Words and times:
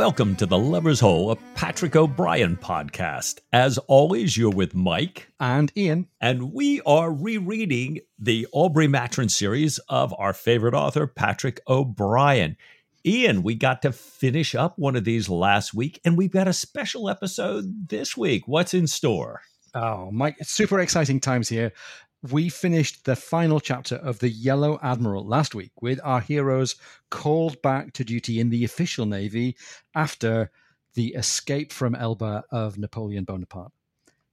Welcome 0.00 0.34
to 0.36 0.46
the 0.46 0.56
Lubber's 0.56 0.98
Hole, 0.98 1.30
a 1.30 1.36
Patrick 1.54 1.94
O'Brian 1.94 2.56
podcast. 2.56 3.40
As 3.52 3.76
always, 3.76 4.34
you're 4.34 4.48
with 4.48 4.74
Mike 4.74 5.30
and 5.38 5.70
Ian, 5.76 6.08
and 6.22 6.54
we 6.54 6.80
are 6.86 7.12
rereading 7.12 8.00
the 8.18 8.46
Aubrey 8.50 8.88
Maturin 8.88 9.28
series 9.28 9.78
of 9.90 10.14
our 10.16 10.32
favorite 10.32 10.72
author, 10.72 11.06
Patrick 11.06 11.60
O'Brian. 11.68 12.56
Ian, 13.04 13.42
we 13.42 13.54
got 13.54 13.82
to 13.82 13.92
finish 13.92 14.54
up 14.54 14.78
one 14.78 14.96
of 14.96 15.04
these 15.04 15.28
last 15.28 15.74
week, 15.74 16.00
and 16.02 16.16
we've 16.16 16.32
got 16.32 16.48
a 16.48 16.54
special 16.54 17.10
episode 17.10 17.90
this 17.90 18.16
week. 18.16 18.48
What's 18.48 18.72
in 18.72 18.86
store? 18.86 19.42
Oh, 19.74 20.10
Mike, 20.10 20.36
super 20.40 20.80
exciting 20.80 21.20
times 21.20 21.50
here. 21.50 21.72
We 22.28 22.50
finished 22.50 23.06
the 23.06 23.16
final 23.16 23.60
chapter 23.60 23.96
of 23.96 24.18
The 24.18 24.28
Yellow 24.28 24.78
Admiral 24.82 25.26
last 25.26 25.54
week 25.54 25.72
with 25.80 25.98
our 26.04 26.20
heroes 26.20 26.76
called 27.08 27.62
back 27.62 27.94
to 27.94 28.04
duty 28.04 28.40
in 28.40 28.50
the 28.50 28.62
official 28.62 29.06
Navy 29.06 29.56
after 29.94 30.50
the 30.92 31.14
escape 31.14 31.72
from 31.72 31.94
Elba 31.94 32.44
of 32.50 32.76
Napoleon 32.76 33.24
Bonaparte. 33.24 33.72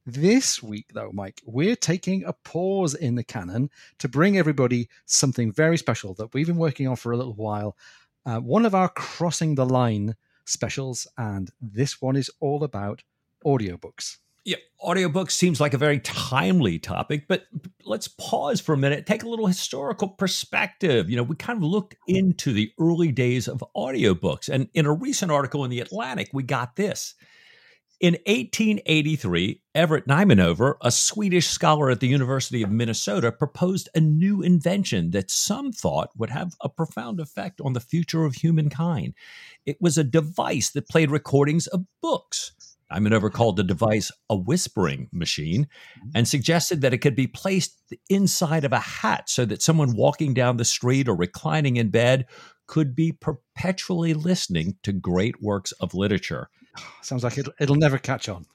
This 0.05 0.61
week, 0.61 0.87
though, 0.93 1.11
Mike, 1.13 1.41
we're 1.45 1.77
taking 1.77 2.25
a 2.25 2.33
pause 2.33 2.93
in 2.93 3.15
the 3.15 3.23
canon 3.23 3.69
to 3.99 4.09
bring 4.09 4.37
everybody 4.37 4.89
something 5.05 5.53
very 5.53 5.77
special 5.77 6.13
that 6.15 6.33
we've 6.33 6.47
been 6.47 6.57
working 6.57 6.89
on 6.89 6.97
for 6.97 7.13
a 7.13 7.17
little 7.17 7.35
while. 7.35 7.77
Uh, 8.25 8.41
one 8.41 8.65
of 8.65 8.75
our 8.75 8.89
Crossing 8.89 9.55
the 9.55 9.65
Line 9.65 10.17
specials, 10.43 11.07
and 11.17 11.51
this 11.61 12.01
one 12.01 12.17
is 12.17 12.29
all 12.41 12.65
about 12.65 13.03
audiobooks 13.45 14.17
yeah, 14.47 14.55
audiobooks 14.81 15.31
seems 15.31 15.59
like 15.59 15.73
a 15.73 15.77
very 15.77 15.99
timely 15.99 16.79
topic, 16.79 17.27
but 17.27 17.43
let's 17.83 18.07
pause 18.07 18.61
for 18.61 18.71
a 18.71 18.77
minute, 18.77 19.05
take 19.05 19.23
a 19.23 19.27
little 19.27 19.45
historical 19.45 20.07
perspective. 20.07 21.09
You 21.09 21.17
know, 21.17 21.23
we 21.23 21.35
kind 21.35 21.57
of 21.57 21.63
looked 21.63 21.95
into 22.07 22.53
the 22.53 22.71
early 22.79 23.11
days 23.11 23.49
of 23.49 23.61
audiobooks. 23.75 24.47
And 24.47 24.69
in 24.73 24.85
a 24.85 24.93
recent 24.93 25.33
article 25.33 25.65
in 25.65 25.69
The 25.69 25.81
Atlantic, 25.81 26.29
we 26.31 26.43
got 26.43 26.77
this. 26.77 27.13
In 27.99 28.13
1883, 28.25 29.63
Everett 29.75 30.07
Niemenhover, 30.07 30.75
a 30.81 30.91
Swedish 30.91 31.47
scholar 31.47 31.89
at 31.89 31.99
the 31.99 32.07
University 32.07 32.63
of 32.63 32.71
Minnesota, 32.71 33.33
proposed 33.33 33.89
a 33.95 33.99
new 33.99 34.41
invention 34.41 35.11
that 35.11 35.29
some 35.29 35.73
thought 35.73 36.11
would 36.15 36.29
have 36.29 36.53
a 36.61 36.69
profound 36.69 37.19
effect 37.19 37.59
on 37.59 37.73
the 37.73 37.81
future 37.81 38.23
of 38.23 38.35
humankind. 38.35 39.13
It 39.65 39.75
was 39.81 39.97
a 39.97 40.05
device 40.05 40.69
that 40.69 40.87
played 40.87 41.11
recordings 41.11 41.67
of 41.67 41.85
books 42.01 42.53
Niemenhover 42.91 43.31
called 43.31 43.57
the 43.57 43.63
device 43.63 44.11
a 44.29 44.35
whispering 44.35 45.09
machine 45.11 45.65
mm-hmm. 45.65 46.09
and 46.15 46.27
suggested 46.27 46.81
that 46.81 46.93
it 46.93 46.99
could 46.99 47.15
be 47.15 47.27
placed 47.27 47.81
inside 48.09 48.63
of 48.63 48.73
a 48.73 48.79
hat 48.79 49.29
so 49.29 49.45
that 49.45 49.61
someone 49.61 49.95
walking 49.95 50.33
down 50.33 50.57
the 50.57 50.65
street 50.65 51.07
or 51.07 51.15
reclining 51.15 51.77
in 51.77 51.89
bed 51.89 52.25
could 52.67 52.95
be 52.95 53.11
perpetually 53.11 54.13
listening 54.13 54.77
to 54.83 54.91
great 54.91 55.41
works 55.41 55.71
of 55.73 55.93
literature. 55.93 56.49
Sounds 57.01 57.23
like 57.23 57.37
it'll, 57.37 57.53
it'll 57.59 57.75
never 57.75 57.97
catch 57.97 58.29
on. 58.29 58.45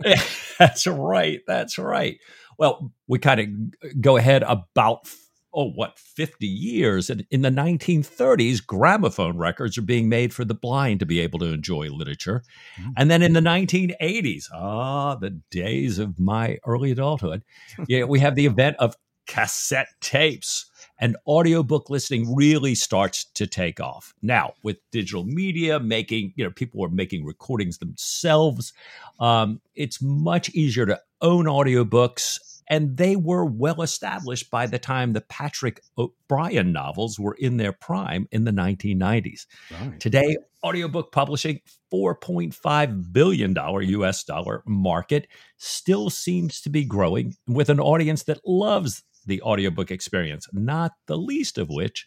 that's 0.58 0.86
right. 0.86 1.40
That's 1.46 1.78
right. 1.78 2.18
Well, 2.58 2.92
we 3.06 3.18
kind 3.18 3.40
of 3.40 4.00
go 4.00 4.16
ahead 4.16 4.42
about 4.42 5.08
oh, 5.52 5.70
what, 5.70 5.98
50 5.98 6.46
years. 6.46 7.10
And 7.10 7.26
in 7.30 7.42
the 7.42 7.50
1930s, 7.50 8.64
gramophone 8.64 9.36
records 9.36 9.76
are 9.78 9.82
being 9.82 10.08
made 10.08 10.32
for 10.32 10.44
the 10.44 10.54
blind 10.54 11.00
to 11.00 11.06
be 11.06 11.20
able 11.20 11.38
to 11.40 11.46
enjoy 11.46 11.88
literature. 11.88 12.42
Mm-hmm. 12.80 12.90
And 12.96 13.10
then 13.10 13.22
in 13.22 13.32
the 13.32 13.40
1980s, 13.40 14.46
ah, 14.52 15.14
the 15.16 15.30
days 15.50 15.98
of 15.98 16.18
my 16.18 16.58
early 16.66 16.90
adulthood, 16.90 17.42
yeah, 17.88 18.04
we 18.04 18.20
have 18.20 18.34
the 18.34 18.46
event 18.46 18.76
of 18.78 18.96
cassette 19.26 19.88
tapes 20.00 20.66
and 21.00 21.16
audiobook 21.26 21.88
listening 21.88 22.34
really 22.34 22.74
starts 22.74 23.24
to 23.24 23.46
take 23.46 23.80
off. 23.80 24.12
Now, 24.22 24.52
with 24.62 24.78
digital 24.92 25.24
media 25.24 25.80
making, 25.80 26.34
you 26.36 26.44
know, 26.44 26.50
people 26.50 26.84
are 26.84 26.90
making 26.90 27.24
recordings 27.24 27.78
themselves. 27.78 28.72
Um, 29.18 29.60
it's 29.74 30.02
much 30.02 30.50
easier 30.50 30.84
to 30.86 31.00
own 31.22 31.46
audiobooks 31.46 32.38
and 32.70 32.96
they 32.96 33.16
were 33.16 33.44
well 33.44 33.82
established 33.82 34.48
by 34.50 34.66
the 34.66 34.78
time 34.78 35.12
the 35.12 35.20
Patrick 35.20 35.82
O'Brian 35.98 36.72
novels 36.72 37.18
were 37.18 37.34
in 37.34 37.56
their 37.56 37.72
prime 37.72 38.28
in 38.30 38.44
the 38.44 38.52
1990s. 38.52 39.46
Right. 39.72 39.98
Today, 39.98 40.36
audiobook 40.64 41.10
publishing, 41.10 41.60
$4.5 41.92 43.12
billion 43.12 43.54
US 43.56 44.24
dollar 44.24 44.62
market, 44.66 45.26
still 45.58 46.08
seems 46.08 46.60
to 46.60 46.70
be 46.70 46.84
growing 46.84 47.34
with 47.48 47.68
an 47.68 47.80
audience 47.80 48.22
that 48.24 48.40
loves 48.46 49.02
the 49.26 49.42
audiobook 49.42 49.90
experience, 49.90 50.46
not 50.52 50.92
the 51.06 51.18
least 51.18 51.58
of 51.58 51.68
which 51.68 52.06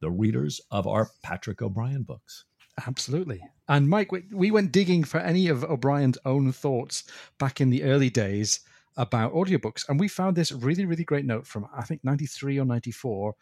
the 0.00 0.10
readers 0.10 0.60
of 0.70 0.86
our 0.86 1.10
Patrick 1.24 1.60
O'Brian 1.60 2.04
books. 2.04 2.44
Absolutely. 2.86 3.40
And 3.68 3.88
Mike, 3.88 4.10
we 4.32 4.50
went 4.50 4.72
digging 4.72 5.04
for 5.04 5.18
any 5.18 5.48
of 5.48 5.64
O'Brian's 5.64 6.18
own 6.24 6.52
thoughts 6.52 7.04
back 7.38 7.60
in 7.60 7.70
the 7.70 7.82
early 7.82 8.10
days 8.10 8.60
about 8.96 9.34
audiobooks. 9.34 9.88
And 9.88 9.98
we 9.98 10.08
found 10.08 10.36
this 10.36 10.52
really, 10.52 10.84
really 10.84 11.04
great 11.04 11.24
note 11.24 11.46
from, 11.46 11.66
I 11.76 11.82
think, 11.82 12.04
93 12.04 12.58
or 12.58 12.64
94 12.64 13.34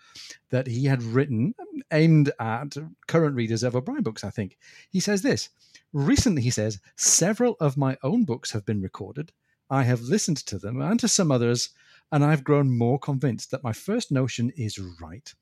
that 0.50 0.66
he 0.66 0.86
had 0.86 1.02
written 1.02 1.54
aimed 1.92 2.32
at 2.38 2.76
current 3.06 3.36
readers 3.36 3.62
of 3.62 3.76
O'Brian 3.76 4.02
books, 4.02 4.24
I 4.24 4.30
think. 4.30 4.56
He 4.90 5.00
says 5.00 5.22
this 5.22 5.50
Recently, 5.92 6.42
he 6.42 6.50
says, 6.50 6.80
several 6.96 7.56
of 7.60 7.76
my 7.76 7.98
own 8.02 8.24
books 8.24 8.52
have 8.52 8.64
been 8.64 8.80
recorded. 8.80 9.32
I 9.68 9.84
have 9.84 10.00
listened 10.00 10.38
to 10.46 10.58
them 10.58 10.80
and 10.80 10.98
to 11.00 11.08
some 11.08 11.30
others, 11.30 11.70
and 12.10 12.24
I've 12.24 12.44
grown 12.44 12.76
more 12.76 12.98
convinced 12.98 13.50
that 13.50 13.64
my 13.64 13.72
first 13.72 14.10
notion 14.10 14.50
is 14.56 14.78
right. 14.78 15.32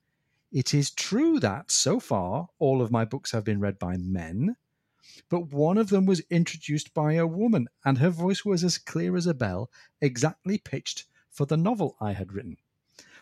It 0.53 0.75
is 0.75 0.91
true 0.91 1.39
that, 1.41 1.71
so 1.71 2.01
far, 2.01 2.49
all 2.59 2.83
of 2.83 2.91
my 2.91 3.05
books 3.05 3.31
have 3.31 3.45
been 3.45 3.61
read 3.61 3.79
by 3.79 3.97
men 3.97 4.57
but 5.29 5.53
one 5.53 5.79
of 5.79 5.89
them 5.89 6.07
was 6.07 6.23
introduced 6.31 6.93
by 6.95 7.15
a 7.15 7.27
woman, 7.27 7.69
and 7.85 7.99
her 7.99 8.11
voice 8.11 8.45
was 8.45 8.65
as 8.65 8.79
clear 8.79 9.17
as 9.17 9.27
a 9.27 9.35
bell, 9.35 9.71
exactly 10.01 10.59
pitched 10.59 11.07
for 11.31 11.47
the 11.47 11.57
novel 11.57 11.97
I 12.01 12.13
had 12.13 12.33
written. 12.33 12.57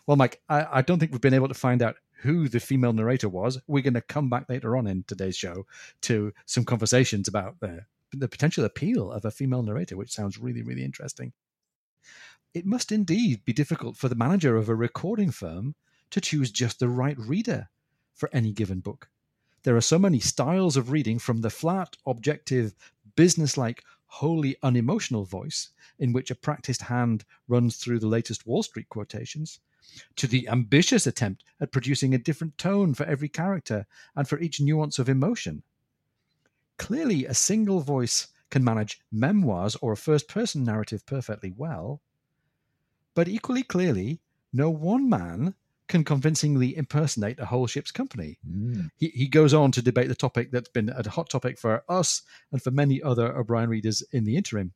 Well, 0.07 0.17
Mike, 0.17 0.41
I, 0.49 0.67
I 0.71 0.81
don't 0.81 0.99
think 0.99 1.11
we've 1.11 1.21
been 1.21 1.33
able 1.33 1.47
to 1.49 1.53
find 1.53 1.81
out 1.81 1.97
who 2.21 2.47
the 2.47 2.59
female 2.59 2.93
narrator 2.93 3.29
was. 3.29 3.59
We're 3.67 3.83
going 3.83 3.93
to 3.93 4.01
come 4.01 4.29
back 4.29 4.49
later 4.49 4.75
on 4.75 4.87
in 4.87 5.03
today's 5.03 5.37
show 5.37 5.65
to 6.01 6.33
some 6.45 6.65
conversations 6.65 7.27
about 7.27 7.59
the, 7.59 7.85
the 8.11 8.27
potential 8.27 8.65
appeal 8.65 9.11
of 9.11 9.25
a 9.25 9.31
female 9.31 9.63
narrator, 9.63 9.95
which 9.95 10.11
sounds 10.11 10.37
really, 10.37 10.61
really 10.61 10.83
interesting. 10.83 11.33
It 12.53 12.65
must 12.65 12.91
indeed 12.91 13.45
be 13.45 13.53
difficult 13.53 13.95
for 13.95 14.09
the 14.09 14.15
manager 14.15 14.57
of 14.57 14.69
a 14.69 14.75
recording 14.75 15.31
firm 15.31 15.75
to 16.09 16.19
choose 16.19 16.51
just 16.51 16.79
the 16.79 16.89
right 16.89 17.17
reader 17.17 17.69
for 18.15 18.29
any 18.33 18.51
given 18.51 18.79
book. 18.79 19.09
There 19.63 19.75
are 19.75 19.81
so 19.81 19.99
many 19.99 20.19
styles 20.19 20.77
of 20.77 20.91
reading 20.91 21.19
from 21.19 21.41
the 21.41 21.49
flat, 21.49 21.97
objective, 22.05 22.73
businesslike, 23.15 23.83
wholly 24.05 24.55
unemotional 24.63 25.25
voice, 25.25 25.69
in 25.99 26.13
which 26.13 26.31
a 26.31 26.35
practiced 26.35 26.83
hand 26.83 27.25
runs 27.47 27.75
through 27.75 27.99
the 27.99 28.07
latest 28.07 28.47
Wall 28.47 28.63
Street 28.63 28.87
quotations, 28.89 29.59
to 30.15 30.27
the 30.27 30.47
ambitious 30.47 31.05
attempt 31.05 31.43
at 31.59 31.71
producing 31.71 32.13
a 32.13 32.17
different 32.17 32.57
tone 32.57 32.93
for 32.93 33.05
every 33.05 33.27
character 33.27 33.85
and 34.15 34.27
for 34.27 34.39
each 34.39 34.61
nuance 34.61 34.97
of 34.97 35.09
emotion. 35.09 35.63
Clearly, 36.77 37.25
a 37.25 37.33
single 37.33 37.81
voice 37.81 38.27
can 38.49 38.63
manage 38.63 39.01
memoirs 39.11 39.75
or 39.81 39.91
a 39.91 39.97
first 39.97 40.27
person 40.27 40.63
narrative 40.63 41.05
perfectly 41.05 41.51
well, 41.51 42.01
but 43.13 43.27
equally 43.27 43.63
clearly, 43.63 44.21
no 44.53 44.69
one 44.69 45.09
man 45.09 45.55
can 45.89 46.03
convincingly 46.03 46.77
impersonate 46.77 47.39
a 47.39 47.45
whole 47.45 47.67
ship's 47.67 47.91
company. 47.91 48.37
Mm. 48.49 48.89
He, 48.95 49.07
he 49.09 49.27
goes 49.27 49.53
on 49.53 49.71
to 49.73 49.81
debate 49.81 50.07
the 50.07 50.15
topic 50.15 50.51
that's 50.51 50.69
been 50.69 50.89
a 50.89 51.09
hot 51.09 51.29
topic 51.29 51.59
for 51.59 51.83
us 51.89 52.21
and 52.51 52.61
for 52.61 52.71
many 52.71 53.01
other 53.01 53.35
O'Brian 53.35 53.69
readers 53.69 54.01
in 54.13 54.23
the 54.23 54.37
interim. 54.37 54.71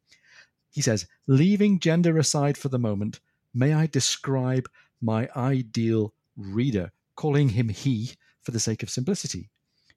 He 0.72 0.82
says, 0.82 1.08
leaving 1.28 1.80
gender 1.80 2.18
aside 2.18 2.58
for 2.58 2.68
the 2.70 2.80
moment, 2.80 3.20
may 3.54 3.74
I 3.74 3.86
describe 3.86 4.68
my 5.02 5.30
ideal 5.36 6.14
reader, 6.36 6.92
calling 7.16 7.50
him 7.50 7.70
he 7.70 8.12
for 8.42 8.52
the 8.52 8.60
sake 8.60 8.82
of 8.82 8.90
simplicity. 8.90 9.50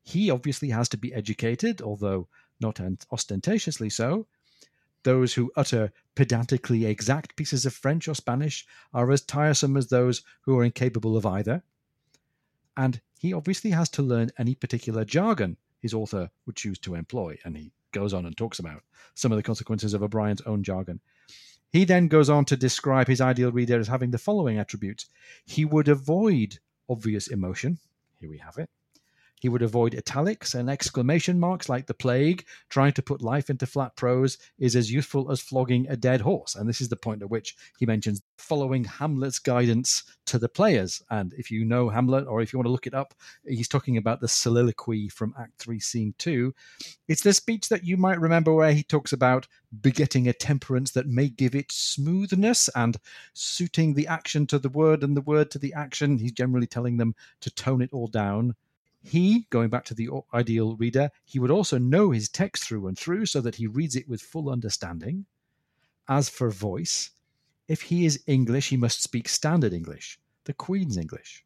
He 0.04 0.30
obviously 0.30 0.68
has 0.68 0.88
to 0.90 0.98
be 0.98 1.14
educated, 1.14 1.80
although 1.80 2.28
not 2.60 2.78
ostentatiously 3.10 3.90
so. 3.90 4.26
Those 5.06 5.34
who 5.34 5.52
utter 5.54 5.92
pedantically 6.16 6.84
exact 6.84 7.36
pieces 7.36 7.64
of 7.64 7.72
French 7.72 8.08
or 8.08 8.14
Spanish 8.16 8.66
are 8.92 9.12
as 9.12 9.20
tiresome 9.20 9.76
as 9.76 9.86
those 9.86 10.22
who 10.40 10.58
are 10.58 10.64
incapable 10.64 11.16
of 11.16 11.24
either. 11.24 11.62
And 12.76 13.00
he 13.16 13.32
obviously 13.32 13.70
has 13.70 13.88
to 13.90 14.02
learn 14.02 14.32
any 14.36 14.56
particular 14.56 15.04
jargon 15.04 15.58
his 15.78 15.94
author 15.94 16.28
would 16.44 16.56
choose 16.56 16.80
to 16.80 16.96
employ. 16.96 17.38
And 17.44 17.56
he 17.56 17.70
goes 17.92 18.12
on 18.12 18.26
and 18.26 18.36
talks 18.36 18.58
about 18.58 18.82
some 19.14 19.30
of 19.30 19.36
the 19.36 19.44
consequences 19.44 19.94
of 19.94 20.02
O'Brian's 20.02 20.40
own 20.40 20.64
jargon. 20.64 20.98
He 21.70 21.84
then 21.84 22.08
goes 22.08 22.28
on 22.28 22.44
to 22.46 22.56
describe 22.56 23.06
his 23.06 23.20
ideal 23.20 23.52
reader 23.52 23.78
as 23.78 23.86
having 23.86 24.10
the 24.10 24.18
following 24.18 24.58
attributes 24.58 25.08
he 25.44 25.64
would 25.64 25.86
avoid 25.86 26.58
obvious 26.88 27.28
emotion. 27.28 27.78
Here 28.18 28.28
we 28.28 28.38
have 28.38 28.58
it. 28.58 28.70
He 29.40 29.48
would 29.48 29.62
avoid 29.62 29.94
italics 29.94 30.54
and 30.54 30.70
exclamation 30.70 31.38
marks 31.38 31.68
like 31.68 31.86
the 31.86 31.94
plague. 31.94 32.44
Trying 32.70 32.92
to 32.92 33.02
put 33.02 33.22
life 33.22 33.50
into 33.50 33.66
flat 33.66 33.94
prose 33.96 34.38
is 34.58 34.74
as 34.74 34.90
useful 34.90 35.30
as 35.30 35.40
flogging 35.40 35.86
a 35.88 35.96
dead 35.96 36.20
horse. 36.22 36.54
And 36.54 36.68
this 36.68 36.80
is 36.80 36.88
the 36.88 36.96
point 36.96 37.22
at 37.22 37.30
which 37.30 37.54
he 37.78 37.86
mentions 37.86 38.22
following 38.38 38.84
Hamlet's 38.84 39.38
guidance 39.38 40.04
to 40.26 40.38
the 40.38 40.48
players. 40.48 41.02
And 41.10 41.34
if 41.34 41.50
you 41.50 41.64
know 41.64 41.88
Hamlet 41.88 42.26
or 42.26 42.40
if 42.40 42.52
you 42.52 42.58
want 42.58 42.66
to 42.66 42.72
look 42.72 42.86
it 42.86 42.94
up, 42.94 43.14
he's 43.46 43.68
talking 43.68 43.96
about 43.96 44.20
the 44.20 44.28
soliloquy 44.28 45.08
from 45.08 45.34
Act 45.38 45.58
3, 45.58 45.80
Scene 45.80 46.14
2. 46.18 46.54
It's 47.08 47.22
the 47.22 47.32
speech 47.32 47.68
that 47.68 47.84
you 47.84 47.96
might 47.96 48.20
remember 48.20 48.54
where 48.54 48.72
he 48.72 48.82
talks 48.82 49.12
about 49.12 49.46
begetting 49.80 50.28
a 50.28 50.32
temperance 50.32 50.92
that 50.92 51.06
may 51.06 51.28
give 51.28 51.54
it 51.54 51.70
smoothness 51.70 52.68
and 52.74 52.96
suiting 53.34 53.94
the 53.94 54.06
action 54.06 54.46
to 54.46 54.58
the 54.58 54.68
word 54.68 55.02
and 55.02 55.16
the 55.16 55.20
word 55.20 55.50
to 55.50 55.58
the 55.58 55.74
action. 55.74 56.18
He's 56.18 56.32
generally 56.32 56.66
telling 56.66 56.96
them 56.96 57.14
to 57.40 57.50
tone 57.50 57.82
it 57.82 57.92
all 57.92 58.06
down. 58.06 58.54
He, 59.06 59.46
going 59.50 59.70
back 59.70 59.84
to 59.84 59.94
the 59.94 60.10
ideal 60.34 60.74
reader, 60.76 61.12
he 61.24 61.38
would 61.38 61.50
also 61.50 61.78
know 61.78 62.10
his 62.10 62.28
text 62.28 62.64
through 62.64 62.88
and 62.88 62.98
through 62.98 63.26
so 63.26 63.40
that 63.40 63.54
he 63.54 63.68
reads 63.68 63.94
it 63.94 64.08
with 64.08 64.20
full 64.20 64.50
understanding. 64.50 65.26
As 66.08 66.28
for 66.28 66.50
voice, 66.50 67.10
if 67.68 67.82
he 67.82 68.04
is 68.04 68.24
English, 68.26 68.68
he 68.68 68.76
must 68.76 69.02
speak 69.02 69.28
standard 69.28 69.72
English, 69.72 70.18
the 70.44 70.52
Queen's 70.52 70.96
English. 70.96 71.44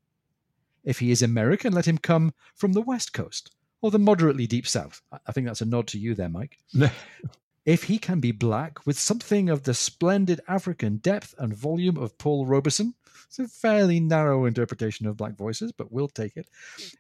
If 0.85 1.01
he 1.01 1.11
is 1.11 1.21
American, 1.21 1.75
let 1.75 1.87
him 1.87 1.99
come 1.99 2.33
from 2.55 2.73
the 2.73 2.81
West 2.81 3.13
Coast 3.13 3.51
or 3.83 3.91
the 3.91 3.99
moderately 3.99 4.47
deep 4.47 4.67
South. 4.67 5.03
I 5.27 5.33
think 5.33 5.47
that's 5.47 5.61
a 5.61 5.67
nod 5.67 5.87
to 5.89 5.99
you 5.99 6.15
there, 6.15 6.31
Mike. 6.31 6.59
if 7.67 7.85
he 7.85 7.99
can 7.99 8.21
be 8.21 8.33
black 8.33 8.87
with 8.87 8.99
something 8.99 9.51
of 9.51 9.65
the 9.65 9.75
splendid 9.75 10.41
African 10.49 10.97
depth 10.97 11.35
and 11.37 11.55
volume 11.55 11.99
of 11.99 12.17
Paul 12.17 12.47
Robeson, 12.47 12.95
it's 13.27 13.39
a 13.39 13.49
fairly 13.49 14.01
narrow 14.01 14.45
interpretation 14.45 15.07
of 15.07 15.17
black 15.17 15.37
voices, 15.37 15.73
but 15.73 15.93
we'll 15.93 16.09
take 16.09 16.37
it. 16.37 16.49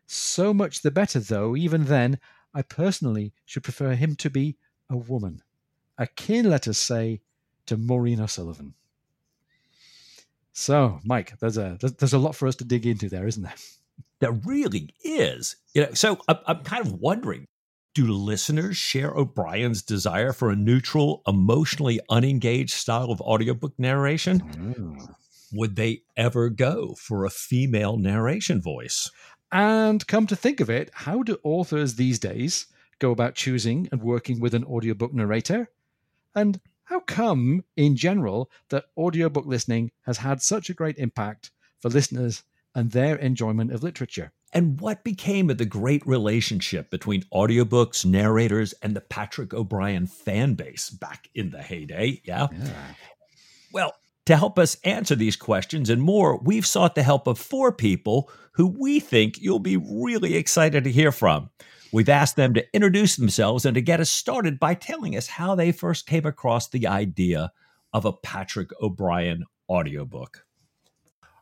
So 0.06 0.52
much 0.54 0.82
the 0.82 0.90
better, 0.90 1.20
though, 1.20 1.56
even 1.56 1.84
then, 1.84 2.18
I 2.54 2.62
personally 2.62 3.32
should 3.44 3.62
prefer 3.62 3.94
him 3.94 4.16
to 4.16 4.30
be 4.30 4.56
a 4.88 4.96
woman, 4.96 5.42
akin, 5.98 6.50
let 6.50 6.66
us 6.66 6.78
say, 6.78 7.20
to 7.66 7.76
Maureen 7.76 8.20
O'Sullivan. 8.20 8.74
So, 10.52 10.98
Mike, 11.04 11.38
there's 11.38 11.56
a 11.56 11.78
there's 11.80 12.12
a 12.12 12.18
lot 12.18 12.34
for 12.34 12.48
us 12.48 12.56
to 12.56 12.64
dig 12.64 12.84
into 12.84 13.08
there, 13.08 13.26
isn't 13.26 13.42
there? 13.42 13.54
There 14.18 14.32
really 14.32 14.92
is. 15.04 15.56
You 15.72 15.82
know, 15.82 15.94
so 15.94 16.18
I'm, 16.28 16.38
I'm 16.46 16.62
kind 16.64 16.84
of 16.84 16.94
wondering 16.94 17.46
do 17.94 18.12
listeners 18.12 18.76
share 18.76 19.10
O'Brian's 19.10 19.82
desire 19.82 20.32
for 20.32 20.50
a 20.50 20.56
neutral, 20.56 21.22
emotionally 21.26 22.00
unengaged 22.08 22.72
style 22.72 23.10
of 23.10 23.20
audiobook 23.20 23.72
narration? 23.78 24.40
Mm 24.40 25.14
would 25.52 25.76
they 25.76 26.02
ever 26.16 26.48
go 26.48 26.94
for 26.94 27.24
a 27.24 27.30
female 27.30 27.96
narration 27.96 28.60
voice? 28.60 29.10
And 29.52 30.06
come 30.06 30.26
to 30.28 30.36
think 30.36 30.60
of 30.60 30.70
it, 30.70 30.90
how 30.92 31.22
do 31.22 31.38
authors 31.42 31.94
these 31.94 32.18
days 32.18 32.66
go 32.98 33.10
about 33.10 33.34
choosing 33.34 33.88
and 33.90 34.02
working 34.02 34.40
with 34.40 34.54
an 34.54 34.64
audiobook 34.64 35.12
narrator? 35.12 35.70
And 36.34 36.60
how 36.84 37.00
come, 37.00 37.64
in 37.76 37.96
general, 37.96 38.50
that 38.68 38.86
audiobook 38.96 39.46
listening 39.46 39.90
has 40.06 40.18
had 40.18 40.42
such 40.42 40.70
a 40.70 40.74
great 40.74 40.98
impact 40.98 41.50
for 41.80 41.88
listeners 41.88 42.44
and 42.74 42.90
their 42.90 43.16
enjoyment 43.16 43.72
of 43.72 43.82
literature? 43.82 44.32
And 44.52 44.80
what 44.80 45.04
became 45.04 45.50
of 45.50 45.58
the 45.58 45.64
great 45.64 46.04
relationship 46.06 46.90
between 46.90 47.22
audiobooks, 47.32 48.04
narrators, 48.04 48.72
and 48.82 48.96
the 48.96 49.00
Patrick 49.00 49.54
O'Brian 49.54 50.06
fan 50.06 50.54
base 50.54 50.90
back 50.90 51.28
in 51.34 51.50
the 51.50 51.62
heyday? 51.62 52.20
Yeah. 52.24 52.48
yeah. 52.52 52.94
Well, 53.72 53.94
to 54.26 54.36
help 54.36 54.58
us 54.58 54.76
answer 54.84 55.14
these 55.14 55.36
questions 55.36 55.90
and 55.90 56.02
more, 56.02 56.38
we've 56.38 56.66
sought 56.66 56.94
the 56.94 57.02
help 57.02 57.26
of 57.26 57.38
four 57.38 57.72
people 57.72 58.30
who 58.52 58.66
we 58.66 59.00
think 59.00 59.38
you'll 59.40 59.58
be 59.58 59.76
really 59.76 60.36
excited 60.36 60.84
to 60.84 60.92
hear 60.92 61.12
from. 61.12 61.50
We've 61.92 62.08
asked 62.08 62.36
them 62.36 62.54
to 62.54 62.64
introduce 62.72 63.16
themselves 63.16 63.64
and 63.64 63.74
to 63.74 63.80
get 63.80 64.00
us 64.00 64.10
started 64.10 64.60
by 64.60 64.74
telling 64.74 65.16
us 65.16 65.26
how 65.26 65.54
they 65.54 65.72
first 65.72 66.06
came 66.06 66.26
across 66.26 66.68
the 66.68 66.86
idea 66.86 67.50
of 67.92 68.04
a 68.04 68.12
Patrick 68.12 68.70
O'Brian 68.80 69.44
audiobook. 69.68 70.44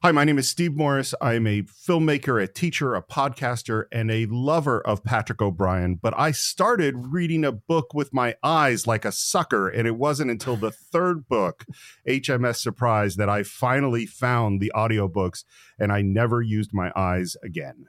Hi, 0.01 0.13
my 0.13 0.23
name 0.23 0.39
is 0.39 0.49
Steve 0.49 0.77
Morris. 0.77 1.13
I'm 1.21 1.45
a 1.49 1.63
filmmaker, 1.63 2.41
a 2.41 2.47
teacher, 2.47 2.95
a 2.95 3.03
podcaster, 3.03 3.87
and 3.91 4.13
a 4.13 4.27
lover 4.27 4.81
of 4.81 5.03
Patrick 5.03 5.43
O'Brian. 5.43 5.97
But 5.97 6.15
I 6.17 6.31
started 6.31 6.95
reading 7.11 7.45
a 7.45 7.51
book 7.51 7.95
with 7.95 8.15
my 8.15 8.37
eyes 8.45 8.87
like 8.87 9.05
a 9.05 9.11
sucker, 9.11 9.69
and 9.69 9.89
it 9.89 9.97
wasn't 9.97 10.31
until 10.31 10.55
the 10.55 10.71
third 10.93 11.27
book, 11.29 11.65
HMS 12.07 12.59
Surprise, 12.59 13.17
that 13.17 13.29
I 13.29 13.43
finally 13.43 14.07
found 14.07 14.61
the 14.61 14.71
audiobooks, 14.73 15.43
and 15.81 15.91
I 15.91 16.03
never 16.03 16.43
used 16.43 16.71
my 16.73 16.93
eyes 16.95 17.37
again. 17.43 17.87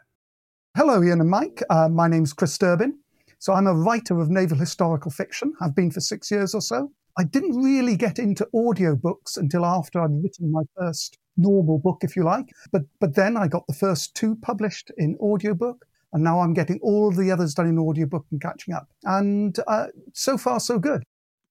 Hello, 0.75 1.03
Ian 1.03 1.21
and 1.21 1.29
Mike. 1.29 1.61
Uh, 1.69 1.89
my 1.89 2.07
name's 2.07 2.33
Chris 2.33 2.57
Durbin. 2.57 2.97
So 3.37 3.53
I'm 3.53 3.67
a 3.67 3.75
writer 3.75 4.19
of 4.19 4.31
naval 4.31 4.57
historical 4.57 5.11
fiction. 5.11 5.53
I've 5.61 5.75
been 5.75 5.91
for 5.91 6.01
six 6.01 6.31
years 6.31 6.55
or 6.55 6.61
so. 6.61 6.91
I 7.19 7.25
didn't 7.25 7.61
really 7.61 7.97
get 7.97 8.17
into 8.17 8.47
audiobooks 8.55 9.35
until 9.35 9.65
after 9.65 9.99
I'd 9.99 10.23
written 10.23 10.53
my 10.53 10.63
first 10.77 11.17
normal 11.35 11.77
book, 11.77 11.97
if 12.01 12.15
you 12.15 12.23
like. 12.23 12.53
But 12.71 12.83
but 13.01 13.15
then 13.15 13.35
I 13.35 13.49
got 13.49 13.67
the 13.67 13.73
first 13.73 14.15
two 14.15 14.37
published 14.37 14.89
in 14.97 15.17
audiobook, 15.19 15.85
and 16.13 16.23
now 16.23 16.39
I'm 16.39 16.53
getting 16.53 16.79
all 16.81 17.09
of 17.09 17.17
the 17.17 17.29
others 17.29 17.53
done 17.53 17.67
in 17.67 17.77
audiobook 17.77 18.25
and 18.31 18.41
catching 18.41 18.73
up. 18.73 18.87
And 19.03 19.57
uh, 19.67 19.87
so 20.13 20.37
far, 20.37 20.61
so 20.61 20.79
good. 20.79 21.03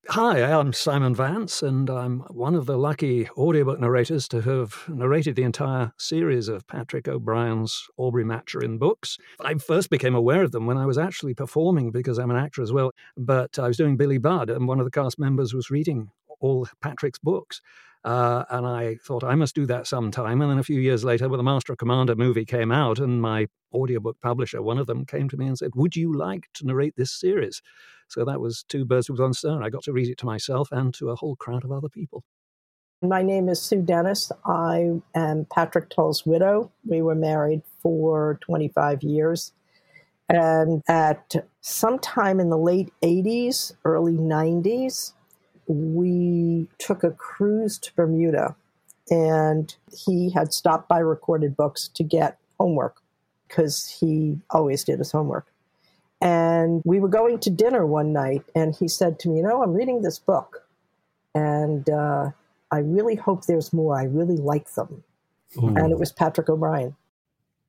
Hi, 0.07 0.43
I'm 0.43 0.73
Simon 0.73 1.15
Vance, 1.15 1.63
and 1.63 1.91
I'm 1.91 2.21
one 2.31 2.55
of 2.55 2.65
the 2.65 2.79
lucky 2.79 3.29
audiobook 3.37 3.79
narrators 3.79 4.27
to 4.29 4.41
have 4.41 4.85
narrated 4.89 5.37
the 5.37 5.43
entire 5.43 5.93
series 5.99 6.49
of 6.49 6.67
Patrick 6.67 7.07
O'Brian's 7.07 7.89
Aubrey 7.99 8.25
Maturin 8.25 8.79
books. 8.79 9.19
I 9.41 9.53
first 9.55 9.91
became 9.91 10.15
aware 10.15 10.43
of 10.43 10.53
them 10.53 10.65
when 10.65 10.79
I 10.79 10.87
was 10.87 10.97
actually 10.97 11.35
performing 11.35 11.91
because 11.91 12.19
I'm 12.19 12.31
an 12.31 12.39
actor 12.39 12.63
as 12.63 12.73
well, 12.73 12.93
but 13.19 13.59
I 13.59 13.69
was 13.69 13.77
doing 13.77 13.99
Billy 13.99 14.17
Budd, 14.17 14.49
and 14.49 14.67
one 14.67 14.79
of 14.79 14.87
the 14.87 14.91
cast 14.91 15.19
members 15.19 15.53
was 15.53 15.71
reading 15.71 16.11
all 16.41 16.67
Patrick's 16.81 17.19
books. 17.19 17.61
Uh, 18.05 18.45
and 18.51 18.67
I 18.67 18.97
thought 19.05 19.25
I 19.25 19.35
must 19.35 19.55
do 19.55 19.67
that 19.67 19.87
sometime. 19.87 20.41
And 20.41 20.51
then 20.51 20.59
a 20.59 20.65
few 20.65 20.81
years 20.81 21.05
later, 21.05 21.29
when 21.29 21.39
the 21.39 21.45
Master 21.45 21.75
Commander 21.75 22.15
movie 22.15 22.45
came 22.45 22.71
out, 22.71 22.99
and 22.99 23.21
my 23.21 23.49
audiobook 23.73 24.21
publisher, 24.21 24.63
one 24.63 24.79
of 24.79 24.87
them, 24.87 25.05
came 25.05 25.29
to 25.29 25.37
me 25.37 25.47
and 25.47 25.59
said, 25.59 25.73
Would 25.75 25.97
you 25.97 26.17
like 26.17 26.49
to 26.55 26.67
narrate 26.67 26.95
this 26.97 27.13
series? 27.13 27.61
So 28.09 28.25
that 28.25 28.41
was 28.41 28.65
two 28.69 28.85
birds 28.85 29.11
with 29.11 29.21
one 29.21 29.35
stone. 29.35 29.63
I 29.63 29.69
got 29.69 29.83
to 29.85 29.93
read 29.93 30.09
it 30.09 30.19
to 30.19 30.27
myself 30.27 30.69
and 30.73 30.95
to 30.95 31.11
a 31.11 31.17
whole 31.17 31.37
crowd 31.37 31.65
of 31.65 31.73
other 31.73 31.89
people. 31.89 32.25
My 33.03 33.23
name 33.23 33.49
is 33.49 33.61
Sue 33.63 33.83
Dennis. 33.83 34.33
I 34.45 35.01
am 35.15 35.47
Patrick 35.53 35.89
Tull's 35.91 36.27
widow. 36.27 36.73
We 36.85 37.03
were 37.03 37.15
married 37.15 37.63
for 37.81 38.39
25 38.43 39.03
years. 39.03 39.53
And 40.29 40.83
at 40.89 41.35
some 41.61 41.99
time 42.01 42.41
in 42.41 42.51
the 42.51 42.59
late 42.59 42.93
80s, 43.03 43.73
early 43.85 44.15
90s, 44.15 45.13
we 45.69 46.67
took 46.79 47.05
a 47.05 47.11
cruise 47.11 47.79
to 47.79 47.95
Bermuda. 47.95 48.57
And 49.11 49.75
he 49.91 50.31
had 50.31 50.53
stopped 50.53 50.89
by 50.89 50.99
recorded 50.99 51.57
books 51.57 51.89
to 51.95 52.03
get 52.03 52.39
homework 52.59 53.01
because 53.47 53.89
he 54.01 54.39
always 54.51 54.85
did 54.85 54.99
his 54.99 55.13
homework. 55.13 55.47
And 56.21 56.83
we 56.85 57.01
were 57.01 57.09
going 57.09 57.39
to 57.41 57.51
dinner 57.51 57.87
one 57.87 58.13
night, 58.13 58.43
and 58.55 58.75
he 58.75 58.89
said 58.89 59.19
to 59.21 59.29
me, 59.29 59.37
You 59.37 59.45
know, 59.45 59.63
I'm 59.63 59.73
reading 59.73 60.03
this 60.03 60.19
book, 60.19 60.67
and 61.35 61.89
uh, 61.89 62.31
I 62.73 62.79
really 62.79 63.15
hope 63.15 63.47
there's 63.47 63.73
more. 63.73 63.97
I 63.97 64.05
really 64.05 64.37
like 64.37 64.73
them. 64.75 65.05
Ooh. 65.57 65.69
And 65.69 65.93
it 65.93 65.99
was 65.99 66.13
Patrick 66.13 66.49
O'Brian. 66.49 66.97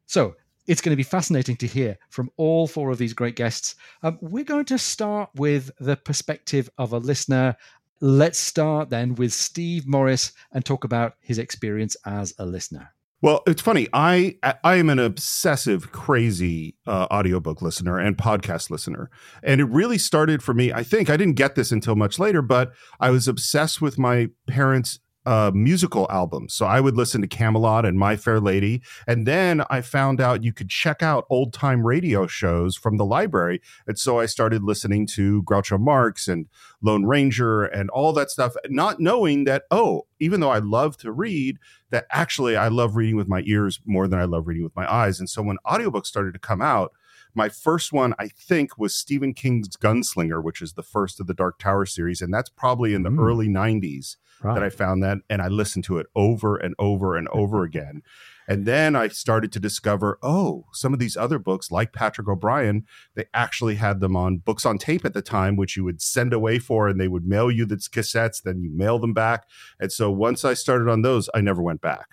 So 0.07 0.35
it's 0.69 0.81
going 0.81 0.91
to 0.91 0.97
be 0.97 1.03
fascinating 1.03 1.57
to 1.57 1.67
hear 1.67 1.97
from 2.09 2.29
all 2.37 2.67
four 2.67 2.91
of 2.91 2.97
these 2.97 3.13
great 3.13 3.35
guests. 3.35 3.75
Um, 4.03 4.17
we're 4.21 4.43
going 4.43 4.65
to 4.65 4.77
start 4.77 5.29
with 5.35 5.71
the 5.79 5.95
perspective 5.95 6.69
of 6.77 6.93
a 6.93 6.97
listener. 6.97 7.55
Let's 8.01 8.39
start 8.39 8.89
then 8.89 9.15
with 9.15 9.33
Steve 9.33 9.85
Morris 9.85 10.31
and 10.53 10.63
talk 10.63 10.85
about 10.85 11.15
his 11.19 11.37
experience 11.37 11.97
as 12.05 12.33
a 12.39 12.45
listener. 12.45 12.93
Well, 13.21 13.43
it's 13.45 13.61
funny. 13.61 13.89
I 13.91 14.37
I 14.63 14.75
am 14.75 14.89
an 14.89 14.99
obsessive, 14.99 15.91
crazy 15.91 16.77
uh, 16.87 17.07
audiobook 17.11 17.61
listener 17.61 17.99
and 17.99 18.17
podcast 18.17 18.69
listener, 18.69 19.09
and 19.43 19.59
it 19.59 19.65
really 19.65 19.97
started 19.97 20.41
for 20.41 20.53
me. 20.53 20.71
I 20.71 20.83
think 20.83 21.09
I 21.09 21.17
didn't 21.17 21.35
get 21.35 21.55
this 21.55 21.73
until 21.73 21.97
much 21.97 22.17
later, 22.17 22.41
but 22.41 22.71
I 23.01 23.09
was 23.09 23.27
obsessed 23.27 23.81
with 23.81 23.97
my 23.97 24.29
parents' 24.47 24.99
uh, 25.25 25.51
musical 25.53 26.07
albums. 26.09 26.53
So 26.53 26.65
I 26.65 26.79
would 26.79 26.95
listen 26.95 27.21
to 27.21 27.27
Camelot 27.27 27.85
and 27.85 27.99
My 27.99 28.15
Fair 28.15 28.39
Lady. 28.39 28.81
And 29.07 29.25
then 29.25 29.63
I 29.69 29.81
found 29.81 30.21
out 30.21 30.43
you 30.43 30.53
could 30.53 30.69
check 30.69 31.03
out 31.03 31.25
old 31.29 31.53
time 31.53 31.85
radio 31.85 32.25
shows 32.27 32.75
from 32.75 32.97
the 32.97 33.05
library. 33.05 33.61
And 33.85 33.99
so 33.99 34.19
I 34.19 34.25
started 34.25 34.63
listening 34.63 35.05
to 35.07 35.43
Groucho 35.43 35.79
Marx 35.79 36.27
and 36.27 36.47
Lone 36.81 37.05
Ranger 37.05 37.63
and 37.63 37.89
all 37.89 38.13
that 38.13 38.31
stuff, 38.31 38.55
not 38.69 38.99
knowing 38.99 39.43
that, 39.43 39.63
oh, 39.71 40.07
even 40.19 40.39
though 40.39 40.51
I 40.51 40.59
love 40.59 40.97
to 40.97 41.11
read, 41.11 41.57
that 41.91 42.05
actually 42.11 42.55
I 42.55 42.67
love 42.69 42.95
reading 42.95 43.15
with 43.15 43.27
my 43.27 43.43
ears 43.45 43.79
more 43.85 44.07
than 44.07 44.19
I 44.19 44.25
love 44.25 44.47
reading 44.47 44.63
with 44.63 44.75
my 44.75 44.91
eyes. 44.91 45.19
And 45.19 45.29
so 45.29 45.41
when 45.41 45.57
audiobooks 45.65 46.07
started 46.07 46.33
to 46.33 46.39
come 46.39 46.61
out, 46.61 46.93
my 47.35 47.49
first 47.49 47.93
one, 47.93 48.15
I 48.17 48.27
think, 48.27 48.77
was 48.77 48.95
Stephen 48.95 49.33
King's 49.33 49.77
Gunslinger, 49.77 50.43
which 50.43 50.61
is 50.61 50.73
the 50.73 50.83
first 50.83 51.19
of 51.19 51.27
the 51.27 51.33
Dark 51.33 51.59
Tower 51.59 51.85
series. 51.85 52.21
And 52.21 52.33
that's 52.33 52.49
probably 52.49 52.93
in 52.93 53.03
the 53.03 53.11
mm. 53.11 53.19
early 53.19 53.47
90s 53.47 54.15
right. 54.43 54.55
that 54.55 54.63
I 54.63 54.69
found 54.69 55.03
that, 55.03 55.19
and 55.29 55.41
I 55.41 55.47
listened 55.47 55.83
to 55.85 55.97
it 55.97 56.07
over 56.15 56.55
and 56.57 56.75
over 56.79 57.15
and 57.15 57.27
over 57.33 57.63
again. 57.63 58.01
And 58.47 58.65
then 58.65 58.95
I 58.95 59.09
started 59.09 59.51
to 59.51 59.59
discover, 59.59 60.17
oh, 60.23 60.65
some 60.73 60.91
of 60.91 60.97
these 60.97 61.15
other 61.15 61.37
books, 61.37 61.69
like 61.69 61.93
Patrick 61.93 62.27
O'Brian, 62.27 62.87
they 63.13 63.25
actually 63.31 63.75
had 63.75 63.99
them 63.99 64.15
on 64.15 64.37
books 64.37 64.65
on 64.65 64.79
tape 64.79 65.05
at 65.05 65.13
the 65.13 65.21
time, 65.21 65.55
which 65.55 65.77
you 65.77 65.83
would 65.83 66.01
send 66.01 66.33
away 66.33 66.57
for, 66.57 66.87
and 66.87 66.99
they 66.99 67.07
would 67.07 67.27
mail 67.27 67.51
you 67.51 67.67
the 67.67 67.75
cassettes. 67.75 68.41
Then 68.41 68.59
you 68.59 68.71
mail 68.71 68.97
them 68.97 69.13
back. 69.13 69.47
And 69.79 69.91
so 69.91 70.09
once 70.09 70.43
I 70.43 70.55
started 70.55 70.89
on 70.89 71.03
those, 71.03 71.29
I 71.35 71.41
never 71.41 71.61
went 71.61 71.81
back. 71.81 72.07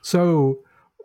So, 0.00 0.60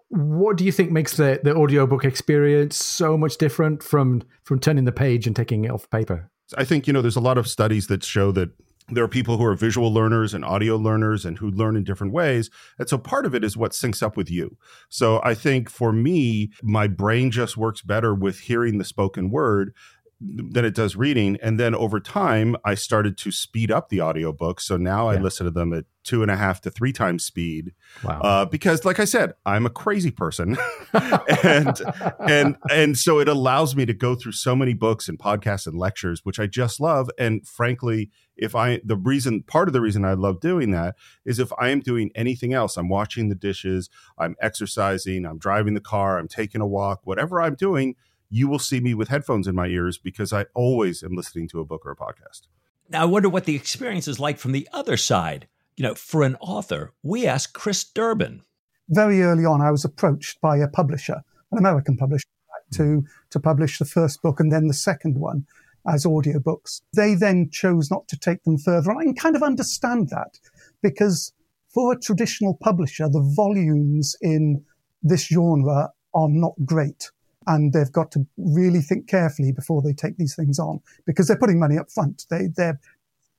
what 0.09 0.55
do 0.55 0.63
you 0.65 0.71
think 0.71 0.91
makes 0.91 1.17
the 1.17 1.39
the 1.43 1.55
audiobook 1.55 2.03
experience 2.03 2.77
so 2.77 3.17
much 3.17 3.37
different 3.37 3.81
from 3.81 4.21
from 4.43 4.59
turning 4.59 4.85
the 4.85 4.91
page 4.91 5.25
and 5.25 5.35
taking 5.35 5.65
it 5.65 5.71
off 5.71 5.89
paper? 5.89 6.29
I 6.57 6.65
think 6.65 6.85
you 6.85 6.93
know 6.93 7.01
there's 7.01 7.15
a 7.15 7.21
lot 7.21 7.37
of 7.37 7.47
studies 7.47 7.87
that 7.87 8.03
show 8.03 8.31
that 8.33 8.49
there 8.91 9.03
are 9.03 9.09
people 9.09 9.37
who 9.37 9.45
are 9.45 9.55
visual 9.55 9.93
learners 9.93 10.33
and 10.33 10.43
audio 10.43 10.75
learners 10.75 11.25
and 11.25 11.37
who 11.37 11.49
learn 11.49 11.75
in 11.75 11.83
different 11.83 12.13
ways. 12.13 12.49
And 12.77 12.87
so 12.89 12.97
part 12.97 13.25
of 13.25 13.35
it 13.35 13.43
is 13.43 13.57
what 13.57 13.71
syncs 13.71 14.03
up 14.03 14.17
with 14.17 14.29
you. 14.29 14.57
So 14.89 15.21
I 15.23 15.33
think 15.33 15.69
for 15.69 15.91
me, 15.91 16.51
my 16.63 16.87
brain 16.87 17.31
just 17.31 17.57
works 17.57 17.81
better 17.81 18.13
with 18.13 18.39
hearing 18.39 18.77
the 18.77 18.85
spoken 18.85 19.29
word 19.29 19.73
than 20.21 20.65
it 20.65 20.75
does 20.75 20.95
reading. 20.95 21.37
And 21.41 21.59
then 21.59 21.73
over 21.73 21.99
time, 21.99 22.57
I 22.65 22.75
started 22.75 23.17
to 23.19 23.31
speed 23.31 23.71
up 23.71 23.89
the 23.89 24.01
audiobook. 24.01 24.59
So 24.59 24.75
now 24.75 25.09
yeah. 25.09 25.17
I 25.17 25.21
listen 25.21 25.45
to 25.45 25.51
them 25.51 25.73
at 25.73 25.85
two 26.03 26.21
and 26.21 26.31
a 26.31 26.35
half 26.35 26.59
to 26.61 26.71
three 26.71 26.91
times 26.91 27.23
speed. 27.23 27.73
Wow. 28.03 28.19
Uh, 28.21 28.45
because, 28.45 28.83
like 28.83 28.99
I 28.99 29.05
said, 29.05 29.33
I'm 29.45 29.65
a 29.65 29.69
crazy 29.69 30.11
person, 30.11 30.57
and 31.43 31.81
and 32.19 32.57
and 32.69 32.97
so 32.97 33.19
it 33.19 33.27
allows 33.27 33.75
me 33.75 33.85
to 33.85 33.93
go 33.93 34.15
through 34.15 34.31
so 34.33 34.55
many 34.55 34.73
books 34.73 35.07
and 35.07 35.19
podcasts 35.19 35.67
and 35.67 35.77
lectures, 35.77 36.25
which 36.25 36.39
I 36.39 36.47
just 36.47 36.79
love. 36.79 37.09
And 37.17 37.47
frankly, 37.47 38.09
if 38.35 38.55
I 38.55 38.81
the 38.83 38.95
reason 38.97 39.43
part 39.43 39.69
of 39.69 39.73
the 39.73 39.81
reason 39.81 40.03
I 40.03 40.13
love 40.13 40.39
doing 40.39 40.71
that 40.71 40.95
is 41.25 41.39
if 41.39 41.51
I 41.59 41.69
am 41.69 41.79
doing 41.79 42.09
anything 42.15 42.53
else, 42.53 42.75
I'm 42.75 42.89
washing 42.89 43.29
the 43.29 43.35
dishes, 43.35 43.89
I'm 44.17 44.35
exercising, 44.41 45.25
I'm 45.25 45.37
driving 45.37 45.75
the 45.75 45.81
car, 45.81 46.17
I'm 46.17 46.27
taking 46.27 46.61
a 46.61 46.67
walk, 46.67 47.01
whatever 47.03 47.41
I'm 47.41 47.55
doing 47.55 47.95
you 48.29 48.47
will 48.47 48.59
see 48.59 48.79
me 48.79 48.93
with 48.93 49.07
headphones 49.07 49.47
in 49.47 49.55
my 49.55 49.67
ears 49.67 49.97
because 49.97 50.31
I 50.31 50.45
always 50.53 51.03
am 51.03 51.15
listening 51.15 51.47
to 51.49 51.59
a 51.59 51.65
book 51.65 51.85
or 51.85 51.91
a 51.91 51.95
podcast. 51.95 52.47
Now, 52.89 53.03
I 53.03 53.05
wonder 53.05 53.29
what 53.29 53.45
the 53.45 53.55
experience 53.55 54.07
is 54.07 54.19
like 54.19 54.37
from 54.37 54.51
the 54.51 54.67
other 54.71 54.97
side. 54.97 55.47
You 55.77 55.83
know, 55.83 55.95
for 55.95 56.23
an 56.23 56.35
author, 56.39 56.93
we 57.03 57.25
asked 57.25 57.53
Chris 57.53 57.83
Durbin. 57.83 58.41
Very 58.89 59.21
early 59.21 59.45
on, 59.45 59.61
I 59.61 59.71
was 59.71 59.85
approached 59.85 60.41
by 60.41 60.57
a 60.57 60.67
publisher, 60.67 61.21
an 61.51 61.57
American 61.57 61.97
publisher, 61.97 62.27
hmm. 62.71 62.77
to, 62.77 63.05
to 63.31 63.39
publish 63.39 63.79
the 63.79 63.85
first 63.85 64.21
book 64.21 64.39
and 64.39 64.51
then 64.51 64.67
the 64.67 64.73
second 64.73 65.17
one 65.17 65.45
as 65.87 66.05
audiobooks. 66.05 66.81
They 66.95 67.15
then 67.15 67.49
chose 67.51 67.89
not 67.89 68.07
to 68.09 68.17
take 68.17 68.43
them 68.43 68.57
further. 68.57 68.91
And 68.91 68.99
I 68.99 69.03
can 69.03 69.15
kind 69.15 69.35
of 69.35 69.43
understand 69.43 70.09
that 70.09 70.39
because 70.81 71.31
for 71.69 71.93
a 71.93 71.99
traditional 71.99 72.57
publisher, 72.61 73.07
the 73.07 73.21
volumes 73.35 74.15
in 74.21 74.65
this 75.01 75.27
genre 75.27 75.91
are 76.13 76.29
not 76.29 76.53
great 76.65 77.11
and 77.49 77.73
they've 77.73 77.91
got 77.91 78.11
to 78.11 78.25
really 78.37 78.79
think 78.79 79.07
carefully 79.07 79.51
before 79.51 79.81
they 79.81 79.91
take 79.91 80.17
these 80.17 80.35
things 80.35 80.59
on 80.59 80.79
because 81.05 81.27
they're 81.27 81.37
putting 81.37 81.59
money 81.59 81.77
up 81.79 81.91
front. 81.91 82.25
They, 82.29 82.47
they're 82.55 82.79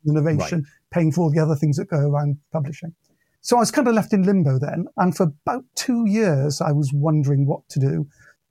innovation, 0.06 0.58
right. 0.58 0.68
paying 0.90 1.12
for 1.12 1.22
all 1.22 1.30
the 1.30 1.38
other 1.38 1.54
things 1.54 1.76
that 1.76 1.88
go 1.88 1.98
around 1.98 2.36
publishing. 2.52 2.92
So 3.40 3.56
I 3.56 3.60
was 3.60 3.70
kind 3.70 3.86
of 3.86 3.94
left 3.94 4.12
in 4.12 4.24
limbo 4.24 4.58
then. 4.58 4.86
And 4.96 5.16
for 5.16 5.32
about 5.46 5.64
two 5.76 6.06
years, 6.08 6.60
I 6.60 6.72
was 6.72 6.92
wondering 6.92 7.46
what 7.46 7.68
to 7.70 7.78
do. 7.78 8.08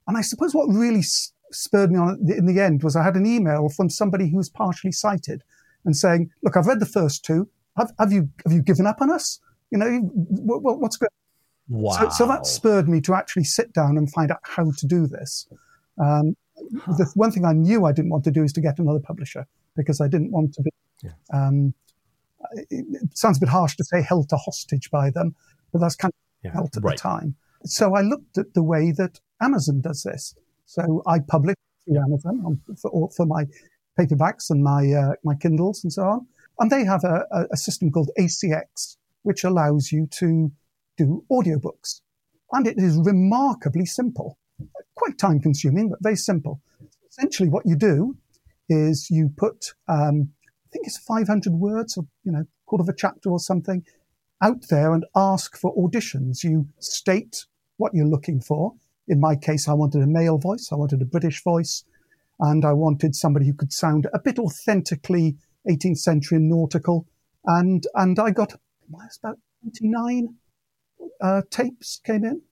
And 0.08 0.16
I 0.16 0.22
suppose 0.22 0.54
what 0.54 0.66
really 0.66 1.02
spurred 1.52 1.92
me 1.92 1.98
on 1.98 2.18
in 2.26 2.46
the 2.46 2.60
end 2.60 2.82
was 2.82 2.96
I 2.96 3.04
had 3.04 3.16
an 3.16 3.26
email 3.26 3.68
from 3.68 3.90
somebody 3.90 4.30
who 4.30 4.38
was 4.38 4.48
partially 4.48 4.92
sighted 4.92 5.42
and 5.84 5.94
saying, 5.94 6.30
look, 6.42 6.56
I've 6.56 6.66
read 6.66 6.80
the 6.80 6.86
first 6.86 7.22
two. 7.22 7.48
Have, 7.76 7.92
have 7.98 8.12
you, 8.12 8.30
have 8.46 8.52
you 8.54 8.62
given 8.62 8.86
up 8.86 9.02
on 9.02 9.10
us? 9.10 9.40
You 9.70 9.78
know, 9.78 9.98
what, 10.08 10.80
what's 10.80 10.96
going 10.96 11.10
Wow. 11.70 11.92
So, 11.92 12.08
so, 12.10 12.26
that 12.26 12.46
spurred 12.46 12.88
me 12.88 13.00
to 13.02 13.14
actually 13.14 13.44
sit 13.44 13.72
down 13.72 13.96
and 13.96 14.10
find 14.10 14.32
out 14.32 14.40
how 14.42 14.72
to 14.72 14.86
do 14.86 15.06
this. 15.06 15.46
Um, 15.98 16.36
huh. 16.80 16.94
The 16.98 17.10
one 17.14 17.30
thing 17.30 17.44
I 17.44 17.52
knew 17.52 17.84
I 17.84 17.92
didn't 17.92 18.10
want 18.10 18.24
to 18.24 18.32
do 18.32 18.42
is 18.42 18.52
to 18.54 18.60
get 18.60 18.80
another 18.80 18.98
publisher 18.98 19.46
because 19.76 20.00
I 20.00 20.08
didn't 20.08 20.32
want 20.32 20.52
to 20.54 20.62
be. 20.62 20.70
Yeah. 21.02 21.12
Um, 21.32 21.72
it, 22.52 22.66
it, 22.70 23.16
sounds 23.16 23.36
a 23.36 23.40
bit 23.40 23.48
harsh 23.48 23.76
to 23.76 23.84
say 23.84 24.02
held 24.02 24.28
to 24.30 24.36
hostage 24.36 24.90
by 24.90 25.10
them, 25.10 25.36
but 25.72 25.80
that's 25.80 25.94
kind 25.94 26.12
of 26.12 26.44
yeah, 26.44 26.52
felt 26.54 26.76
at 26.76 26.82
right. 26.82 26.96
the 26.96 27.00
time. 27.00 27.36
So 27.64 27.94
I 27.94 28.00
looked 28.00 28.36
at 28.36 28.52
the 28.54 28.64
way 28.64 28.90
that 28.92 29.20
Amazon 29.40 29.80
does 29.80 30.02
this. 30.02 30.34
So 30.66 31.02
I 31.06 31.20
publish 31.20 31.54
through 31.84 31.98
Amazon 31.98 32.60
for, 32.82 33.10
for 33.16 33.26
my 33.26 33.44
paperbacks 33.96 34.50
and 34.50 34.64
my 34.64 34.92
uh, 34.92 35.12
my 35.22 35.36
Kindles 35.36 35.84
and 35.84 35.92
so 35.92 36.02
on, 36.02 36.26
and 36.58 36.70
they 36.70 36.84
have 36.84 37.04
a, 37.04 37.46
a 37.52 37.56
system 37.56 37.92
called 37.92 38.10
ACX, 38.18 38.96
which 39.22 39.44
allows 39.44 39.92
you 39.92 40.08
to 40.12 40.50
do 41.04 41.24
audiobooks. 41.30 42.00
And 42.52 42.66
it 42.66 42.78
is 42.78 42.98
remarkably 42.98 43.86
simple, 43.86 44.38
quite 44.94 45.18
time 45.18 45.40
consuming, 45.40 45.88
but 45.88 46.02
very 46.02 46.16
simple. 46.16 46.60
Essentially, 47.08 47.48
what 47.48 47.66
you 47.66 47.76
do 47.76 48.16
is 48.68 49.08
you 49.10 49.30
put, 49.36 49.74
um, 49.88 50.30
I 50.66 50.68
think 50.72 50.86
it's 50.86 50.98
500 50.98 51.52
words 51.52 51.96
or, 51.96 52.04
you 52.24 52.32
know, 52.32 52.44
quarter 52.66 52.82
of 52.82 52.88
a 52.88 52.94
chapter 52.96 53.30
or 53.30 53.40
something 53.40 53.84
out 54.42 54.68
there 54.68 54.94
and 54.94 55.04
ask 55.14 55.56
for 55.56 55.74
auditions. 55.76 56.44
You 56.44 56.68
state 56.78 57.46
what 57.76 57.94
you're 57.94 58.06
looking 58.06 58.40
for. 58.40 58.74
In 59.08 59.20
my 59.20 59.36
case, 59.36 59.68
I 59.68 59.72
wanted 59.72 60.02
a 60.02 60.06
male 60.06 60.38
voice, 60.38 60.68
I 60.70 60.76
wanted 60.76 61.02
a 61.02 61.06
British 61.06 61.42
voice, 61.42 61.84
and 62.38 62.64
I 62.64 62.72
wanted 62.72 63.14
somebody 63.14 63.46
who 63.46 63.54
could 63.54 63.72
sound 63.72 64.06
a 64.12 64.18
bit 64.18 64.38
authentically 64.38 65.36
18th 65.68 65.98
century 65.98 66.38
nautical. 66.38 67.06
And, 67.44 67.84
and 67.94 68.18
I 68.18 68.30
got, 68.30 68.54
about 68.88 69.38
29 69.78 70.34
uh, 71.22 71.42
tapes 71.50 72.00
came 72.04 72.24
in, 72.24 72.42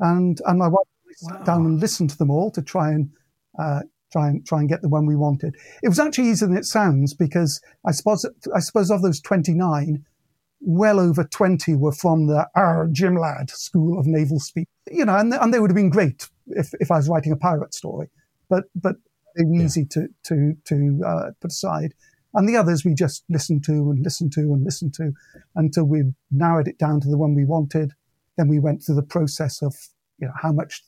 and 0.00 0.40
and 0.46 0.58
my 0.58 0.68
wife 0.68 0.86
wow. 1.22 1.36
sat 1.36 1.44
down 1.44 1.66
and 1.66 1.80
listened 1.80 2.10
to 2.10 2.18
them 2.18 2.30
all 2.30 2.50
to 2.52 2.62
try 2.62 2.90
and 2.90 3.10
uh, 3.58 3.80
try 4.12 4.28
and 4.28 4.46
try 4.46 4.60
and 4.60 4.68
get 4.68 4.82
the 4.82 4.88
one 4.88 5.06
we 5.06 5.16
wanted. 5.16 5.54
It 5.82 5.88
was 5.88 5.98
actually 5.98 6.28
easier 6.28 6.48
than 6.48 6.56
it 6.56 6.64
sounds 6.64 7.14
because 7.14 7.60
I 7.86 7.92
suppose 7.92 8.26
I 8.54 8.60
suppose 8.60 8.90
of 8.90 9.02
those 9.02 9.20
twenty 9.20 9.54
nine, 9.54 10.04
well 10.60 11.00
over 11.00 11.24
twenty 11.24 11.74
were 11.74 11.92
from 11.92 12.26
the 12.26 12.48
our 12.54 12.88
Jim 12.92 13.16
Ladd 13.16 13.50
School 13.50 13.98
of 13.98 14.06
Naval 14.06 14.40
Speak. 14.40 14.68
You 14.90 15.04
know, 15.04 15.16
and 15.16 15.32
and 15.34 15.52
they 15.52 15.60
would 15.60 15.70
have 15.70 15.76
been 15.76 15.90
great 15.90 16.28
if 16.48 16.72
if 16.80 16.90
I 16.90 16.96
was 16.96 17.08
writing 17.08 17.32
a 17.32 17.36
pirate 17.36 17.74
story, 17.74 18.08
but 18.48 18.64
but 18.74 18.96
they 19.36 19.44
were 19.44 19.56
yeah. 19.56 19.64
easy 19.64 19.84
to 19.86 20.08
to 20.24 20.56
to 20.64 21.02
uh, 21.06 21.30
put 21.40 21.52
aside. 21.52 21.94
And 22.34 22.48
the 22.48 22.56
others 22.56 22.84
we 22.84 22.94
just 22.94 23.24
listened 23.30 23.64
to 23.64 23.72
and 23.72 24.04
listened 24.04 24.32
to 24.32 24.40
and 24.40 24.62
listened 24.62 24.94
to 24.94 25.12
until 25.56 25.84
we 25.84 26.12
narrowed 26.30 26.68
it 26.68 26.78
down 26.78 27.00
to 27.00 27.08
the 27.08 27.16
one 27.16 27.34
we 27.34 27.46
wanted. 27.46 27.94
Then 28.38 28.48
we 28.48 28.58
went 28.60 28.82
through 28.82 28.94
the 28.94 29.02
process 29.02 29.60
of, 29.62 29.74
you 30.18 30.28
know, 30.28 30.32
how 30.40 30.52
much 30.52 30.82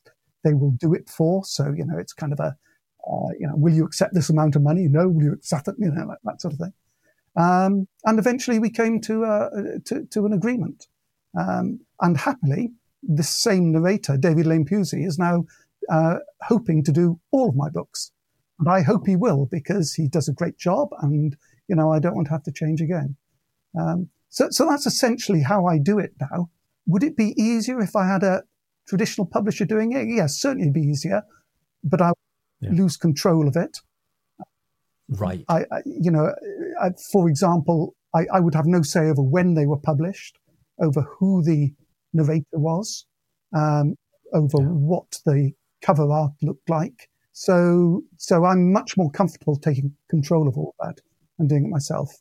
they 0.44 0.54
will 0.54 0.70
do 0.70 0.94
it 0.94 1.10
for. 1.10 1.44
So, 1.44 1.74
you 1.76 1.84
know, 1.84 1.98
it's 1.98 2.14
kind 2.14 2.32
of 2.32 2.40
a, 2.40 2.56
uh, 3.06 3.32
you 3.38 3.46
know, 3.46 3.56
will 3.56 3.74
you 3.74 3.84
accept 3.84 4.14
this 4.14 4.30
amount 4.30 4.56
of 4.56 4.62
money? 4.62 4.86
No. 4.88 5.08
Will 5.08 5.24
you 5.24 5.32
accept 5.32 5.68
it? 5.68 5.74
You 5.78 5.90
know, 5.90 6.06
like 6.06 6.18
that 6.24 6.40
sort 6.40 6.54
of 6.54 6.60
thing. 6.60 6.72
Um, 7.36 7.88
and 8.04 8.18
eventually 8.18 8.58
we 8.58 8.70
came 8.70 9.00
to, 9.02 9.24
uh, 9.24 9.50
to, 9.84 10.06
to, 10.06 10.26
an 10.26 10.32
agreement. 10.32 10.86
Um, 11.38 11.80
and 12.00 12.16
happily, 12.16 12.72
this 13.02 13.28
same 13.28 13.72
narrator, 13.72 14.16
David 14.16 14.46
Lane 14.46 14.64
Pusey, 14.64 15.06
is 15.06 15.18
now 15.18 15.44
uh, 15.90 16.16
hoping 16.42 16.82
to 16.84 16.92
do 16.92 17.20
all 17.30 17.48
of 17.48 17.56
my 17.56 17.68
books. 17.68 18.12
And 18.58 18.68
I 18.68 18.82
hope 18.82 19.06
he 19.06 19.16
will 19.16 19.46
because 19.46 19.94
he 19.94 20.06
does 20.06 20.28
a 20.28 20.34
great 20.34 20.58
job 20.58 20.90
and, 21.00 21.36
you 21.66 21.76
know, 21.76 21.92
I 21.92 21.98
don't 21.98 22.14
want 22.14 22.26
to 22.28 22.32
have 22.32 22.42
to 22.44 22.52
change 22.52 22.80
again. 22.80 23.16
Um, 23.78 24.08
so, 24.28 24.48
so 24.50 24.66
that's 24.66 24.86
essentially 24.86 25.42
how 25.42 25.66
I 25.66 25.78
do 25.78 25.98
it 25.98 26.12
now. 26.20 26.50
Would 26.86 27.02
it 27.02 27.16
be 27.16 27.34
easier 27.40 27.80
if 27.80 27.94
I 27.94 28.06
had 28.06 28.22
a 28.22 28.42
traditional 28.88 29.26
publisher 29.26 29.64
doing 29.64 29.92
it? 29.92 30.06
Yes, 30.08 30.40
certainly 30.40 30.64
it'd 30.64 30.74
be 30.74 30.80
easier, 30.80 31.22
but 31.84 32.00
I 32.00 32.12
yeah. 32.60 32.70
lose 32.72 32.96
control 32.96 33.48
of 33.48 33.56
it. 33.56 33.78
Right. 35.08 35.44
I, 35.48 35.64
I 35.72 35.82
you 35.84 36.10
know, 36.10 36.32
I, 36.80 36.90
for 37.12 37.28
example, 37.28 37.94
I, 38.14 38.26
I, 38.32 38.40
would 38.40 38.54
have 38.54 38.66
no 38.66 38.82
say 38.82 39.08
over 39.08 39.22
when 39.22 39.54
they 39.54 39.66
were 39.66 39.78
published, 39.78 40.38
over 40.80 41.02
who 41.18 41.42
the 41.42 41.72
narrator 42.12 42.46
was, 42.52 43.06
um, 43.56 43.96
over 44.32 44.58
yeah. 44.60 44.66
what 44.66 45.20
the 45.26 45.52
cover 45.82 46.10
art 46.10 46.32
looked 46.42 46.68
like. 46.68 47.08
So, 47.32 48.02
so 48.18 48.44
I'm 48.44 48.72
much 48.72 48.96
more 48.96 49.10
comfortable 49.10 49.56
taking 49.56 49.94
control 50.08 50.48
of 50.48 50.56
all 50.56 50.74
that 50.80 51.00
and 51.38 51.48
doing 51.48 51.66
it 51.66 51.70
myself. 51.70 52.12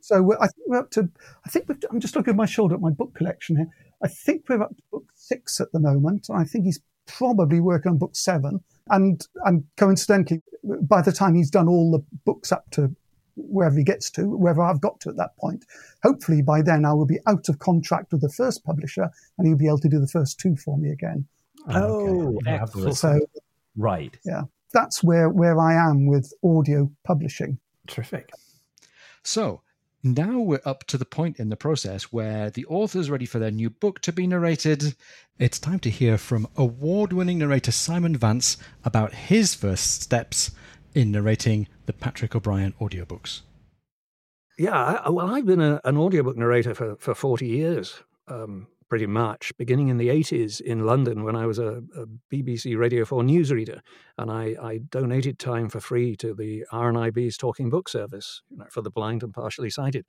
So 0.00 0.34
I 0.34 0.46
think 0.48 0.66
we're 0.66 0.78
up 0.78 0.90
to, 0.92 1.08
I 1.46 1.48
think 1.48 1.66
I'm 1.90 2.00
just 2.00 2.14
looking 2.14 2.32
at 2.32 2.36
my 2.36 2.44
shoulder 2.44 2.74
at 2.74 2.80
my 2.80 2.90
book 2.90 3.14
collection 3.14 3.56
here. 3.56 3.68
I 4.04 4.08
think 4.08 4.44
we're 4.48 4.62
up 4.62 4.76
to 4.76 4.82
book 4.90 5.06
six 5.14 5.60
at 5.60 5.72
the 5.72 5.80
moment. 5.80 6.28
I 6.32 6.44
think 6.44 6.64
he's 6.64 6.80
probably 7.06 7.60
working 7.60 7.92
on 7.92 7.98
book 7.98 8.14
seven. 8.14 8.60
And, 8.90 9.26
and 9.44 9.64
coincidentally, 9.76 10.42
by 10.82 11.02
the 11.02 11.12
time 11.12 11.34
he's 11.34 11.50
done 11.50 11.68
all 11.68 11.90
the 11.90 12.04
books 12.24 12.52
up 12.52 12.70
to 12.72 12.94
wherever 13.36 13.76
he 13.76 13.84
gets 13.84 14.10
to, 14.10 14.36
wherever 14.36 14.62
I've 14.62 14.80
got 14.80 15.00
to 15.00 15.08
at 15.08 15.16
that 15.16 15.36
point, 15.38 15.64
hopefully 16.02 16.42
by 16.42 16.62
then 16.62 16.84
I 16.84 16.92
will 16.92 17.06
be 17.06 17.18
out 17.26 17.48
of 17.48 17.58
contract 17.58 18.12
with 18.12 18.20
the 18.20 18.28
first 18.28 18.64
publisher 18.64 19.08
and 19.38 19.46
he'll 19.46 19.56
be 19.56 19.66
able 19.66 19.80
to 19.80 19.88
do 19.88 19.98
the 19.98 20.06
first 20.06 20.38
two 20.38 20.54
for 20.56 20.78
me 20.78 20.90
again. 20.90 21.26
Ah, 21.68 21.80
oh, 21.80 22.36
okay. 22.36 22.50
excellent. 22.50 22.96
So, 22.96 23.18
right. 23.76 24.16
Yeah 24.24 24.42
that's 24.74 25.02
where, 25.02 25.30
where 25.30 25.58
I 25.58 25.72
am 25.72 26.06
with 26.06 26.30
audio 26.44 26.90
publishing. 27.04 27.58
Terrific. 27.86 28.30
So 29.22 29.62
now 30.04 30.38
we're 30.38 30.60
up 30.66 30.84
to 30.84 30.98
the 30.98 31.06
point 31.06 31.40
in 31.40 31.48
the 31.48 31.56
process 31.56 32.12
where 32.12 32.50
the 32.50 32.66
author's 32.66 33.08
ready 33.08 33.24
for 33.24 33.38
their 33.38 33.50
new 33.50 33.70
book 33.70 34.00
to 34.00 34.12
be 34.12 34.26
narrated. 34.26 34.94
It's 35.38 35.58
time 35.58 35.80
to 35.80 35.90
hear 35.90 36.18
from 36.18 36.46
award 36.56 37.12
winning 37.14 37.38
narrator 37.38 37.72
Simon 37.72 38.14
Vance 38.14 38.58
about 38.84 39.14
his 39.14 39.54
first 39.54 40.02
steps 40.02 40.50
in 40.94 41.10
narrating 41.10 41.68
the 41.86 41.94
Patrick 41.94 42.36
O'Brian 42.36 42.74
audiobooks. 42.80 43.40
Yeah, 44.58 45.08
well, 45.08 45.34
I've 45.34 45.46
been 45.46 45.62
a, 45.62 45.80
an 45.84 45.96
audiobook 45.96 46.36
narrator 46.36 46.74
for, 46.74 46.96
for 46.96 47.14
40 47.14 47.46
years, 47.46 48.02
um, 48.28 48.68
pretty 48.94 49.06
much, 49.06 49.50
beginning 49.56 49.88
in 49.88 49.96
the 49.96 50.06
80s 50.06 50.60
in 50.60 50.86
London 50.86 51.24
when 51.24 51.34
I 51.34 51.46
was 51.46 51.58
a, 51.58 51.82
a 51.96 52.06
BBC 52.32 52.78
Radio 52.78 53.04
4 53.04 53.24
newsreader. 53.24 53.80
And 54.18 54.30
I, 54.30 54.54
I, 54.62 54.78
donated 54.88 55.40
time 55.40 55.68
for 55.68 55.80
free 55.80 56.14
to 56.18 56.32
the 56.32 56.64
RNIB's 56.70 57.36
Talking 57.36 57.70
Book 57.70 57.88
Service 57.88 58.42
you 58.48 58.58
know, 58.58 58.66
for 58.70 58.82
the 58.82 58.92
blind 58.92 59.24
and 59.24 59.34
partially 59.34 59.68
sighted. 59.68 60.06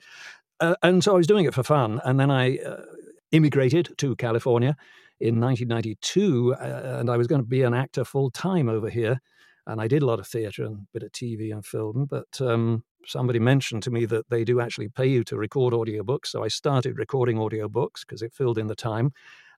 Uh, 0.60 0.76
and 0.84 1.04
so 1.04 1.16
I 1.16 1.18
was 1.18 1.26
doing 1.26 1.46
it 1.46 1.56
for 1.56 1.64
fun. 1.64 2.00
And 2.06 2.20
then 2.20 2.30
I 2.30 2.58
uh, 2.58 2.84
immigrated 3.32 3.90
to 3.98 4.16
California 4.18 4.78
in 5.20 5.42
1992, 5.42 6.54
uh, 6.54 7.00
and 7.00 7.10
I 7.10 7.18
was 7.18 7.26
going 7.26 7.42
to 7.42 7.48
be 7.48 7.64
an 7.64 7.74
actor 7.74 8.06
full 8.06 8.30
time 8.30 8.70
over 8.70 8.92
here. 8.92 9.20
And 9.66 9.82
I 9.82 9.88
did 9.88 10.04
a 10.04 10.06
lot 10.06 10.20
of 10.20 10.28
theatre 10.28 10.64
and 10.64 10.76
a 10.76 10.88
bit 10.94 11.02
of 11.02 11.12
TV 11.12 11.52
and 11.52 11.66
film, 11.66 12.06
but 12.08 12.40
um, 12.40 12.84
somebody 13.08 13.40
mentioned 13.40 13.84
to 13.84 13.92
me 13.92 14.06
that 14.06 14.30
they 14.30 14.44
do 14.44 14.60
actually 14.60 14.90
pay 14.90 15.08
you 15.08 15.24
to 15.26 15.38
record 15.38 15.74
audiobooks. 15.74 16.28
So 16.28 16.44
I 16.44 16.48
started 16.48 16.98
recording 16.98 17.38
audiobooks 17.38 18.02
because 18.02 18.22
it 18.22 18.34
filled 18.34 18.58
in 18.58 18.68
the 18.68 18.76
time. 18.76 19.12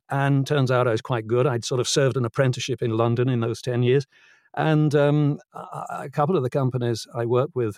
And 0.10 0.48
turns 0.48 0.72
out 0.72 0.88
I 0.88 0.92
was 0.92 1.02
quite 1.02 1.28
good. 1.28 1.46
I'd 1.46 1.66
sort 1.66 1.82
of 1.82 1.88
served 1.88 2.16
an 2.18 2.26
apprenticeship 2.26 2.82
in 2.82 2.92
London 2.92 3.28
in 3.28 3.42
those 3.42 3.62
10 3.62 3.84
years. 3.84 4.06
And 4.56 4.96
um, 4.96 5.40
a 5.54 6.10
couple 6.10 6.38
of 6.38 6.44
the 6.44 6.50
companies 6.50 7.06
I 7.14 7.26
worked 7.26 7.56
with 7.56 7.78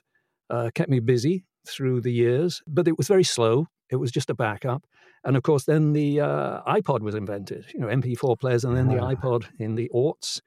uh, 0.49 0.69
kept 0.73 0.89
me 0.89 0.99
busy 0.99 1.45
through 1.67 2.01
the 2.01 2.11
years, 2.11 2.61
but 2.67 2.87
it 2.87 2.97
was 2.97 3.07
very 3.07 3.23
slow. 3.23 3.67
It 3.89 3.97
was 3.97 4.11
just 4.11 4.29
a 4.29 4.35
backup. 4.35 4.85
And 5.23 5.35
of 5.35 5.43
course, 5.43 5.65
then 5.65 5.93
the 5.93 6.21
uh, 6.21 6.61
iPod 6.63 7.01
was 7.01 7.15
invented, 7.15 7.65
you 7.73 7.79
know, 7.79 7.87
MP4 7.87 8.39
players, 8.39 8.63
and 8.63 8.77
then 8.77 8.87
the 8.87 8.95
iPod 8.95 9.45
in 9.59 9.75
the 9.75 9.89
aughts. 9.93 10.39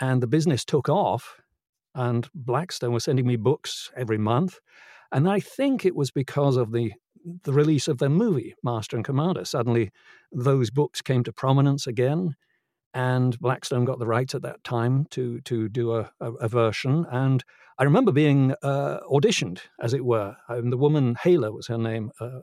And 0.00 0.22
the 0.22 0.26
business 0.26 0.64
took 0.64 0.88
off 0.88 1.40
and 1.96 2.28
Blackstone 2.34 2.92
was 2.92 3.04
sending 3.04 3.26
me 3.26 3.36
books 3.36 3.90
every 3.96 4.18
month. 4.18 4.60
And 5.10 5.28
I 5.28 5.40
think 5.40 5.84
it 5.84 5.96
was 5.96 6.10
because 6.10 6.56
of 6.56 6.70
the 6.72 6.92
the 7.42 7.52
release 7.52 7.88
of 7.88 7.98
their 7.98 8.08
movie, 8.08 8.54
Master 8.62 8.94
and 8.94 9.04
Commander. 9.04 9.44
Suddenly, 9.44 9.90
those 10.30 10.70
books 10.70 11.02
came 11.02 11.24
to 11.24 11.32
prominence 11.32 11.88
again, 11.88 12.36
and 12.94 13.36
Blackstone 13.40 13.84
got 13.84 13.98
the 13.98 14.06
rights 14.06 14.34
at 14.34 14.42
that 14.42 14.62
time 14.62 15.06
to 15.10 15.40
to 15.40 15.68
do 15.68 15.94
a, 15.94 16.10
a, 16.20 16.32
a 16.34 16.48
version. 16.48 17.04
And 17.10 17.42
I 17.78 17.84
remember 17.84 18.12
being 18.12 18.54
uh, 18.62 19.00
auditioned, 19.10 19.60
as 19.80 19.92
it 19.92 20.04
were. 20.04 20.36
And 20.48 20.72
the 20.72 20.76
woman 20.76 21.16
Hala 21.16 21.50
was 21.50 21.66
her 21.66 21.78
name. 21.78 22.12
Uh, 22.20 22.40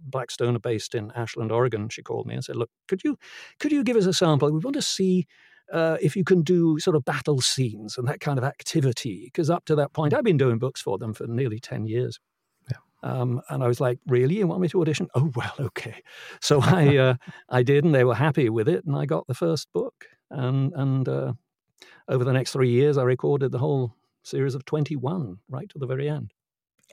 Blackstone, 0.00 0.58
based 0.58 0.96
in 0.96 1.12
Ashland, 1.12 1.52
Oregon. 1.52 1.88
She 1.88 2.02
called 2.02 2.26
me 2.26 2.34
and 2.34 2.44
said, 2.44 2.56
"Look, 2.56 2.70
could 2.88 3.04
you 3.04 3.16
could 3.60 3.70
you 3.70 3.84
give 3.84 3.96
us 3.96 4.06
a 4.06 4.12
sample? 4.12 4.50
We 4.50 4.58
want 4.58 4.74
to 4.74 4.82
see 4.82 5.28
uh, 5.72 5.96
if 6.00 6.16
you 6.16 6.24
can 6.24 6.42
do 6.42 6.78
sort 6.78 6.96
of 6.96 7.04
battle 7.04 7.40
scenes 7.40 7.98
and 7.98 8.06
that 8.08 8.20
kind 8.20 8.38
of 8.38 8.44
activity. 8.44 9.22
Because 9.24 9.50
up 9.50 9.64
to 9.66 9.74
that 9.76 9.92
point, 9.92 10.14
I've 10.14 10.24
been 10.24 10.36
doing 10.36 10.58
books 10.58 10.80
for 10.80 10.98
them 10.98 11.12
for 11.12 11.26
nearly 11.26 11.58
10 11.58 11.86
years. 11.86 12.18
Yeah. 12.70 12.78
Um, 13.02 13.40
and 13.48 13.62
I 13.62 13.68
was 13.68 13.80
like, 13.80 13.98
really? 14.06 14.36
You 14.36 14.46
want 14.46 14.60
me 14.60 14.68
to 14.68 14.80
audition? 14.80 15.08
Oh, 15.14 15.30
well, 15.34 15.54
okay. 15.60 16.02
So 16.40 16.60
I, 16.62 16.96
uh, 16.96 17.14
I 17.48 17.62
did, 17.62 17.84
and 17.84 17.94
they 17.94 18.04
were 18.04 18.14
happy 18.14 18.48
with 18.48 18.68
it. 18.68 18.84
And 18.84 18.96
I 18.96 19.06
got 19.06 19.26
the 19.26 19.34
first 19.34 19.68
book. 19.72 20.06
And, 20.30 20.72
and 20.74 21.08
uh, 21.08 21.32
over 22.08 22.24
the 22.24 22.32
next 22.32 22.52
three 22.52 22.70
years, 22.70 22.98
I 22.98 23.02
recorded 23.02 23.52
the 23.52 23.58
whole 23.58 23.94
series 24.22 24.54
of 24.54 24.64
21 24.64 25.38
right 25.48 25.68
to 25.68 25.78
the 25.78 25.86
very 25.86 26.08
end. 26.08 26.32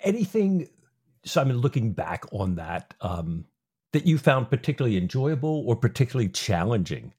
Anything, 0.04 0.68
Simon, 1.26 1.58
looking 1.58 1.94
back 1.94 2.26
on 2.32 2.56
that, 2.56 2.94
um, 3.02 3.46
that 3.92 4.06
you 4.06 4.18
found 4.18 4.50
particularly 4.50 4.98
enjoyable 4.98 5.64
or 5.68 5.76
particularly 5.76 6.30
challenging 6.30 7.14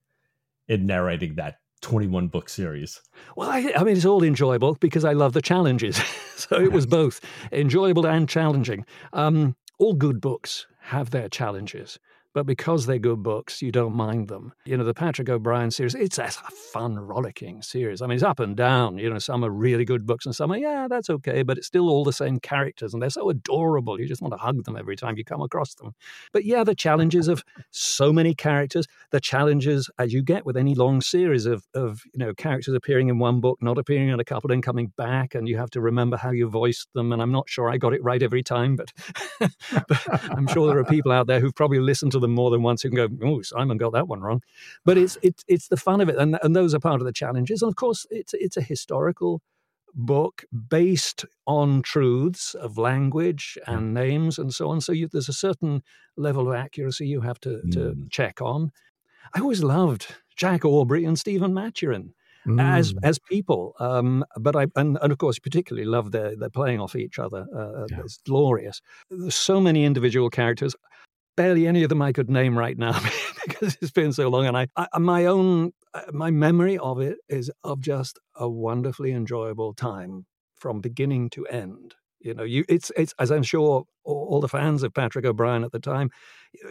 in 0.69 0.87
narrating 0.87 1.35
that 1.37 1.57
21 1.83 2.29
book 2.29 2.49
series? 2.49 3.01
Well, 3.37 3.51
I, 3.51 3.73
I, 3.77 3.85
mean, 3.85 3.97
it's 3.97 4.07
all 4.07 4.23
enjoyable 4.23 4.77
because 4.81 5.05
I 5.05 5.13
love 5.13 5.33
the 5.33 5.43
challenges. 5.43 5.97
so 6.37 6.61
it 6.61 6.73
was 6.73 6.87
both 6.87 7.21
enjoyable 7.53 8.07
and 8.07 8.29
challenging. 8.29 8.87
Um, 9.13 9.57
all 9.79 9.95
good 9.95 10.21
books 10.21 10.67
have 10.81 11.11
their 11.11 11.29
challenges 11.29 11.99
but 12.35 12.47
because 12.47 12.85
they're 12.85 12.99
good 12.99 13.23
books, 13.23 13.63
you 13.63 13.71
don't 13.71 13.95
mind 13.95 14.27
them. 14.27 14.53
You 14.65 14.77
know, 14.77 14.83
the 14.83 14.93
Patrick 14.93 15.29
O'Brian 15.29 15.71
series, 15.71 15.95
it's 15.95 16.19
a 16.19 16.29
fun, 16.29 16.99
rollicking 16.99 17.63
series. 17.63 18.03
I 18.03 18.09
mean, 18.09 18.17
it's 18.17 18.25
up 18.25 18.41
and 18.41 18.57
down. 18.57 18.99
You 18.99 19.09
know, 19.09 19.21
some 19.21 19.45
are 19.45 19.51
really 19.51 19.85
good 19.85 20.05
books 20.05 20.27
and 20.27 20.35
some 20.35 20.51
are, 20.51 20.59
yeah, 20.59 20.89
that's 20.91 21.09
okay, 21.09 21.45
but 21.45 21.59
it's 21.59 21.69
still 21.69 21.89
all 21.89 22.03
the 22.03 22.13
same 22.13 22.41
characters 22.41 22.93
and 22.93 23.01
they're 23.01 23.11
so 23.11 23.31
adorable. 23.31 24.01
You 24.01 24.09
just 24.09 24.21
want 24.21 24.35
to 24.35 24.39
hug 24.39 24.65
them 24.65 24.77
every 24.77 24.97
time 24.97 25.17
you 25.17 25.25
come 25.25 25.43
across 25.43 25.75
them. 25.75 25.95
But 26.33 26.45
yeah, 26.45 26.65
the 26.65 26.75
challenges 26.75 27.29
of 27.29 27.45
so 27.71 28.13
many 28.13 28.35
characters, 28.35 28.89
the 29.13 29.21
challenges 29.21 29.89
as 30.01 30.13
you 30.13 30.21
get 30.21 30.45
with 30.45 30.57
any 30.57 30.75
long 30.75 31.01
series 31.03 31.47
of, 31.47 31.65
of 31.73 32.03
you 32.13 32.19
know, 32.19 32.35
characters 32.35 32.75
appearing 32.75 33.09
in 33.09 33.21
one 33.21 33.41
book, 33.41 33.59
not 33.63 33.79
appearing 33.79 34.09
in 34.09 34.19
a 34.19 34.25
couple, 34.25 34.49
then 34.49 34.61
coming 34.61 34.93
back, 34.97 35.37
and 35.37 35.49
you 35.49 35.57
have 35.57 35.71
to 35.71 35.81
remember 35.81 36.17
how 36.17 36.33
you 36.33 36.49
voiced 36.49 36.93
them. 36.95 37.13
And 37.13 37.23
I'm 37.23 37.33
not 37.33 37.49
sure 37.49 37.71
I 37.71 37.79
got 37.79 37.95
it 37.95 38.03
right 38.03 38.23
every 38.23 38.43
time, 38.43 38.75
but, 38.75 38.93
but 39.89 40.33
I'm 40.33 40.49
sure 40.49 40.67
there 40.67 40.79
are 40.79 40.85
people 40.85 41.13
out 41.13 41.29
there 41.29 41.39
who've 41.39 41.55
probably 41.55 41.79
listened 41.79 42.11
to 42.13 42.24
them 42.25 42.35
more 42.35 42.51
than 42.51 42.63
once 42.63 42.83
who 42.83 42.91
can 42.91 42.97
go, 42.97 43.09
oh, 43.27 43.43
Simon 43.43 43.77
got 43.77 43.93
that 43.93 44.09
one 44.09 44.21
wrong. 44.21 44.43
But 44.85 44.99
it's 44.99 45.17
it's 45.23 45.45
it's 45.47 45.69
the 45.69 45.77
fun 45.77 46.01
of 46.01 46.09
it, 46.09 46.17
and 46.17 46.39
and 46.43 46.57
those 46.57 46.75
are 46.75 46.81
part 46.81 47.01
of 47.01 47.07
the 47.07 47.13
challenges. 47.13 47.63
And 47.63 47.71
of 47.71 47.77
course, 47.77 48.07
it's 48.11 48.35
it's 48.35 48.57
a 48.57 48.63
historical 48.63 49.41
book 49.95 50.45
based 50.69 51.25
on 51.47 51.83
truths 51.83 52.55
of 52.55 52.79
language 52.79 53.57
and 53.67 53.95
names 53.95 54.39
and 54.39 54.53
so 54.53 54.71
on. 54.71 54.81
So 54.81 54.93
you, 54.93 55.09
there's 55.09 55.29
a 55.29 55.33
certain 55.33 55.83
level 56.17 56.49
of 56.49 56.55
accuracy 56.55 57.07
you 57.07 57.21
have 57.21 57.41
to, 57.41 57.63
to 57.73 57.79
mm. 57.95 58.11
check 58.11 58.41
on. 58.43 58.73
I 59.35 59.41
always 59.41 59.63
loved 59.63 60.15
Jack 60.37 60.65
Aubrey 60.65 61.05
and 61.05 61.19
Stephen 61.19 61.55
Maturin. 61.55 62.13
Mm. 62.47 62.61
As 62.61 62.95
as 63.03 63.19
people, 63.19 63.75
um, 63.81 64.23
but 64.39 64.55
I 64.55 64.67
and, 64.77 64.99
and 65.01 65.11
of 65.11 65.17
course 65.17 65.39
particularly 65.39 65.87
love 65.87 66.13
their 66.13 66.37
their 66.37 66.51
playing 66.51 66.79
off 66.79 66.95
each 66.95 67.19
other. 67.19 67.47
Uh, 67.57 67.87
yeah. 67.91 68.01
It's 68.01 68.19
glorious. 68.19 68.83
There's 69.09 69.35
so 69.35 69.63
many 69.63 69.87
individual 69.87 70.29
characters 70.29 70.77
barely 71.37 71.67
any 71.67 71.83
of 71.83 71.89
them 71.89 72.03
I 72.03 72.13
could 72.13 72.31
name 72.31 72.59
right 72.59 72.77
now 72.77 72.99
because 73.47 73.77
it's 73.81 73.91
been 73.91 74.13
so 74.13 74.29
long. 74.29 74.47
And 74.47 74.57
I, 74.57 74.69
I, 74.77 74.99
my 74.99 75.27
own, 75.27 75.73
uh, 75.93 76.03
my 76.13 76.31
memory 76.31 76.79
of 76.79 77.01
it 77.01 77.19
is 77.29 77.51
of 77.63 77.81
just 77.81 78.19
a 78.35 78.49
wonderfully 78.49 79.13
enjoyable 79.13 79.75
time 79.75 80.27
from 80.55 80.81
beginning 80.81 81.31
to 81.31 81.47
end. 81.47 81.95
You 82.21 82.33
know, 82.33 82.43
you 82.43 82.65
it's 82.71 82.91
it's 82.97 83.13
as 83.19 83.31
I'm 83.31 83.43
sure 83.43 83.85
all, 84.05 84.29
all 84.31 84.41
the 84.41 84.49
fans 84.49 84.83
of 84.83 84.95
Patrick 84.95 85.27
O'Brian 85.27 85.63
at 85.63 85.73
the 85.73 85.79
time 85.79 86.11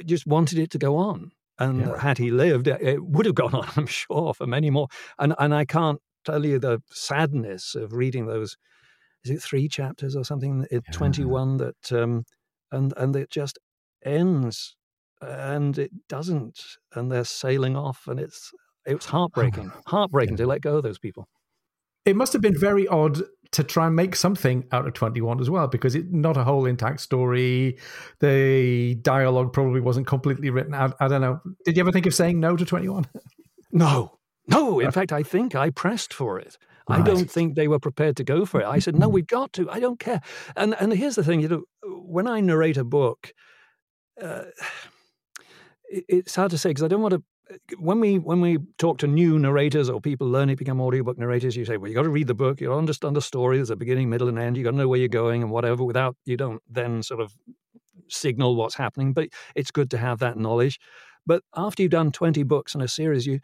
just 0.03 0.25
wanted 0.25 0.57
it 0.57 0.71
to 0.71 0.79
go 0.79 0.95
on. 0.95 1.31
And 1.59 1.81
yeah. 1.81 1.99
had 1.99 2.17
he 2.17 2.31
lived, 2.31 2.67
it 2.67 3.03
would 3.05 3.27
have 3.27 3.35
gone 3.35 3.53
on, 3.53 3.69
I'm 3.75 3.85
sure, 3.85 4.33
for 4.33 4.47
many 4.47 4.71
more. 4.71 4.87
And 5.19 5.35
and 5.37 5.53
I 5.53 5.65
can't 5.65 5.99
tell 6.25 6.43
you 6.43 6.57
the 6.57 6.81
sadness 6.89 7.75
of 7.75 7.93
reading 7.93 8.25
those. 8.25 8.57
Is 9.23 9.31
it 9.31 9.41
three 9.43 9.69
chapters 9.69 10.15
or 10.15 10.25
something? 10.25 10.65
It, 10.71 10.83
yeah. 10.87 10.91
Twenty 10.91 11.23
one 11.23 11.57
that 11.57 11.91
um, 11.91 12.23
and 12.71 12.93
and 12.97 13.15
it 13.15 13.29
just 13.29 13.59
ends 14.05 14.75
and 15.21 15.77
it 15.77 15.91
doesn't 16.09 16.59
and 16.95 17.11
they're 17.11 17.23
sailing 17.23 17.75
off 17.75 18.07
and 18.07 18.19
it's 18.19 18.51
it 18.85 18.95
was 18.95 19.05
oh, 19.07 19.11
heartbreaking 19.11 19.71
heartbreaking 19.87 20.37
to 20.37 20.45
let 20.45 20.61
go 20.61 20.77
of 20.77 20.83
those 20.83 20.99
people. 20.99 21.27
It 22.05 22.17
must 22.17 22.33
have 22.33 22.41
been 22.41 22.57
very 22.57 22.85
odd 22.87 23.21
to 23.51 23.63
try 23.63 23.87
and 23.87 23.95
make 23.95 24.15
something 24.15 24.65
out 24.73 24.85
of 24.85 24.93
21 24.93 25.39
as 25.39 25.49
well 25.49 25.67
because 25.67 25.95
it's 25.95 26.07
not 26.11 26.35
a 26.35 26.43
whole 26.43 26.65
intact 26.65 26.99
story. 26.99 27.77
The 28.19 28.95
dialogue 28.95 29.53
probably 29.53 29.79
wasn't 29.79 30.07
completely 30.07 30.49
written 30.49 30.73
out. 30.73 30.95
I 30.99 31.07
don't 31.07 31.21
know. 31.21 31.39
Did 31.63 31.77
you 31.77 31.81
ever 31.81 31.93
think 31.93 32.05
of 32.05 32.13
saying 32.13 32.39
no 32.39 32.57
to 32.57 32.65
21 32.65 33.05
no. 33.71 34.19
No 34.47 34.81
in 34.81 34.87
uh. 34.87 34.91
fact 34.91 35.13
i 35.13 35.23
think 35.23 35.55
i 35.55 35.69
pressed 35.69 36.13
for 36.13 36.39
it. 36.39 36.57
Right. 36.89 36.99
I 36.99 37.03
don't 37.03 37.31
think 37.31 37.55
they 37.55 37.69
were 37.69 37.79
prepared 37.79 38.17
to 38.17 38.25
go 38.25 38.45
for 38.45 38.59
it. 38.59 38.67
I 38.67 38.79
said, 38.79 38.99
"No, 38.99 39.07
hmm. 39.07 39.13
we've 39.13 39.27
got 39.27 39.53
to. 39.53 39.69
I 39.69 39.79
don't 39.79 39.99
care." 39.99 40.19
And 40.57 40.75
and 40.81 40.91
here's 40.91 41.15
the 41.15 41.23
thing, 41.23 41.39
you 41.39 41.47
know, 41.47 41.63
when 41.83 42.27
I 42.27 42.41
narrate 42.41 42.75
a 42.75 42.83
book, 42.83 43.33
uh, 44.21 44.45
it, 45.89 46.05
it's 46.07 46.35
hard 46.35 46.51
to 46.51 46.57
say 46.57 46.69
because 46.69 46.83
I 46.83 46.87
don't 46.87 47.01
want 47.01 47.15
to. 47.15 47.23
When 47.77 47.99
we 47.99 48.19
when 48.19 48.41
we 48.41 48.57
talk 48.77 48.97
to 48.99 49.07
new 49.07 49.37
narrators 49.37 49.89
or 49.89 49.99
people 49.99 50.27
learning 50.27 50.55
to 50.55 50.59
become 50.59 50.79
audiobook 50.81 51.17
narrators, 51.17 51.55
you 51.55 51.65
say, 51.65 51.77
"Well, 51.77 51.89
you 51.89 51.95
got 51.95 52.03
to 52.03 52.09
read 52.09 52.27
the 52.27 52.33
book. 52.33 52.61
You 52.61 52.67
got 52.67 52.73
to 52.73 52.79
understand 52.79 53.15
the 53.15 53.21
story. 53.21 53.57
There's 53.57 53.69
a 53.69 53.75
beginning, 53.75 54.09
middle, 54.09 54.29
and 54.29 54.39
end. 54.39 54.57
You 54.57 54.63
got 54.63 54.71
to 54.71 54.77
know 54.77 54.87
where 54.87 54.99
you're 54.99 55.09
going 55.09 55.43
and 55.43 55.51
whatever." 55.51 55.83
Without 55.83 56.15
you 56.25 56.37
don't 56.37 56.61
then 56.69 57.03
sort 57.03 57.19
of 57.19 57.33
signal 58.07 58.55
what's 58.55 58.75
happening. 58.75 59.13
But 59.13 59.29
it's 59.55 59.71
good 59.71 59.91
to 59.91 59.97
have 59.97 60.19
that 60.19 60.37
knowledge. 60.37 60.79
But 61.25 61.43
after 61.55 61.83
you've 61.83 61.91
done 61.91 62.11
20 62.11 62.43
books 62.43 62.75
in 62.75 62.81
a 62.81 62.87
series, 62.87 63.25
you 63.25 63.39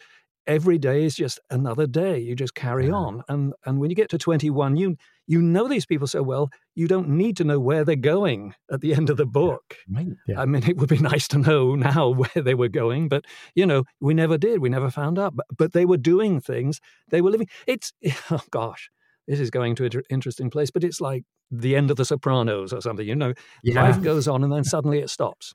every 0.47 0.77
day 0.77 1.03
is 1.03 1.15
just 1.15 1.39
another 1.49 1.85
day. 1.87 2.19
You 2.19 2.35
just 2.35 2.55
carry 2.55 2.89
on. 2.89 3.23
And 3.29 3.53
and 3.65 3.79
when 3.79 3.89
you 3.89 3.95
get 3.95 4.09
to 4.09 4.17
21, 4.17 4.75
you 4.75 4.97
you 5.29 5.41
know 5.43 5.67
these 5.67 5.85
people 5.85 6.07
so 6.07 6.23
well, 6.23 6.49
you 6.73 6.87
don't 6.87 7.07
need 7.07 7.37
to 7.37 7.43
know 7.43 7.59
where 7.59 7.85
they're 7.85 7.95
going 7.95 8.55
at 8.71 8.81
the 8.81 8.95
end 8.95 9.11
of 9.11 9.17
the 9.17 9.27
book. 9.27 9.75
Yeah. 9.87 9.97
Right. 9.97 10.07
Yeah. 10.27 10.41
I 10.41 10.45
mean, 10.45 10.67
it 10.67 10.77
would 10.77 10.89
be 10.89 10.97
nice 11.13 11.27
to 11.29 11.37
know 11.37 11.75
now 11.75 12.09
where 12.09 12.43
they 12.43 12.55
were 12.55 12.67
going, 12.67 13.07
but 13.09 13.25
you 13.53 13.65
know, 13.67 13.83
we 14.01 14.15
never 14.15 14.37
did. 14.39 14.59
We 14.59 14.69
never 14.69 14.89
found 14.89 15.19
out. 15.19 15.35
But, 15.35 15.45
but 15.55 15.73
they 15.73 15.85
were 15.85 15.97
doing 15.97 16.41
things. 16.41 16.81
They 17.11 17.21
were 17.21 17.29
living. 17.29 17.47
It's 17.67 17.93
oh 18.31 18.41
gosh, 18.49 18.89
this 19.27 19.39
is 19.39 19.51
going 19.51 19.75
to 19.75 19.85
an 19.85 19.91
interesting 20.09 20.49
place. 20.49 20.71
But 20.71 20.83
it's 20.83 20.99
like 20.99 21.23
the 21.51 21.75
end 21.75 21.91
of 21.91 21.97
The 21.97 22.05
Sopranos 22.05 22.73
or 22.73 22.81
something. 22.81 23.07
You 23.07 23.15
know, 23.15 23.33
Yeah. 23.63 23.83
life 23.83 24.01
goes 24.01 24.27
on 24.27 24.43
and 24.43 24.51
then 24.51 24.63
suddenly 24.63 24.97
it 24.99 25.11
stops. 25.11 25.53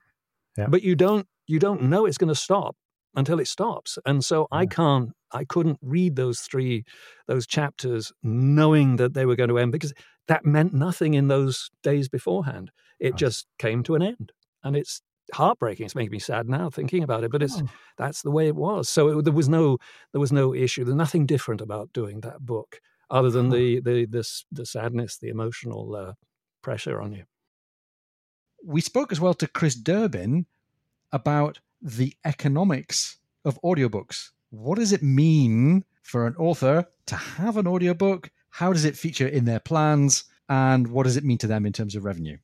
But 0.69 0.83
you 0.83 0.95
don't 0.95 1.27
you 1.47 1.59
don't 1.59 1.83
know 1.83 2.05
it's 2.05 2.17
going 2.17 2.33
to 2.33 2.41
stop 2.47 2.77
until 3.15 3.39
it 3.39 3.47
stops. 3.47 3.97
And 4.05 4.23
so 4.23 4.47
I 4.51 4.65
can't 4.65 5.11
I 5.31 5.45
couldn't 5.45 5.79
read 5.81 6.15
those 6.15 6.41
three 6.41 6.83
those 7.27 7.45
chapters 7.47 8.11
knowing 8.23 8.95
that 8.97 9.13
they 9.13 9.25
were 9.25 9.35
going 9.35 9.49
to 9.49 9.59
end 9.59 9.71
because 9.71 9.93
that 10.27 10.45
meant 10.45 10.73
nothing 10.73 11.13
in 11.13 11.27
those 11.27 11.69
days 11.83 12.09
beforehand. 12.09 12.71
It 12.99 13.11
Right. 13.11 13.15
just 13.19 13.47
came 13.59 13.83
to 13.83 13.95
an 13.95 14.01
end. 14.01 14.31
And 14.63 14.75
it's 14.75 15.01
heartbreaking. 15.33 15.85
It's 15.85 15.95
making 15.95 16.11
me 16.11 16.19
sad 16.19 16.47
now 16.49 16.69
thinking 16.69 17.03
about 17.03 17.23
it, 17.23 17.31
but 17.31 17.43
it's 17.43 17.61
Oh. 17.61 17.67
that's 17.97 18.21
the 18.21 18.31
way 18.31 18.47
it 18.47 18.55
was. 18.55 18.89
So 18.89 19.19
it, 19.19 19.23
there 19.25 19.33
was 19.33 19.49
no 19.49 19.77
there 20.11 20.21
was 20.21 20.31
no 20.31 20.53
issue. 20.53 20.83
There's 20.83 20.95
nothing 20.95 21.25
different 21.25 21.61
about 21.61 21.93
doing 21.93 22.21
that 22.21 22.45
book 22.45 22.79
other 23.09 23.29
than 23.29 23.49
the 23.49 23.79
the 23.81 24.05
the, 24.05 24.23
the 24.51 24.65
sadness, 24.65 25.17
the 25.17 25.29
emotional 25.29 25.95
uh, 25.95 26.13
pressure 26.61 27.01
on 27.01 27.11
you. 27.13 27.25
we 28.63 28.81
spoke 28.81 29.11
as 29.11 29.19
well 29.19 29.33
to 29.35 29.47
Chris 29.47 29.75
Durbin 29.75 30.45
about 31.11 31.59
the 31.81 32.15
economics 32.25 33.17
of 33.43 33.59
audiobooks. 33.63 34.31
What 34.49 34.77
does 34.77 34.91
it 34.91 35.03
mean 35.03 35.83
for 36.01 36.27
an 36.27 36.35
author 36.37 36.85
to 37.07 37.15
have 37.15 37.57
an 37.57 37.67
audiobook? 37.67 38.31
How 38.49 38.73
does 38.73 38.85
it 38.85 38.97
feature 38.97 39.27
in 39.27 39.45
their 39.45 39.59
plans? 39.59 40.25
And 40.49 40.87
what 40.87 41.03
does 41.03 41.17
it 41.17 41.23
mean 41.23 41.37
to 41.39 41.47
them 41.47 41.65
in 41.65 41.73
terms 41.73 41.95
of 41.95 42.05
revenue? 42.05 42.37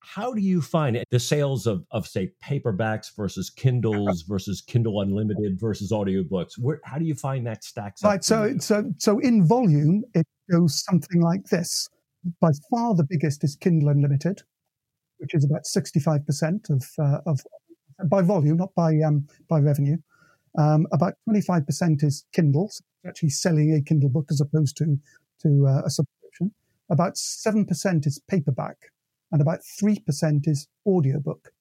How 0.00 0.32
do 0.32 0.40
you 0.40 0.62
find 0.62 0.94
it, 0.96 1.08
the 1.10 1.18
sales 1.18 1.66
of, 1.66 1.84
of 1.90 2.06
say 2.06 2.32
paperbacks 2.42 3.14
versus 3.16 3.50
Kindles 3.50 4.22
versus 4.28 4.60
Kindle 4.60 5.00
Unlimited 5.00 5.58
versus 5.60 5.90
audiobooks? 5.90 6.52
Where 6.58 6.80
how 6.84 6.96
do 6.98 7.04
you 7.04 7.14
find 7.16 7.44
that 7.46 7.64
stacks 7.64 8.04
up? 8.04 8.10
Right. 8.10 8.24
So, 8.24 8.54
so, 8.58 8.92
so 8.98 9.18
in 9.18 9.44
volume, 9.44 10.04
it 10.14 10.26
goes 10.50 10.84
something 10.84 11.20
like 11.20 11.46
this. 11.46 11.88
By 12.40 12.50
far, 12.70 12.94
the 12.94 13.04
biggest 13.04 13.42
is 13.42 13.56
Kindle 13.56 13.88
Unlimited, 13.88 14.42
which 15.18 15.34
is 15.34 15.44
about 15.44 15.66
sixty-five 15.66 16.24
percent 16.24 16.68
of 16.70 16.84
uh, 17.00 17.18
of 17.26 17.40
by 18.04 18.22
volume, 18.22 18.56
not 18.56 18.74
by 18.74 19.00
um, 19.00 19.26
by 19.48 19.58
revenue. 19.60 19.96
Um, 20.58 20.86
about 20.92 21.14
twenty-five 21.24 21.66
percent 21.66 22.02
is 22.02 22.24
Kindles, 22.32 22.82
actually 23.06 23.30
selling 23.30 23.74
a 23.74 23.82
Kindle 23.82 24.08
book 24.10 24.26
as 24.30 24.40
opposed 24.40 24.76
to 24.78 24.98
to 25.42 25.66
uh, 25.66 25.82
a 25.84 25.90
subscription. 25.90 26.52
About 26.90 27.16
seven 27.16 27.64
percent 27.64 28.06
is 28.06 28.20
paperback, 28.28 28.76
and 29.32 29.40
about 29.40 29.60
three 29.78 29.98
percent 30.00 30.46
is 30.46 30.68
audiobook. 30.86 31.52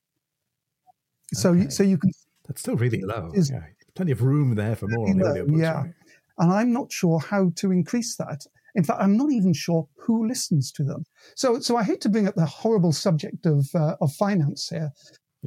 So, 1.33 1.51
Okay. 1.51 1.69
so 1.69 1.83
you 1.83 1.97
can 1.97 2.11
That's 2.47 2.61
still 2.61 2.75
really 2.77 3.01
low. 3.01 3.31
Is- 3.33 3.49
yeah. 3.49 3.63
Plenty 3.95 4.11
of 4.11 4.21
room 4.21 4.55
there 4.55 4.75
for 4.75 4.87
more 4.89 5.09
on 5.09 5.17
the 5.17 5.23
audiobooks. 5.23 5.57
yeah. 5.61 5.81
right? 5.83 5.93
and 6.37 6.51
I'm 6.51 6.73
not 6.73 6.91
sure 6.91 7.17
how 7.19 7.51
to 7.55 7.71
increase 7.71 8.17
that. 8.17 8.45
In 8.75 8.83
fact, 8.83 9.01
I'm 9.01 9.15
not 9.15 9.31
even 9.31 9.53
sure 9.53 9.87
who 9.95 10.27
listens 10.27 10.69
to 10.73 10.83
them. 10.83 11.05
So, 11.35 11.61
so 11.61 11.77
I 11.77 11.83
hate 11.83 12.01
to 12.01 12.09
bring 12.09 12.27
up 12.27 12.35
the 12.35 12.45
horrible 12.45 12.91
subject 12.91 13.45
of 13.45 13.69
uh, 13.73 13.95
of 14.01 14.11
finance 14.13 14.67
here, 14.67 14.91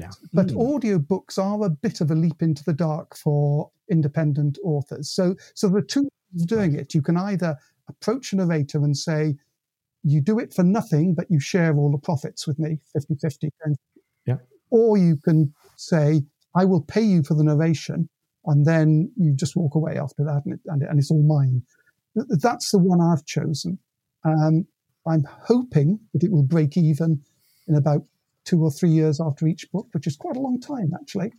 Yeah. 0.01 0.11
but 0.33 0.49
Mm. 0.49 0.57
audiobooks 0.57 1.39
are 1.39 1.65
a 1.65 1.71
bit 1.71 2.01
of 2.01 2.11
a 2.11 2.15
leap 2.15 2.43
into 2.43 2.63
the 2.65 2.73
dark 2.73 3.17
for 3.17 3.71
independent 3.91 4.59
authors. 4.65 5.11
So, 5.11 5.35
so 5.55 5.69
the 5.69 5.83
two 5.83 6.03
ways 6.03 6.43
of 6.43 6.47
doing 6.49 6.75
it, 6.75 6.95
you 6.95 7.03
can 7.03 7.17
either 7.17 7.57
approach 7.89 8.33
a 8.33 8.37
narrator 8.37 8.79
and 8.85 8.97
say, 8.97 9.37
you 10.05 10.21
do 10.21 10.39
it 10.39 10.55
for 10.55 10.63
nothing, 10.63 11.15
but 11.15 11.31
you 11.31 11.41
share 11.41 11.77
all 11.77 11.91
the 11.91 11.99
profits 11.99 12.47
with 12.47 12.59
me, 12.59 12.79
50 12.93 13.17
50. 13.17 13.51
Yeah. 14.27 14.37
Or 14.71 14.97
you 14.97 15.17
can 15.17 15.53
say, 15.77 16.23
I 16.55 16.65
will 16.65 16.83
pay 16.83 17.03
you 17.03 17.23
for 17.23 17.35
the 17.35 17.45
narration, 17.45 18.09
and 18.47 18.65
then 18.65 19.11
you 19.17 19.33
just 19.35 19.57
walk 19.57 19.75
away 19.75 19.99
after 19.99 20.23
that, 20.25 20.43
and, 20.45 20.55
it, 20.55 20.61
and, 20.67 20.83
it- 20.83 20.89
and 20.89 20.99
it's 20.99 21.11
all 21.11 21.23
mine. 21.23 21.63
That's 22.15 22.71
the 22.71 22.79
one 22.79 23.01
I've 23.01 23.25
chosen. 23.27 23.79
Um, 24.25 24.67
I'm 25.07 25.25
hoping 25.25 26.01
that 26.13 26.23
it 26.25 26.31
will 26.33 26.43
break 26.43 26.77
even 26.77 27.23
in 27.67 27.75
about 27.75 28.05
two 28.49 28.65
or 28.65 28.71
three 28.71 28.89
years 28.89 29.21
after 29.21 29.47
each 29.47 29.71
book, 29.73 29.87
which 29.93 30.07
is 30.07 30.17
quite 30.17 30.37
a 30.37 30.41
long 30.41 30.59
time, 30.59 30.91
actually. 30.99 31.33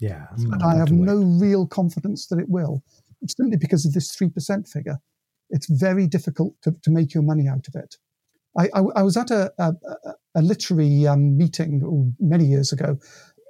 Yeah. 0.00 0.26
But 0.48 0.62
I 0.62 0.76
have 0.76 0.90
no 0.90 1.16
real 1.16 1.66
confidence 1.66 2.26
that 2.28 2.38
it 2.38 2.48
will, 2.48 2.82
simply 3.28 3.58
because 3.58 3.84
of 3.84 3.92
this 3.92 4.16
3% 4.16 4.66
figure. 4.68 4.98
It's 5.50 5.68
very 5.68 6.06
difficult 6.06 6.54
to, 6.62 6.74
to 6.82 6.90
make 6.90 7.12
your 7.12 7.22
money 7.22 7.48
out 7.48 7.68
of 7.68 7.74
it. 7.74 7.96
I, 8.58 8.68
I, 8.74 8.80
I 8.96 9.02
was 9.02 9.16
at 9.16 9.30
a, 9.30 9.52
a, 9.58 9.74
a- 10.34 10.42
literary 10.42 11.06
um, 11.06 11.36
meeting 11.36 11.82
oh, 11.84 12.10
many 12.18 12.44
years 12.44 12.72
ago 12.72 12.98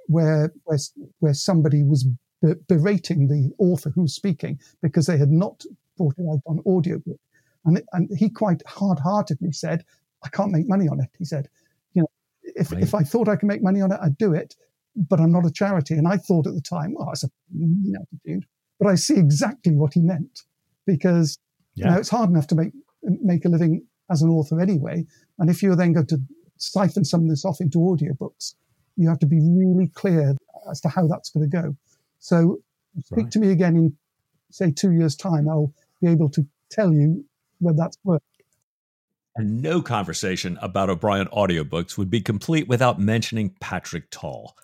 where, 0.07 0.53
where, 0.65 0.79
where 1.19 1.33
somebody 1.33 1.83
was 1.83 2.05
berating 2.67 3.27
the 3.27 3.51
author 3.57 3.89
who 3.89 4.01
was 4.01 4.13
speaking 4.13 4.59
because 4.81 5.05
they 5.05 5.17
had 5.17 5.31
not 5.31 5.63
brought 5.97 6.15
it 6.17 6.25
out 6.29 6.41
on 6.45 6.59
audiobook. 6.65 7.19
And, 7.65 7.81
and 7.93 8.09
he 8.17 8.29
quite 8.29 8.61
hard 8.67 8.99
heartedly 8.99 9.53
said, 9.53 9.85
I 10.23 10.29
can't 10.29 10.51
make 10.51 10.67
money 10.67 10.87
on 10.87 10.99
it. 10.99 11.09
He 11.17 11.25
said, 11.25 11.49
if, 12.57 12.71
Right. 12.71 12.83
if 12.83 12.93
I 12.95 13.03
thought 13.03 13.27
I 13.29 13.35
could 13.35 13.47
make 13.47 13.61
money 13.63 13.81
on 13.81 13.91
it, 13.91 13.99
I'd 14.01 14.17
do 14.17 14.33
it 14.33 14.55
but 14.97 15.19
I'm 15.19 15.31
not 15.31 15.45
a 15.45 15.51
charity. 15.51 15.93
And 15.93 16.07
I 16.07 16.17
thought 16.17 16.47
at 16.47 16.55
the 16.55 16.61
time, 16.61 16.95
well, 16.95 17.05
that's 17.07 17.23
a 17.23 17.29
mean 17.53 17.95
attitude. 17.95 18.45
But 18.79 18.87
I 18.87 18.95
see 18.95 19.15
exactly 19.17 19.75
what 19.75 19.93
he 19.93 20.01
meant 20.01 20.41
because 20.85 21.37
you 21.75 21.85
know 21.85 21.97
it's 21.99 22.09
hard 22.09 22.29
enough 22.31 22.47
to 22.47 22.55
make 22.55 22.73
make 23.03 23.45
a 23.45 23.49
living 23.49 23.85
as 24.09 24.21
an 24.21 24.29
author 24.29 24.59
anyway. 24.59 25.05
And 25.37 25.49
if 25.49 25.61
you're 25.61 25.75
then 25.75 25.93
going 25.93 26.07
to 26.07 26.19
siphon 26.57 27.05
some 27.05 27.21
of 27.23 27.29
this 27.29 27.45
off 27.45 27.61
into 27.61 27.77
audiobooks, 27.77 28.55
you 28.95 29.07
have 29.07 29.19
to 29.19 29.27
be 29.27 29.39
really 29.39 29.87
clear 29.89 30.35
as 30.69 30.81
to 30.81 30.89
how 30.89 31.05
that's 31.07 31.29
going 31.29 31.49
to 31.49 31.61
go. 31.61 31.75
So 32.19 32.57
speak 33.05 33.25
Right. 33.25 33.31
to 33.33 33.39
me 33.39 33.51
again 33.51 33.75
in 33.75 33.97
say 34.49 34.71
two 34.71 34.91
years' 34.93 35.15
time. 35.15 35.47
I'll 35.47 35.73
be 36.01 36.07
able 36.07 36.29
to 36.29 36.47
tell 36.71 36.91
you 36.91 37.23
whether 37.59 37.77
that's 37.77 37.97
worked. 38.03 38.25
And 39.37 39.61
no 39.61 39.81
conversation 39.81 40.57
about 40.61 40.89
O'Brian 40.89 41.27
audiobooks 41.27 41.97
would 41.97 42.09
be 42.09 42.21
complete 42.21 42.67
without 42.67 42.99
mentioning 42.99 43.55
Patrick 43.61 44.09
Tull. 44.09 44.55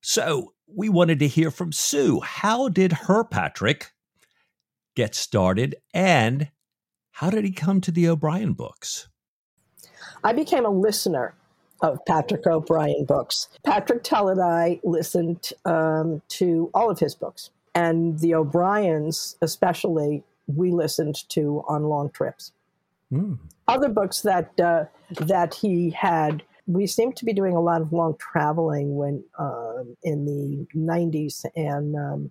So 0.00 0.54
we 0.66 0.88
wanted 0.88 1.18
to 1.18 1.28
hear 1.28 1.50
from 1.50 1.72
Sue. 1.72 2.20
How 2.20 2.68
did 2.68 2.92
her 2.92 3.22
Patrick 3.22 3.92
get 4.96 5.14
started 5.14 5.76
and 5.92 6.48
how 7.12 7.28
did 7.28 7.44
he 7.44 7.52
come 7.52 7.82
to 7.82 7.90
the 7.90 8.08
O'Brian 8.08 8.54
books? 8.54 9.08
I 10.24 10.32
became 10.32 10.64
a 10.64 10.70
listener 10.70 11.34
of 11.82 11.98
Patrick 12.06 12.46
O'Brian 12.46 13.04
books. 13.04 13.48
Patrick 13.64 14.02
Tull 14.04 14.28
and 14.28 14.40
I 14.40 14.80
listened 14.84 15.52
um, 15.64 16.22
to 16.28 16.70
all 16.72 16.90
of 16.90 16.98
his 16.98 17.14
books, 17.14 17.50
and 17.74 18.18
the 18.20 18.34
O'Brians, 18.34 19.36
especially, 19.42 20.22
we 20.46 20.70
listened 20.70 21.28
to 21.30 21.64
on 21.68 21.84
long 21.84 22.10
trips. 22.10 22.52
Mm. 23.12 23.38
Other 23.68 23.88
books 23.88 24.22
that 24.22 24.58
uh, 24.58 24.84
that 25.20 25.54
he 25.54 25.90
had, 25.90 26.42
we 26.66 26.86
seemed 26.86 27.16
to 27.16 27.24
be 27.24 27.32
doing 27.32 27.54
a 27.54 27.60
lot 27.60 27.80
of 27.80 27.92
long 27.92 28.16
traveling 28.18 28.96
when 28.96 29.22
um, 29.38 29.96
in 30.02 30.24
the 30.24 30.66
'90s, 30.76 31.44
and 31.54 31.96
um, 31.96 32.30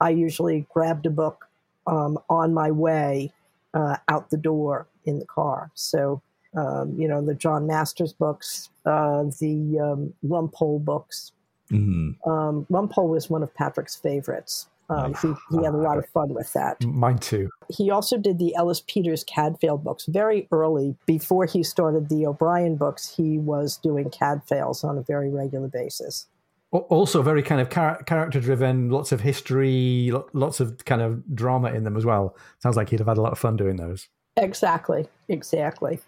I 0.00 0.10
usually 0.10 0.66
grabbed 0.72 1.06
a 1.06 1.10
book 1.10 1.48
um, 1.86 2.18
on 2.28 2.52
my 2.54 2.70
way 2.70 3.32
uh, 3.74 3.96
out 4.08 4.30
the 4.30 4.36
door 4.36 4.86
in 5.04 5.18
the 5.18 5.26
car. 5.26 5.70
So 5.74 6.22
um, 6.56 6.94
you 6.98 7.06
know, 7.06 7.24
the 7.24 7.34
John 7.34 7.66
Masters 7.66 8.12
books, 8.12 8.70
uh, 8.84 9.24
the 9.38 9.78
um, 9.80 10.14
Rumpole 10.26 10.84
books. 10.84 11.32
Mhm. 11.70 12.16
Um, 12.26 12.66
Rumpole 12.70 13.08
was 13.08 13.30
one 13.30 13.42
of 13.42 13.54
Patrick's 13.54 13.94
favorites. 13.94 14.66
Um, 14.90 15.14
he, 15.22 15.56
he 15.56 15.64
had 15.64 15.72
a 15.72 15.78
lot 15.78 15.98
of 15.98 16.06
fun 16.08 16.34
with 16.34 16.52
that. 16.52 16.84
Mine 16.84 17.18
too. 17.18 17.48
He 17.68 17.90
also 17.90 18.18
did 18.18 18.38
the 18.38 18.54
Ellis 18.56 18.82
Peters 18.86 19.24
Cadfael 19.24 19.82
books 19.82 20.06
very 20.06 20.48
early. 20.50 20.96
Before 21.06 21.46
he 21.46 21.62
started 21.62 22.08
the 22.08 22.26
O'Brian 22.26 22.76
books, 22.76 23.14
he 23.16 23.38
was 23.38 23.76
doing 23.76 24.10
Cadfaels 24.10 24.82
on 24.84 24.98
a 24.98 25.02
very 25.02 25.30
regular 25.30 25.68
basis. 25.68 26.26
Also, 26.72 27.22
very 27.22 27.42
kind 27.42 27.60
of 27.60 27.68
char- 27.70 28.02
character 28.04 28.40
driven, 28.40 28.90
lots 28.90 29.10
of 29.10 29.20
history, 29.20 30.10
lo- 30.12 30.28
lots 30.32 30.60
of 30.60 30.84
kind 30.84 31.02
of 31.02 31.34
drama 31.34 31.72
in 31.72 31.84
them 31.84 31.96
as 31.96 32.04
well. 32.04 32.36
Sounds 32.60 32.76
like 32.76 32.90
he'd 32.90 33.00
have 33.00 33.08
had 33.08 33.18
a 33.18 33.22
lot 33.22 33.32
of 33.32 33.38
fun 33.38 33.56
doing 33.56 33.76
those. 33.76 34.08
Exactly, 34.36 35.08
exactly. 35.28 35.98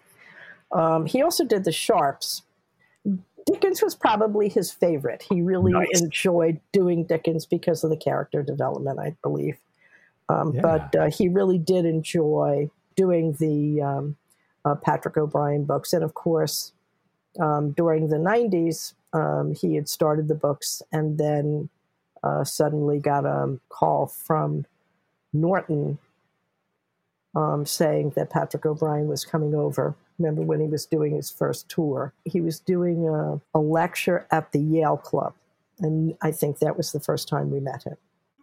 Um, 0.71 1.05
he 1.05 1.21
also 1.21 1.43
did 1.43 1.65
the 1.65 1.71
Sharpes. 1.71 2.41
Dickens 3.45 3.81
was 3.81 3.95
probably 3.95 4.49
his 4.49 4.71
favorite. 4.71 5.23
He 5.29 5.41
really 5.41 5.73
Nice. 5.73 6.01
enjoyed 6.01 6.59
doing 6.71 7.05
Dickens 7.05 7.45
because 7.45 7.83
of 7.83 7.89
the 7.89 7.97
character 7.97 8.41
development, 8.41 8.99
I 8.99 9.15
believe. 9.21 9.57
Um, 10.29 10.53
Yeah. 10.53 10.61
But 10.61 10.95
uh, 10.95 11.09
he 11.09 11.27
really 11.27 11.57
did 11.57 11.85
enjoy 11.85 12.69
doing 12.95 13.33
the 13.33 13.81
um, 13.81 14.15
uh, 14.65 14.75
Patrick 14.75 15.17
O'Brian 15.17 15.65
books. 15.65 15.93
And 15.93 16.03
of 16.03 16.13
course, 16.13 16.71
um, 17.39 17.71
during 17.71 18.07
the 18.07 18.17
90s, 18.17 18.93
um, 19.13 19.53
he 19.53 19.75
had 19.75 19.89
started 19.89 20.27
the 20.27 20.35
books 20.35 20.81
and 20.91 21.17
then 21.17 21.69
uh, 22.23 22.43
suddenly 22.43 22.99
got 22.99 23.25
a 23.25 23.59
call 23.69 24.07
from 24.07 24.65
Norton 25.33 25.97
um, 27.35 27.65
saying 27.65 28.11
that 28.15 28.29
Patrick 28.29 28.65
O'Brian 28.65 29.07
was 29.07 29.25
coming 29.25 29.55
over. 29.55 29.95
Remember 30.19 30.41
when 30.41 30.59
he 30.59 30.67
was 30.67 30.85
doing 30.85 31.15
his 31.15 31.29
first 31.31 31.69
tour? 31.69 32.13
He 32.25 32.41
was 32.41 32.59
doing 32.59 33.07
a, 33.07 33.39
a 33.53 33.59
lecture 33.59 34.27
at 34.31 34.51
the 34.51 34.59
Yale 34.59 34.97
Club. 34.97 35.33
And 35.79 36.15
I 36.21 36.31
think 36.31 36.59
that 36.59 36.77
was 36.77 36.91
the 36.91 36.99
first 36.99 37.27
time 37.27 37.49
we 37.51 37.59
met 37.59 37.83
him. 37.83 37.97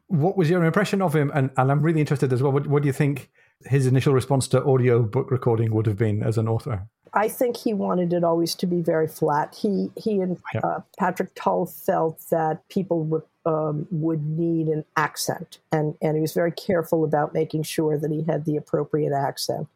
What 0.08 0.36
was 0.36 0.50
your 0.50 0.64
impression 0.64 1.00
of 1.00 1.14
him? 1.14 1.30
And, 1.32 1.50
and 1.56 1.70
I'm 1.70 1.82
really 1.82 2.00
interested 2.00 2.32
as 2.32 2.42
well. 2.42 2.52
What, 2.52 2.66
what 2.66 2.82
do 2.82 2.88
you 2.88 2.92
think 2.92 3.30
his 3.66 3.86
initial 3.86 4.12
response 4.12 4.48
to 4.48 4.64
audio 4.64 5.02
book 5.02 5.30
recording 5.30 5.72
would 5.72 5.86
have 5.86 5.96
been 5.96 6.22
as 6.22 6.36
an 6.36 6.48
author? 6.48 6.88
I 7.12 7.28
think 7.28 7.56
he 7.56 7.74
wanted 7.74 8.12
it 8.12 8.22
always 8.24 8.54
to 8.56 8.66
be 8.66 8.82
very 8.82 9.08
flat. 9.08 9.56
He 9.60 9.90
he 9.96 10.20
and 10.20 10.38
Yeah. 10.54 10.60
uh, 10.62 10.80
Patrick 10.98 11.34
Tull 11.34 11.66
felt 11.66 12.20
that 12.30 12.68
people 12.68 13.02
would 13.04 13.22
um, 13.44 13.88
would 13.90 14.24
need 14.24 14.68
an 14.68 14.84
accent, 14.96 15.58
and 15.72 15.96
and 16.00 16.16
he 16.16 16.20
was 16.20 16.34
very 16.34 16.52
careful 16.52 17.04
about 17.04 17.34
making 17.34 17.64
sure 17.64 17.98
that 17.98 18.10
he 18.12 18.22
had 18.22 18.44
the 18.44 18.56
appropriate 18.56 19.12
accent. 19.12 19.66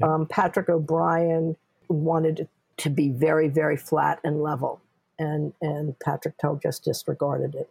Yeah. 0.00 0.14
Um, 0.14 0.26
Patrick 0.26 0.68
O'Brian 0.68 1.56
wanted 1.88 2.40
it 2.40 2.48
to 2.78 2.90
be 2.90 3.10
very 3.10 3.48
very 3.48 3.76
flat 3.76 4.20
and 4.24 4.42
level, 4.42 4.80
and 5.18 5.52
and 5.60 5.98
Patrick 6.00 6.38
Tull 6.38 6.58
just 6.62 6.84
disregarded 6.84 7.54
it. 7.54 7.70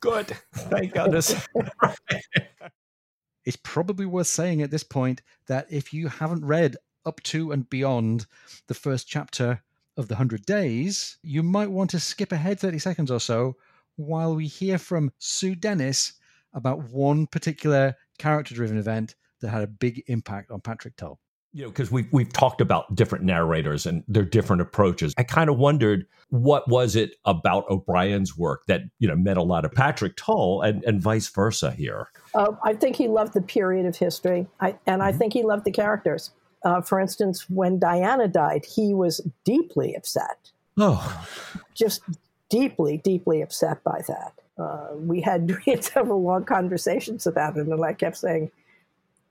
Good. 0.00 0.36
Thank 0.52 0.92
goodness. 0.92 1.48
it's 3.44 3.56
probably 3.62 4.04
worth 4.04 4.26
saying 4.26 4.60
at 4.60 4.70
this 4.70 4.84
point 4.84 5.22
that 5.46 5.66
if 5.70 5.94
you 5.94 6.08
haven't 6.08 6.44
read 6.44 6.76
up 7.06 7.22
to 7.22 7.52
and 7.52 7.68
beyond 7.70 8.26
the 8.66 8.74
first 8.74 9.08
chapter 9.08 9.62
of 9.96 10.08
the 10.08 10.14
100 10.14 10.44
days, 10.44 11.16
you 11.22 11.42
might 11.42 11.70
want 11.70 11.90
to 11.90 12.00
skip 12.00 12.32
ahead 12.32 12.60
30 12.60 12.78
seconds 12.78 13.10
or 13.10 13.20
so 13.20 13.56
while 13.96 14.34
we 14.34 14.46
hear 14.46 14.78
from 14.78 15.12
Sue 15.18 15.54
Dennis 15.54 16.14
about 16.52 16.90
one 16.90 17.26
particular 17.26 17.94
character 18.18 18.54
driven 18.54 18.78
event 18.78 19.14
that 19.40 19.50
had 19.50 19.62
a 19.62 19.68
big 19.68 20.02
impact 20.06 20.50
on 20.50 20.60
Patrick 20.60 20.96
Tull. 20.96 21.18
You 21.54 21.62
know, 21.62 21.68
because 21.68 21.90
we've 21.92 22.12
we've 22.12 22.32
talked 22.32 22.60
about 22.60 22.92
different 22.96 23.24
narrators 23.24 23.86
and 23.86 24.02
their 24.08 24.24
different 24.24 24.60
approaches. 24.60 25.14
I 25.16 25.22
kind 25.22 25.48
of 25.48 25.56
wondered 25.56 26.04
what 26.30 26.68
was 26.68 26.96
it 26.96 27.14
about 27.24 27.64
O'Brian's 27.70 28.36
work 28.36 28.66
that 28.66 28.82
you 28.98 29.06
know 29.06 29.14
meant 29.14 29.38
a 29.38 29.42
lot 29.42 29.64
of 29.64 29.72
Patrick 29.72 30.16
Tull 30.16 30.62
and 30.62 30.82
and 30.84 31.00
vice 31.00 31.28
versa 31.28 31.70
here. 31.70 32.08
Uh, 32.34 32.52
I 32.64 32.74
think 32.74 32.96
he 32.96 33.06
loved 33.06 33.34
the 33.34 33.40
period 33.40 33.86
of 33.86 33.96
history, 33.96 34.48
I, 34.60 34.76
and 34.84 35.00
I 35.00 35.12
think 35.12 35.32
he 35.32 35.44
loved 35.44 35.64
the 35.64 35.70
characters. 35.70 36.32
Uh, 36.64 36.80
for 36.80 36.98
instance, 36.98 37.48
when 37.48 37.78
Diana 37.78 38.26
died, 38.26 38.64
he 38.64 38.92
was 38.92 39.20
deeply 39.44 39.94
upset, 39.94 40.50
Oh, 40.76 41.26
just 41.74 42.02
deeply, 42.50 42.96
deeply 42.98 43.42
upset 43.42 43.84
by 43.84 44.02
that. 44.08 44.32
Uh, 44.58 44.96
we 44.96 45.20
had 45.20 45.48
we 45.66 45.72
had 45.72 45.84
several 45.84 46.22
long 46.22 46.44
conversations 46.44 47.26
about 47.26 47.56
it, 47.56 47.66
and 47.66 47.84
I 47.84 47.92
kept 47.92 48.16
saying, 48.16 48.50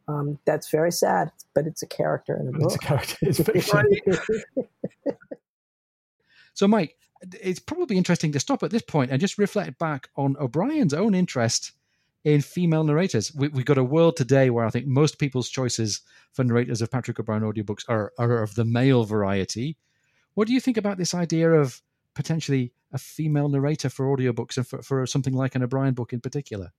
um, 0.08 0.40
"That's 0.46 0.70
very 0.70 0.92
sad, 0.92 1.32
but 1.54 1.68
it's 1.68 1.84
a 1.84 1.88
character 1.88 2.36
in 2.36 2.48
a 2.48 2.52
book. 2.52 2.64
It's 2.64 2.76
a 2.76 2.80
character. 2.80 3.18
It's 3.22 3.40
fiction. 3.42 3.88
So, 6.56 6.68
Mike, 6.68 6.96
it's 7.42 7.60
probably 7.60 7.98
interesting 7.98 8.32
to 8.34 8.40
stop 8.40 8.64
at 8.64 8.72
this 8.72 8.84
point 8.84 9.12
and 9.12 9.20
just 9.20 9.38
reflect 9.38 9.80
back 9.80 10.10
on 10.16 10.36
O'Brian's 10.40 10.94
own 10.94 11.16
interest 11.16 11.72
in 12.24 12.42
female 12.42 12.84
narrators. 12.84 13.34
We, 13.34 13.48
we've 13.48 13.66
got 13.66 13.78
a 13.78 13.84
world 13.84 14.16
today 14.18 14.50
where 14.50 14.66
I 14.66 14.70
think 14.70 14.86
most 14.86 15.20
people's 15.20 15.50
choices 15.50 16.02
for 16.32 16.44
narrators 16.44 16.82
of 16.82 16.92
Patrick 16.92 17.20
O'Brian 17.20 17.44
audiobooks 17.44 17.84
are, 17.90 18.14
are 18.20 18.44
of 18.44 18.56
the 18.56 18.66
male 18.66 19.04
variety. 19.04 19.78
What 20.36 20.48
do 20.48 20.54
you 20.54 20.60
think 20.60 20.78
about 20.78 20.98
this 20.98 21.14
idea 21.14 21.52
of 21.52 21.82
potentially 22.14 22.72
a 22.92 22.98
female 22.98 23.50
narrator 23.50 23.90
for 23.90 24.16
audiobooks 24.16 24.58
and 24.58 24.68
for, 24.68 24.82
for 24.84 25.08
something 25.08 25.34
like 25.34 25.56
an 25.56 25.64
O'Brian 25.64 25.96
book 25.96 26.14
in 26.14 26.22
particular? 26.22 26.72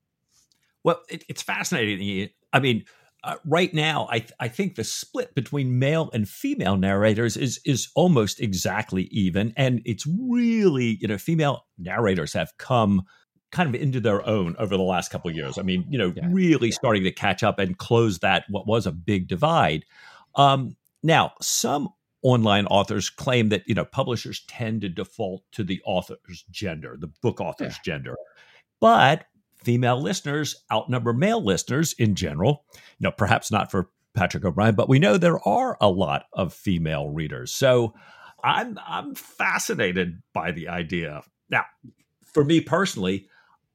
well, 0.84 1.00
it, 1.08 1.24
it's 1.28 1.42
fascinating. 1.42 2.28
I 2.52 2.60
mean. 2.60 2.84
Uh, 3.24 3.36
right 3.46 3.72
now, 3.72 4.06
I 4.10 4.18
th- 4.18 4.32
I 4.38 4.48
think 4.48 4.74
the 4.74 4.84
split 4.84 5.34
between 5.34 5.78
male 5.78 6.10
and 6.12 6.28
female 6.28 6.76
narrators 6.76 7.36
is 7.38 7.58
is 7.64 7.88
almost 7.94 8.38
exactly 8.40 9.04
even, 9.04 9.54
and 9.56 9.80
it's 9.86 10.06
really 10.06 10.98
you 11.00 11.08
know 11.08 11.16
female 11.16 11.64
narrators 11.78 12.34
have 12.34 12.52
come 12.58 13.02
kind 13.50 13.74
of 13.74 13.80
into 13.80 13.98
their 14.00 14.26
own 14.28 14.56
over 14.58 14.76
the 14.76 14.82
last 14.82 15.10
couple 15.10 15.30
of 15.30 15.36
years. 15.36 15.56
I 15.58 15.62
mean, 15.62 15.86
you 15.88 15.96
know, 15.96 16.12
Yeah. 16.14 16.26
really 16.30 16.70
starting 16.70 17.04
to 17.04 17.12
catch 17.12 17.42
up 17.42 17.58
and 17.58 17.78
close 17.78 18.18
that 18.18 18.44
what 18.50 18.66
was 18.66 18.84
a 18.86 18.92
big 18.92 19.26
divide. 19.28 19.84
Um, 20.34 20.76
now, 21.02 21.32
some 21.40 21.88
online 22.22 22.66
authors 22.66 23.08
claim 23.10 23.48
that 23.50 23.62
you 23.66 23.74
know 23.74 23.84
publishers 23.86 24.44
tend 24.48 24.82
to 24.82 24.88
default 24.90 25.44
to 25.52 25.64
the 25.64 25.80
author's 25.86 26.44
gender, 26.50 26.96
the 27.00 27.10
book 27.22 27.40
author's 27.40 27.78
gender, 27.78 28.16
but 28.80 29.24
female 29.64 30.00
listeners 30.00 30.64
outnumber 30.72 31.12
male 31.12 31.42
listeners 31.42 31.94
in 31.94 32.14
general. 32.14 32.64
You 32.98 33.04
know, 33.04 33.12
perhaps 33.12 33.50
not 33.50 33.70
for 33.70 33.90
Patrick 34.14 34.44
O'Brian, 34.44 34.74
but 34.74 34.88
we 34.88 34.98
know 34.98 35.16
there 35.16 35.46
are 35.46 35.76
a 35.80 35.88
lot 35.88 36.26
of 36.32 36.52
female 36.54 37.08
readers. 37.08 37.52
So 37.52 37.94
I'm 38.42 38.78
I'm 38.86 39.14
fascinated 39.14 40.22
by 40.32 40.52
the 40.52 40.68
idea. 40.68 41.22
Now, 41.50 41.64
for 42.32 42.44
me 42.44 42.60
personally, 42.60 43.28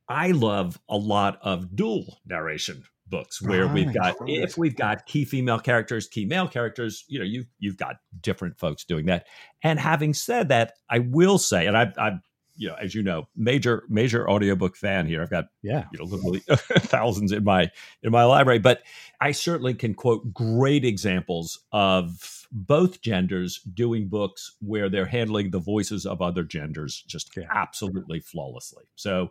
I 0.08 0.32
love 0.32 0.80
a 0.90 0.98
lot 0.98 1.40
of 1.42 1.76
dual 1.76 2.20
narration 2.26 2.84
books 3.08 3.42
where 3.42 3.68
ah, 3.68 3.74
we've 3.74 3.94
got 3.94 4.16
if 4.28 4.58
we've 4.58 4.76
got 4.76 5.06
key 5.06 5.26
female 5.26 5.60
characters, 5.60 6.08
key 6.08 6.26
male 6.26 6.48
characters, 6.48 7.04
you 7.08 7.20
know, 7.20 7.26
you 7.26 7.46
you've 7.58 7.78
got 7.78 7.98
different 8.22 8.58
folks 8.58 8.86
doing 8.86 9.08
that. 9.08 9.26
And 9.64 9.80
having 9.80 10.14
said 10.14 10.50
that, 10.50 10.74
I 10.90 11.00
will 11.00 11.38
say, 11.38 11.66
and 11.66 11.78
I 11.78 11.92
I'm 11.98 12.22
you 12.60 12.68
know, 12.68 12.76
as 12.76 12.94
you 12.94 13.02
know, 13.02 13.28
major 13.36 13.84
major 13.90 14.30
audiobook 14.30 14.76
fan 14.76 15.08
here. 15.08 15.22
I've 15.24 15.30
got 15.32 15.46
Yeah. 15.64 15.86
you 15.92 15.98
know 16.00 16.06
literally 16.06 16.40
thousands 16.80 17.32
in 17.32 17.44
my 17.44 17.72
in 18.04 18.12
my 18.12 18.24
library 18.26 18.60
but 18.60 18.84
i 19.22 19.32
certainly 19.32 19.74
can 19.74 19.94
quote 19.94 20.34
great 20.34 20.84
examples 20.86 21.60
of 21.72 22.46
both 22.52 23.02
genders 23.02 23.62
doing 23.74 24.08
books 24.10 24.56
where 24.60 24.90
they're 24.90 25.06
handling 25.06 25.52
the 25.52 25.60
voices 25.60 26.06
of 26.06 26.22
other 26.22 26.44
genders 26.44 27.04
just 27.08 27.36
Yeah. 27.36 27.44
absolutely 27.50 28.20
flawlessly 28.20 28.84
so 28.96 29.30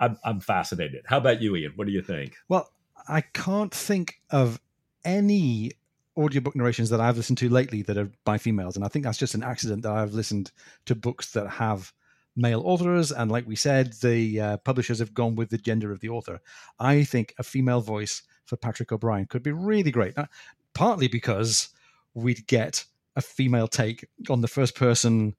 I'm, 0.00 0.18
I'm 0.24 0.40
fascinated 0.40 1.04
how 1.06 1.18
about 1.18 1.40
you 1.42 1.54
ian 1.56 1.72
what 1.76 1.86
do 1.86 1.92
you 1.92 2.02
think 2.02 2.34
Well, 2.48 2.70
I 3.08 3.20
can't 3.20 3.74
think 3.74 4.14
of 4.30 4.60
any 5.04 5.72
audiobook 6.16 6.54
narrations 6.56 6.90
that 6.90 7.00
I've 7.00 7.16
listened 7.16 7.38
to 7.38 7.48
lately 7.48 7.82
that 7.82 7.96
are 7.98 8.10
by 8.24 8.38
females. 8.38 8.76
And 8.76 8.84
I 8.84 8.88
think 8.88 9.04
that's 9.04 9.18
just 9.18 9.34
an 9.34 9.42
accident 9.42 9.82
that 9.82 9.92
I've 9.92 10.12
listened 10.12 10.52
to 10.86 10.94
books 10.94 11.32
that 11.32 11.48
have 11.48 11.92
male 12.36 12.62
authors. 12.64 13.12
And 13.12 13.30
like 13.30 13.46
we 13.46 13.56
said, 13.56 13.92
the 13.94 14.40
uh, 14.40 14.56
publishers 14.58 14.98
have 14.98 15.14
gone 15.14 15.36
with 15.36 15.50
the 15.50 15.58
gender 15.58 15.92
of 15.92 16.00
the 16.00 16.08
author. 16.08 16.40
I 16.78 17.04
think 17.04 17.34
a 17.38 17.42
female 17.42 17.80
voice 17.80 18.22
for 18.44 18.56
Patrick 18.56 18.92
O'Brian 18.92 19.26
could 19.26 19.42
be 19.42 19.52
really 19.52 19.90
great, 19.90 20.16
uh, 20.16 20.26
partly 20.74 21.08
because 21.08 21.68
we'd 22.14 22.46
get 22.46 22.84
a 23.16 23.20
female 23.20 23.68
take 23.68 24.06
on 24.28 24.40
the 24.40 24.48
first 24.48 24.74
person 24.74 25.34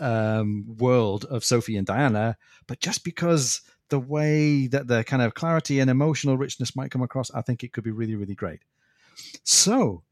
um, 0.00 0.64
world 0.78 1.24
of 1.26 1.44
Sophie 1.44 1.76
and 1.76 1.86
Diana, 1.86 2.36
but 2.66 2.80
just 2.80 3.04
because 3.04 3.62
the 3.88 3.98
way 3.98 4.66
that 4.66 4.86
the 4.86 5.04
kind 5.04 5.22
of 5.22 5.34
clarity 5.34 5.80
and 5.80 5.90
emotional 5.90 6.36
richness 6.36 6.76
might 6.76 6.90
come 6.90 7.02
across, 7.02 7.30
I 7.30 7.42
think 7.42 7.64
it 7.64 7.72
could 7.72 7.84
be 7.84 7.90
really, 7.90 8.14
really 8.14 8.34
great. 8.34 8.60
So, 9.44 10.02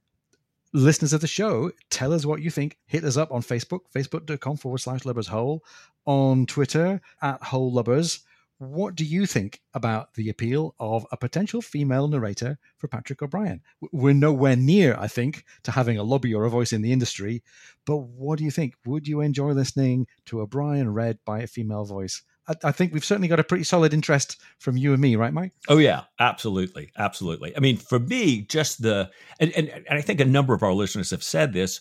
listeners 0.77 1.13
of 1.13 1.21
the 1.21 1.27
show, 1.27 1.71
tell 1.91 2.13
us 2.13 2.27
what 2.27 2.43
you 2.43 2.51
think. 2.51 2.77
Hit 2.87 3.05
us 3.05 3.17
up 3.17 3.33
on 3.33 3.43
Facebook, 3.43 3.81
facebook.com 3.95 4.57
forward 4.59 4.79
slash 4.79 5.05
lubbers 5.05 5.29
hole, 5.29 5.65
on 6.05 6.47
Twitter 6.47 7.01
at 7.23 7.43
whole 7.43 7.73
lubbers. 7.73 8.21
What 8.59 8.95
do 8.95 9.05
you 9.05 9.27
think 9.27 9.61
about 9.75 10.15
the 10.15 10.31
appeal 10.31 10.75
of 10.81 11.07
a 11.13 11.17
potential 11.17 11.61
female 11.61 12.09
narrator 12.09 12.59
for 12.79 12.89
Patrick 12.89 13.21
O'Brian? 13.21 13.61
We're 13.93 14.15
nowhere 14.15 14.57
near, 14.57 14.97
I 14.99 15.09
think, 15.09 15.45
to 15.65 15.73
having 15.73 15.99
a 15.99 16.03
lobby 16.03 16.35
or 16.35 16.45
a 16.45 16.51
voice 16.51 16.73
in 16.73 16.81
the 16.81 16.93
industry, 16.93 17.43
but 17.85 17.99
what 17.99 18.39
do 18.39 18.45
you 18.45 18.51
think? 18.51 18.75
Would 18.87 19.09
you 19.09 19.21
enjoy 19.21 19.53
listening 19.53 20.07
to 20.27 20.41
O'Brian 20.41 20.95
read 20.95 21.19
by 21.27 21.41
a 21.41 21.47
female 21.47 21.85
voice? 21.85 22.23
I, 22.63 22.73
think 22.73 22.93
we've 22.93 23.05
certainly 23.05 23.29
got 23.29 23.41
a 23.41 23.45
pretty 23.45 23.65
solid 23.65 23.93
interest 23.93 24.37
from 24.59 24.77
you 24.77 24.93
and 24.93 25.03
me, 25.03 25.17
right, 25.17 25.33
Mike? 25.33 25.53
Oh 25.69 25.79
yeah, 25.79 26.05
absolutely, 26.21 26.93
absolutely. 26.97 27.57
I 27.57 27.61
mean, 27.61 27.77
for 27.77 27.99
me, 27.99 28.43
just 28.43 28.83
the 28.83 29.11
and, 29.41 29.53
and 29.57 29.69
and 29.69 29.99
I 29.99 30.01
think 30.01 30.21
a 30.21 30.25
number 30.25 30.55
of 30.55 30.63
our 30.63 30.73
listeners 30.73 31.11
have 31.11 31.23
said 31.23 31.53
this. 31.53 31.81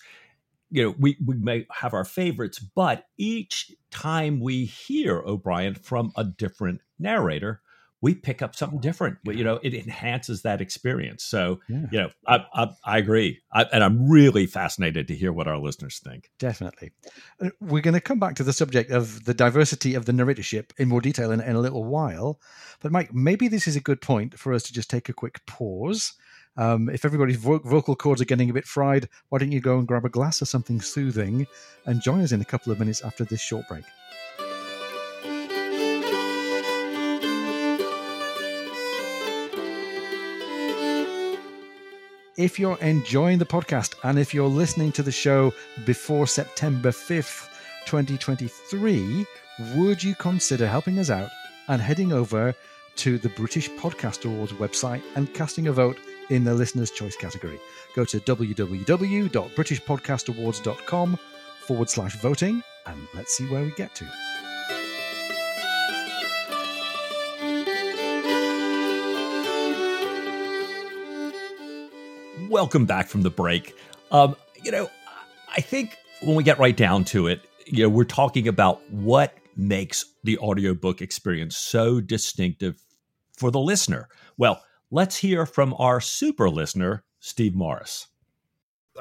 You 0.72 0.84
know, 0.84 0.96
we 0.98 1.18
we 1.24 1.36
may 1.36 1.68
have 1.72 1.94
our 1.94 2.06
favorites, 2.06 2.60
but 2.60 3.06
each 3.18 3.72
time 3.92 4.40
we 4.40 4.66
hear 4.66 5.20
O'Brian 5.20 5.76
from 5.76 6.12
a 6.16 6.24
different 6.24 6.82
narrator, 6.98 7.62
we 8.06 8.14
pick 8.14 8.42
up 8.44 8.56
something 8.56 8.80
different. 8.80 9.18
You 9.26 9.44
know, 9.44 9.60
it 9.64 9.74
enhances 9.74 10.44
that 10.44 10.62
experience. 10.62 11.24
So, 11.24 11.60
Yeah. 11.68 11.86
you 11.92 11.98
know, 12.02 12.10
I 12.28 12.46
I, 12.54 12.64
I 12.94 12.98
agree, 13.00 13.40
I, 13.52 13.64
and 13.74 13.84
I'm 13.84 14.08
really 14.08 14.46
fascinated 14.46 15.08
to 15.08 15.16
hear 15.16 15.34
what 15.34 15.48
our 15.48 15.58
listeners 15.58 16.00
think. 16.08 16.30
Definitely. 16.38 16.92
We're 17.60 17.82
going 17.82 17.96
to 17.96 18.00
come 18.10 18.20
back 18.20 18.36
to 18.36 18.44
the 18.44 18.54
subject 18.54 18.92
of 18.92 19.26
the 19.26 19.34
diversity 19.34 19.96
of 19.96 20.06
the 20.06 20.12
narratorship 20.12 20.68
in 20.78 20.88
more 20.88 21.02
detail 21.02 21.32
in, 21.32 21.42
in 21.42 21.56
a 21.56 21.60
little 21.60 21.84
while. 21.84 22.40
But, 22.82 22.92
Mike, 22.92 23.12
maybe 23.12 23.48
this 23.48 23.68
is 23.68 23.76
a 23.76 23.82
good 23.82 24.02
point 24.02 24.38
for 24.38 24.54
us 24.54 24.62
to 24.64 24.74
just 24.74 24.90
take 24.90 25.10
a 25.10 25.14
quick 25.14 25.44
pause. 25.48 26.14
Um, 26.58 26.90
if 26.90 27.04
everybody's 27.06 27.38
vo- 27.38 27.60
vocal 27.60 27.96
cords 27.96 28.22
are 28.22 28.26
getting 28.32 28.50
a 28.50 28.54
bit 28.54 28.66
fried, 28.66 29.10
why 29.30 29.40
don't 29.40 29.52
you 29.52 29.60
go 29.60 29.78
and 29.80 29.88
grab 29.88 30.06
a 30.06 30.10
glass 30.10 30.42
of 30.42 30.48
something 30.48 30.80
soothing 30.80 31.48
and 31.86 32.02
join 32.02 32.22
us 32.22 32.32
in 32.32 32.40
a 32.42 32.46
couple 32.46 32.72
of 32.72 32.80
minutes 32.80 33.02
after 33.04 33.26
this 33.26 33.42
short 33.42 33.68
break? 33.68 33.84
If 42.38 42.60
you're 42.60 42.78
enjoying 42.80 43.38
the 43.38 43.46
podcast 43.46 43.96
and 44.04 44.20
if 44.20 44.34
you're 44.34 44.50
listening 44.50 44.92
to 44.94 45.04
the 45.04 45.12
show 45.12 45.54
before 45.86 46.26
September 46.28 46.90
5th, 46.90 47.48
2023, 47.86 49.26
would 49.76 50.04
you 50.04 50.16
consider 50.16 50.68
helping 50.68 51.00
us 51.00 51.10
out 51.10 51.30
and 51.70 51.82
heading 51.82 52.12
over 52.12 52.54
to 52.98 53.18
the 53.18 53.30
British 53.30 53.72
Podcast 53.72 54.26
Awards 54.26 54.52
website 54.52 55.02
and 55.16 55.34
casting 55.34 55.68
a 55.68 55.72
vote 55.72 55.98
in 56.30 56.44
the 56.44 56.54
listener's 56.54 56.92
choice 56.92 57.16
category. 57.16 57.58
Go 57.96 58.04
to 58.04 58.20
www.britishpodcastawards.com 58.20 61.20
forward 61.62 61.90
slash 61.90 62.18
voting 62.18 62.62
and 62.86 63.08
let's 63.14 63.38
see 63.38 63.48
where 63.48 63.64
we 63.64 63.72
get 63.72 63.96
to. 63.96 64.06
Welcome 72.56 72.86
back 72.86 73.10
from 73.10 73.22
the 73.22 73.30
break. 73.30 73.76
Um, 74.12 74.38
you 74.64 74.72
know, 74.72 74.90
I 75.54 75.60
think 75.60 75.98
when 76.22 76.36
we 76.36 76.44
get 76.44 76.58
right 76.58 76.78
down 76.78 77.04
to 77.04 77.28
it, 77.28 77.42
you 77.66 77.84
know, 77.84 77.90
we're 77.90 78.06
talking 78.06 78.48
about 78.48 78.80
what 78.90 79.34
makes 79.58 80.06
the 80.24 80.38
audiobook 80.38 81.02
experience 81.02 81.58
so 81.58 82.00
distinctive 82.00 82.82
for 83.38 83.52
the 83.52 83.60
listener. 83.60 84.08
Well, 84.38 84.64
let's 84.90 85.18
hear 85.18 85.46
from 85.46 85.76
our 85.78 86.00
super 86.00 86.50
listener, 86.50 87.04
Steve 87.20 87.56
Morris. 87.56 88.08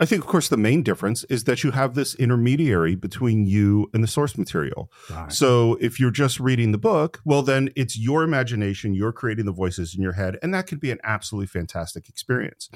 I 0.00 0.07
think, 0.07 0.22
of 0.24 0.28
course, 0.28 0.48
the 0.48 0.57
main 0.57 0.83
difference 0.83 1.22
is 1.24 1.44
that 1.44 1.62
you 1.62 1.70
have 1.70 1.94
this 1.94 2.14
intermediary 2.16 2.96
between 2.96 3.46
you 3.46 3.90
and 3.94 4.02
the 4.02 4.09
source 4.09 4.37
material. 4.37 4.90
Right. 5.09 5.33
So 5.33 5.76
if 5.80 6.00
you're 6.00 6.11
just 6.11 6.40
reading 6.40 6.72
the 6.72 6.78
book, 6.78 7.20
well, 7.24 7.42
then 7.42 7.70
it's 7.76 7.96
your 7.96 8.24
imagination, 8.24 8.94
you're 8.94 9.12
creating 9.12 9.44
the 9.44 9.52
voices 9.52 9.94
in 9.94 10.02
your 10.02 10.14
head, 10.14 10.37
and 10.42 10.52
that 10.52 10.66
can 10.66 10.78
be 10.78 10.90
an 10.90 10.98
absolutely 11.04 11.46
fantastic 11.46 12.09
experience. 12.09 12.70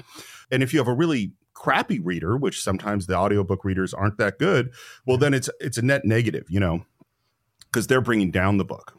And 0.49 0.63
if 0.63 0.73
you 0.73 0.79
have 0.79 0.87
a 0.87 0.93
really 0.93 1.33
crappy 1.53 1.99
reader, 1.99 2.37
which 2.37 2.63
sometimes 2.63 3.05
the 3.05 3.15
audiobook 3.15 3.65
readers 3.65 3.93
aren't 3.93 4.17
that 4.17 4.39
good, 4.39 4.71
well, 5.05 5.17
then 5.17 5.33
it's 5.33 5.49
it's 5.59 5.77
a 5.77 5.81
net 5.81 6.05
negative, 6.05 6.45
you 6.49 6.59
know, 6.59 6.85
because 7.65 7.87
they're 7.87 8.01
bringing 8.01 8.31
down 8.31 8.57
the 8.57 8.65
book. 8.65 8.98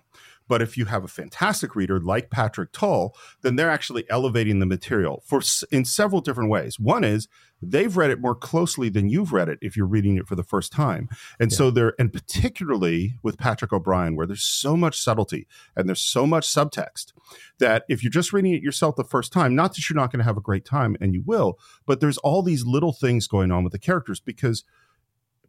But 0.51 0.63
if 0.63 0.77
you 0.77 0.87
have 0.87 1.05
a 1.05 1.09
fantastic 1.09 1.77
reader 1.77 2.01
like 2.01 2.29
Patrick 2.29 2.73
Tull, 2.73 3.15
then 3.43 3.55
they're 3.55 3.71
actually 3.71 4.05
elevating 4.11 4.59
the 4.59 4.67
material 4.67 5.23
for 5.25 5.41
in 5.71 5.85
several 5.85 6.21
different 6.21 6.51
ways. 6.51 6.77
One 6.81 7.05
is 7.05 7.29
they've 7.63 7.97
read 7.97 8.11
it 8.11 8.21
more 8.21 8.35
closely 8.35 8.89
than 8.89 9.09
you've 9.09 9.33
read 9.33 9.49
it 9.49 9.61
if 9.63 9.77
you're 9.77 9.87
reading 9.87 10.17
it 10.17 10.27
for 10.27 10.35
the 10.35 10.43
first 10.43 10.73
time. 10.73 11.09
And 11.39 11.53
yeah. 11.53 11.57
so 11.57 11.71
they're 11.71 11.95
and 12.01 12.13
particularly 12.13 13.15
with 13.23 13.39
Patrick 13.39 13.73
O'Brian, 13.73 14.17
where 14.17 14.27
there's 14.27 14.43
so 14.43 14.77
much 14.77 14.99
subtlety 14.99 15.47
and 15.77 15.89
there's 15.89 16.01
so 16.01 16.27
much 16.27 16.49
subtext 16.49 17.13
that 17.61 17.85
if 17.89 18.03
you're 18.03 18.11
just 18.11 18.33
reading 18.33 18.53
it 18.53 18.61
yourself 18.61 18.97
the 18.97 19.05
first 19.05 19.33
time, 19.33 19.55
not 19.55 19.77
that 19.77 19.89
you're 19.89 19.97
not 19.97 20.11
going 20.11 20.19
to 20.19 20.25
have 20.25 20.37
a 20.37 20.41
great 20.41 20.65
time 20.65 20.97
and 21.01 21.15
you 21.15 21.23
will, 21.25 21.61
but 21.87 22.01
there's 22.01 22.19
all 22.19 22.43
these 22.43 22.67
little 22.67 22.93
things 22.93 23.29
going 23.29 23.53
on 23.53 23.63
with 23.63 23.73
the 23.73 23.79
characters 23.79 24.19
because 24.19 24.65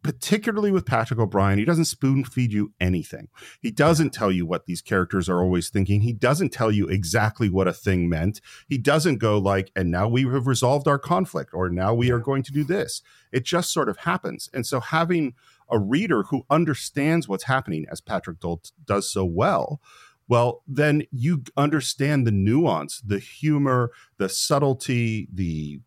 particularly 0.02 0.72
with 0.72 0.86
Patrick 0.86 1.20
O'Brian, 1.20 1.58
he 1.58 1.64
doesn't 1.64 1.84
spoon 1.84 2.24
feed 2.24 2.52
you 2.52 2.72
anything. 2.80 3.28
He 3.60 3.70
doesn't 3.70 4.10
tell 4.10 4.32
you 4.32 4.44
what 4.44 4.66
these 4.66 4.82
characters 4.82 5.28
are 5.28 5.40
always 5.40 5.70
thinking. 5.70 6.00
He 6.00 6.12
doesn't 6.12 6.52
tell 6.52 6.70
you 6.70 6.88
exactly 6.88 7.48
what 7.48 7.68
a 7.68 7.72
thing 7.72 8.08
meant. 8.08 8.40
He 8.68 8.78
doesn't 8.78 9.18
go 9.18 9.38
like, 9.38 9.70
and 9.76 9.90
now 9.90 10.08
we 10.08 10.24
have 10.24 10.46
resolved 10.46 10.88
our 10.88 10.98
conflict, 10.98 11.54
or 11.54 11.68
now 11.68 11.94
we 11.94 12.10
are 12.10 12.18
going 12.18 12.42
to 12.44 12.52
do 12.52 12.64
this. 12.64 13.02
It 13.30 13.44
just 13.44 13.72
sort 13.72 13.88
of 13.88 13.98
happens. 13.98 14.48
And 14.52 14.66
so 14.66 14.80
having 14.80 15.34
a 15.70 15.78
reader 15.78 16.24
who 16.24 16.46
understands 16.50 17.28
what's 17.28 17.44
happening, 17.44 17.86
as 17.90 18.00
Patrick 18.00 18.40
Tull 18.40 18.62
does 18.84 19.10
so 19.10 19.24
well, 19.24 19.80
well, 20.28 20.62
then 20.66 21.02
you 21.10 21.42
understand 21.56 22.26
the 22.26 22.30
nuance, 22.30 23.00
the 23.00 23.18
humor, 23.18 23.90
the 24.18 24.28
subtlety, 24.28 25.28
the 25.32 25.80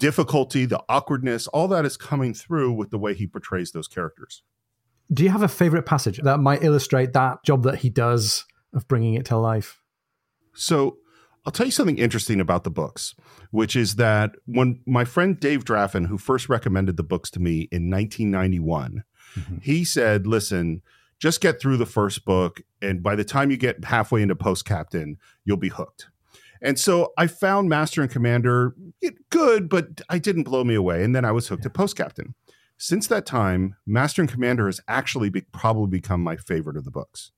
difficulty, 0.00 0.64
the 0.64 0.82
awkwardness, 0.88 1.46
all 1.48 1.68
that 1.68 1.84
is 1.84 1.96
coming 1.96 2.34
through 2.34 2.72
with 2.72 2.90
the 2.90 2.98
way 2.98 3.14
he 3.14 3.26
portrays 3.26 3.70
those 3.70 3.86
characters. 3.86 4.42
Do 5.12 5.22
you 5.22 5.30
have 5.30 5.42
a 5.42 5.48
favorite 5.48 5.86
passage 5.86 6.18
that 6.22 6.38
might 6.38 6.64
illustrate 6.64 7.12
that 7.12 7.44
job 7.44 7.62
that 7.64 7.78
he 7.78 7.90
does 7.90 8.46
of 8.72 8.88
bringing 8.88 9.14
it 9.14 9.26
to 9.26 9.36
life? 9.36 9.80
So, 10.54 10.96
I'll 11.46 11.52
tell 11.52 11.66
you 11.66 11.72
something 11.72 11.98
interesting 11.98 12.38
about 12.38 12.64
the 12.64 12.70
books, 12.70 13.14
which 13.50 13.74
is 13.74 13.96
that 13.96 14.32
when 14.44 14.80
my 14.86 15.04
friend 15.04 15.38
Dave 15.40 15.64
Draffin, 15.64 16.04
who 16.04 16.18
first 16.18 16.48
recommended 16.48 16.96
the 16.96 17.02
books 17.02 17.30
to 17.30 17.40
me 17.40 17.68
in 17.72 17.90
1991, 17.90 19.04
mm-hmm. 19.34 19.56
he 19.62 19.82
said, 19.84 20.26
Listen, 20.26 20.82
just 21.18 21.40
get 21.40 21.58
through 21.58 21.78
the 21.78 21.86
first 21.86 22.26
book. 22.26 22.60
And 22.82 23.02
by 23.02 23.16
the 23.16 23.24
time 23.24 23.50
you 23.50 23.56
get 23.56 23.84
halfway 23.84 24.20
into 24.20 24.36
Post 24.36 24.66
Captain, 24.66 25.16
you'll 25.44 25.56
be 25.56 25.68
hooked. 25.70 26.08
And 26.62 26.78
so 26.78 27.12
I 27.16 27.26
found 27.26 27.68
Master 27.68 28.02
and 28.02 28.10
Commander 28.10 28.74
good, 29.30 29.68
but 29.68 30.00
I 30.08 30.18
didn't 30.18 30.44
blow 30.44 30.64
me 30.64 30.74
away. 30.74 31.02
And 31.02 31.14
then 31.14 31.24
I 31.24 31.32
was 31.32 31.48
hooked 31.48 31.62
yeah. 31.62 31.68
to 31.68 31.70
Post 31.70 31.96
Captain. 31.96 32.34
Since 32.76 33.06
that 33.08 33.26
time, 33.26 33.76
Master 33.86 34.22
and 34.22 34.30
Commander 34.30 34.66
has 34.66 34.80
actually 34.88 35.30
be, 35.30 35.42
probably 35.52 35.88
become 35.88 36.22
my 36.22 36.36
favorite 36.36 36.76
of 36.76 36.84
the 36.84 36.90
books. 36.90 37.32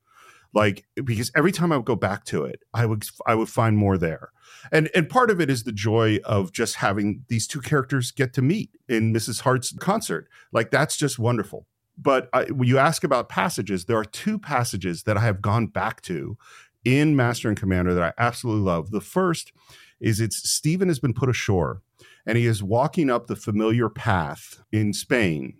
Like 0.55 0.85
because 0.95 1.33
every 1.35 1.51
time 1.51 1.73
I 1.73 1.77
would 1.77 1.87
go 1.87 1.97
back 1.97 2.25
to 2.27 2.45
it, 2.45 2.61
I 2.75 2.85
would 2.85 3.07
I 3.27 3.35
would 3.35 3.49
find 3.49 3.75
more 3.75 3.97
there, 3.97 4.33
and 4.71 4.91
and 4.95 5.09
part 5.09 5.31
of 5.31 5.41
it 5.41 5.49
is 5.49 5.63
the 5.63 5.73
joy 5.73 6.19
of 6.27 6.53
just 6.53 6.75
having 6.75 7.25
these 7.29 7.47
two 7.47 7.63
characters 7.63 8.11
get 8.11 8.35
to 8.35 8.43
meet 8.43 8.69
in 8.87 9.15
Mrs. 9.15 9.41
Harte's 9.41 9.73
concert. 9.73 10.29
Like 10.53 10.71
that's 10.71 10.99
just 10.99 11.19
wonderful 11.19 11.67
but 11.99 12.29
I, 12.33 12.45
when 12.45 12.69
you 12.69 12.79
ask 12.79 13.05
about 13.05 13.29
passages, 13.29 13.85
there 13.85 13.97
are 13.97 14.05
two 14.05 14.39
passages 14.39 15.03
that 15.05 15.17
I 15.17 15.21
have 15.21 15.43
gone 15.43 15.67
back 15.67 16.01
to 16.03 16.37
in 16.85 17.17
Master 17.17 17.49
and 17.49 17.59
Commander 17.59 17.95
that 17.95 18.15
I 18.19 18.23
absolutely 18.23 18.63
love. 18.63 18.91
The 18.91 19.01
first 19.01 19.53
is 20.01 20.21
it's 20.21 20.51
Stephen 20.51 20.89
has 20.89 20.99
been 20.99 21.15
put 21.15 21.29
ashore 21.29 21.83
and 22.27 22.37
he 22.37 22.47
is 22.47 22.63
walking 22.63 23.11
up 23.11 23.27
the 23.27 23.37
familiar 23.37 23.89
path 23.89 24.63
in 24.73 24.93
Spain. 24.93 25.59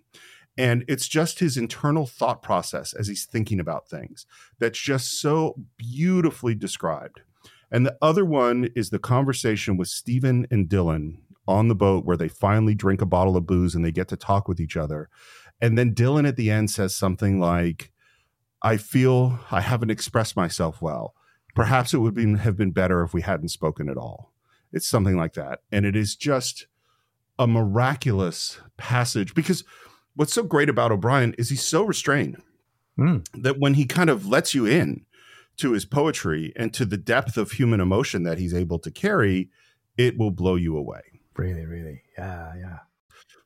And 0.57 0.85
it's 0.87 1.07
just 1.07 1.39
his 1.39 1.57
internal 1.57 2.05
thought 2.05 2.43
process 2.43 2.93
as 2.93 3.07
he's 3.07 3.25
thinking 3.25 3.59
about 3.59 3.89
things 3.89 4.25
that's 4.59 4.79
just 4.79 5.19
so 5.19 5.55
beautifully 5.77 6.53
described. 6.53 7.21
And 7.71 7.85
the 7.85 7.97
other 8.01 8.23
one 8.23 8.69
is 8.75 8.91
the 8.91 8.99
conversation 8.99 9.77
with 9.77 9.87
Stephen 9.87 10.45
and 10.51 10.69
Dillon 10.69 11.23
on 11.47 11.69
the 11.69 11.75
boat 11.75 12.05
where 12.05 12.17
they 12.17 12.27
finally 12.27 12.75
drink 12.75 13.01
a 13.01 13.05
bottle 13.05 13.35
of 13.35 13.47
booze 13.47 13.73
and 13.73 13.83
they 13.83 13.91
get 13.91 14.07
to 14.09 14.15
talk 14.15 14.47
with 14.47 14.59
each 14.59 14.77
other. 14.77 15.09
And 15.59 15.77
then 15.77 15.93
Dillon 15.93 16.25
at 16.25 16.35
the 16.35 16.51
end 16.51 16.69
says 16.69 16.95
something 16.95 17.39
like, 17.39 17.91
I 18.63 18.77
feel 18.77 19.39
I 19.51 19.61
haven't 19.61 19.91
expressed 19.91 20.35
myself 20.35 20.81
well. 20.81 21.13
Perhaps 21.53 21.93
it 21.93 21.97
would 21.97 22.15
be, 22.15 22.37
have 22.37 22.57
been 22.57 22.71
better 22.71 23.03
if 23.03 23.13
we 23.13 23.21
hadn't 23.21 23.49
spoken 23.49 23.89
at 23.89 23.97
all. 23.97 24.31
It's 24.71 24.87
something 24.87 25.17
like 25.17 25.33
that. 25.33 25.59
And 25.71 25.85
it 25.85 25.95
is 25.95 26.15
just 26.15 26.67
a 27.37 27.45
miraculous 27.45 28.59
passage 28.77 29.35
because 29.35 29.63
what's 30.15 30.33
so 30.33 30.43
great 30.43 30.69
about 30.69 30.91
O'Brian 30.91 31.35
is 31.37 31.49
he's 31.49 31.65
so 31.65 31.83
restrained 31.83 32.41
mm. 32.97 33.25
that 33.33 33.59
when 33.59 33.75
he 33.75 33.85
kind 33.85 34.09
of 34.09 34.27
lets 34.27 34.55
you 34.55 34.65
in 34.65 35.05
to 35.57 35.73
his 35.73 35.85
poetry 35.85 36.53
and 36.55 36.73
to 36.73 36.85
the 36.85 36.97
depth 36.97 37.37
of 37.37 37.51
human 37.51 37.81
emotion 37.81 38.23
that 38.23 38.39
he's 38.39 38.53
able 38.53 38.79
to 38.79 38.89
carry, 38.89 39.49
it 39.97 40.17
will 40.17 40.31
blow 40.31 40.55
you 40.55 40.75
away. 40.77 41.01
Really, 41.35 41.65
really. 41.65 42.01
Yeah, 42.17 42.53
yeah. 42.57 42.77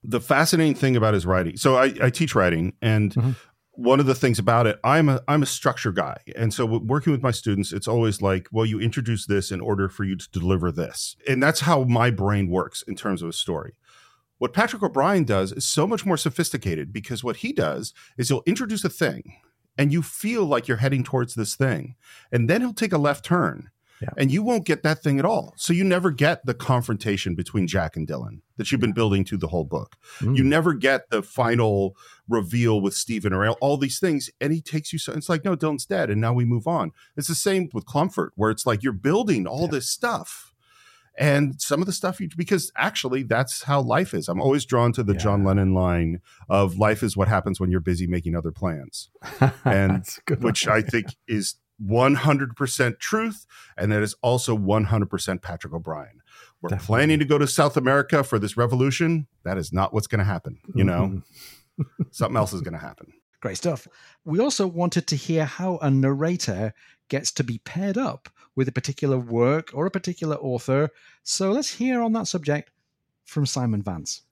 The 0.03 0.21
fascinating 0.21 0.75
thing 0.75 0.95
about 0.95 1.13
his 1.13 1.25
writing. 1.25 1.57
So 1.57 1.75
I, 1.75 1.93
I 2.01 2.09
teach 2.09 2.35
writing, 2.35 2.73
and 2.81 3.13
mm-hmm 3.13 3.31
one 3.77 3.99
of 3.99 4.07
the 4.07 4.15
things 4.15 4.39
about 4.39 4.65
it, 4.65 4.79
I'm 4.83 5.07
a 5.07 5.21
I'm 5.27 5.43
a 5.43 5.47
structure 5.47 5.91
guy, 5.91 6.17
and 6.35 6.51
so 6.51 6.65
working 6.65 7.13
with 7.13 7.21
my 7.21 7.29
students, 7.31 7.71
it's 7.71 7.87
always 7.87 8.23
like, 8.23 8.47
well, 8.51 8.65
you 8.65 8.79
introduce 8.79 9.27
this 9.27 9.51
in 9.51 9.61
order 9.61 9.87
for 9.87 10.03
you 10.03 10.15
to 10.15 10.29
deliver 10.31 10.71
this, 10.71 11.15
and 11.29 11.41
that's 11.41 11.61
how 11.61 11.83
my 11.83 12.09
brain 12.09 12.49
works 12.49 12.81
in 12.87 12.95
terms 12.95 13.21
of 13.21 13.29
a 13.29 13.33
story. 13.33 13.77
What 14.39 14.53
Patrick 14.53 14.81
O'Brian 14.81 15.25
does 15.25 15.51
is 15.51 15.65
so 15.65 15.85
much 15.85 16.05
more 16.05 16.17
sophisticated 16.17 16.91
because 16.91 17.23
what 17.23 17.37
he 17.37 17.53
does 17.53 17.93
is 18.17 18.29
he'll 18.29 18.43
introduce 18.47 18.83
a 18.83 18.89
thing, 18.89 19.35
and 19.77 19.93
you 19.93 20.01
feel 20.01 20.43
like 20.43 20.67
you're 20.67 20.77
heading 20.77 21.03
towards 21.03 21.35
this 21.35 21.55
thing, 21.55 21.95
and 22.31 22.49
then 22.49 22.61
he'll 22.61 22.73
take 22.73 22.93
a 22.93 22.97
left 22.97 23.23
turn, 23.23 23.69
yeah. 24.01 24.09
And 24.17 24.31
you 24.31 24.43
won't 24.43 24.65
get 24.65 24.83
that 24.83 25.01
thing 25.01 25.17
at 25.19 25.25
all. 25.25 25.53
So 25.57 25.73
you 25.73 25.83
never 25.83 26.11
get 26.11 26.45
the 26.45 26.53
confrontation 26.53 27.35
between 27.35 27.67
Jack 27.67 27.95
and 27.95 28.05
Dillon 28.05 28.41
that 28.57 28.71
you've 28.71 28.81
been 28.81 28.93
building 28.93 29.23
to 29.25 29.37
the 29.37 29.47
whole 29.47 29.63
book. 29.63 29.95
Mm. 30.19 30.37
You 30.37 30.43
never 30.43 30.73
get 30.73 31.09
the 31.09 31.23
final 31.23 31.95
reveal 32.27 32.79
with 32.79 32.93
Stephen 32.93 33.33
or 33.33 33.49
all 33.49 33.77
these 33.77 33.99
things. 33.99 34.29
And 34.39 34.53
he 34.53 34.61
takes 34.61 34.93
you 34.93 34.99
so 34.99 35.13
it's 35.13 35.29
like, 35.29 35.43
no, 35.43 35.55
Dillon's 35.55 35.85
dead. 35.85 36.09
And 36.09 36.21
now 36.21 36.33
we 36.33 36.45
move 36.45 36.67
on. 36.67 36.91
It's 37.15 37.27
the 37.27 37.35
same 37.35 37.69
with 37.73 37.85
Clonfert, 37.85 38.29
where 38.35 38.51
it's 38.51 38.65
like 38.65 38.83
you're 38.83 38.93
building 38.93 39.47
all 39.47 39.61
yeah. 39.61 39.71
this 39.71 39.89
stuff. 39.89 40.53
And 41.19 41.59
some 41.59 41.81
of 41.81 41.87
the 41.87 41.93
stuff 41.93 42.21
you 42.21 42.29
because 42.37 42.71
actually 42.77 43.23
that's 43.23 43.63
how 43.63 43.81
life 43.81 44.13
is. 44.13 44.29
I'm 44.29 44.39
always 44.39 44.65
drawn 44.65 44.93
to 44.93 45.03
the 45.03 45.13
yeah. 45.13 45.19
John 45.19 45.43
Lennon 45.43 45.73
line 45.73 46.21
of 46.47 46.77
life 46.77 47.01
is 47.01 47.17
what 47.17 47.27
happens 47.27 47.59
when 47.59 47.71
you're 47.71 47.79
busy 47.79 48.05
making 48.05 48.35
other 48.35 48.51
plans. 48.51 49.09
And 49.65 50.05
which 50.39 50.67
I 50.67 50.83
think 50.83 51.15
is 51.27 51.55
100% 51.83 52.99
truth, 52.99 53.45
and 53.77 53.91
that 53.91 54.03
is 54.03 54.15
also 54.21 54.57
100% 54.57 55.41
Patrick 55.41 55.73
O'Brian. 55.73 56.21
We're 56.61 56.69
Definitely. 56.69 56.87
planning 56.87 57.19
to 57.19 57.25
go 57.25 57.37
to 57.37 57.47
South 57.47 57.77
America 57.77 58.23
for 58.23 58.39
this 58.39 58.57
revolution. 58.57 59.27
That 59.43 59.57
is 59.57 59.71
not 59.71 59.93
what's 59.93 60.07
going 60.07 60.19
to 60.19 60.25
happen. 60.25 60.59
You 60.73 60.83
know, 60.83 61.21
mm-hmm. 61.79 62.03
something 62.11 62.37
else 62.37 62.53
is 62.53 62.61
going 62.61 62.73
to 62.73 62.79
happen. 62.79 63.13
Great 63.41 63.57
stuff. 63.57 63.87
We 64.25 64.39
also 64.39 64.65
wanted 64.65 65.05
to 65.07 65.15
hear 65.15 65.45
how 65.45 65.77
a 65.77 65.91
narrator 65.91 66.73
gets 67.09 67.31
to 67.33 67.43
be 67.43 67.59
paired 67.59 67.97
up 67.97 68.29
with 68.55 68.67
a 68.67 68.71
particular 68.71 69.19
work 69.19 69.69
or 69.73 69.85
a 69.85 69.91
particular 69.91 70.35
author. 70.37 70.89
So 71.23 71.51
let's 71.51 71.75
hear 71.75 72.01
on 72.01 72.13
that 72.13 72.27
subject 72.27 72.71
from 73.25 73.45
Simon 73.45 73.83
Vance. 73.83 74.23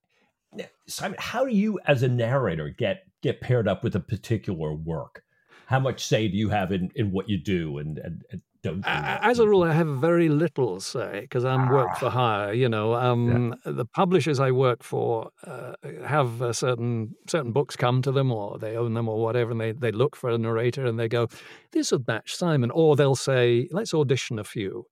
Simon, 0.88 1.18
how 1.20 1.46
do 1.46 1.52
you, 1.52 1.80
as 1.86 2.04
a 2.04 2.08
narrator, 2.08 2.70
get 2.70 3.06
get 3.22 3.42
paired 3.42 3.68
up 3.68 3.84
with 3.84 3.96
a 3.96 4.00
particular 4.00 4.74
work? 4.74 5.24
How 5.68 5.80
much 5.80 6.06
say 6.06 6.28
do 6.28 6.38
you 6.38 6.50
have 6.50 6.72
in, 6.72 6.92
in 6.96 7.12
what 7.12 7.28
you 7.30 7.38
do 7.38 7.78
and, 7.80 7.98
and, 8.00 8.24
and 8.32 8.42
don't. 8.64 8.82
Do 8.82 8.90
As 8.90 9.38
a 9.40 9.48
rule, 9.48 9.64
I 9.64 9.74
have 9.74 9.88
very 9.88 10.28
little 10.28 10.80
say 10.80 11.22
because 11.22 11.46
I'm 11.46 11.70
work 11.70 11.90
Ah. 11.92 11.96
for 12.00 12.10
hire. 12.10 12.54
You 12.54 12.68
know, 12.68 12.96
um, 12.96 13.56
the 13.64 13.86
publishers 13.86 14.40
I 14.40 14.52
work 14.52 14.82
for 14.84 15.30
uh, 15.46 15.74
have 16.06 16.32
certain 16.56 17.16
certain 17.28 17.52
books 17.52 17.76
come 17.76 18.02
to 18.02 18.12
them, 18.12 18.32
or 18.32 18.58
they 18.58 18.76
own 18.76 18.94
them, 18.96 19.08
or 19.08 19.22
whatever, 19.22 19.52
and 19.52 19.62
they 19.62 19.72
they 19.72 19.92
look 19.92 20.16
for 20.16 20.30
a 20.32 20.38
narrator 20.38 20.86
and 20.86 21.00
they 21.00 21.08
go, 21.08 21.28
"This 21.72 21.92
would 21.92 22.08
match 22.08 22.36
Simon," 22.36 22.72
or 22.72 22.96
they'll 22.96 23.16
say, 23.16 23.68
"Let's 23.72 23.94
audition 23.94 24.40
a 24.40 24.44
few." 24.44 24.86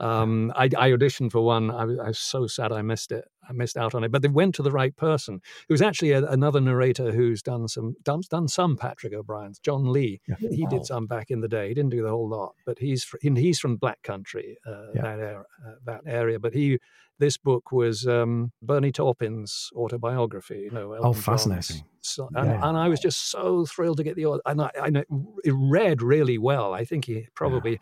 Um, 0.00 0.52
I, 0.54 0.64
I 0.78 0.90
auditioned 0.92 1.32
for 1.32 1.40
one. 1.44 1.70
I 1.70 1.82
I 1.82 2.08
was 2.08 2.18
so 2.18 2.46
sad 2.46 2.72
I 2.72 2.82
missed 2.82 3.12
it. 3.12 3.24
I 3.48 3.52
missed 3.52 3.76
out 3.76 3.94
on 3.94 4.04
it. 4.04 4.10
But 4.12 4.22
they 4.22 4.28
went 4.28 4.54
to 4.56 4.62
the 4.62 4.70
right 4.72 4.94
person. 4.96 5.40
It 5.68 5.72
was 5.72 5.82
actually 5.82 6.12
a, 6.12 6.24
another 6.26 6.60
narrator 6.60 7.12
who's 7.12 7.42
done 7.42 7.68
some 7.68 7.94
done, 8.02 8.20
done 8.30 8.48
some 8.48 8.76
Patrick 8.76 9.12
O'Brian's. 9.12 9.58
John 9.58 9.90
Lee. 9.92 10.20
He 10.38 10.64
Wow. 10.64 10.68
did 10.70 10.86
some 10.86 11.06
back 11.06 11.30
in 11.30 11.40
the 11.40 11.48
day. 11.48 11.68
He 11.68 11.74
didn't 11.74 11.90
do 11.90 12.02
the 12.02 12.10
whole 12.10 12.28
lot, 12.28 12.54
but 12.66 12.78
he's 12.78 13.04
fr- 13.04 13.16
he's 13.22 13.58
from 13.58 13.76
Black 13.76 14.02
Country, 14.02 14.58
uh, 14.66 14.86
Yeah. 14.94 15.02
that 15.02 15.18
area, 15.20 15.44
uh, 15.66 15.74
that 15.84 16.00
area. 16.06 16.38
But 16.38 16.54
he 16.54 16.78
this 17.20 17.36
book 17.36 17.72
was 17.72 18.06
um, 18.06 18.52
Bernie 18.62 18.92
Taupin's 18.92 19.70
autobiography. 19.74 20.60
You 20.66 20.70
know, 20.70 20.92
Elton 20.92 21.14
John's 21.14 21.24
fascinating. 21.24 21.84
So, 22.00 22.28
and, 22.34 22.46
Yeah. 22.48 22.68
and 22.68 22.78
I 22.78 22.88
was 22.88 23.00
just 23.00 23.30
so 23.30 23.66
thrilled 23.66 23.96
to 23.96 24.04
get 24.04 24.14
the 24.14 24.40
and 24.46 24.62
I, 24.62 24.70
I 24.80 24.90
know 24.90 25.02
it 25.44 25.52
read 25.56 26.00
really 26.00 26.38
well. 26.38 26.72
I 26.72 26.84
think 26.84 27.06
he 27.06 27.26
probably, 27.34 27.80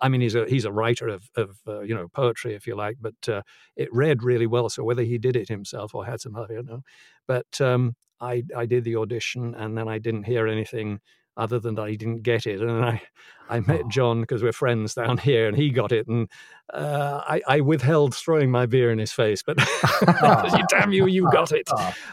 I 0.00 0.08
mean, 0.08 0.20
he's 0.20 0.34
a 0.34 0.46
he's 0.46 0.64
a 0.64 0.72
writer 0.72 1.06
of 1.08 1.30
of 1.36 1.58
uh, 1.68 1.80
you 1.82 1.94
know 1.94 2.08
poetry, 2.08 2.54
if 2.54 2.66
you 2.66 2.74
like, 2.74 2.96
but 3.00 3.28
uh, 3.28 3.42
it 3.76 3.88
read 3.92 4.22
really 4.24 4.46
well. 4.48 4.68
So 4.68 4.82
whether 4.86 5.02
he 5.02 5.18
did 5.18 5.36
it 5.36 5.48
himself 5.48 5.94
or 5.94 6.06
had 6.06 6.20
some 6.22 6.34
help, 6.34 6.50
I 6.50 6.54
don't 6.54 6.66
know. 6.66 6.82
But 7.28 7.60
um, 7.60 7.96
I 8.20 8.44
I 8.56 8.66
did 8.66 8.84
the 8.84 8.96
audition, 8.96 9.54
and 9.54 9.76
then 9.76 9.88
I 9.88 9.98
didn't 9.98 10.24
hear 10.24 10.46
anything 10.46 11.00
other 11.38 11.58
than 11.58 11.74
that 11.74 11.82
I 11.82 11.96
didn't 11.96 12.22
get 12.22 12.46
it. 12.46 12.60
And 12.62 12.84
I 12.84 13.02
I 13.50 13.60
met 13.60 13.82
Oh. 13.84 13.88
John 13.90 14.20
because 14.22 14.42
we're 14.42 14.52
friends 14.52 14.94
down 14.94 15.18
here, 15.28 15.46
and 15.48 15.56
he 15.56 15.70
got 15.70 15.92
it, 15.92 16.06
and 16.08 16.28
uh, 16.72 17.20
I, 17.26 17.42
I 17.46 17.60
withheld 17.60 18.14
throwing 18.14 18.50
my 18.50 18.66
beer 18.66 18.90
in 18.90 18.98
his 18.98 19.12
face, 19.12 19.42
but 19.42 19.58
damn 20.70 20.92
you, 20.92 21.06
you 21.06 21.30
got 21.30 21.52
it. 21.52 21.68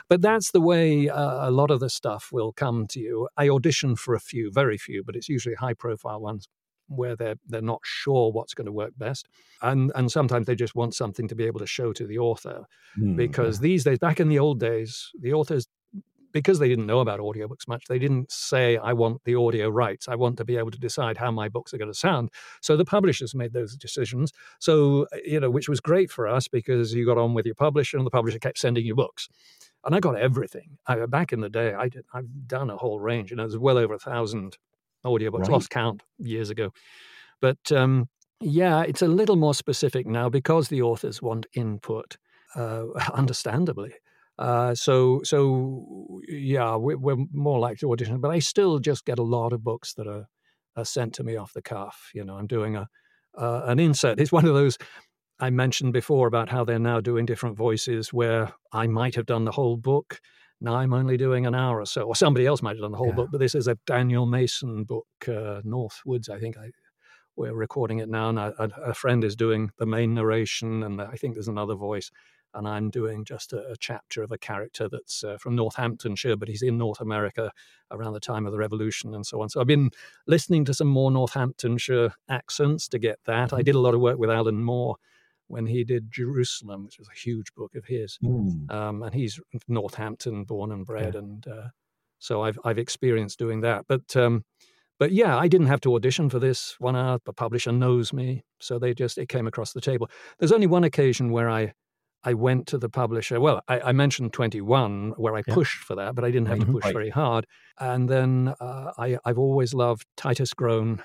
But 0.10 0.22
that's 0.22 0.52
the 0.52 0.62
way 0.62 1.10
uh, 1.10 1.50
a 1.50 1.52
lot 1.52 1.72
of 1.72 1.80
the 1.80 1.90
stuff 1.90 2.30
will 2.32 2.52
come 2.54 2.88
to 2.90 3.00
you. 3.00 3.30
I 3.38 3.50
audition 3.50 3.96
for 3.96 4.14
a 4.14 4.20
few, 4.20 4.52
very 4.52 4.78
few, 4.78 5.04
but 5.04 5.16
it's 5.16 5.30
usually 5.30 5.56
high 5.56 5.74
profile 5.74 6.22
ones 6.22 6.48
where 6.88 7.16
they're 7.16 7.36
they're 7.48 7.62
not 7.62 7.82
sure 7.84 8.32
what's 8.32 8.54
going 8.54 8.66
to 8.66 8.72
work 8.72 8.94
best, 8.98 9.28
and 9.62 9.92
and 9.96 10.12
sometimes 10.12 10.48
they 10.48 10.56
just 10.56 10.76
want 10.76 10.94
something 10.96 11.28
to 11.28 11.36
be 11.36 11.46
able 11.46 11.60
to 11.60 11.68
show 11.68 11.94
to 11.94 12.06
the 12.06 12.20
author 12.20 12.66
Hmm, 12.96 13.16
because 13.16 13.60
these 13.60 13.84
days, 13.84 14.00
back 14.00 14.20
in 14.20 14.30
the 14.30 14.40
old 14.40 14.60
days, 14.60 15.10
the 15.20 15.34
authors. 15.34 15.68
Because 16.32 16.58
they 16.58 16.68
didn't 16.68 16.88
know 16.88 17.00
about 17.00 17.20
audiobooks 17.20 17.68
much, 17.68 17.86
they 17.88 18.00
didn't 18.00 18.32
say, 18.32 18.78
I 18.78 18.92
want 18.94 19.24
the 19.24 19.36
audio 19.36 19.70
rights. 19.70 20.08
I 20.08 20.16
want 20.16 20.38
to 20.38 20.44
be 20.44 20.58
able 20.58 20.72
to 20.72 20.80
decide 20.80 21.16
how 21.16 21.30
my 21.30 21.48
books 21.48 21.76
are 21.76 21.78
going 21.78 21.92
to 21.92 21.98
sound. 21.98 22.32
So 22.60 22.76
the 22.76 22.86
publishers 22.86 23.36
made 23.36 23.54
those 23.54 23.76
decisions. 23.76 24.32
So, 24.58 25.06
you 25.24 25.40
know, 25.40 25.52
which 25.52 25.70
was 25.70 25.80
great 25.80 26.10
for 26.10 26.28
us 26.28 26.48
because 26.48 26.92
you 26.92 27.06
got 27.06 27.20
on 27.20 27.36
with 27.36 27.46
your 27.46 27.54
publisher 27.54 27.98
and 27.98 28.06
the 28.06 28.10
publisher 28.10 28.40
kept 28.40 28.58
sending 28.58 28.84
you 28.84 28.96
books 28.96 29.30
and 29.86 29.96
I 29.96 30.00
got 30.00 30.18
everything. 30.18 30.78
I, 30.88 31.06
back 31.06 31.34
in 31.34 31.42
the 31.42 31.50
day, 31.50 31.74
I 31.74 31.90
did, 31.90 32.06
I've 32.14 32.48
done 32.48 32.70
a 32.70 32.78
whole 32.78 33.00
range, 33.00 33.32
and 33.32 33.40
there's 33.40 33.58
well 33.58 33.78
over 33.78 33.94
a 33.94 34.00
thousand 34.00 34.58
audiobooks, 35.06 35.40
Right. 35.40 35.50
lost 35.50 35.70
count 35.70 36.02
years 36.18 36.50
ago. 36.50 36.72
But 37.42 37.72
um, 37.72 38.10
yeah, 38.40 38.82
it's 38.84 39.02
a 39.02 39.08
little 39.08 39.36
more 39.36 39.54
specific 39.54 40.06
now 40.08 40.30
because 40.30 40.68
the 40.70 40.82
authors 40.82 41.22
want 41.22 41.46
input, 41.54 42.18
uh, 42.56 42.86
understandably. 43.14 43.94
Uh, 44.40 44.74
so, 44.74 45.22
so 45.24 46.20
yeah, 46.28 46.76
we, 46.76 46.96
we're 46.96 47.18
more 47.32 47.60
like 47.60 47.78
to 47.80 47.92
audition, 47.92 48.20
but 48.20 48.32
I 48.32 48.40
still 48.40 48.80
just 48.80 49.06
get 49.06 49.20
a 49.20 49.24
lot 49.24 49.54
of 49.54 49.64
books 49.64 49.94
that 49.96 50.08
are, 50.08 50.26
are 50.76 50.86
sent 50.86 51.14
to 51.16 51.24
me 51.24 51.36
off 51.36 51.54
the 51.54 51.62
cuff. 51.62 52.10
You 52.16 52.24
know, 52.24 52.36
I'm 52.36 52.48
doing 52.48 52.76
a 52.76 52.88
uh, 53.38 53.64
an 53.66 53.80
insert. 53.80 54.20
It's 54.20 54.32
one 54.32 54.46
of 54.46 54.54
those 54.54 54.78
I 55.40 55.50
mentioned 55.50 55.94
before 55.94 56.28
about 56.28 56.50
how 56.50 56.64
they're 56.64 56.80
now 56.80 57.00
doing 57.02 57.26
different 57.26 57.58
voices 57.58 58.14
where 58.14 58.54
I 58.72 58.88
might 58.88 59.16
have 59.16 59.26
done 59.26 59.46
the 59.46 59.52
whole 59.52 59.78
book. 59.78 60.20
Now 60.64 60.76
I'm 60.76 60.94
only 60.94 61.18
doing 61.18 61.46
an 61.46 61.54
hour 61.54 61.82
or 61.82 61.86
so, 61.86 62.04
or 62.04 62.16
somebody 62.16 62.46
else 62.48 62.62
might 62.62 62.78
have 62.78 62.82
done 62.82 62.92
the 62.94 62.98
whole 62.98 63.10
Yeah. 63.10 63.16
book. 63.16 63.32
But 63.32 63.40
this 63.40 63.54
is 63.54 63.68
a 63.68 63.76
Daniel 63.86 64.26
Mason 64.26 64.86
book, 64.86 65.08
uh, 65.28 65.62
Northwoods, 65.64 66.30
I 66.30 66.40
think. 66.40 66.58
I, 66.58 66.72
we're 67.36 67.54
recording 67.54 68.00
it 68.00 68.10
now, 68.10 68.30
and 68.30 68.40
a, 68.40 68.94
friend 68.94 69.24
is 69.24 69.36
doing 69.36 69.72
the 69.78 69.86
main 69.86 70.14
narration, 70.14 70.84
and 70.84 71.02
I 71.02 71.16
think 71.16 71.34
there's 71.34 71.48
another 71.48 71.74
voice, 71.76 72.12
and 72.54 72.68
I'm 72.68 72.92
doing 72.92 73.26
just 73.26 73.52
a, 73.54 73.72
a 73.72 73.76
chapter 73.76 74.24
of 74.24 74.32
a 74.32 74.38
character 74.38 74.88
that's 74.88 75.24
uh, 75.24 75.38
from 75.38 75.56
Northamptonshire, 75.56 76.38
but 76.38 76.48
he's 76.48 76.62
in 76.62 76.78
North 76.78 77.02
America 77.02 77.52
around 77.92 78.14
the 78.14 78.20
time 78.20 78.46
of 78.46 78.52
the 78.52 78.60
Revolution 78.60 79.16
and 79.16 79.26
so 79.26 79.42
on. 79.42 79.50
So 79.50 79.60
I've 79.60 79.68
been 79.68 79.90
listening 80.28 80.64
to 80.66 80.74
some 80.74 80.88
more 80.88 81.12
Northamptonshire 81.12 82.14
accents 82.30 82.88
to 82.90 83.00
get 83.00 83.20
that. 83.26 83.52
I 83.52 83.64
did 83.64 83.76
a 83.76 83.80
lot 83.80 83.96
of 83.96 84.00
work 84.00 84.20
with 84.20 84.30
Alan 84.30 84.64
Moore 84.64 84.98
when 85.48 85.66
he 85.66 85.84
did 85.84 86.12
Jerusalem, 86.12 86.86
which 86.86 86.98
was 87.00 87.08
a 87.10 87.18
huge 87.20 87.54
book 87.56 87.76
of 87.76 87.86
his. 87.86 88.18
Hmm. 88.22 88.70
Um, 88.70 89.04
and 89.04 89.14
he's 89.14 89.40
Northampton 89.68 90.44
born 90.46 90.72
and 90.72 90.86
bred, 90.86 91.16
and 91.16 91.46
uh, 91.48 91.68
so 92.20 92.42
I've 92.42 92.60
I've 92.64 92.78
experienced 92.78 93.40
doing 93.40 93.62
that. 93.62 93.86
But 93.88 94.16
um, 94.16 94.46
but 95.00 95.12
yeah, 95.12 95.38
I 95.38 95.48
didn't 95.48 95.68
have 95.68 95.82
to 95.82 95.96
audition 95.96 96.30
for 96.30 96.40
this 96.40 96.76
one 96.80 96.96
hour. 96.96 97.20
The 97.26 97.34
publisher 97.34 97.72
knows 97.72 98.14
me, 98.14 98.44
so 98.60 98.80
they 98.80 98.94
just 98.94 99.18
it 99.18 99.30
came 99.30 99.48
across 99.48 99.74
the 99.74 99.82
table. 99.82 100.10
There's 100.40 100.52
only 100.54 100.68
one 100.68 100.84
occasion 100.84 101.32
where 101.32 101.50
I 101.50 101.74
I 102.24 102.34
went 102.36 102.68
to 102.68 102.78
the 102.78 102.88
publisher. 102.90 103.42
Well, 103.42 103.62
I, 103.68 103.82
I 103.82 103.92
mentioned 103.92 104.32
21 104.32 105.12
where 105.18 105.36
I 105.36 105.44
Yeah. 105.46 105.54
pushed 105.56 105.84
for 105.84 105.96
that, 105.96 106.16
but 106.16 106.24
I 106.24 106.32
didn't 106.32 106.48
have 106.48 106.60
to 106.60 106.66
Mhm. 106.66 106.72
push 106.72 106.86
Right. 106.86 106.94
very 106.94 107.10
hard. 107.10 107.46
And 107.80 108.10
then 108.10 108.54
uh, 108.62 108.94
I 108.98 109.18
I've 109.26 109.38
always 109.40 109.74
loved 109.74 110.06
Titus 110.16 110.54
Groan, 110.54 111.04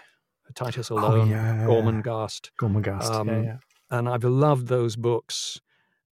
Titus 0.54 0.92
Oh, 0.92 0.96
Alone, 0.96 1.28
yeah. 1.30 1.64
Gormenghast 1.66 2.50
Gorman 2.56 2.82
Gast. 2.82 3.12
yeah, 3.12 3.18
Um, 3.20 3.28
yeah. 3.28 3.58
And 3.90 4.08
I've 4.08 4.24
loved 4.24 4.66
those 4.68 4.96
books. 4.96 5.60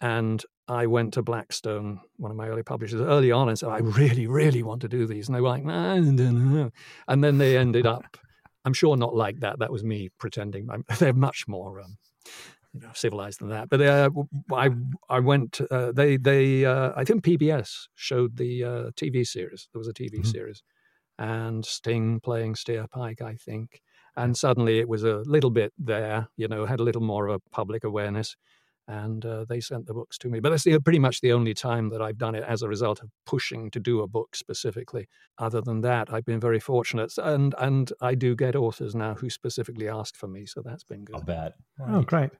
And 0.01 0.45
I 0.69 0.87
went 0.87 1.15
to 1.15 1.23
Blackstone, 1.23 2.01
one 2.17 2.31
of 2.31 2.37
my 2.37 2.49
early 2.49 2.63
publishers, 2.63 3.01
early 3.01 3.31
on, 3.33 3.49
and 3.49 3.59
said, 3.59 3.69
"I 3.69 3.79
really, 3.79 4.27
really 4.27 4.63
want 4.63 4.81
to 4.83 4.89
do 4.89 5.07
these." 5.07 5.29
And 5.29 5.37
they 5.37 5.41
were 5.41 5.49
like, 5.49 5.65
"Nah, 5.65 5.93
I 5.95 5.97
don't 6.01 6.19
know." 6.53 6.71
and 7.09 7.23
then 7.23 7.39
they 7.39 7.57
ended 7.57 7.87
up. 7.87 8.17
I'm 8.65 8.73
sure 8.73 8.97
not 8.97 9.15
like 9.15 9.41
that. 9.41 9.59
That 9.59 9.71
was 9.71 9.85
me 9.85 10.09
pretending. 10.19 10.69
They're 10.99 11.13
much 11.13 11.47
more 11.47 11.81
um, 11.83 11.99
you 12.73 12.81
know, 12.81 12.91
civilized 12.95 13.41
than 13.41 13.51
that. 13.51 13.69
But 13.69 13.83
uh, 13.83 14.11
I, 14.53 14.71
I 15.11 15.21
went. 15.21 15.61
Uh, 15.71 15.93
they, 15.93 16.17
they. 16.17 16.65
Uh, 16.65 16.93
I 16.97 17.05
think 17.05 17.25
PBS 17.25 17.89
showed 17.95 18.37
the 18.37 18.65
uh, 18.65 18.91
TV 18.97 19.27
series. 19.27 19.69
There 19.73 19.79
was 19.79 19.89
a 19.89 19.93
TV 19.93 20.21
Mhm. 20.21 20.27
series, 20.27 20.63
and 21.19 21.65
Sting 21.65 22.21
playing 22.21 22.55
Steerpike, 22.55 23.21
I 23.21 23.35
think 23.35 23.83
and 24.17 24.37
suddenly 24.37 24.79
it 24.79 24.89
was 24.89 25.05
a 25.05 25.23
little 25.27 25.51
bit 25.51 25.73
there, 25.79 26.29
you 26.37 26.49
know, 26.49 26.67
had 26.67 26.81
a 26.81 26.85
little 26.85 27.03
more 27.03 27.29
of 27.29 27.37
a 27.37 27.51
public 27.51 27.85
awareness, 27.85 28.37
and 28.87 29.25
uh, 29.25 29.45
they 29.49 29.61
sent 29.61 29.87
the 29.87 29.95
books 29.95 30.19
to 30.19 30.29
me. 30.29 30.41
But 30.41 30.51
that's 30.51 30.65
the, 30.65 30.79
pretty 30.81 30.99
much 30.99 31.21
the 31.21 31.33
only 31.33 31.55
time 31.55 31.89
that 31.91 32.03
I've 32.03 32.19
done 32.19 32.35
it 32.35 32.45
as 32.47 32.63
a 32.63 32.69
result 32.69 33.03
of 33.03 33.11
pushing 33.27 33.71
to 33.71 33.81
do 33.81 34.03
a 34.03 34.07
book 34.07 34.37
specifically. 34.37 35.09
Other 35.39 35.61
than 35.61 35.81
that, 35.83 36.13
I've 36.13 36.25
been 36.25 36.41
very 36.41 36.61
fortunate, 36.61 37.13
and 37.19 37.55
and 37.59 37.93
I 38.01 38.15
do 38.15 38.37
get 38.37 38.57
authors 38.57 38.95
now 38.95 39.15
who 39.15 39.31
specifically 39.31 39.89
ask 39.89 40.17
for 40.17 40.29
me, 40.29 40.47
so 40.47 40.63
that's 40.65 40.85
been 40.85 41.05
good. 41.05 41.17
I'll 41.17 41.23
good. 41.23 41.27
bet. 41.27 41.55
Oh, 41.89 42.03
great. 42.03 42.31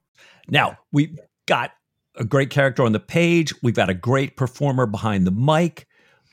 Now, 0.49 0.79
we've 0.93 1.19
got 1.47 1.73
a 2.17 2.25
great 2.25 2.51
character 2.51 2.85
on 2.85 2.93
the 2.93 3.01
page. 3.01 3.53
We've 3.63 3.75
got 3.75 3.91
a 3.91 3.95
great 3.95 4.37
performer 4.37 4.87
behind 4.87 5.27
the 5.27 5.33
mic. 5.33 5.87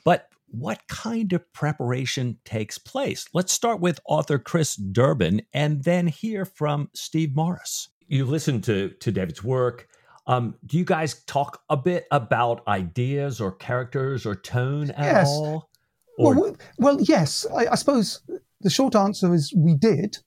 But 0.04 0.28
what 0.52 0.82
kind 0.88 1.32
of 1.34 1.42
preparation 1.54 2.38
takes 2.46 2.78
place? 2.78 3.26
Let's 3.34 3.54
start 3.54 3.80
with 3.80 4.00
author 4.06 4.38
Chris 4.38 4.76
Durbin 4.76 5.42
and 5.54 5.84
then 5.84 6.08
hear 6.08 6.46
from 6.46 6.90
Steve 6.94 7.36
Morris. 7.36 7.90
You 8.08 8.26
listen 8.26 8.62
to, 8.62 8.90
to 8.90 9.12
David's 9.12 9.44
work. 9.44 9.88
Um, 10.28 10.56
do 10.66 10.78
you 10.78 10.84
guys 10.86 11.24
talk 11.24 11.62
a 11.70 11.78
bit 11.78 12.06
about 12.12 12.68
ideas 12.68 13.42
or 13.42 13.52
characters 13.54 14.26
or 14.26 14.36
tone 14.36 14.92
at 14.92 15.06
Yes. 15.06 15.28
all? 15.30 15.70
Or 16.18 16.36
Well, 16.36 16.56
well, 16.78 16.98
yes. 17.02 17.46
I, 17.56 17.68
I 17.72 17.76
suppose 17.76 18.22
the 18.60 18.70
short 18.70 18.96
answer 18.96 19.34
is 19.34 19.54
we 19.56 19.74
did, 19.74 20.18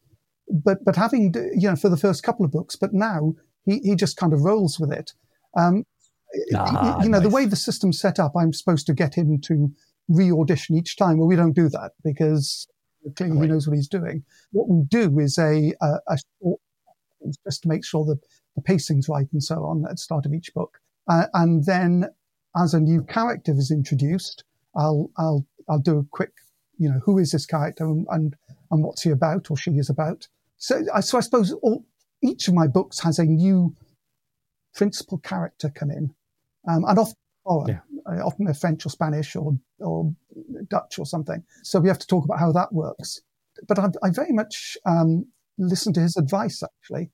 but 0.50 0.78
but 0.84 0.96
having 0.96 1.32
you 1.54 1.68
know 1.68 1.76
for 1.76 1.88
the 1.90 1.96
first 1.96 2.22
couple 2.22 2.44
of 2.44 2.50
books, 2.50 2.74
but 2.74 2.92
now 2.92 3.34
he, 3.66 3.78
he 3.80 3.94
just 3.94 4.16
kind 4.16 4.32
of 4.32 4.40
rolls 4.42 4.80
with 4.80 4.92
it. 4.92 5.12
Um, 5.56 5.84
Ah, 6.54 7.00
you 7.02 7.08
know 7.08 7.20
the 7.20 7.28
way 7.28 7.44
the 7.44 7.54
system's 7.54 8.00
set 8.00 8.18
up, 8.18 8.32
I'm 8.36 8.52
supposed 8.52 8.86
to 8.86 8.94
get 8.94 9.14
him 9.14 9.40
to 9.42 9.70
re-audition 10.08 10.76
each 10.76 10.96
time. 10.96 11.18
Well, 11.18 11.28
we 11.28 11.36
don't 11.36 11.54
do 11.54 11.68
that 11.70 11.92
because 12.04 12.66
clearly 13.16 13.40
he 13.40 13.46
knows 13.46 13.66
what 13.66 13.76
he's 13.76 13.88
doing. 13.88 14.24
What 14.52 14.68
we 14.68 14.82
do 14.88 15.18
is 15.18 15.38
a, 15.38 15.72
a, 15.80 15.98
a 16.08 16.18
short 16.42 16.60
just 17.46 17.62
to 17.62 17.68
make 17.68 17.84
sure 17.84 18.04
that 18.04 18.20
the 18.56 18.62
pacing's 18.62 19.08
right 19.08 19.26
and 19.32 19.42
so 19.42 19.64
on 19.64 19.84
at 19.84 19.92
the 19.92 19.96
start 19.96 20.26
of 20.26 20.34
each 20.34 20.52
book. 20.54 20.78
Uh, 21.08 21.26
and 21.34 21.64
then 21.64 22.06
as 22.56 22.74
a 22.74 22.80
new 22.80 23.02
character 23.02 23.52
is 23.52 23.70
introduced, 23.70 24.44
I'll 24.76 25.10
I'll 25.18 25.46
I'll 25.68 25.80
do 25.80 25.98
a 25.98 26.04
quick, 26.10 26.32
you 26.78 26.88
know, 26.90 27.00
who 27.04 27.18
is 27.18 27.30
this 27.32 27.46
character 27.46 27.84
and 27.84 28.06
and, 28.10 28.36
and 28.70 28.84
what's 28.84 29.02
he 29.02 29.10
about 29.10 29.50
or 29.50 29.56
she 29.56 29.72
is 29.72 29.90
about. 29.90 30.28
So 30.56 30.82
I 30.94 31.00
so 31.00 31.18
I 31.18 31.20
suppose 31.20 31.52
all, 31.62 31.84
each 32.22 32.48
of 32.48 32.54
my 32.54 32.66
books 32.66 33.00
has 33.00 33.18
a 33.18 33.24
new 33.24 33.74
principal 34.74 35.18
character 35.18 35.70
come 35.74 35.90
in, 35.90 36.14
um, 36.68 36.84
and 36.84 36.98
often 36.98 37.16
Yeah. 37.68 37.80
Uh, 38.06 38.16
often 38.24 38.44
they're 38.44 38.54
French 38.54 38.84
or 38.86 38.90
Spanish 38.90 39.36
or 39.36 39.58
or 39.78 40.14
Dutch 40.68 40.98
or 40.98 41.06
something. 41.06 41.42
So 41.62 41.80
we 41.80 41.88
have 41.88 41.98
to 41.98 42.06
talk 42.06 42.24
about 42.24 42.40
how 42.40 42.52
that 42.52 42.72
works. 42.72 43.20
But 43.68 43.78
I, 43.78 43.88
I 44.02 44.10
very 44.10 44.32
much 44.32 44.76
um, 44.84 45.26
listen 45.58 45.92
to 45.94 46.00
his 46.00 46.16
advice 46.16 46.62
actually, 46.62 47.10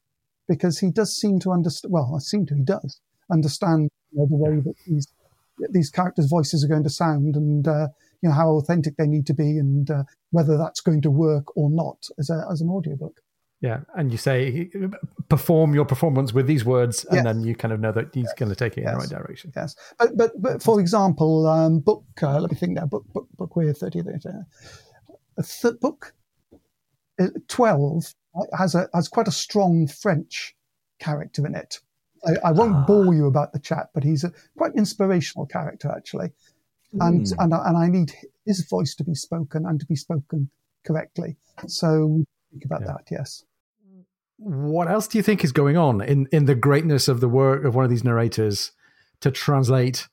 because 0.49 0.79
he 0.79 0.91
does 0.91 1.17
seem 1.17 1.39
to 1.41 1.53
understand. 1.53 1.93
Well, 1.93 2.15
I 2.17 2.21
seem 2.21 2.47
to 2.47 2.55
he 2.55 2.63
does 2.63 3.01
understand 3.31 3.91
you 4.13 4.19
know, 4.19 4.27
the 4.27 4.37
way 4.37 4.61
that 4.61 4.75
these 4.87 5.07
these 5.71 5.91
characters' 5.91 6.29
voices 6.29 6.65
are 6.65 6.69
going 6.69 6.85
to 6.85 6.91
sound 6.91 7.37
and 7.37 7.69
uh, 7.69 7.89
you 8.23 8.29
know 8.29 8.35
how 8.35 8.51
authentic 8.51 8.97
they 8.97 9.07
need 9.07 9.27
to 9.27 9.35
be 9.35 9.59
and 9.59 9.91
uh, 9.91 10.05
whether 10.31 10.57
that's 10.57 10.81
going 10.81 11.03
to 11.03 11.11
work 11.11 11.57
or 11.57 11.71
not 11.71 12.07
as 12.19 12.31
a 12.31 12.47
as 12.51 12.61
an 12.61 12.69
audiobook. 12.69 13.21
Yeah, 13.61 13.81
and 13.95 14.11
you 14.11 14.17
say 14.17 14.71
perform 15.29 15.75
your 15.75 15.85
performance 15.85 16.33
with 16.33 16.47
these 16.47 16.65
words, 16.65 17.05
and 17.05 17.17
yes. 17.17 17.25
then 17.25 17.43
you 17.43 17.55
kind 17.55 17.75
of 17.75 17.81
know 17.81 17.93
that 17.93 18.07
he's 18.15 18.25
yes. 18.25 18.35
going 18.35 18.49
to 18.49 18.57
take 18.57 18.79
it 18.79 18.83
yes. 18.83 18.91
in 18.91 18.95
the 18.95 19.01
right 19.01 19.23
direction. 19.23 19.53
Yes, 19.55 19.77
but 19.99 20.17
but 20.17 20.31
but 20.41 20.63
for 20.63 20.81
example, 20.81 21.47
um, 21.47 21.81
book. 21.81 22.05
Uh, 22.23 22.41
let 22.41 22.51
me 22.51 22.57
think 22.57 22.73
now. 22.73 22.87
Book 22.87 23.05
book 23.13 23.29
book. 23.37 23.55
We're 23.57 23.75
thirty. 23.75 24.01
Uh, 24.01 25.43
th- 25.43 25.79
book 25.81 26.15
uh, 27.21 27.29
twelve 27.49 28.15
has 28.59 28.75
a 28.75 28.89
has 28.95 29.09
quite 29.09 29.29
a 29.29 29.33
strong 29.33 29.87
French 29.87 30.57
character 30.99 31.47
in 31.47 31.55
it. 31.55 31.81
I, 32.27 32.49
I 32.49 32.53
won't 32.53 32.77
ah. 32.77 32.85
bore 32.87 33.15
you 33.15 33.27
about 33.27 33.53
the 33.53 33.59
chat, 33.59 33.91
but 33.93 34.05
he's 34.05 34.25
a 34.25 34.33
quite 34.57 34.75
inspirational 34.75 35.45
character 35.45 35.93
actually, 35.95 36.33
and 36.99 37.27
mm. 37.27 37.35
and 37.39 37.53
and 37.53 37.77
I 37.77 37.89
need 37.89 38.15
his 38.47 38.67
voice 38.67 38.95
to 38.95 39.05
be 39.05 39.15
spoken 39.15 39.67
and 39.67 39.79
to 39.81 39.85
be 39.85 39.97
spoken 39.97 40.49
correctly. 40.87 41.37
So 41.67 42.25
think 42.51 42.65
about 42.65 42.81
yeah. 42.81 42.87
that. 42.87 43.05
Yes 43.11 43.45
what 44.41 44.89
else 44.89 45.07
do 45.07 45.19
you 45.19 45.23
think 45.23 45.45
is 45.45 45.53
going 45.53 45.77
on 45.77 46.01
in 46.01 46.27
in 46.33 46.47
the 46.47 46.55
greatness 46.55 47.09
of 47.09 47.21
the 47.21 47.29
work 47.29 47.65
of 47.65 47.75
one 47.75 47.85
of 47.85 47.91
these 47.91 48.05
narrators 48.05 48.73
to 49.21 49.31
translate 49.31 50.09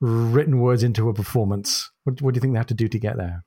written 0.00 0.60
words 0.60 0.82
into 0.82 1.08
a 1.08 1.14
performance? 1.14 1.90
What, 2.04 2.22
what 2.22 2.34
do 2.34 2.38
you 2.38 2.40
think 2.40 2.54
they 2.54 2.58
have 2.58 2.66
to 2.68 2.74
do 2.74 2.88
to 2.88 2.98
get 2.98 3.16
there? 3.16 3.44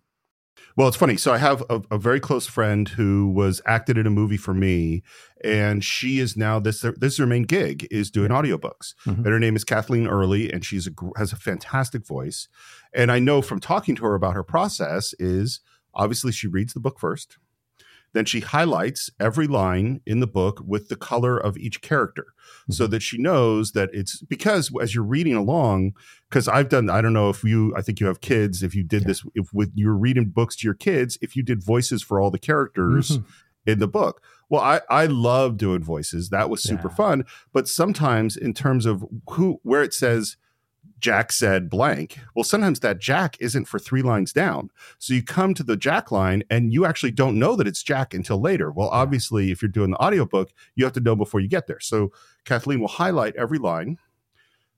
Well, 0.75 0.88
it's 0.88 0.97
funny. 0.97 1.17
So 1.17 1.34
I 1.34 1.38
have 1.38 1.63
a, 1.69 1.82
a, 1.89 1.97
very 1.97 2.19
close 2.19 2.45
friend 2.45 2.88
who 2.88 3.30
was 3.30 3.61
acted 3.65 3.97
in 3.97 4.05
a 4.05 4.11
movie 4.11 4.38
for 4.38 4.53
me, 4.53 5.01
and 5.43 5.84
she 5.84 6.19
is 6.19 6.38
now 6.38 6.59
this 6.59 6.82
this 6.82 7.13
is 7.13 7.17
her 7.17 7.25
main 7.25 7.43
gig 7.43 7.88
is 7.89 8.11
doing 8.11 8.30
audiobooks. 8.30 8.93
Mm-hmm. 9.05 9.23
And 9.23 9.28
her 9.28 9.39
name 9.39 9.55
is 9.55 9.63
Kathleen 9.63 10.07
Early, 10.07 10.51
and 10.51 10.63
she's 10.63 10.88
a 10.88 10.91
has 11.17 11.32
a 11.32 11.38
fantastic 11.38 12.05
voice. 12.05 12.47
And 12.93 13.11
I 13.11 13.17
know 13.17 13.41
from 13.41 13.59
talking 13.59 13.95
to 13.95 14.03
her 14.03 14.13
about 14.13 14.36
her 14.36 14.43
process 14.43 15.13
is 15.19 15.61
obviously 15.93 16.32
she 16.32 16.47
reads 16.47 16.73
the 16.73 16.80
book 16.80 16.99
first. 16.99 17.38
Then 18.18 18.26
she 18.26 18.39
highlights 18.39 19.11
every 19.20 19.45
line 19.45 20.01
in 20.07 20.22
the 20.22 20.28
book 20.28 20.63
with 20.65 20.89
the 20.89 20.95
color 20.95 21.38
of 21.38 21.55
each 21.55 21.82
character 21.82 22.34
mm-hmm. 22.63 22.74
so 22.74 22.88
that 22.88 23.03
she 23.03 23.20
knows 23.20 23.74
that 23.74 23.91
it's 23.93 24.24
because 24.24 24.72
as 24.82 24.95
you're 24.95 25.03
reading 25.03 25.36
along, 25.36 25.93
because 26.28 26.47
I've 26.47 26.68
done, 26.68 26.89
I 26.89 26.99
don't 27.01 27.13
know 27.13 27.30
if 27.30 27.43
you, 27.43 27.76
I 27.78 27.84
think 27.84 27.99
you 27.99 28.07
have 28.07 28.20
kids, 28.20 28.63
if 28.63 28.74
you 28.74 28.84
did 28.84 29.03
yeah. 29.03 29.09
this, 29.09 29.24
if 29.36 29.53
with 29.53 29.72
you're 29.76 29.93
reading 29.93 30.30
books 30.30 30.55
to 30.55 30.68
your 30.68 30.74
kids, 30.74 31.20
if 31.22 31.36
you 31.36 31.43
did 31.43 31.63
voices 31.63 32.01
for 32.01 32.20
all 32.20 32.32
the 32.32 32.39
characters 32.39 33.20
mm-hmm. 33.20 33.30
in 33.70 33.78
the 33.78 33.88
book. 33.88 34.24
Well, 34.49 34.63
I, 34.63 34.82
I 34.89 35.05
love 35.05 35.57
doing 35.57 35.84
voices. 35.84 36.30
That 36.30 36.49
was 36.49 36.63
super 36.63 36.89
yeah. 36.89 36.95
fun. 36.95 37.26
But 37.53 37.68
sometimes 37.68 38.36
in 38.36 38.55
terms 38.55 38.88
of 38.88 39.05
who, 39.30 39.59
where 39.61 39.84
it 39.84 39.93
says, 39.93 40.38
Jack 41.00 41.32
said 41.32 41.70
blank. 41.70 42.20
Well, 42.36 42.43
sometimes 42.43 42.80
that 42.80 43.00
Jack 43.00 43.38
isn't 43.39 43.66
for 43.66 43.80
three 43.80 44.02
lines 44.02 44.34
down. 44.34 44.72
So 44.98 45.14
you 45.14 45.24
come 45.24 45.54
to 45.54 45.64
the 45.64 45.78
Jack 45.78 46.12
line 46.12 46.43
and 46.50 46.74
you 46.74 46.86
actually 46.86 47.12
don't 47.12 47.38
know 47.38 47.56
that 47.56 47.68
it's 47.68 47.84
Jack 47.84 48.14
until 48.14 48.41
later. 48.41 48.72
Well, 48.72 48.89
obviously, 48.89 49.52
if 49.52 49.62
you're 49.62 49.70
doing 49.70 49.91
the 49.91 50.04
audiobook, 50.04 50.52
you 50.76 50.84
have 50.86 50.93
to 50.93 51.00
know 51.00 51.16
before 51.16 51.39
you 51.39 51.48
get 51.48 51.68
there. 51.68 51.80
So 51.80 52.12
Kathleen 52.45 52.80
will 52.80 52.88
highlight 52.88 53.36
every 53.36 53.60
line. 53.60 53.98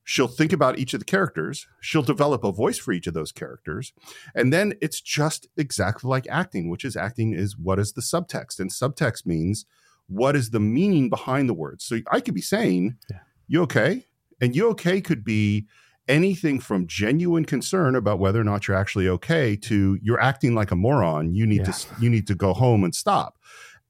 She'll 0.03 0.28
think 0.28 0.51
about 0.51 0.80
each 0.80 0.93
of 0.93 0.99
the 0.99 1.05
characters. 1.05 1.67
She'll 1.82 2.01
develop 2.01 2.43
a 2.43 2.51
voice 2.51 2.80
for 2.80 2.91
each 2.91 3.05
of 3.05 3.13
those 3.13 3.32
characters. 3.32 3.93
And 4.34 4.51
then 4.51 4.74
it's 4.82 5.01
just 5.01 5.47
exactly 5.55 6.09
like 6.09 6.28
acting, 6.30 6.70
which 6.70 6.84
is 6.84 6.97
acting 6.97 7.34
is 7.34 7.57
what 7.57 7.80
is 7.80 7.93
the 7.93 8.01
subtext? 8.01 8.59
And 8.59 8.72
subtext 8.72 9.26
means 9.26 9.65
what 10.07 10.36
is 10.36 10.49
the 10.49 10.59
meaning 10.59 11.09
behind 11.09 11.47
the 11.47 11.53
words. 11.53 11.84
So 11.86 11.99
I 12.11 12.22
could 12.22 12.34
be 12.34 12.41
saying, 12.41 12.97
yeah. 13.09 13.20
You 13.51 13.63
okay? 13.63 14.05
And 14.39 14.55
you 14.55 14.70
okay 14.70 15.01
could 15.01 15.24
be, 15.24 15.65
anything 16.10 16.60
from 16.60 16.88
genuine 16.88 17.45
concern 17.45 17.95
about 17.95 18.20
whether 18.20 18.41
or 18.41 18.43
not 18.43 18.68
you're 18.68 18.76
actually 18.76 19.07
okay 19.07 19.55
to 19.55 19.97
you're 20.01 20.20
acting 20.20 20.55
like 20.55 20.72
a 20.72 20.76
moron. 20.76 21.34
You 21.34 21.45
need 21.45 21.68
yeah. 21.68 21.72
to 21.72 21.88
you 22.01 22.10
need 22.10 22.28
to 22.28 22.36
go 22.36 22.53
home 22.53 22.84
and 22.84 22.93
stop. 22.93 23.38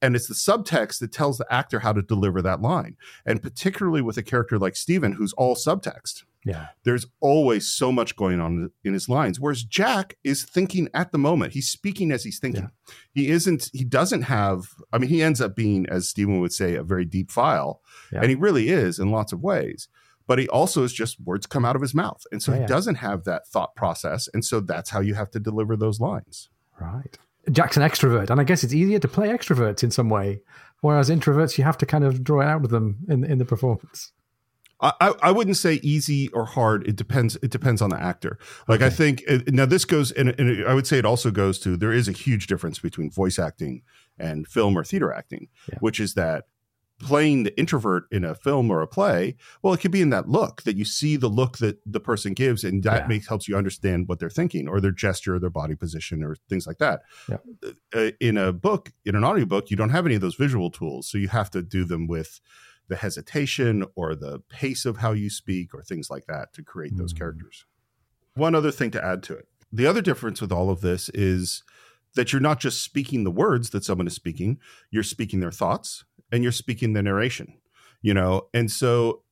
And 0.02 0.14
it's 0.14 0.28
the 0.28 0.34
subtext 0.34 1.00
that 1.00 1.12
tells 1.12 1.38
the 1.38 1.52
actor 1.52 1.80
how 1.80 1.92
to 1.92 2.00
deliver 2.00 2.40
that 2.42 2.62
line. 2.62 2.96
And 3.26 3.42
particularly 3.42 4.00
with 4.00 4.16
a 4.16 4.22
character 4.22 4.58
like 4.58 4.76
Stephen 4.76 5.12
who's 5.12 5.32
all 5.34 5.56
subtext. 5.56 6.22
Yeah. 6.42 6.68
There's 6.84 7.04
always 7.20 7.70
so 7.70 7.92
much 7.92 8.16
going 8.16 8.40
on 8.40 8.70
in 8.82 8.94
his 8.94 9.10
lines 9.10 9.38
whereas 9.38 9.62
Jack 9.62 10.16
is 10.24 10.44
thinking 10.44 10.88
at 10.94 11.12
the 11.12 11.18
moment. 11.18 11.52
He's 11.52 11.68
speaking 11.68 12.12
as 12.12 12.24
he's 12.24 12.38
thinking. 12.38 12.70
Yeah. 12.88 12.94
he 13.12 13.28
isn't 13.28 13.70
he 13.72 13.84
doesn't 13.84 14.22
have 14.22 14.68
I 14.92 14.98
mean 14.98 15.10
he 15.10 15.22
ends 15.22 15.40
up 15.40 15.56
being 15.56 15.86
as 15.88 16.08
Stephen 16.08 16.40
would 16.40 16.52
say 16.52 16.76
a 16.76 16.82
very 16.82 17.04
deep 17.04 17.30
file. 17.30 17.80
Yeah. 18.12 18.20
and 18.20 18.30
he 18.30 18.36
really 18.36 18.68
is 18.68 18.98
in 18.98 19.10
lots 19.10 19.32
of 19.32 19.40
ways 19.40 19.88
but 20.30 20.38
he 20.38 20.46
also 20.46 20.84
is 20.84 20.92
just 20.92 21.20
words 21.22 21.44
come 21.44 21.64
out 21.64 21.74
of 21.74 21.82
his 21.82 21.92
mouth. 21.92 22.24
And 22.30 22.40
so 22.40 22.52
yeah, 22.54 22.60
he 22.60 22.66
doesn't 22.66 22.94
have 22.94 23.24
that 23.24 23.48
thought 23.48 23.74
process. 23.74 24.28
And 24.32 24.44
so 24.44 24.60
that's 24.60 24.88
how 24.88 25.00
you 25.00 25.14
have 25.14 25.28
to 25.32 25.40
deliver 25.40 25.76
those 25.76 25.98
lines. 25.98 26.50
Right. 26.80 27.18
Jackson 27.50 27.82
extrovert. 27.82 28.30
And 28.30 28.40
I 28.40 28.44
guess 28.44 28.62
it's 28.62 28.72
easier 28.72 29.00
to 29.00 29.08
play 29.08 29.30
extroverts 29.30 29.82
in 29.82 29.90
some 29.90 30.08
way. 30.08 30.40
Whereas 30.82 31.10
introverts, 31.10 31.58
you 31.58 31.64
have 31.64 31.76
to 31.78 31.84
kind 31.84 32.04
of 32.04 32.22
draw 32.22 32.42
it 32.42 32.46
out 32.46 32.64
of 32.64 32.70
them 32.70 32.98
in, 33.08 33.24
in 33.24 33.38
the 33.38 33.44
performance. 33.44 34.12
I, 34.80 35.14
I 35.20 35.32
wouldn't 35.32 35.56
say 35.56 35.80
easy 35.82 36.28
or 36.28 36.44
hard. 36.44 36.86
It 36.86 36.94
depends. 36.94 37.36
It 37.42 37.50
depends 37.50 37.82
on 37.82 37.90
the 37.90 38.00
actor. 38.00 38.38
Like 38.68 38.82
okay. 38.82 38.86
I 38.86 38.90
think 38.90 39.24
now 39.48 39.66
this 39.66 39.84
goes, 39.84 40.12
and, 40.12 40.28
and, 40.38 40.64
I 40.64 40.74
would 40.74 40.86
say 40.86 40.96
it 40.96 41.04
also 41.04 41.32
goes 41.32 41.58
to 41.58 41.76
there 41.76 41.92
is 41.92 42.06
a 42.06 42.12
huge 42.12 42.46
difference 42.46 42.78
between 42.78 43.10
voice 43.10 43.40
acting 43.40 43.82
and 44.16 44.46
film 44.46 44.78
or 44.78 44.84
theater 44.84 45.12
acting, 45.12 45.48
yeah. 45.68 45.78
which 45.80 45.98
is 45.98 46.14
that 46.14 46.44
playing 47.00 47.42
the 47.42 47.58
introvert 47.58 48.04
in 48.10 48.24
a 48.24 48.34
film 48.34 48.70
or 48.70 48.82
a 48.82 48.86
play 48.86 49.34
well 49.62 49.72
it 49.72 49.80
could 49.80 49.90
be 49.90 50.02
in 50.02 50.10
that 50.10 50.28
look 50.28 50.62
that 50.62 50.76
you 50.76 50.84
see 50.84 51.16
the 51.16 51.28
look 51.28 51.58
that 51.58 51.78
the 51.86 52.00
person 52.00 52.34
gives 52.34 52.62
and 52.62 52.82
that 52.82 53.02
yeah. 53.02 53.06
makes 53.06 53.26
helps 53.26 53.48
you 53.48 53.56
understand 53.56 54.06
what 54.06 54.18
they're 54.18 54.30
thinking 54.30 54.68
or 54.68 54.80
their 54.80 54.90
gesture 54.90 55.34
or 55.34 55.38
their 55.38 55.50
body 55.50 55.74
position 55.74 56.22
or 56.22 56.36
things 56.48 56.66
like 56.66 56.78
that 56.78 57.00
yeah. 57.28 57.38
uh, 57.94 58.10
in 58.20 58.36
a 58.36 58.52
book 58.52 58.92
in 59.04 59.16
an 59.16 59.24
audiobook 59.24 59.70
you 59.70 59.76
don't 59.76 59.90
have 59.90 60.06
any 60.06 60.14
of 60.14 60.20
those 60.20 60.34
visual 60.34 60.70
tools 60.70 61.08
so 61.08 61.16
you 61.16 61.28
have 61.28 61.50
to 61.50 61.62
do 61.62 61.84
them 61.84 62.06
with 62.06 62.40
the 62.88 62.96
hesitation 62.96 63.86
or 63.94 64.14
the 64.14 64.40
pace 64.50 64.84
of 64.84 64.98
how 64.98 65.12
you 65.12 65.30
speak 65.30 65.72
or 65.72 65.82
things 65.82 66.10
like 66.10 66.26
that 66.26 66.52
to 66.52 66.62
create 66.62 66.96
those 66.96 67.14
mm. 67.14 67.18
characters 67.18 67.64
one 68.34 68.54
other 68.54 68.70
thing 68.70 68.90
to 68.90 69.02
add 69.02 69.22
to 69.22 69.34
it 69.34 69.48
the 69.72 69.86
other 69.86 70.02
difference 70.02 70.40
with 70.40 70.52
all 70.52 70.70
of 70.70 70.80
this 70.80 71.08
is 71.10 71.62
that 72.16 72.32
you're 72.32 72.40
not 72.40 72.58
just 72.58 72.82
speaking 72.82 73.22
the 73.22 73.30
words 73.30 73.70
that 73.70 73.84
someone 73.84 74.06
is 74.06 74.14
speaking 74.14 74.58
you're 74.90 75.02
speaking 75.02 75.40
their 75.40 75.52
thoughts 75.52 76.04
and 76.32 76.42
you're 76.42 76.52
speaking 76.52 76.92
the 76.92 77.02
narration 77.02 77.54
you 78.02 78.14
know? 78.14 78.48
And 78.54 78.70
so 78.70 79.22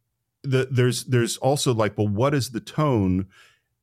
the, 0.42 0.68
there's 0.70 1.05
there's 1.05 1.36
also 1.38 1.74
like 1.74 1.96
well 1.96 2.09
what 2.09 2.34
is 2.34 2.51
the 2.51 2.61
tone? 2.61 3.26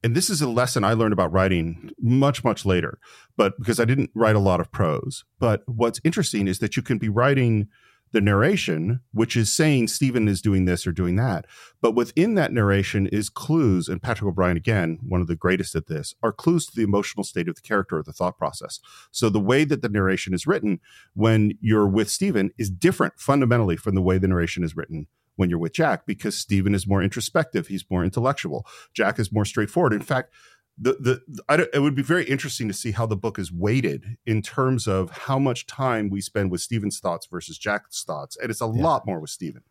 And 0.03 0.15
this 0.15 0.29
is 0.29 0.41
a 0.41 0.49
lesson 0.49 0.83
i 0.83 0.93
learned 0.93 1.13
about 1.13 1.31
writing 1.31 1.91
much 1.99 2.43
much 2.43 2.63
later 2.63 2.99
but 3.37 3.57
because 3.57 3.79
i 3.79 3.85
didn't 3.85 4.11
write 4.13 4.35
a 4.35 4.39
lot 4.39 4.59
of 4.59 4.71
prose. 4.71 5.23
But 5.39 5.63
what's 5.65 5.99
interesting 6.03 6.47
is 6.47 6.59
that 6.59 6.75
you 6.75 6.83
can 6.83 6.97
be 6.97 7.09
writing 7.09 7.67
the 8.15 8.21
narration, 8.21 9.01
which 9.11 9.35
is 9.35 9.51
saying 9.51 9.89
Stephen 9.89 10.29
is 10.29 10.41
doing 10.41 10.63
this 10.63 10.87
or 10.87 10.93
doing 10.93 11.17
that. 11.17 11.45
But 11.81 11.95
within 11.95 12.35
that 12.35 12.53
narration 12.53 13.07
is 13.07 13.27
clues, 13.27 13.89
and 13.89 14.01
Patrick 14.01 14.29
O'Brian, 14.29 14.55
again, 14.55 14.99
one 15.05 15.19
of 15.19 15.27
the 15.27 15.35
greatest 15.35 15.75
at 15.75 15.87
this, 15.87 16.15
are 16.23 16.31
clues 16.31 16.65
to 16.65 16.71
the 16.73 16.83
emotional 16.83 17.25
state 17.25 17.49
of 17.49 17.55
the 17.55 17.61
character 17.61 17.97
or 17.97 18.03
the 18.03 18.13
thought 18.13 18.37
process. 18.37 18.79
So 19.11 19.27
the 19.27 19.41
way 19.41 19.65
that 19.65 19.81
the 19.81 19.89
narration 19.89 20.33
is 20.33 20.47
written 20.47 20.79
when 21.13 21.57
you're 21.59 21.89
with 21.89 22.09
Stephen 22.09 22.51
is 22.57 22.69
different 22.69 23.19
fundamentally 23.19 23.75
from 23.75 23.95
the 23.95 24.01
way 24.01 24.17
the 24.17 24.29
narration 24.29 24.63
is 24.63 24.77
written 24.77 25.07
when 25.35 25.49
you're 25.49 25.59
with 25.59 25.73
Jack 25.73 26.05
because 26.05 26.37
Stephen 26.37 26.73
is 26.73 26.87
more 26.87 27.03
introspective, 27.03 27.67
he's 27.67 27.83
more 27.89 28.05
intellectual. 28.05 28.65
Jack 28.93 29.19
is 29.19 29.29
more 29.29 29.43
straightforward. 29.43 29.91
In 29.91 29.99
fact, 29.99 30.31
the 30.77 31.21
the 31.27 31.43
I, 31.47 31.67
it 31.73 31.79
would 31.79 31.95
be 31.95 32.01
very 32.01 32.25
interesting 32.25 32.67
to 32.67 32.73
see 32.73 32.91
how 32.91 33.05
the 33.05 33.15
book 33.15 33.39
is 33.39 33.51
weighted 33.51 34.17
in 34.25 34.41
terms 34.41 34.87
of 34.87 35.09
how 35.09 35.39
much 35.39 35.67
time 35.67 36.09
we 36.09 36.21
spend 36.21 36.51
with 36.51 36.61
Stephen's 36.61 36.99
thoughts 36.99 37.25
versus 37.27 37.57
Jack's 37.57 38.03
thoughts, 38.03 38.37
and 38.37 38.49
it's 38.49 38.61
a 38.61 38.71
yeah. 38.73 38.83
lot 38.83 39.05
more 39.05 39.19
with 39.19 39.29
Stephen. 39.29 39.63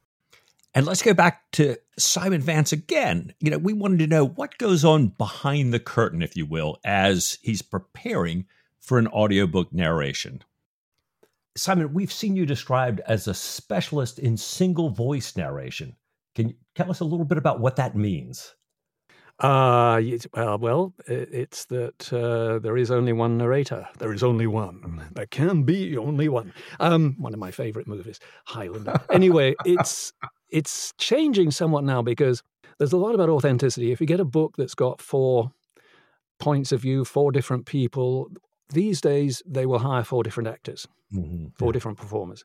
And 0.77 0.87
let's 0.87 1.03
go 1.03 1.15
back 1.15 1.51
to 1.53 1.77
Simon 1.99 2.41
Vance 2.41 2.73
again. 2.73 3.33
You 3.39 3.51
know, 3.51 3.59
we 3.59 3.73
wanted 3.73 4.01
to 4.01 4.07
know 4.09 4.27
what 4.27 4.59
goes 4.59 4.85
on 4.85 5.09
behind 5.09 5.73
the 5.73 5.79
curtain, 5.79 6.21
if 6.21 6.37
you 6.37 6.47
will, 6.47 6.79
as 6.85 7.39
he's 7.43 7.63
preparing 7.63 8.47
for 8.81 8.99
an 8.99 9.07
audiobook 9.09 9.73
narration. 9.73 10.43
Simon, 11.57 11.95
we've 11.95 12.13
seen 12.13 12.35
you 12.35 12.45
described 12.45 13.01
as 13.07 13.29
a 13.29 13.35
specialist 13.35 14.19
in 14.19 14.37
single 14.37 14.91
voice 14.91 15.37
narration. 15.37 15.95
Can 16.35 16.49
you 16.49 16.55
tell 16.75 16.91
us 16.91 16.99
a 16.99 17.05
little 17.05 17.25
bit 17.25 17.39
about 17.39 17.61
what 17.61 17.77
that 17.77 17.95
means? 17.95 18.55
Uh, 19.41 20.01
uh, 20.35 20.57
well, 20.61 20.95
it's 21.07 21.65
that 21.67 22.13
uh, 22.13 22.59
there 22.61 22.77
is 22.77 22.91
only 22.91 23.13
one 23.13 23.37
narrator. 23.37 23.87
There 23.99 24.13
is 24.13 24.23
only 24.23 24.47
one. 24.47 25.03
There 25.13 25.27
can 25.27 25.65
be 25.65 25.97
only 25.97 26.29
one. 26.29 26.53
Um, 26.79 27.17
one 27.19 27.35
of 27.35 27.41
my 27.41 27.51
favorite 27.51 27.89
movies, 27.89 28.21
Highlander. 28.47 29.01
anyway, 29.11 29.55
it's 29.65 30.13
it's 30.51 30.93
changing 30.99 31.51
somewhat 31.51 31.83
now 31.85 32.01
because 32.01 32.43
there's 32.79 32.93
a 32.93 32.97
lot 32.97 33.15
about 33.15 33.29
authenticity. 33.29 33.91
If 33.91 34.01
you 34.01 34.07
get 34.07 34.21
a 34.21 34.25
book 34.25 34.55
that's 34.57 34.75
got 34.75 35.01
four 35.03 35.51
points 36.39 36.71
of 36.71 36.81
view, 36.83 37.05
four 37.05 37.33
different 37.33 37.67
people, 37.67 38.29
these 38.73 39.01
days 39.01 39.43
they 39.47 39.67
will 39.67 39.81
hire 39.81 40.05
four 40.05 40.23
different 40.23 40.49
actors, 40.49 40.87
Mhm. 41.13 41.57
four 41.59 41.73
different 41.73 41.99
performers, 41.99 42.45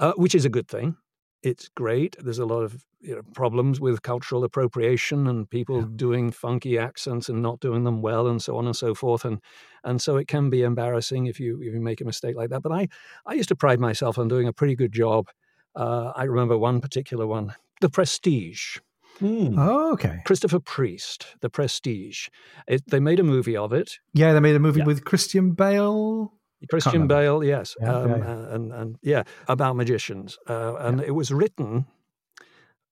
uh, 0.00 0.12
which 0.16 0.34
is 0.34 0.44
a 0.44 0.48
good 0.50 0.66
thing. 0.68 0.96
It's 1.44 1.68
great. 1.68 2.16
There's 2.18 2.38
a 2.40 2.46
lot 2.46 2.62
of 2.62 2.84
you 3.00 3.14
know, 3.16 3.22
problems 3.34 3.80
with 3.80 4.00
cultural 4.02 4.44
appropriation 4.44 5.26
and 5.26 5.48
people 5.50 5.80
Yeah. 5.80 5.86
doing 5.94 6.30
funky 6.32 6.78
accents 6.78 7.28
and 7.28 7.42
not 7.42 7.60
doing 7.60 7.84
them 7.84 8.00
well, 8.00 8.26
and 8.26 8.40
so 8.42 8.56
on 8.56 8.64
and 8.66 8.74
so 8.74 8.94
forth. 8.94 9.24
And 9.26 9.40
and 9.84 10.00
so 10.00 10.16
it 10.16 10.26
can 10.26 10.48
be 10.50 10.62
embarrassing 10.62 11.26
if 11.26 11.38
you 11.38 11.60
if 11.60 11.74
you 11.74 11.80
make 11.82 12.00
a 12.00 12.04
mistake 12.06 12.34
like 12.36 12.48
that. 12.50 12.62
But 12.62 12.72
I 12.72 12.88
I 13.26 13.34
used 13.34 13.50
to 13.50 13.56
pride 13.56 13.78
myself 13.78 14.18
on 14.18 14.28
doing 14.28 14.48
a 14.48 14.52
pretty 14.52 14.74
good 14.74 14.92
job. 14.92 15.28
Uh, 15.76 16.12
I 16.16 16.24
remember 16.24 16.56
one 16.56 16.80
particular 16.80 17.26
one, 17.26 17.54
The 17.80 17.90
Prestige. 17.90 18.78
Hmm. 19.18 19.54
Oh, 19.58 19.92
okay. 19.92 20.22
Christopher 20.24 20.60
Priest, 20.60 21.26
The 21.40 21.50
Prestige. 21.50 22.28
It, 22.66 22.82
they 22.90 23.00
made 23.00 23.20
a 23.20 23.24
movie 23.24 23.56
of 23.56 23.72
it. 23.72 23.98
Yeah, 24.12 24.32
they 24.32 24.40
made 24.40 24.56
a 24.56 24.60
movie 24.60 24.80
Yeah. 24.80 24.86
with 24.86 25.04
Christian 25.04 25.52
Bale. 25.52 26.32
Christian. 26.68 27.06
Bale, 27.06 27.42
yes, 27.44 27.74
Yeah, 27.80 27.94
um, 27.94 28.10
yeah, 28.10 28.16
yeah. 28.18 28.54
and 28.54 28.72
and 28.72 28.96
yeah, 29.02 29.22
about 29.48 29.76
magicians, 29.76 30.38
uh, 30.48 30.74
and 30.76 31.00
it 31.00 31.12
was 31.14 31.30
written. 31.30 31.86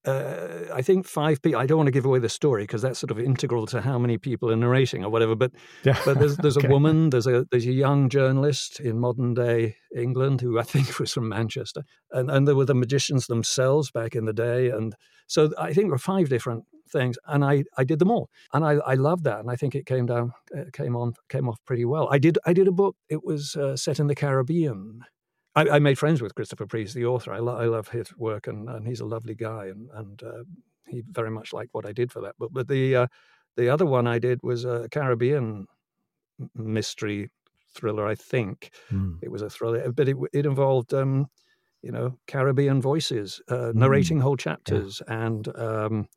Uh, 0.04 0.64
I 0.74 0.82
think 0.82 1.06
five 1.06 1.40
people. 1.40 1.60
I 1.60 1.66
don't 1.66 1.76
want 1.76 1.86
to 1.86 1.92
give 1.92 2.04
away 2.04 2.18
the 2.18 2.28
story 2.28 2.64
because 2.64 2.82
that's 2.82 2.98
sort 2.98 3.12
of 3.12 3.20
integral 3.20 3.66
to 3.66 3.80
how 3.80 4.00
many 4.00 4.18
people 4.18 4.50
are 4.50 4.56
narrating 4.56 5.04
or 5.04 5.10
whatever. 5.10 5.36
But 5.36 5.52
Yeah. 5.84 5.96
but 6.04 6.18
there's 6.18 6.36
there's 6.38 6.56
Okay. 6.56 6.66
a 6.66 6.70
woman, 6.70 7.10
there's 7.10 7.28
a 7.28 7.46
there's 7.52 7.66
a 7.66 7.72
young 7.72 8.08
journalist 8.08 8.80
in 8.80 8.98
modern 8.98 9.34
day 9.34 9.76
England 9.94 10.40
who 10.40 10.58
I 10.58 10.62
think 10.72 10.98
was 10.98 11.12
from 11.12 11.28
Manchester, 11.28 11.84
and 12.10 12.32
and 12.32 12.48
there 12.48 12.56
were 12.56 12.64
the 12.64 12.74
magicians 12.74 13.28
themselves 13.28 13.92
back 13.92 14.16
in 14.16 14.24
the 14.24 14.32
day, 14.32 14.70
and 14.70 14.96
so 15.28 15.50
I 15.56 15.66
think 15.72 15.84
there 15.86 15.90
were 15.92 15.98
five 15.98 16.28
different 16.28 16.64
things, 16.92 17.16
and 17.26 17.44
I 17.44 17.64
I 17.78 17.84
did 17.84 17.98
them 17.98 18.10
all, 18.10 18.30
and 18.52 18.64
I 18.64 18.72
I 18.74 18.94
loved 18.94 19.24
that, 19.24 19.40
and 19.40 19.50
I 19.50 19.56
think 19.56 19.74
it 19.74 19.86
came 19.86 20.06
down 20.06 20.32
uh, 20.56 20.64
came 20.72 20.96
on 20.96 21.14
came 21.28 21.48
off 21.48 21.58
pretty 21.64 21.84
well. 21.84 22.08
I 22.10 22.18
did 22.18 22.38
I 22.46 22.52
did 22.52 22.68
a 22.68 22.72
book. 22.72 22.96
It 23.08 23.24
was 23.24 23.56
uh, 23.56 23.76
set 23.76 23.98
in 24.00 24.06
the 24.08 24.14
Caribbean. 24.14 25.00
I, 25.54 25.68
I 25.68 25.78
made 25.80 25.98
friends 25.98 26.22
with 26.22 26.34
Christopher 26.34 26.66
Priest, 26.66 26.94
the 26.94 27.04
author. 27.04 27.30
I, 27.32 27.38
lo- 27.38 27.56
I 27.58 27.66
love 27.66 27.88
his 27.88 28.16
work, 28.16 28.46
and, 28.46 28.68
and 28.70 28.86
he's 28.86 29.00
a 29.00 29.06
lovely 29.06 29.34
guy, 29.34 29.66
and 29.66 29.90
and 29.92 30.22
uh, 30.22 30.44
he 30.88 31.02
very 31.10 31.30
much 31.30 31.52
liked 31.52 31.74
what 31.74 31.86
I 31.86 31.92
did 31.92 32.10
for 32.12 32.20
that 32.22 32.38
book. 32.38 32.50
But 32.54 32.68
the 32.68 32.96
uh, 32.96 33.06
the 33.56 33.68
other 33.68 33.84
one 33.86 34.06
I 34.06 34.18
did 34.18 34.40
was 34.42 34.64
a 34.64 34.88
Caribbean 34.90 35.66
mystery 36.54 37.30
thriller. 37.74 38.06
I 38.06 38.14
think 38.14 38.74
Hmm. 38.90 39.14
it 39.22 39.30
was 39.30 39.42
a 39.42 39.50
thriller, 39.50 39.92
but 39.92 40.08
it 40.08 40.16
it 40.32 40.46
involved 40.46 40.92
um, 40.94 41.26
you 41.82 41.92
know 41.92 42.18
Caribbean 42.26 42.80
voices 42.82 43.40
uh, 43.48 43.72
narrating 43.74 44.20
whole 44.20 44.36
chapters 44.36 45.02
and. 45.08 45.48
Um, 45.56 46.08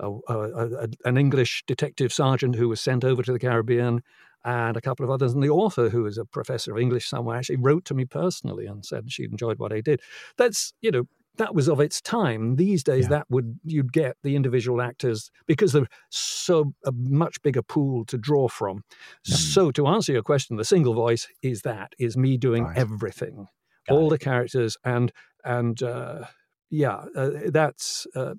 a, 0.00 0.10
a, 0.32 0.84
a, 0.84 0.88
an 1.04 1.16
English 1.16 1.62
detective 1.66 2.12
sergeant 2.12 2.56
who 2.56 2.68
was 2.68 2.80
sent 2.80 3.04
over 3.04 3.22
to 3.22 3.32
the 3.32 3.38
Caribbean, 3.38 4.02
and 4.44 4.76
a 4.76 4.80
couple 4.80 5.04
of 5.04 5.10
others. 5.10 5.34
And 5.34 5.42
the 5.42 5.50
author, 5.50 5.90
who 5.90 6.06
is 6.06 6.16
a 6.18 6.24
professor 6.24 6.72
of 6.72 6.78
English 6.78 7.06
somewhere, 7.08 7.36
actually 7.36 7.56
wrote 7.56 7.84
to 7.86 7.94
me 7.94 8.06
personally 8.06 8.66
and 8.66 8.84
said 8.84 9.12
she 9.12 9.24
enjoyed 9.24 9.58
what 9.58 9.72
I 9.72 9.80
did. 9.82 10.00
That's 10.38 10.72
you 10.80 10.90
know 10.90 11.04
that 11.36 11.54
was 11.54 11.68
of 11.68 11.80
its 11.80 12.00
time. 12.02 12.56
These 12.56 12.82
days, 12.82 13.04
Yeah. 13.04 13.10
that 13.10 13.26
would 13.30 13.60
you'd 13.64 13.92
get 13.92 14.16
the 14.22 14.34
individual 14.36 14.80
actors 14.82 15.30
because 15.46 15.72
there's 15.72 15.86
so 16.10 16.74
a 16.84 16.92
much 16.92 17.40
bigger 17.42 17.62
pool 17.62 18.04
to 18.06 18.18
draw 18.18 18.48
from. 18.48 18.82
So 19.24 19.70
to 19.72 19.86
answer 19.86 20.12
your 20.12 20.22
question, 20.22 20.56
the 20.56 20.64
single 20.64 20.94
voice 20.94 21.28
is 21.42 21.62
that 21.62 21.92
is 21.98 22.16
me 22.16 22.36
doing 22.38 22.64
Right. 22.64 22.76
everything, 22.78 23.46
Got 23.88 23.94
all 23.94 24.08
the 24.08 24.18
characters, 24.18 24.76
and 24.84 25.12
and 25.44 25.82
uh, 25.82 26.24
yeah, 26.70 27.04
uh, 27.14 27.30
that's. 27.50 28.06
Uh, 28.14 28.34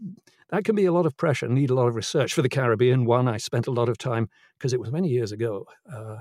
that 0.52 0.64
can 0.66 0.76
be 0.76 0.86
a 0.86 0.92
lot 0.92 1.06
of 1.06 1.18
pressure, 1.18 1.48
need 1.48 1.70
a 1.70 1.76
lot 1.76 1.88
of 1.88 1.96
research. 1.96 2.34
For 2.34 2.42
the 2.42 2.50
Caribbean 2.50 3.06
one, 3.06 3.28
I 3.28 3.38
spent 3.38 3.68
a 3.68 3.72
lot 3.72 3.90
of 3.90 3.98
time 3.98 4.30
because 4.58 4.74
it 4.74 4.80
was 4.80 4.92
many 4.92 5.08
years 5.08 5.32
ago. 5.32 5.66
Uh, 5.92 6.18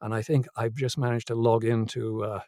and 0.00 0.14
I 0.14 0.22
think 0.22 0.46
I've 0.56 0.74
just 0.74 0.96
managed 0.96 1.26
to 1.28 1.34
log 1.34 1.64
into 1.64 2.24
uh, 2.24 2.40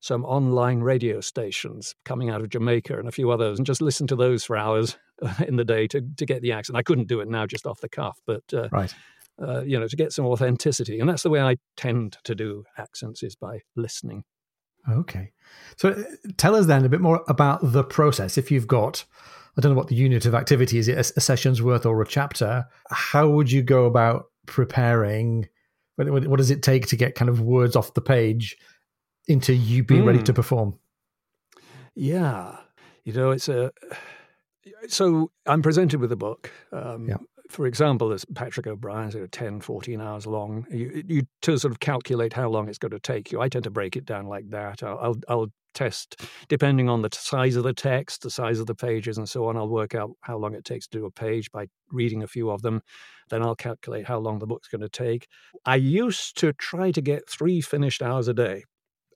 some 0.00 0.24
online 0.24 0.80
radio 0.80 1.20
stations 1.20 1.94
coming 2.04 2.30
out 2.30 2.40
of 2.40 2.48
Jamaica 2.48 2.98
and 2.98 3.08
a 3.08 3.12
few 3.12 3.30
others 3.30 3.58
and 3.58 3.66
just 3.66 3.82
listen 3.82 4.06
to 4.08 4.16
those 4.16 4.44
for 4.44 4.56
hours 4.56 4.96
in 5.46 5.56
the 5.56 5.64
day 5.64 5.86
to, 5.88 6.00
to 6.16 6.26
get 6.26 6.42
the 6.42 6.52
accent. 6.52 6.76
I 6.76 6.82
couldn't 6.82 7.08
do 7.08 7.20
it 7.20 7.28
now 7.28 7.46
just 7.46 7.66
off 7.66 7.80
the 7.80 7.88
cuff, 7.88 8.18
but, 8.26 8.42
uh, 8.52 8.68
Right. 8.72 8.94
uh, 9.40 9.62
you 9.62 9.78
know, 9.78 9.86
to 9.86 9.96
get 9.96 10.12
some 10.12 10.26
authenticity. 10.26 10.98
And 10.98 11.08
that's 11.08 11.22
the 11.22 11.30
way 11.30 11.40
I 11.40 11.56
tend 11.76 12.18
to 12.24 12.34
do 12.34 12.64
accents 12.76 13.22
is 13.22 13.36
by 13.36 13.60
listening. 13.76 14.24
Okay. 14.90 15.32
So 15.76 15.90
uh, 15.90 16.02
tell 16.36 16.54
us 16.54 16.66
then 16.66 16.84
a 16.84 16.88
bit 16.88 17.00
more 17.00 17.22
about 17.28 17.60
the 17.62 17.84
process. 17.84 18.38
If 18.38 18.50
you've 18.50 18.66
got, 18.66 19.04
I 19.58 19.60
don't 19.60 19.72
know 19.72 19.76
what 19.78 19.88
the 19.88 19.96
unit 19.96 20.24
of 20.24 20.34
activity 20.36 20.78
is, 20.78 20.88
a, 20.88 20.98
a 20.98 21.20
session's 21.20 21.60
worth 21.60 21.84
or 21.84 22.00
a 22.00 22.06
chapter, 22.06 22.64
how 22.90 23.28
would 23.28 23.50
you 23.50 23.60
go 23.62 23.86
about 23.86 24.26
preparing? 24.46 25.48
What, 25.96 26.36
does 26.36 26.52
it 26.52 26.62
take 26.62 26.86
to 26.86 26.96
get 26.96 27.16
kind 27.16 27.28
of 27.28 27.40
words 27.40 27.74
off 27.74 27.94
the 27.94 28.00
page 28.00 28.56
into 29.26 29.52
you 29.52 29.82
being 29.82 30.04
ready 30.04 30.20
Mm. 30.20 30.24
to 30.26 30.32
perform? 30.32 30.78
Yeah. 31.96 32.56
You 33.04 33.12
know, 33.12 33.30
it's 33.32 33.48
a. 33.48 33.72
So 34.88 35.30
I'm 35.46 35.62
presented 35.62 36.00
with 36.00 36.12
a 36.12 36.16
book. 36.16 36.50
Um, 36.72 37.08
Yeah. 37.08 37.16
For 37.50 37.66
example, 37.66 38.10
there's 38.10 38.26
Patrick 38.26 38.66
O'Brian's, 38.66 39.14
sort 39.14 39.24
of 39.24 39.30
10, 39.30 39.62
14 39.62 40.02
hours 40.02 40.26
long. 40.26 40.66
You, 40.70 41.02
you 41.06 41.22
to 41.42 41.56
sort 41.56 41.72
of 41.72 41.80
calculate 41.80 42.34
how 42.34 42.50
long 42.50 42.68
it's 42.68 42.76
going 42.76 42.90
to 42.90 43.00
take 43.00 43.32
you. 43.32 43.40
I 43.40 43.48
tend 43.48 43.64
to 43.64 43.70
break 43.70 43.96
it 43.96 44.04
down 44.04 44.26
like 44.26 44.50
that. 44.50 44.82
I'll, 44.82 44.98
I'll, 45.00 45.16
I'll 45.28 45.52
test, 45.74 46.22
depending 46.48 46.88
on 46.88 47.02
the 47.02 47.10
size 47.12 47.56
of 47.56 47.64
the 47.64 47.72
text, 47.72 48.22
the 48.22 48.30
size 48.30 48.58
of 48.60 48.66
the 48.66 48.74
pages, 48.74 49.18
and 49.18 49.28
so 49.28 49.46
on. 49.46 49.56
I'll 49.56 49.68
work 49.68 49.94
out 49.94 50.10
how 50.22 50.38
long 50.38 50.54
it 50.54 50.64
takes 50.64 50.86
to 50.88 50.98
do 50.98 51.06
a 51.06 51.10
page 51.10 51.50
by 51.50 51.66
reading 51.90 52.22
a 52.22 52.28
few 52.28 52.50
of 52.50 52.62
them. 52.62 52.82
Then 53.30 53.42
I'll 53.42 53.56
calculate 53.56 54.06
how 54.06 54.18
long 54.18 54.38
the 54.38 54.46
book's 54.46 54.68
going 54.68 54.80
to 54.80 54.88
take. 54.88 55.28
I 55.64 55.76
used 55.76 56.38
to 56.38 56.52
try 56.54 56.90
to 56.92 57.00
get 57.00 57.28
three 57.28 57.60
finished 57.60 58.02
hours 58.02 58.28
a 58.28 58.34
day. 58.34 58.64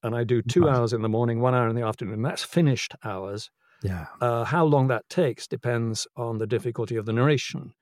And 0.05 0.16
I 0.16 0.24
do 0.24 0.42
two 0.42 0.68
hours 0.68 0.92
in 0.92 1.03
the 1.03 1.09
morning, 1.09 1.40
one 1.40 1.55
hour 1.55 1.68
in 1.68 1.76
the 1.76 1.86
afternoon. 1.86 2.22
That's 2.22 2.42
finished 2.42 2.94
hours. 3.05 3.50
Yeah. 3.82 4.07
Uh, 4.20 4.44
how 4.44 4.64
long 4.64 4.88
that 4.88 5.09
takes 5.09 5.46
depends 5.46 6.07
on 6.16 6.38
the 6.38 6.46
difficulty 6.46 6.96
of 6.96 7.07
the 7.07 7.12
narration. 7.12 7.72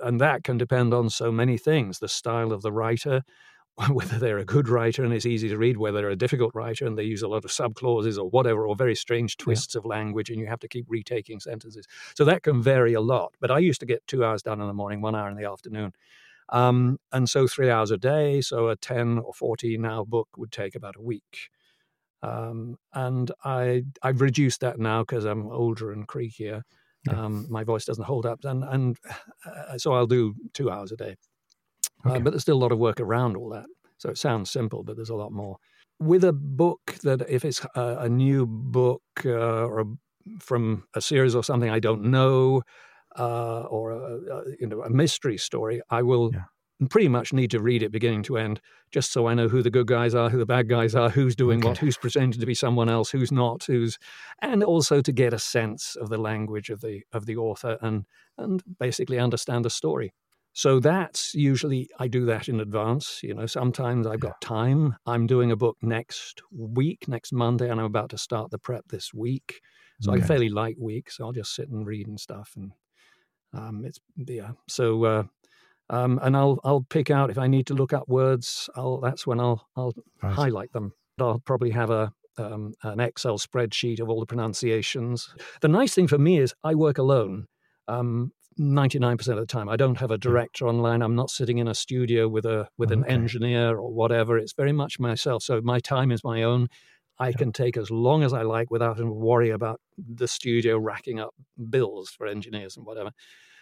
And 0.00 0.20
that 0.20 0.44
can 0.44 0.56
depend 0.56 0.94
on 0.94 1.10
so 1.10 1.32
many 1.32 1.58
things 1.58 1.98
the 1.98 2.08
style 2.08 2.52
of 2.52 2.62
the 2.62 2.72
writer, 2.72 3.22
whether 3.90 4.18
they're 4.18 4.38
a 4.38 4.44
good 4.44 4.68
writer 4.68 5.04
and 5.04 5.12
it's 5.12 5.26
easy 5.26 5.48
to 5.48 5.56
read, 5.56 5.76
whether 5.76 5.98
they're 5.98 6.10
a 6.10 6.16
difficult 6.16 6.54
writer 6.54 6.86
and 6.86 6.96
they 6.96 7.02
use 7.02 7.22
a 7.22 7.28
lot 7.28 7.44
of 7.44 7.50
subclauses 7.50 8.18
or 8.18 8.28
whatever, 8.30 8.66
or 8.66 8.76
very 8.76 8.94
strange 8.94 9.36
twists 9.36 9.74
of 9.74 9.84
language 9.84 10.30
and 10.30 10.38
you 10.38 10.46
have 10.46 10.60
to 10.60 10.68
keep 10.68 10.86
retaking 10.88 11.40
sentences. 11.40 11.86
So 12.14 12.24
that 12.24 12.44
can 12.44 12.62
vary 12.62 12.94
a 12.94 13.00
lot. 13.00 13.34
But 13.40 13.50
I 13.50 13.58
used 13.58 13.80
to 13.80 13.86
get 13.86 14.06
two 14.06 14.24
hours 14.24 14.42
done 14.42 14.60
in 14.60 14.68
the 14.68 14.72
morning, 14.72 15.00
one 15.00 15.16
hour 15.16 15.28
in 15.28 15.36
the 15.36 15.50
afternoon. 15.50 15.92
Um, 16.50 16.98
and 17.10 17.28
so 17.28 17.48
three 17.48 17.70
hours 17.70 17.90
a 17.90 17.96
day. 17.96 18.40
So 18.42 18.68
a 18.68 18.76
10 18.76 19.18
or 19.18 19.32
14 19.34 19.84
hour 19.84 20.04
book 20.04 20.28
would 20.36 20.52
take 20.52 20.76
about 20.76 20.96
a 20.96 21.02
week. 21.02 21.50
Um, 22.22 22.76
and 22.94 23.30
I 23.44 23.84
I've 24.02 24.20
reduced 24.20 24.60
that 24.60 24.78
now 24.78 25.02
because 25.02 25.24
I'm 25.24 25.50
older 25.50 25.92
and 25.92 26.08
creakier. 26.08 26.62
Yeah. 27.06 27.24
Um, 27.24 27.46
my 27.50 27.64
voice 27.64 27.84
doesn't 27.84 28.04
hold 28.04 28.24
up, 28.24 28.44
and 28.44 28.64
and 28.64 28.96
uh, 29.46 29.76
so 29.76 29.92
I'll 29.92 30.06
do 30.06 30.34
two 30.54 30.70
hours 30.70 30.90
a 30.90 30.96
day. 30.96 31.16
Uh, 32.04 32.18
but 32.20 32.30
there's 32.30 32.42
still 32.42 32.56
a 32.56 32.64
lot 32.64 32.72
of 32.72 32.78
work 32.78 33.00
around 33.00 33.36
all 33.36 33.50
that. 33.50 33.66
So 33.98 34.10
it 34.10 34.18
sounds 34.18 34.50
simple, 34.50 34.82
but 34.84 34.96
there's 34.96 35.10
a 35.10 35.14
lot 35.14 35.32
more. 35.32 35.56
With 36.00 36.24
a 36.24 36.32
book 36.32 36.96
that 37.02 37.28
if 37.28 37.44
it's 37.44 37.64
a, 37.74 37.96
a 38.00 38.08
new 38.08 38.46
book 38.46 39.02
uh, 39.24 39.64
or 39.64 39.80
a, 39.80 39.84
from 40.40 40.84
a 40.94 41.00
series 41.00 41.34
or 41.34 41.44
something 41.44 41.70
I 41.70 41.78
don't 41.80 42.04
know, 42.04 42.62
uh, 43.16 43.60
or 43.62 43.92
a, 43.92 43.96
a, 43.96 44.42
you 44.60 44.66
know 44.66 44.82
a 44.82 44.90
mystery 44.90 45.38
story, 45.38 45.80
I 45.90 46.02
will 46.02 46.32
Yeah. 46.32 46.44
pretty 46.90 47.08
much 47.08 47.32
need 47.32 47.50
to 47.52 47.60
read 47.60 47.82
it 47.82 47.92
beginning 47.92 48.24
to 48.24 48.36
end, 48.36 48.60
just 48.90 49.12
so 49.12 49.28
I 49.28 49.34
know 49.34 49.48
who 49.48 49.62
the 49.62 49.70
good 49.70 49.86
guys 49.86 50.14
are, 50.14 50.28
who 50.28 50.38
the 50.38 50.46
bad 50.46 50.68
guys 50.68 50.94
are, 50.96 51.08
who's 51.08 51.36
doing 51.36 51.60
what, 51.60 51.78
who's 51.78 51.96
pretending 51.96 52.40
to 52.40 52.46
be 52.46 52.54
someone 52.54 52.88
else, 52.88 53.10
who's 53.12 53.30
not, 53.30 53.64
who's, 53.64 53.96
and 54.42 54.64
also 54.64 55.00
to 55.00 55.12
get 55.12 55.32
a 55.32 55.38
sense 55.38 55.96
of 55.96 56.08
the 56.08 56.18
language 56.18 56.70
of 56.70 56.80
the 56.80 57.02
of 57.12 57.26
the 57.26 57.36
author 57.36 57.78
and 57.80 58.04
and 58.36 58.62
basically 58.80 59.18
understand 59.20 59.64
the 59.64 59.70
story. 59.70 60.12
So 60.54 60.78
that's 60.80 61.34
usually 61.34 61.90
I 61.98 62.08
do 62.08 62.24
that 62.26 62.48
in 62.48 62.60
advance. 62.60 63.22
You 63.22 63.34
know, 63.34 63.46
sometimes 63.46 64.06
I've 64.06 64.20
got 64.20 64.40
time. 64.40 64.96
I'm 65.06 65.26
doing 65.26 65.50
a 65.50 65.56
book 65.56 65.76
next 65.82 66.42
week, 66.52 67.08
next 67.08 67.32
Monday, 67.32 67.68
and 67.70 67.80
I'm 67.80 67.86
about 67.86 68.10
to 68.10 68.18
start 68.18 68.50
the 68.50 68.58
prep 68.58 68.86
this 68.88 69.12
week. 69.12 69.60
So 70.00 70.12
I 70.12 70.16
Okay. 70.16 70.20
a 70.20 70.22
fairly 70.22 70.48
light 70.48 70.78
week, 70.78 71.10
so 71.10 71.24
I'll 71.26 71.32
just 71.32 71.54
sit 71.54 71.68
and 71.70 71.86
read 71.86 72.06
and 72.06 72.20
stuff, 72.20 72.52
and 72.56 72.72
um, 73.52 73.84
it's 73.84 74.00
yeah. 74.16 74.52
So 74.68 75.04
uh, 75.04 75.24
um, 75.90 76.18
and 76.22 76.36
I'll 76.36 76.60
I'll 76.64 76.82
pick 76.82 77.10
out 77.10 77.30
if 77.30 77.38
I 77.38 77.46
need 77.48 77.66
to 77.68 77.74
look 77.74 77.92
up 77.92 78.08
words. 78.08 78.70
I'll 78.76 79.00
that's 79.00 79.26
when 79.26 79.40
I'll 79.40 79.68
I'll 79.76 79.94
highlight 80.30 80.72
them. 80.72 80.94
I'll 81.20 81.40
probably 81.40 81.70
have 81.70 81.90
a 81.90 82.12
um, 82.38 82.74
an 82.82 83.00
Excel 83.00 83.38
spreadsheet 83.38 84.00
of 84.00 84.08
all 84.10 84.20
the 84.20 84.26
pronunciations. 84.26 85.34
The 85.62 85.68
nice 85.68 85.94
thing 85.94 86.08
for 86.08 86.18
me 86.18 86.38
is 86.38 86.54
I 86.64 86.74
work 86.74 86.98
alone. 86.98 87.46
Um, 87.88 88.32
99% 88.58 89.28
of 89.28 89.36
the 89.36 89.46
time 89.46 89.68
i 89.68 89.76
don't 89.76 89.98
have 89.98 90.10
a 90.10 90.18
director 90.18 90.66
online 90.66 91.02
i'm 91.02 91.14
not 91.14 91.30
sitting 91.30 91.58
in 91.58 91.68
a 91.68 91.74
studio 91.74 92.28
with 92.28 92.46
a 92.46 92.68
with 92.78 92.92
an 92.92 93.02
Okay. 93.02 93.12
engineer 93.12 93.76
or 93.78 93.92
whatever 93.92 94.38
it's 94.38 94.52
very 94.52 94.72
much 94.72 94.98
myself 94.98 95.42
so 95.42 95.60
my 95.62 95.80
time 95.80 96.12
is 96.12 96.22
my 96.24 96.42
own 96.42 96.68
i 97.18 97.32
can 97.32 97.52
take 97.52 97.76
as 97.76 97.90
long 97.90 98.22
as 98.22 98.32
i 98.32 98.42
like 98.42 98.70
without 98.70 98.96
having 98.96 99.10
to 99.10 99.14
worry 99.14 99.50
about 99.50 99.80
the 99.98 100.28
studio 100.28 100.78
racking 100.78 101.18
up 101.20 101.34
bills 101.70 102.10
for 102.10 102.26
engineers 102.26 102.76
and 102.76 102.86
whatever 102.86 103.10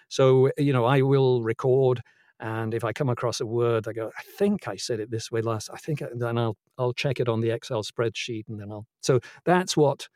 so 0.08 0.50
you 0.58 0.72
know 0.72 0.84
i 0.84 1.00
will 1.02 1.42
record 1.42 2.00
And 2.40 2.74
if 2.74 2.84
I 2.84 2.92
come 2.92 3.08
across 3.12 3.40
a 3.40 3.46
word, 3.46 3.86
I 3.86 3.92
go, 3.92 4.10
I 4.18 4.22
think 4.38 4.66
I 4.66 4.76
said 4.76 4.98
it 5.00 5.10
this 5.10 5.30
way 5.30 5.42
last. 5.42 5.70
I 5.72 5.78
think, 5.84 6.02
then 6.22 6.36
I'll 6.38 6.56
I'll 6.76 6.92
check 7.02 7.20
it 7.20 7.28
on 7.28 7.40
the 7.40 7.50
Excel 7.56 7.82
spreadsheet, 7.84 8.44
and 8.48 8.58
then 8.58 8.68
I'll. 8.72 8.86
So 9.08 9.20
that's 9.44 9.76
what 9.76 10.08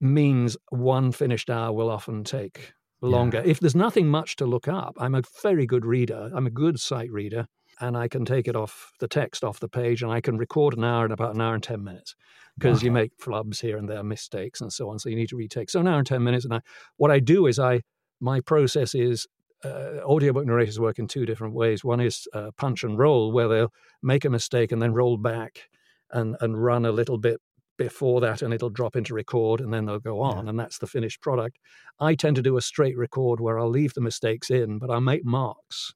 means 0.00 0.56
one 0.70 1.12
finished 1.12 1.50
hour 1.50 1.72
will 1.72 1.90
often 1.90 2.24
take 2.24 2.72
longer. 3.06 3.38
Yeah. 3.38 3.50
If 3.50 3.60
there's 3.60 3.74
nothing 3.74 4.08
much 4.08 4.36
to 4.36 4.46
look 4.46 4.68
up, 4.68 4.96
I'm 4.98 5.14
a 5.14 5.22
very 5.42 5.66
good 5.66 5.84
reader. 5.84 6.30
I'm 6.34 6.46
a 6.46 6.50
good 6.50 6.78
sight 6.80 7.10
reader, 7.10 7.46
and 7.80 7.96
I 7.96 8.08
can 8.08 8.24
take 8.24 8.48
it 8.48 8.56
off 8.56 8.92
the 9.00 9.08
text 9.08 9.44
off 9.44 9.60
the 9.60 9.68
page, 9.68 10.02
and 10.02 10.12
I 10.12 10.20
can 10.20 10.38
record 10.38 10.76
an 10.76 10.84
hour 10.84 11.04
in 11.04 11.12
about 11.12 11.34
an 11.34 11.40
hour 11.40 11.54
and 11.54 11.62
ten 11.62 11.82
minutes 11.82 12.14
because 12.58 12.82
you 12.82 12.90
make 12.90 13.16
flubs 13.18 13.60
here 13.60 13.76
and 13.76 13.88
there, 13.88 14.02
mistakes 14.02 14.60
and 14.60 14.72
so 14.72 14.88
on. 14.88 14.98
So 14.98 15.08
you 15.08 15.16
need 15.16 15.28
to 15.28 15.36
retake. 15.36 15.70
So 15.70 15.80
an 15.80 15.88
hour 15.88 15.98
and 15.98 16.06
ten 16.06 16.22
minutes, 16.22 16.44
and 16.44 16.54
I, 16.54 16.60
what 16.96 17.10
I 17.10 17.20
do 17.20 17.46
is 17.46 17.58
I 17.58 17.82
my 18.20 18.40
process 18.40 18.94
is 18.94 19.26
uh, 19.64 20.00
audiobook 20.04 20.46
narrators 20.46 20.80
work 20.80 20.98
in 20.98 21.06
two 21.06 21.26
different 21.26 21.54
ways. 21.54 21.84
One 21.84 22.00
is 22.00 22.26
uh, 22.32 22.50
punch 22.56 22.84
and 22.84 22.98
roll, 22.98 23.32
where 23.32 23.48
they'll 23.48 23.72
make 24.02 24.24
a 24.24 24.30
mistake 24.30 24.72
and 24.72 24.80
then 24.80 24.92
roll 24.94 25.16
back 25.16 25.68
and 26.10 26.36
and 26.40 26.62
run 26.62 26.86
a 26.86 26.92
little 26.92 27.18
bit 27.18 27.40
before 27.76 28.20
that 28.20 28.42
and 28.42 28.52
it'll 28.54 28.70
drop 28.70 28.96
into 28.96 29.14
record 29.14 29.60
and 29.60 29.72
then 29.72 29.86
they'll 29.86 29.98
go 29.98 30.20
on 30.20 30.44
yeah. 30.44 30.50
and 30.50 30.58
that's 30.58 30.78
the 30.78 30.86
finished 30.86 31.20
product. 31.20 31.58
I 32.00 32.14
tend 32.14 32.36
to 32.36 32.42
do 32.42 32.56
a 32.56 32.62
straight 32.62 32.96
record 32.96 33.40
where 33.40 33.58
I'll 33.58 33.70
leave 33.70 33.94
the 33.94 34.00
mistakes 34.00 34.50
in, 34.50 34.78
but 34.78 34.90
I'll 34.90 35.00
make 35.00 35.24
marks. 35.24 35.94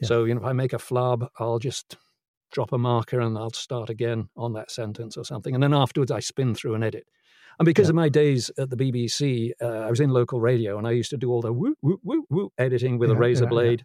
Yeah. 0.00 0.08
So, 0.08 0.24
you 0.24 0.34
know, 0.34 0.40
if 0.40 0.46
I 0.46 0.52
make 0.52 0.72
a 0.72 0.78
flub, 0.78 1.28
I'll 1.38 1.58
just 1.58 1.96
drop 2.52 2.72
a 2.72 2.78
marker 2.78 3.20
and 3.20 3.36
I'll 3.36 3.52
start 3.52 3.90
again 3.90 4.28
on 4.36 4.52
that 4.54 4.70
sentence 4.70 5.16
or 5.16 5.24
something. 5.24 5.54
And 5.54 5.62
then 5.62 5.74
afterwards, 5.74 6.10
I 6.10 6.20
spin 6.20 6.54
through 6.54 6.74
and 6.74 6.84
edit. 6.84 7.06
And 7.58 7.66
because 7.66 7.86
yeah. 7.86 7.90
of 7.90 7.96
my 7.96 8.08
days 8.08 8.50
at 8.58 8.70
the 8.70 8.76
BBC, 8.76 9.50
uh, 9.60 9.66
I 9.66 9.90
was 9.90 10.00
in 10.00 10.10
local 10.10 10.40
radio 10.40 10.78
and 10.78 10.86
I 10.86 10.92
used 10.92 11.10
to 11.10 11.16
do 11.16 11.30
all 11.30 11.42
the 11.42 11.52
woo, 11.52 11.74
woo, 11.82 12.00
woo, 12.02 12.24
woo 12.30 12.52
editing 12.58 12.98
with 12.98 13.10
a 13.10 13.16
razor 13.16 13.46
blade 13.46 13.84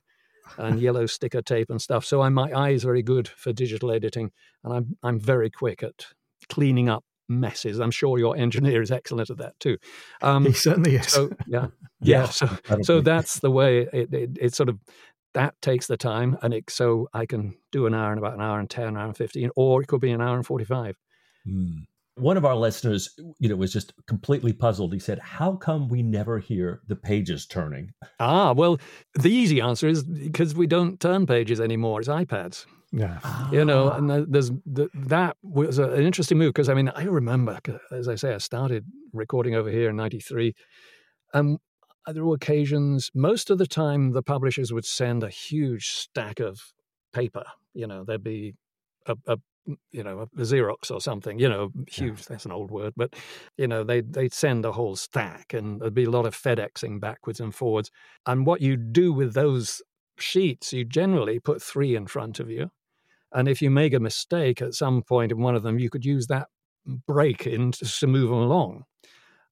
and 0.58 0.80
yellow 0.80 1.06
sticker 1.06 1.42
tape 1.42 1.70
and 1.70 1.82
stuff. 1.82 2.06
So 2.06 2.22
I, 2.22 2.30
my 2.30 2.52
eye 2.52 2.70
is 2.70 2.84
very 2.84 3.04
good 3.04 3.28
for 3.28 3.52
digital 3.52 3.92
editing 3.92 4.32
and 4.64 4.74
I'm, 4.74 4.98
I'm 5.04 5.20
very 5.20 5.50
quick 5.50 5.84
at 5.84 6.08
cleaning 6.50 6.88
up 6.90 7.04
messes. 7.30 7.80
I'm 7.80 7.92
sure 7.92 8.18
your 8.18 8.38
engineer 8.38 8.82
is 8.82 8.92
excellent 8.92 9.30
at 9.30 9.38
that 9.38 9.60
too. 9.60 9.78
Um, 10.22 10.46
he 10.46 10.54
certainly 10.54 10.96
is. 10.96 11.08
So, 11.08 11.30
yeah, 11.48 11.68
yeah. 12.02 12.26
So, 12.26 12.50
so 12.82 13.02
that's 13.02 13.40
the 13.40 13.52
way 13.52 13.88
it, 13.94 14.14
it, 14.14 14.38
it, 14.40 14.54
sort 14.54 14.70
of 14.70 14.80
that 15.34 15.60
takes 15.62 15.88
the 15.88 15.98
time, 15.98 16.38
and 16.42 16.54
it 16.54 16.70
so 16.70 17.08
I 17.14 17.26
can 17.26 17.56
do 17.72 17.86
an 17.86 17.94
hour 17.94 18.12
in 18.12 18.18
about 18.18 18.34
an 18.34 18.42
hour 18.42 18.60
and 18.60 18.70
ten, 18.70 18.88
an 18.88 18.98
hour 18.98 19.08
and 19.08 19.18
fifteen, 19.18 19.50
or 19.56 19.82
it 19.82 19.88
could 19.88 20.02
be 20.02 20.12
an 20.12 20.22
hour 20.22 20.36
and 20.36 20.46
forty-five. 20.46 20.96
Hmm. 21.46 21.80
One 22.16 22.36
of 22.36 22.46
our 22.46 22.56
listeners, 22.56 23.14
you 23.38 23.48
know, 23.48 23.56
was 23.56 23.72
just 23.72 23.94
completely 24.08 24.52
puzzled. 24.52 24.92
He 24.92 25.00
said, 25.00 25.20
"How 25.20 25.56
come 25.56 25.88
we 25.88 26.02
never 26.02 26.40
hear 26.40 26.82
the 26.88 26.96
pages 26.96 27.46
turning?" 27.46 27.92
Ah, 28.20 28.54
well, 28.54 28.80
the 29.14 29.30
easy 29.30 29.62
answer 29.62 29.88
is 29.88 30.04
because 30.04 30.56
we 30.56 30.66
don't 30.66 31.00
turn 31.00 31.28
pages 31.28 31.62
anymore. 31.62 32.00
It's 32.00 32.10
iPads. 32.10 32.66
Yeah. 32.92 33.20
You 33.52 33.66
know, 33.66 33.92
and 33.92 34.10
there's 34.32 34.52
the, 34.66 34.90
that 34.94 35.36
was 35.44 35.78
an 35.78 36.02
interesting 36.02 36.38
move 36.38 36.54
because 36.54 36.70
I 36.70 36.74
mean, 36.74 36.90
I 36.90 37.04
remember, 37.04 37.60
as 37.92 38.08
I 38.08 38.16
say, 38.16 38.34
I 38.34 38.38
started 38.38 38.86
recording 39.14 39.56
over 39.56 39.70
here 39.70 39.90
in 39.90 39.96
93. 39.98 40.54
And 41.34 41.60
there 42.08 42.24
were 42.24 42.36
occasions, 42.36 43.12
most 43.14 43.50
of 43.50 43.58
the 43.58 43.68
time, 43.68 44.12
the 44.12 44.24
publishers 44.24 44.72
would 44.72 44.86
send 44.86 45.24
a 45.24 45.30
huge 45.30 45.88
stack 45.88 46.40
of 46.40 46.60
paper. 47.14 47.44
You 47.74 47.88
know, 47.88 48.06
there'd 48.06 48.24
be 48.24 48.56
a, 49.06 49.18
a 49.28 49.38
you 49.92 50.04
know, 50.04 50.22
a 50.22 50.28
Xerox 50.42 50.92
or 50.92 51.02
something, 51.02 51.40
you 51.40 51.50
know, 51.50 51.72
huge, 51.90 52.20
yeah. 52.20 52.26
that's 52.30 52.46
an 52.46 52.52
old 52.52 52.72
word, 52.72 52.94
but, 52.96 53.14
you 53.58 53.68
know, 53.68 53.84
they'd, 53.84 54.14
they'd 54.14 54.34
send 54.34 54.64
a 54.64 54.72
whole 54.72 54.96
stack 54.96 55.54
and 55.54 55.82
there'd 55.82 55.94
be 55.94 56.06
a 56.06 56.10
lot 56.10 56.26
of 56.26 56.36
FedExing 56.36 57.02
backwards 57.02 57.42
and 57.42 57.54
forwards. 57.54 57.92
And 58.26 58.46
what 58.46 58.62
you 58.62 58.78
do 58.78 59.12
with 59.12 59.34
those 59.34 59.82
sheets, 60.20 60.74
you 60.74 60.86
generally 60.86 61.40
put 61.40 61.62
three 61.62 61.96
in 61.96 62.08
front 62.08 62.40
of 62.40 62.50
you 62.50 62.70
and 63.32 63.48
if 63.48 63.62
you 63.62 63.70
make 63.70 63.94
a 63.94 64.00
mistake 64.00 64.62
at 64.62 64.74
some 64.74 65.02
point 65.02 65.32
in 65.32 65.40
one 65.40 65.56
of 65.56 65.64
them, 65.64 65.80
you 65.80 65.90
could 65.90 66.06
use 66.06 66.28
that 66.28 66.48
break 66.86 67.46
in 67.46 67.72
to 67.72 68.08
move 68.08 68.30
them 68.30 68.40
along. 68.40 68.84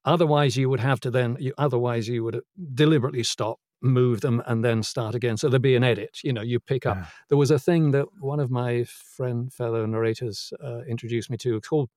Otherwise, 0.06 0.56
you 0.56 0.70
would 0.70 0.80
have 0.80 1.00
to 1.02 1.12
then, 1.12 1.36
you, 1.40 1.54
otherwise, 1.58 2.08
you 2.08 2.24
would 2.24 2.42
deliberately 2.74 3.24
stop, 3.24 3.60
move 3.82 4.22
them, 4.22 4.42
and 4.46 4.64
then 4.64 4.84
start 4.84 5.16
again. 5.16 5.36
So 5.36 5.50
there'd 5.50 5.62
be 5.62 5.76
an 5.76 5.84
edit. 5.84 6.20
You 6.24 6.32
know, 6.32 6.42
you 6.42 6.60
pick 6.60 6.86
up. 6.86 6.98
Yeah. 6.98 7.06
There 7.30 7.38
was 7.38 7.52
a 7.52 7.60
thing 7.60 7.92
that 7.92 8.06
one 8.20 8.40
of 8.40 8.52
my 8.52 8.86
friend, 8.86 9.52
fellow 9.52 9.86
narrators 9.86 10.54
uh, 10.64 10.82
introduced 10.88 11.30
me 11.30 11.38
to 11.38 11.60
called 11.62 11.90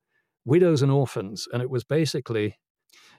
Widows 0.45 0.83
and 0.83 0.91
Orphans. 0.91 1.47
And 1.53 1.63
it 1.63 1.71
was 1.71 1.85
basically 1.85 2.57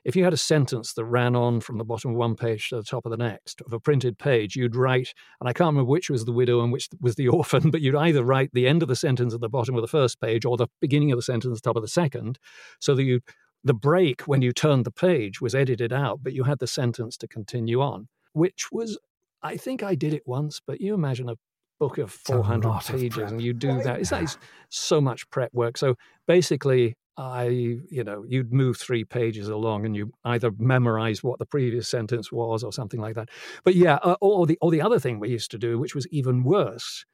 if 0.03 0.15
you 0.15 0.23
had 0.23 0.33
a 0.33 0.37
sentence 0.37 0.93
that 0.93 1.05
ran 1.05 1.35
on 1.35 1.61
from 1.61 1.77
the 1.77 1.83
bottom 1.83 2.11
of 2.11 2.17
one 2.17 2.35
page 2.35 2.69
to 2.69 2.77
the 2.77 2.83
top 2.83 3.05
of 3.05 3.11
the 3.11 3.17
next 3.17 3.61
of 3.61 3.73
a 3.73 3.79
printed 3.79 4.17
page, 4.17 4.55
you'd 4.55 4.75
write, 4.75 5.13
and 5.39 5.49
I 5.49 5.53
can't 5.53 5.69
remember 5.69 5.89
which 5.89 6.09
was 6.09 6.25
the 6.25 6.31
widow 6.31 6.61
and 6.61 6.71
which 6.71 6.89
was 6.99 7.15
the 7.15 7.27
orphan, 7.29 7.71
but 7.71 7.81
you'd 7.81 7.95
either 7.95 8.23
write 8.23 8.51
the 8.53 8.67
end 8.67 8.81
of 8.81 8.87
the 8.87 8.95
sentence 8.95 9.33
at 9.33 9.41
the 9.41 9.49
bottom 9.49 9.75
of 9.75 9.81
the 9.81 9.87
first 9.87 10.19
page 10.21 10.45
or 10.45 10.57
the 10.57 10.67
beginning 10.79 11.11
of 11.11 11.17
the 11.17 11.23
sentence 11.23 11.57
at 11.57 11.63
the 11.63 11.69
top 11.69 11.75
of 11.75 11.81
the 11.81 11.87
second, 11.87 12.39
so 12.79 12.95
that 12.95 13.03
you 13.03 13.21
the 13.63 13.73
break 13.73 14.21
when 14.21 14.41
you 14.41 14.53
turned 14.53 14.85
the 14.85 14.91
page 14.91 15.41
was 15.41 15.53
edited 15.53 15.91
out, 15.91 16.19
but 16.23 16.33
you 16.33 16.45
had 16.45 16.59
the 16.59 16.67
sentence 16.67 17.17
to 17.17 17.27
continue 17.27 17.81
on, 17.81 18.07
which 18.33 18.71
was 18.71 18.97
I 19.41 19.57
think 19.57 19.83
I 19.83 19.95
did 19.95 20.13
it 20.13 20.23
once, 20.25 20.61
but 20.65 20.81
you 20.81 20.93
imagine 20.93 21.29
a 21.29 21.35
book 21.79 21.97
of 21.97 22.11
400 22.11 22.81
pages 22.81 23.31
and 23.31 23.41
you 23.41 23.53
do 23.53 23.81
that. 23.83 23.99
It's, 24.01 24.11
it's 24.11 24.37
so 24.69 24.99
much 24.99 25.29
prep 25.29 25.53
work. 25.53 25.77
So 25.77 25.95
basically, 26.27 26.95
I, 27.17 27.47
you 27.89 28.03
know, 28.03 28.23
you'd 28.27 28.53
move 28.53 28.77
three 28.77 29.03
pages 29.03 29.49
along 29.49 29.85
and 29.85 29.95
you 29.95 30.11
either 30.23 30.51
memorize 30.57 31.23
what 31.23 31.39
the 31.39 31.45
previous 31.45 31.89
sentence 31.89 32.31
was 32.31 32.63
or 32.63 32.71
something 32.71 33.01
like 33.01 33.15
that. 33.15 33.29
But 33.63 33.75
yeah, 33.75 33.95
uh, 33.95 34.15
or 34.21 34.45
the 34.45 34.57
or 34.61 34.71
the 34.71 34.81
other 34.81 34.99
thing 34.99 35.19
we 35.19 35.29
used 35.29 35.51
to 35.51 35.57
do, 35.57 35.77
which 35.77 35.93
was 35.93 36.07
even 36.11 36.43
worse, 36.43 37.05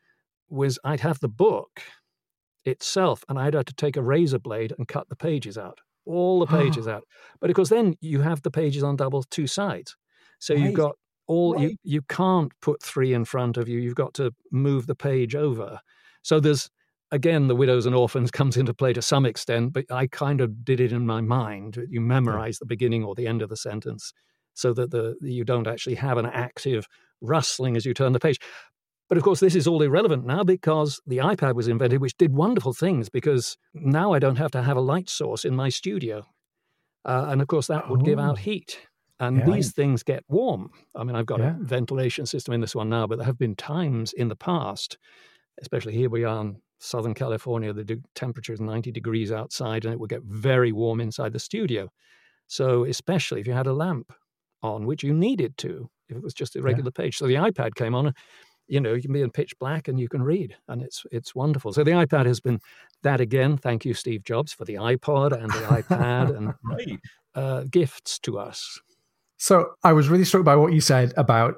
was 0.48 0.78
I'd 0.84 1.00
have 1.00 1.20
the 1.20 1.28
book 1.28 1.82
itself 2.66 3.24
and 3.30 3.40
I'd 3.40 3.56
have 3.56 3.66
to 3.66 3.74
take 3.74 3.98
a 3.98 4.04
razor 4.04 4.40
blade 4.40 4.74
and 4.78 4.88
cut 4.88 5.10
the 5.10 5.16
pages 5.16 5.58
out, 5.58 5.80
all 6.06 6.40
the 6.40 6.46
pages 6.64 6.88
out. 6.88 7.04
But 7.40 7.50
of 7.50 7.56
course, 7.56 7.70
then 7.70 7.96
you 8.00 8.22
have 8.22 8.44
the 8.44 8.52
pages 8.52 8.84
on 8.84 8.98
double 8.98 9.24
two 9.24 9.48
sides, 9.48 9.96
so 10.38 10.54
right. 10.54 10.64
you've 10.64 10.76
got 10.76 10.98
all 11.28 11.54
right. 11.54 11.62
you 11.62 11.78
you 11.84 12.02
can't 12.04 12.52
put 12.62 12.82
three 12.82 13.14
in 13.14 13.26
front 13.26 13.58
of 13.58 13.68
you. 13.68 13.80
You've 13.80 13.96
got 13.96 14.14
to 14.16 14.34
move 14.52 14.88
the 14.88 14.96
page 14.96 15.36
over. 15.36 15.80
So 16.22 16.40
there's 16.40 16.70
again, 17.12 17.48
the 17.48 17.56
widows 17.56 17.86
and 17.86 17.96
orphans 17.96 18.32
comes 18.40 18.58
into 18.58 18.74
play 18.74 18.94
to 18.94 19.02
some 19.02 19.26
extent, 19.26 19.74
but 19.74 19.86
I 19.92 20.08
kind 20.08 20.42
of 20.42 20.64
did 20.64 20.80
it 20.80 20.92
in 20.92 21.06
my 21.06 21.22
mind. 21.22 21.78
You 21.90 22.02
memorize 22.02 22.60
the 22.60 22.66
beginning 22.66 23.04
or 23.04 23.16
the 23.16 23.28
end 23.28 23.42
of 23.42 23.50
the 23.50 23.58
sentence 23.58 24.14
so 24.54 24.74
that 24.74 24.92
the 24.92 25.16
you 25.22 25.44
don't 25.44 25.68
actually 25.68 25.96
have 25.96 26.18
an 26.18 26.28
active 26.28 26.88
rustling 27.22 27.76
as 27.76 27.86
you 27.86 27.94
turn 27.94 28.14
the 28.14 28.20
page. 28.20 28.40
But 29.08 29.18
of 29.18 29.24
course, 29.24 29.40
this 29.40 29.56
is 29.56 29.68
all 29.68 29.84
irrelevant 29.84 30.26
now 30.26 30.44
because 30.44 31.00
the 31.06 31.18
iPad 31.18 31.54
was 31.54 31.68
invented, 31.68 32.02
which 32.02 32.18
did 32.18 32.34
wonderful 32.34 32.74
things 32.74 33.08
because 33.08 33.56
now 33.74 34.14
I 34.14 34.20
don't 34.20 34.38
have 34.38 34.52
to 34.52 34.64
have 34.64 34.78
a 34.78 34.82
light 34.82 35.10
source 35.10 35.46
in 35.46 35.56
my 35.56 35.70
studio. 35.70 36.26
Uh, 37.04 37.28
and 37.30 37.42
of 37.42 37.48
course, 37.48 37.68
that 37.68 37.88
would 37.88 38.02
oh. 38.02 38.06
give 38.06 38.20
out 38.20 38.32
oh. 38.32 38.36
heat. 38.36 38.80
And 39.20 39.38
yeah. 39.38 39.46
these 39.46 39.72
things 39.72 40.04
get 40.04 40.24
warm. 40.28 40.72
I 40.94 41.04
mean, 41.04 41.16
I've 41.16 41.26
got 41.26 41.40
yeah. 41.40 41.56
a 41.56 41.64
ventilation 41.64 42.26
system 42.26 42.54
in 42.54 42.62
this 42.62 42.76
one 42.76 42.90
now, 42.90 43.08
but 43.08 43.18
there 43.18 43.26
have 43.26 43.38
been 43.38 43.56
times 43.56 44.12
in 44.12 44.28
the 44.28 44.36
past, 44.36 44.98
especially 45.62 45.94
here 45.94 46.10
we 46.10 46.26
are 46.26 46.42
in 46.42 46.58
Southern 46.80 47.14
California, 47.14 47.74
the 47.74 48.02
temperature 48.14 48.54
is 48.54 48.62
90 48.62 48.92
degrees 48.92 49.32
outside 49.32 49.86
and 49.86 49.94
it 49.94 50.00
would 50.00 50.10
get 50.10 50.24
very 50.24 50.72
warm 50.72 51.00
inside 51.00 51.34
the 51.34 51.40
studio. 51.40 51.90
So, 52.48 52.86
especially 52.86 53.42
if 53.42 53.48
you 53.48 53.54
had 53.54 53.68
a 53.68 53.74
lamp 53.74 54.14
on, 54.62 54.86
which 54.86 55.04
you 55.04 55.14
needed 55.14 55.58
to, 55.60 55.90
if 56.10 56.18
it 56.18 56.24
was 56.24 56.34
just 56.34 56.56
a 56.56 56.62
regular 56.62 56.92
yeah. 56.96 57.04
page. 57.04 57.18
So, 57.18 57.28
the 57.28 57.36
iPad 57.36 57.76
came 57.76 57.96
on, 57.96 58.14
you 58.68 58.80
know, 58.80 58.94
you 58.94 59.02
can 59.02 59.14
be 59.14 59.22
in 59.22 59.32
pitch 59.32 59.58
black 59.60 59.88
and 59.88 60.00
you 60.00 60.08
can 60.08 60.22
read, 60.22 60.56
and 60.68 60.82
it's 60.82 61.04
it's 61.12 61.34
wonderful. 61.34 61.74
So, 61.74 61.84
the 61.84 61.92
iPad 61.92 62.26
has 62.26 62.40
been 62.40 62.60
that 63.04 63.20
again. 63.20 63.58
Thank 63.58 63.86
you, 63.86 63.94
Steve 63.94 64.24
Jobs, 64.24 64.54
for 64.54 64.66
the 64.66 64.76
iPod 64.76 65.32
and 65.32 65.52
the 65.52 65.84
iPad 65.84 66.36
and 66.38 67.00
uh, 67.36 67.64
gifts 67.72 68.20
to 68.20 68.38
us. 68.38 68.80
So, 69.38 69.74
I 69.84 69.94
was 69.94 70.10
really 70.10 70.26
struck 70.26 70.44
by 70.44 70.56
what 70.56 70.74
you 70.74 70.82
said 70.82 71.14
about. 71.18 71.58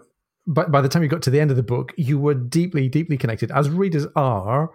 But 0.49 0.71
by 0.71 0.79
the 0.79 0.87
time 0.87 1.03
you 1.03 1.09
got 1.09 1.21
to 1.23 1.29
the 1.29 1.41
end 1.41 1.51
of 1.51 1.57
the 1.57 1.63
book, 1.63 1.93
you 1.97 2.17
were 2.17 2.33
deeply, 2.33 2.87
deeply 2.87 3.17
connected, 3.17 3.51
as 3.51 3.69
readers 3.69 4.07
are, 4.15 4.71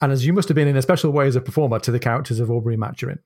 and 0.00 0.12
as 0.12 0.24
you 0.24 0.32
must 0.32 0.48
have 0.48 0.54
been 0.54 0.68
in 0.68 0.76
a 0.76 0.82
special 0.82 1.10
way 1.10 1.26
as 1.26 1.34
a 1.34 1.40
performer 1.40 1.80
to 1.80 1.90
the 1.90 1.98
characters 1.98 2.38
of 2.38 2.52
Aubrey 2.52 2.76
Maturin. 2.76 3.18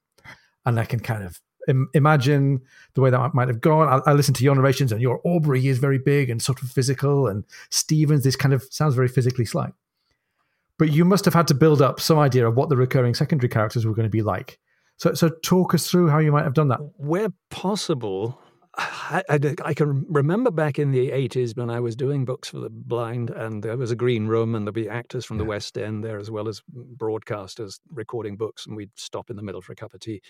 And 0.64 0.80
I 0.80 0.86
can 0.86 1.00
kind 1.00 1.22
of 1.22 1.38
Im- 1.68 1.90
imagine 1.94 2.62
the 2.94 3.00
way 3.00 3.10
that 3.10 3.34
might 3.34 3.48
have 3.48 3.60
gone. 3.60 3.88
I, 3.88 4.10
I 4.10 4.14
listen 4.14 4.34
to 4.34 4.44
your 4.44 4.54
narrations, 4.54 4.92
and 4.92 5.00
your 5.00 5.20
Aubrey 5.24 5.66
is 5.66 5.78
very 5.78 5.98
big 5.98 6.30
and 6.30 6.40
sort 6.40 6.62
of 6.62 6.70
physical, 6.70 7.26
and 7.26 7.44
Stevens, 7.70 8.24
this 8.24 8.36
kind 8.36 8.54
of 8.54 8.64
sounds 8.70 8.94
very 8.94 9.08
physically 9.08 9.44
slight. 9.44 9.72
But 10.78 10.92
you 10.92 11.04
must 11.04 11.24
have 11.24 11.34
had 11.34 11.48
to 11.48 11.54
build 11.54 11.82
up 11.82 12.00
some 12.00 12.18
idea 12.18 12.46
of 12.46 12.54
what 12.54 12.68
the 12.68 12.76
recurring 12.76 13.14
secondary 13.14 13.48
characters 13.48 13.84
were 13.84 13.94
going 13.94 14.06
to 14.06 14.10
be 14.10 14.22
like. 14.22 14.58
So, 14.98 15.14
so 15.14 15.30
talk 15.42 15.74
us 15.74 15.90
through 15.90 16.08
how 16.08 16.18
you 16.18 16.32
might 16.32 16.44
have 16.44 16.54
done 16.54 16.68
that. 16.68 16.80
Where 16.96 17.28
possible, 17.50 18.40
I, 18.78 19.22
I, 19.28 19.54
I, 19.64 19.74
can 19.74 20.04
remember 20.08 20.50
back 20.50 20.78
in 20.78 20.90
the 20.90 21.10
80s 21.10 21.56
when 21.56 21.70
I 21.70 21.80
was 21.80 21.96
doing 21.96 22.24
books 22.24 22.50
for 22.50 22.58
the 22.58 22.68
blind, 22.68 23.30
and 23.30 23.62
there 23.62 23.76
was 23.76 23.90
a 23.90 23.96
green 23.96 24.26
room, 24.26 24.54
and 24.54 24.66
there'd 24.66 24.74
be 24.74 24.88
actors 24.88 25.24
from 25.24 25.38
yeah. 25.38 25.44
the 25.44 25.48
West 25.48 25.78
End 25.78 26.04
there 26.04 26.18
as 26.18 26.30
well 26.30 26.46
as 26.48 26.62
broadcasters 26.96 27.80
recording 27.90 28.36
books, 28.36 28.66
and 28.66 28.76
we'd 28.76 28.90
stop 28.94 29.30
in 29.30 29.36
the 29.36 29.42
middle 29.42 29.62
for 29.62 29.72
a 29.72 29.76
cup 29.76 29.94
of 29.94 30.00
tea. 30.00 30.20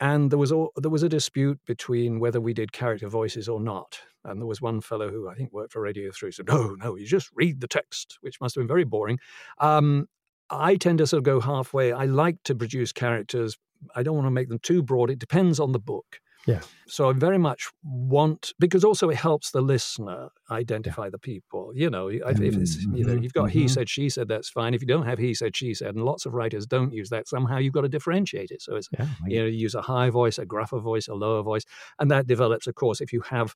and 0.00 0.30
there 0.30 0.38
was 0.38 0.52
all, 0.52 0.72
there 0.76 0.90
was 0.90 1.02
a 1.02 1.08
dispute 1.08 1.58
between 1.66 2.20
whether 2.20 2.40
we 2.40 2.52
did 2.52 2.72
character 2.72 3.08
voices 3.08 3.48
or 3.48 3.60
not. 3.60 3.98
And 4.24 4.40
there 4.40 4.46
was 4.46 4.60
one 4.60 4.80
fellow 4.80 5.10
who 5.10 5.28
I 5.28 5.34
think 5.34 5.52
worked 5.52 5.72
for 5.72 5.80
Radio 5.80 6.10
Three 6.10 6.32
said, 6.32 6.48
"No, 6.48 6.74
no, 6.74 6.96
you 6.96 7.06
just 7.06 7.30
read 7.34 7.60
the 7.60 7.68
text," 7.68 8.18
which 8.20 8.40
must 8.40 8.54
have 8.54 8.62
been 8.62 8.68
very 8.68 8.84
boring. 8.84 9.18
Um, 9.58 10.08
I 10.50 10.76
tend 10.76 10.98
to 10.98 11.06
sort 11.06 11.18
of 11.18 11.24
go 11.24 11.40
halfway. 11.40 11.92
I 11.92 12.04
like 12.04 12.42
to 12.44 12.54
produce 12.54 12.92
characters. 12.92 13.56
I 13.94 14.02
don't 14.02 14.14
want 14.14 14.26
to 14.26 14.30
make 14.30 14.48
them 14.48 14.58
too 14.58 14.82
broad. 14.82 15.10
It 15.10 15.18
depends 15.18 15.58
on 15.58 15.72
the 15.72 15.78
book. 15.78 16.20
Yeah. 16.46 16.60
So 16.86 17.08
I 17.08 17.12
very 17.14 17.38
much 17.38 17.70
want 17.82 18.52
because 18.58 18.84
also 18.84 19.08
it 19.08 19.16
helps 19.16 19.50
the 19.50 19.62
listener 19.62 20.28
identify 20.50 21.04
yeah. 21.04 21.10
the 21.10 21.18
people. 21.18 21.72
You 21.74 21.88
know, 21.88 22.08
if 22.08 22.22
it's, 22.40 22.82
you 22.82 23.04
know, 23.04 23.14
mm-hmm. 23.14 23.22
you've 23.22 23.32
got 23.32 23.48
mm-hmm. 23.48 23.58
he 23.58 23.68
said, 23.68 23.88
she 23.88 24.10
said, 24.10 24.28
that's 24.28 24.50
fine. 24.50 24.74
If 24.74 24.82
you 24.82 24.86
don't 24.86 25.06
have 25.06 25.18
he 25.18 25.32
said, 25.34 25.56
she 25.56 25.72
said, 25.72 25.94
and 25.94 26.04
lots 26.04 26.26
of 26.26 26.34
writers 26.34 26.66
don't 26.66 26.92
use 26.92 27.08
that, 27.10 27.28
somehow 27.28 27.58
you've 27.58 27.72
got 27.72 27.82
to 27.82 27.88
differentiate 27.88 28.50
it. 28.50 28.60
So 28.60 28.76
it's 28.76 28.88
yeah, 28.98 29.06
you 29.26 29.40
know, 29.40 29.46
you 29.46 29.58
use 29.58 29.74
a 29.74 29.82
high 29.82 30.10
voice, 30.10 30.38
a 30.38 30.44
gruffer 30.44 30.80
voice, 30.80 31.08
a 31.08 31.14
lower 31.14 31.42
voice, 31.42 31.64
and 31.98 32.10
that 32.10 32.26
develops, 32.26 32.66
of 32.66 32.74
course, 32.74 33.00
if 33.00 33.12
you 33.12 33.22
have 33.22 33.54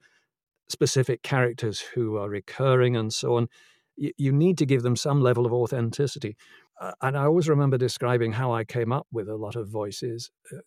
specific 0.68 1.22
characters 1.22 1.80
who 1.80 2.16
are 2.16 2.28
recurring 2.28 2.96
and 2.96 3.12
so 3.12 3.36
on. 3.36 3.48
You, 3.96 4.12
you 4.16 4.32
need 4.32 4.58
to 4.58 4.66
give 4.66 4.82
them 4.82 4.96
some 4.96 5.20
level 5.20 5.46
of 5.46 5.52
authenticity. 5.52 6.36
Uh, 6.80 6.92
and 7.02 7.16
I 7.16 7.24
always 7.24 7.48
remember 7.48 7.76
describing 7.76 8.32
how 8.32 8.52
I 8.52 8.64
came 8.64 8.92
up 8.92 9.06
with 9.10 9.28
a 9.28 9.34
lot 9.34 9.56
of 9.56 9.68
voices. 9.68 10.30
Uh, 10.52 10.58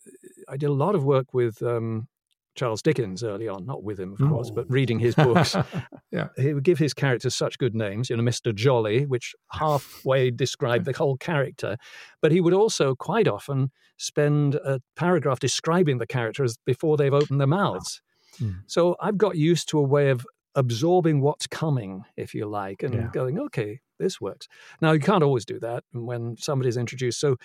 I 0.52 0.58
did 0.58 0.70
a 0.70 0.74
lot 0.74 0.96
of 0.96 1.04
work 1.06 1.34
with 1.34 1.62
um, 1.64 2.08
Charles 2.56 2.82
Dickens 2.82 3.24
early 3.24 3.48
on, 3.48 3.66
not 3.66 3.84
with 3.84 4.00
him, 4.00 4.14
of 4.14 4.20
course, 4.20 4.52
but 4.52 4.70
reading 4.70 5.00
his 5.00 5.16
books. 5.16 5.56
yeah. 6.12 6.28
He 6.38 6.54
would 6.54 6.66
give 6.66 6.78
his 6.78 6.94
characters 6.94 7.34
such 7.34 7.58
good 7.58 7.74
names, 7.74 8.10
you 8.10 8.18
know, 8.18 8.24
Mr. 8.24 8.54
Jolly, 8.54 9.06
which 9.06 9.34
halfway 9.52 10.32
described 10.32 10.86
the 10.86 10.94
whole 10.94 11.16
character. 11.16 11.78
But 12.22 12.34
he 12.34 12.42
would 12.42 12.54
also 12.54 12.94
quite 12.96 13.28
often 13.28 13.72
spend 13.98 14.56
a 14.56 14.82
paragraph 14.98 15.40
describing 15.40 16.00
the 16.00 16.08
characters 16.08 16.58
before 16.66 16.98
they've 16.98 17.14
opened 17.14 17.40
their 17.40 17.48
mouths. 17.48 18.02
Mm. 18.42 18.64
So 18.68 18.98
I've 19.00 19.18
got 19.18 19.38
used 19.38 19.70
to 19.70 19.80
a 19.80 19.84
way 19.84 20.10
of 20.10 20.26
absorbing 20.56 21.22
what's 21.22 21.48
coming, 21.48 22.04
if 22.18 22.34
you 22.34 22.46
like, 22.48 22.84
and 22.84 22.94
yeah. 22.94 23.10
going, 23.14 23.40
okay, 23.40 23.80
this 23.98 24.20
works. 24.20 24.50
Now, 24.82 24.92
you 24.92 25.00
can't 25.00 25.24
always 25.24 25.46
do 25.46 25.60
that 25.62 25.86
when 25.94 26.36
somebody's 26.38 26.76
introduced. 26.76 27.22
So 27.22 27.38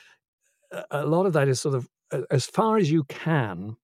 a 0.91 1.07
lot 1.07 1.27
of 1.27 1.33
that 1.35 1.47
is 1.47 1.61
sort 1.61 1.77
of 1.77 1.89
as 2.31 2.47
far 2.47 2.77
as 2.77 2.91
you 2.91 3.05
can 3.05 3.77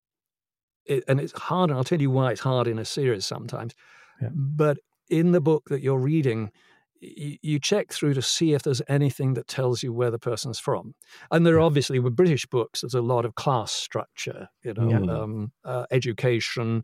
it, 0.86 1.04
and 1.08 1.20
it's 1.20 1.34
hard, 1.34 1.70
and 1.70 1.78
I'll 1.78 1.84
tell 1.84 2.02
you 2.02 2.12
why 2.12 2.32
it's 2.32 2.42
hard 2.42 2.68
in 2.68 2.80
a 2.80 2.86
series 2.86 3.26
sometimes. 3.26 3.74
Yeah. 4.22 4.30
But 4.34 4.80
in 5.10 5.32
the 5.32 5.42
book 5.42 5.70
that 5.70 5.82
you're 5.82 6.00
reading, 6.00 6.52
you, 7.00 7.38
you 7.42 7.60
check 7.60 7.92
through 7.92 8.14
to 8.16 8.22
see 8.22 8.54
if 8.54 8.64
there's 8.64 8.82
anything 8.88 9.34
that 9.36 9.48
tells 9.48 9.84
you 9.84 9.94
where 9.94 10.12
the 10.12 10.20
person's 10.20 10.60
from. 10.60 10.94
And 11.32 11.46
there, 11.46 11.58
yeah. 11.58 11.66
obviously, 11.66 12.00
with 12.00 12.16
British 12.16 12.46
books, 12.46 12.82
there's 12.82 12.94
a 12.94 13.02
lot 13.02 13.26
of 13.26 13.36
class 13.36 13.72
structure, 13.72 14.50
you 14.64 14.74
know, 14.74 14.90
yeah. 14.90 15.22
um, 15.22 15.52
uh, 15.64 15.86
education, 15.92 16.84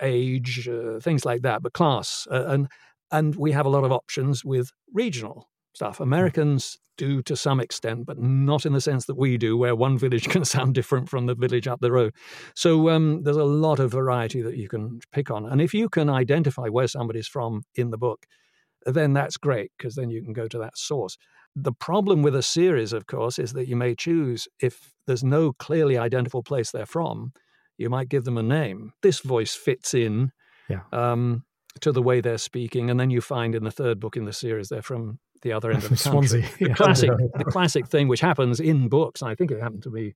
age, 0.00 0.68
uh, 0.68 1.00
things 1.00 1.24
like 1.24 1.42
that. 1.42 1.62
But 1.62 1.72
class, 1.72 2.26
uh, 2.30 2.44
and 2.46 2.68
and 3.12 3.34
we 3.34 3.52
have 3.52 3.66
a 3.66 3.70
lot 3.70 3.84
of 3.84 3.92
options 3.92 4.44
with 4.44 4.70
regional 4.92 5.49
stuff. 5.74 6.00
Americans 6.00 6.78
do 7.00 7.22
to 7.22 7.34
some 7.34 7.60
extent, 7.60 8.04
but 8.04 8.18
not 8.18 8.66
in 8.66 8.74
the 8.74 8.80
sense 8.80 9.06
that 9.06 9.16
we 9.16 9.38
do, 9.38 9.56
where 9.56 9.74
one 9.74 9.96
village 9.96 10.28
can 10.34 10.44
sound 10.44 10.74
different 10.74 11.08
from 11.08 11.26
the 11.26 11.34
village 11.34 11.66
up 11.66 11.80
the 11.80 11.90
road. 11.90 12.14
So 12.54 12.90
um, 12.90 13.22
there's 13.22 13.36
a 13.36 13.44
lot 13.44 13.80
of 13.80 13.90
variety 13.90 14.42
that 14.42 14.56
you 14.56 14.68
can 14.68 15.00
pick 15.12 15.30
on. 15.30 15.46
And 15.46 15.60
if 15.60 15.72
you 15.72 15.88
can 15.88 16.10
identify 16.10 16.68
where 16.68 16.88
somebody's 16.88 17.26
from 17.26 17.62
in 17.74 17.90
the 17.90 17.98
book, 17.98 18.26
then 18.84 19.14
that's 19.14 19.36
great 19.36 19.72
because 19.76 19.94
then 19.94 20.10
you 20.10 20.22
can 20.22 20.32
go 20.32 20.46
to 20.48 20.58
that 20.58 20.76
source. 20.76 21.16
The 21.56 21.72
problem 21.72 22.22
with 22.22 22.36
a 22.36 22.42
series, 22.42 22.92
of 22.92 23.06
course, 23.06 23.38
is 23.38 23.54
that 23.54 23.66
you 23.66 23.76
may 23.76 23.94
choose 23.94 24.46
if 24.60 24.92
there's 25.06 25.24
no 25.24 25.52
clearly 25.52 25.96
identifiable 25.96 26.42
place 26.42 26.70
they're 26.70 26.86
from, 26.86 27.32
you 27.78 27.88
might 27.88 28.08
give 28.08 28.24
them 28.24 28.38
a 28.38 28.42
name. 28.42 28.92
This 29.02 29.20
voice 29.20 29.54
fits 29.54 29.94
in. 29.94 30.32
Yeah. 30.68 30.82
Um, 30.92 31.44
to 31.80 31.92
the 31.92 32.02
way 32.02 32.20
they're 32.20 32.36
speaking, 32.36 32.90
and 32.90 32.98
then 32.98 33.10
you 33.10 33.20
find 33.20 33.54
in 33.54 33.62
the 33.62 33.70
third 33.70 34.00
book 34.00 34.16
in 34.16 34.24
the 34.24 34.32
series 34.32 34.68
they're 34.68 34.82
from 34.82 35.20
the 35.42 35.52
other 35.52 35.70
end 35.70 35.82
of 35.84 35.90
the 35.90 35.96
Swansea. 35.96 36.46
The 36.58 36.68
yeah. 36.68 36.74
classic, 36.74 37.10
the 37.34 37.44
classic 37.44 37.86
thing 37.88 38.08
which 38.08 38.20
happens 38.20 38.60
in 38.60 38.88
books. 38.88 39.22
I 39.22 39.34
think 39.34 39.50
it 39.50 39.60
happened 39.60 39.82
to 39.84 39.90
me 39.90 40.14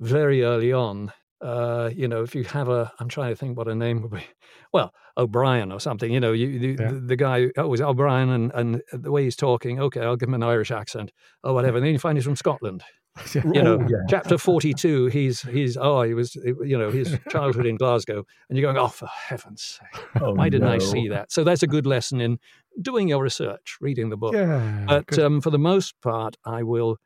very 0.00 0.42
early 0.42 0.72
on. 0.72 1.12
Uh, 1.40 1.90
you 1.94 2.08
know, 2.08 2.22
if 2.22 2.34
you 2.34 2.44
have 2.44 2.68
a, 2.68 2.90
I'm 2.98 3.08
trying 3.08 3.30
to 3.30 3.36
think 3.36 3.58
what 3.58 3.68
a 3.68 3.74
name 3.74 4.02
would 4.02 4.12
be. 4.12 4.24
Well, 4.72 4.92
O'Brien 5.16 5.72
or 5.72 5.80
something. 5.80 6.12
You 6.12 6.20
know, 6.20 6.32
you, 6.32 6.58
the, 6.58 6.82
yeah. 6.82 6.90
the, 6.90 7.00
the, 7.00 7.16
guy, 7.16 7.48
oh, 7.56 7.68
was 7.68 7.80
O'Brien, 7.80 8.28
and 8.28 8.52
and 8.52 8.82
the 8.92 9.10
way 9.10 9.24
he's 9.24 9.36
talking. 9.36 9.80
Okay, 9.80 10.00
I'll 10.00 10.16
give 10.16 10.28
him 10.28 10.34
an 10.34 10.42
Irish 10.42 10.70
accent 10.70 11.12
or 11.42 11.54
whatever. 11.54 11.78
And 11.78 11.86
then 11.86 11.92
you 11.94 11.98
find 11.98 12.18
he's 12.18 12.26
from 12.26 12.36
Scotland. 12.36 12.82
you 13.34 13.62
know, 13.62 13.78
oh, 13.80 13.86
yeah. 13.88 13.98
chapter 14.08 14.38
42, 14.38 15.06
he's, 15.06 15.42
he's, 15.42 15.76
oh, 15.76 16.02
he 16.02 16.14
was, 16.14 16.34
you 16.34 16.76
know, 16.78 16.90
his 16.90 17.18
childhood 17.30 17.66
in 17.66 17.76
Glasgow. 17.76 18.24
And 18.48 18.58
you're 18.58 18.72
going, 18.72 18.82
oh, 18.82 18.88
for 18.88 19.06
heaven's 19.06 19.62
sake, 19.62 20.04
oh, 20.20 20.34
why 20.34 20.48
didn't 20.48 20.68
no. 20.68 20.74
I 20.74 20.78
see 20.78 21.08
that? 21.08 21.32
So 21.32 21.44
that's 21.44 21.62
a 21.62 21.66
good 21.66 21.86
lesson 21.86 22.20
in 22.20 22.38
doing 22.80 23.08
your 23.08 23.22
research, 23.22 23.78
reading 23.80 24.10
the 24.10 24.16
book. 24.16 24.34
Yeah, 24.34 24.84
but 24.86 25.18
um, 25.18 25.40
for 25.40 25.50
the 25.50 25.58
most 25.58 25.94
part, 26.02 26.36
I 26.44 26.62
will, 26.62 26.98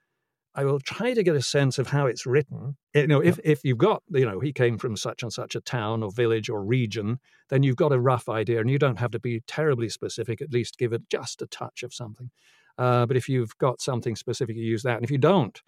I 0.55 0.65
will 0.65 0.81
try 0.81 1.15
to 1.15 1.23
get 1.23 1.37
a 1.37 1.43
sense 1.43 1.79
of 1.79 1.89
how 1.89 2.07
it's 2.07 2.27
written. 2.27 2.77
You 2.95 3.07
know, 3.07 3.21
if, 3.21 3.39
if 3.45 3.61
you've 3.63 3.79
got, 3.79 4.03
you 4.11 4.27
know, 4.27 4.41
he 4.41 4.53
came 4.53 4.79
from 4.79 4.97
such 4.97 5.23
and 5.23 5.33
such 5.33 5.55
a 5.55 5.61
town 5.61 6.03
or 6.03 6.11
village 6.11 6.51
or 6.51 6.65
region, 6.65 7.21
then 7.51 7.63
you've 7.63 7.77
got 7.77 7.93
a 7.93 8.01
rough 8.01 8.29
idea 8.29 8.61
and 8.61 8.69
you 8.69 8.79
don't 8.79 8.99
have 8.99 9.13
to 9.13 9.21
be 9.21 9.43
terribly 9.47 9.89
specific, 9.89 10.43
at 10.43 10.53
least 10.53 10.77
give 10.77 10.93
it 10.93 11.03
just 11.09 11.41
a 11.41 11.47
touch 11.47 11.85
of 11.85 11.95
something. 11.95 12.31
Uh, 12.79 13.07
but 13.07 13.17
if 13.17 13.29
you've 13.29 13.57
got 13.59 13.81
something 13.81 14.17
specific, 14.17 14.57
you 14.57 14.65
use 14.65 14.83
that. 14.83 14.97
And 14.97 15.05
if 15.05 15.11
you 15.11 15.19
don't, 15.19 15.61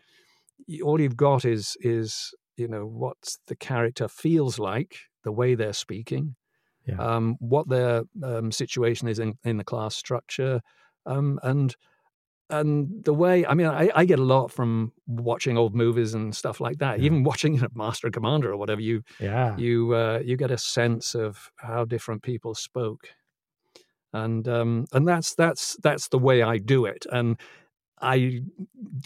all 0.85 1.01
you've 1.01 1.17
got 1.17 1.45
is 1.45 1.77
is 1.81 2.35
you 2.57 2.69
know 2.69 2.87
what 2.87 3.17
the 3.47 3.57
character 3.57 4.09
feels 4.09 4.59
like, 4.59 4.97
the 5.25 5.33
way 5.33 5.55
they're 5.55 5.73
speaking, 5.73 6.37
yeah. 6.87 6.97
um, 6.97 7.37
what 7.39 7.69
their 7.69 8.03
um, 8.23 8.53
situation 8.53 9.09
is 9.09 9.19
in, 9.19 9.35
in 9.45 9.57
the 9.57 9.65
class 9.65 9.97
structure, 9.97 10.61
um, 11.07 11.39
and 11.43 11.77
and 12.51 13.05
the 13.05 13.15
way 13.15 13.47
I 13.47 13.55
mean, 13.55 13.67
I, 13.67 13.91
I, 13.95 14.05
get 14.05 14.19
a 14.19 14.25
lot 14.25 14.53
from 14.53 14.93
watching 15.07 15.57
old 15.57 15.75
movies 15.75 16.13
and 16.13 16.37
stuff 16.37 16.61
like 16.61 16.79
that. 16.79 16.99
Yeah. 16.99 17.07
Even 17.07 17.23
watching 17.25 17.55
you 17.55 17.63
know, 17.63 17.69
Master 17.75 18.07
and 18.07 18.15
Commander 18.15 18.53
or 18.53 18.57
whatever, 18.57 18.81
you 18.81 19.03
yeah. 19.19 19.57
you 19.57 19.95
uh, 19.95 20.21
you 20.25 20.37
get 20.37 20.51
a 20.51 20.59
sense 20.59 21.15
of 21.15 21.51
how 21.57 21.85
different 21.85 22.23
people 22.23 22.55
spoke, 22.55 23.09
and 24.13 24.47
um, 24.49 24.87
and 24.93 25.09
that's 25.09 25.35
that's 25.35 25.77
that's 25.83 26.09
the 26.09 26.19
way 26.19 26.43
I 26.43 26.59
do 26.59 26.85
it. 26.85 27.07
And 27.11 27.41
I 28.03 28.43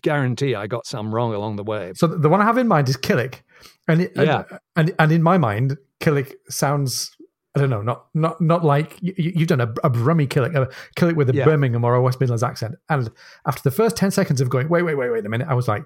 guarantee 0.02 0.54
I 0.54 0.66
got 0.66 0.86
some 0.86 1.14
wrong 1.14 1.34
along 1.34 1.56
the 1.56 1.64
way. 1.64 1.92
So 1.94 2.06
the 2.06 2.28
one 2.28 2.40
I 2.40 2.44
have 2.44 2.58
in 2.58 2.66
mind 2.66 2.88
is 2.88 2.96
Killick, 2.96 3.42
and 3.86 4.02
it, 4.02 4.12
yeah, 4.16 4.44
and, 4.48 4.88
and, 4.88 4.94
and 4.98 5.12
in 5.12 5.22
my 5.22 5.38
mind, 5.38 5.76
Killick 6.00 6.32
sounds 6.48 7.16
I 7.56 7.60
don't 7.60 7.70
know, 7.70 7.80
not 7.80 8.06
not 8.12 8.38
not 8.38 8.64
like 8.64 8.98
you, 9.00 9.32
have 9.38 9.48
done 9.48 9.62
a, 9.62 9.72
a 9.82 9.88
Brummy 9.88 10.26
Killick, 10.26 10.54
a 10.54 10.68
Killick 10.94 11.16
with 11.16 11.30
a 11.30 11.34
yeah. 11.34 11.44
Birmingham 11.46 11.84
or 11.84 11.94
a 11.94 12.02
West 12.02 12.20
Midlands 12.20 12.42
accent. 12.42 12.74
And 12.90 13.10
after 13.46 13.62
the 13.62 13.70
first 13.70 13.96
ten 13.96 14.10
seconds 14.10 14.42
of 14.42 14.50
going, 14.50 14.68
wait, 14.68 14.82
wait, 14.82 14.94
wait, 14.94 15.10
wait 15.10 15.24
a 15.24 15.28
minute, 15.30 15.48
I 15.48 15.54
was 15.54 15.66
like, 15.66 15.82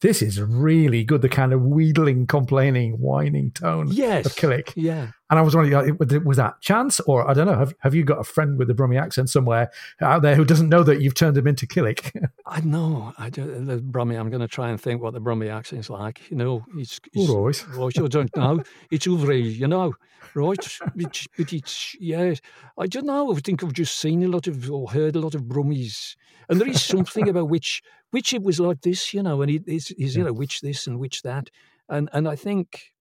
this 0.00 0.20
is 0.20 0.40
really 0.40 1.04
good. 1.04 1.22
The 1.22 1.28
kind 1.28 1.52
of 1.52 1.62
wheedling, 1.62 2.26
complaining, 2.26 2.92
whining 2.94 3.50
tone 3.52 3.88
yes. 3.90 4.26
of 4.26 4.34
Killick. 4.36 4.72
Yeah. 4.76 5.08
And 5.30 5.38
I 5.38 5.42
was 5.42 5.56
wondering, 5.56 5.74
uh, 5.74 6.20
was 6.20 6.36
that 6.36 6.60
chance, 6.60 7.00
or 7.00 7.28
I 7.28 7.32
don't 7.32 7.46
know? 7.46 7.56
Have 7.56 7.74
Have 7.80 7.94
you 7.94 8.04
got 8.04 8.18
a 8.18 8.24
friend 8.24 8.58
with 8.58 8.68
a 8.70 8.74
Brummie 8.74 9.00
accent 9.00 9.30
somewhere 9.30 9.70
out 10.00 10.22
there 10.22 10.34
who 10.34 10.44
doesn't 10.44 10.68
know 10.68 10.82
that 10.82 11.00
you've 11.00 11.14
turned 11.14 11.36
him 11.36 11.46
into 11.46 11.66
Killick? 11.66 12.12
I 12.46 12.60
know. 12.60 13.14
I 13.18 13.30
do, 13.30 13.64
the 13.64 13.78
Brummie. 13.78 14.18
I'm 14.18 14.28
going 14.28 14.42
to 14.42 14.48
try 14.48 14.68
and 14.68 14.80
think 14.80 15.00
what 15.00 15.14
the 15.14 15.20
Brummie 15.20 15.50
accent's 15.50 15.88
like. 15.88 16.30
You 16.30 16.36
know, 16.36 16.64
it's, 16.76 17.00
it's 17.14 17.30
always. 17.30 17.64
I 17.72 17.88
don't 18.08 18.36
know. 18.36 18.62
It's 18.90 19.08
over, 19.08 19.32
you 19.32 19.66
know, 19.66 19.94
right? 20.34 20.78
But, 20.94 21.26
but 21.36 21.52
it's 21.52 21.96
yeah. 21.98 22.34
I 22.78 22.86
don't 22.86 23.06
know. 23.06 23.34
I 23.34 23.40
think 23.40 23.64
I've 23.64 23.72
just 23.72 23.98
seen 23.98 24.22
a 24.22 24.28
lot 24.28 24.46
of 24.46 24.70
or 24.70 24.90
heard 24.90 25.16
a 25.16 25.20
lot 25.20 25.34
of 25.34 25.44
Brummies, 25.44 26.16
and 26.48 26.60
there 26.60 26.68
is 26.68 26.82
something 26.82 27.28
about 27.28 27.48
which 27.48 27.82
which 28.14 28.32
it 28.32 28.44
was 28.44 28.60
like 28.60 28.80
this, 28.82 29.12
you 29.12 29.24
know, 29.24 29.42
and 29.42 29.50
it 29.50 29.64
is 29.66 29.92
yeah. 29.98 30.06
you 30.06 30.22
know 30.22 30.32
which 30.32 30.60
this 30.60 30.86
and 30.86 31.00
which 31.00 31.22
that, 31.22 31.50
and 31.88 32.08
and 32.12 32.28
I 32.28 32.36
think 32.36 32.92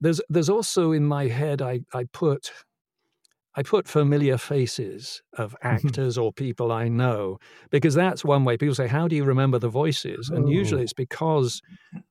there's 0.00 0.20
there's 0.28 0.48
also 0.48 0.92
in 0.92 1.04
my 1.04 1.26
head 1.26 1.60
I, 1.60 1.80
I 1.92 2.04
put 2.04 2.52
I 3.56 3.64
put 3.64 3.88
familiar 3.88 4.38
faces 4.38 5.20
of 5.36 5.50
mm-hmm. 5.54 5.66
actors 5.66 6.16
or 6.16 6.32
people 6.32 6.70
I 6.70 6.86
know 6.86 7.38
because 7.70 7.94
that's 7.94 8.24
one 8.24 8.44
way. 8.44 8.56
People 8.56 8.76
say, 8.76 8.86
"How 8.86 9.08
do 9.08 9.16
you 9.16 9.24
remember 9.24 9.58
the 9.58 9.68
voices?" 9.68 10.30
And 10.30 10.48
usually 10.48 10.82
oh. 10.82 10.84
it's 10.84 10.92
because 10.92 11.60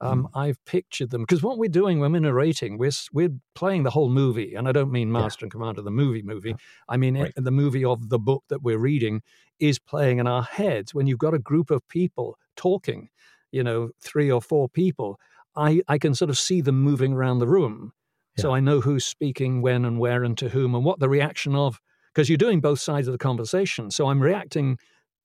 um, 0.01 0.25
mm-hmm. 0.25 0.37
I've 0.37 0.63
pictured 0.65 1.09
them. 1.09 1.21
Because 1.21 1.41
what 1.41 1.57
we're 1.57 1.69
doing 1.69 1.99
when 2.01 2.11
we're 2.11 2.19
narrating, 2.19 2.77
we're 2.77 2.91
we're 3.13 3.33
playing 3.55 3.83
the 3.83 3.91
whole 3.91 4.09
movie, 4.09 4.55
and 4.55 4.67
I 4.67 4.73
don't 4.73 4.91
mean 4.91 5.09
Master 5.09 5.43
yeah. 5.43 5.45
and 5.45 5.51
Commander 5.51 5.81
the 5.81 5.89
movie 5.89 6.21
movie. 6.21 6.55
I 6.89 6.97
mean 6.97 7.17
right. 7.17 7.33
the 7.35 7.51
movie 7.51 7.85
of 7.85 8.09
the 8.09 8.19
book 8.19 8.43
that 8.49 8.61
we're 8.61 8.77
reading 8.77 9.21
is 9.57 9.79
playing 9.79 10.19
in 10.19 10.27
our 10.27 10.43
heads. 10.43 10.93
When 10.93 11.07
you've 11.07 11.17
got 11.17 11.33
a 11.33 11.39
group 11.39 11.71
of 11.71 11.87
people 11.87 12.37
talking, 12.55 13.09
you 13.51 13.63
know, 13.63 13.89
three 14.01 14.31
or 14.31 14.41
four 14.41 14.69
people, 14.69 15.19
I, 15.55 15.81
I 15.87 15.97
can 15.97 16.15
sort 16.15 16.29
of 16.29 16.37
see 16.37 16.61
them 16.61 16.81
moving 16.81 17.13
around 17.13 17.39
the 17.39 17.47
room. 17.47 17.93
Yeah. 18.37 18.43
So 18.43 18.53
I 18.53 18.59
know 18.59 18.79
who's 18.79 19.05
speaking 19.05 19.61
when 19.61 19.85
and 19.85 19.99
where 19.99 20.23
and 20.23 20.37
to 20.37 20.49
whom 20.49 20.75
and 20.75 20.85
what 20.85 20.99
the 20.99 21.09
reaction 21.09 21.55
of, 21.55 21.79
because 22.13 22.29
you're 22.29 22.37
doing 22.37 22.61
both 22.61 22.79
sides 22.79 23.07
of 23.07 23.11
the 23.11 23.17
conversation. 23.17 23.91
So 23.91 24.07
I'm 24.07 24.21
reacting 24.21 24.77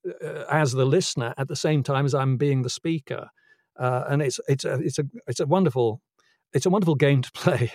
uh, 0.05 0.43
as 0.49 0.71
the 0.71 0.85
listener 0.85 1.33
at 1.37 1.47
the 1.47 1.55
same 1.55 1.83
time 1.83 2.05
as 2.05 2.13
I'm 2.13 2.37
being 2.37 2.61
the 2.61 2.69
speaker. 2.69 3.29
Uh, 3.77 4.05
and 4.09 4.21
it's 4.21 4.39
it's 4.47 4.65
a 4.65 4.75
it's 4.75 4.97
a 4.97 5.03
it's 5.27 5.39
a 5.39 5.45
wonderful 5.45 6.01
it's 6.53 6.65
a 6.65 6.69
wonderful 6.69 6.95
game 6.95 7.21
to 7.21 7.31
play, 7.33 7.71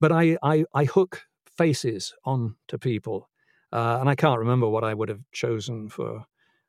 but 0.00 0.12
I 0.12 0.38
I, 0.42 0.64
I 0.72 0.84
hook 0.84 1.22
faces 1.56 2.14
on 2.24 2.56
to 2.68 2.78
people, 2.78 3.28
uh, 3.72 3.98
and 4.00 4.08
I 4.08 4.14
can't 4.14 4.38
remember 4.38 4.68
what 4.68 4.84
I 4.84 4.94
would 4.94 5.08
have 5.08 5.20
chosen 5.32 5.88
for. 5.88 6.24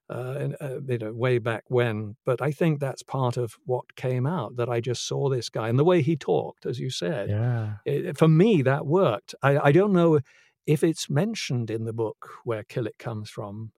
Uh, 0.07 0.49
uh, 0.61 0.79
you 0.87 0.99
know, 0.99 1.11
way 1.11 1.39
back 1.39 1.63
when, 1.67 2.15
but 2.25 2.39
I 2.39 2.51
think 2.51 2.79
that's 2.79 3.01
part 3.01 3.37
of 3.37 3.55
what 3.65 3.95
came 3.95 4.27
out. 4.27 4.55
That 4.55 4.69
I 4.69 4.79
just 4.79 5.07
saw 5.07 5.29
this 5.29 5.49
guy 5.49 5.67
and 5.67 5.79
the 5.79 5.83
way 5.83 6.03
he 6.03 6.15
talked, 6.15 6.67
as 6.67 6.79
you 6.79 6.91
said. 6.91 7.29
Yeah. 7.29 7.73
It, 7.85 8.15
for 8.15 8.27
me, 8.27 8.61
that 8.61 8.85
worked. 8.85 9.33
I, 9.41 9.57
I 9.57 9.71
don't 9.71 9.93
know 9.93 10.19
if 10.67 10.83
it's 10.83 11.09
mentioned 11.09 11.71
in 11.71 11.85
the 11.85 11.93
book 11.93 12.29
where 12.43 12.63
Killick 12.63 12.99
comes 12.99 13.31
from, 13.31 13.71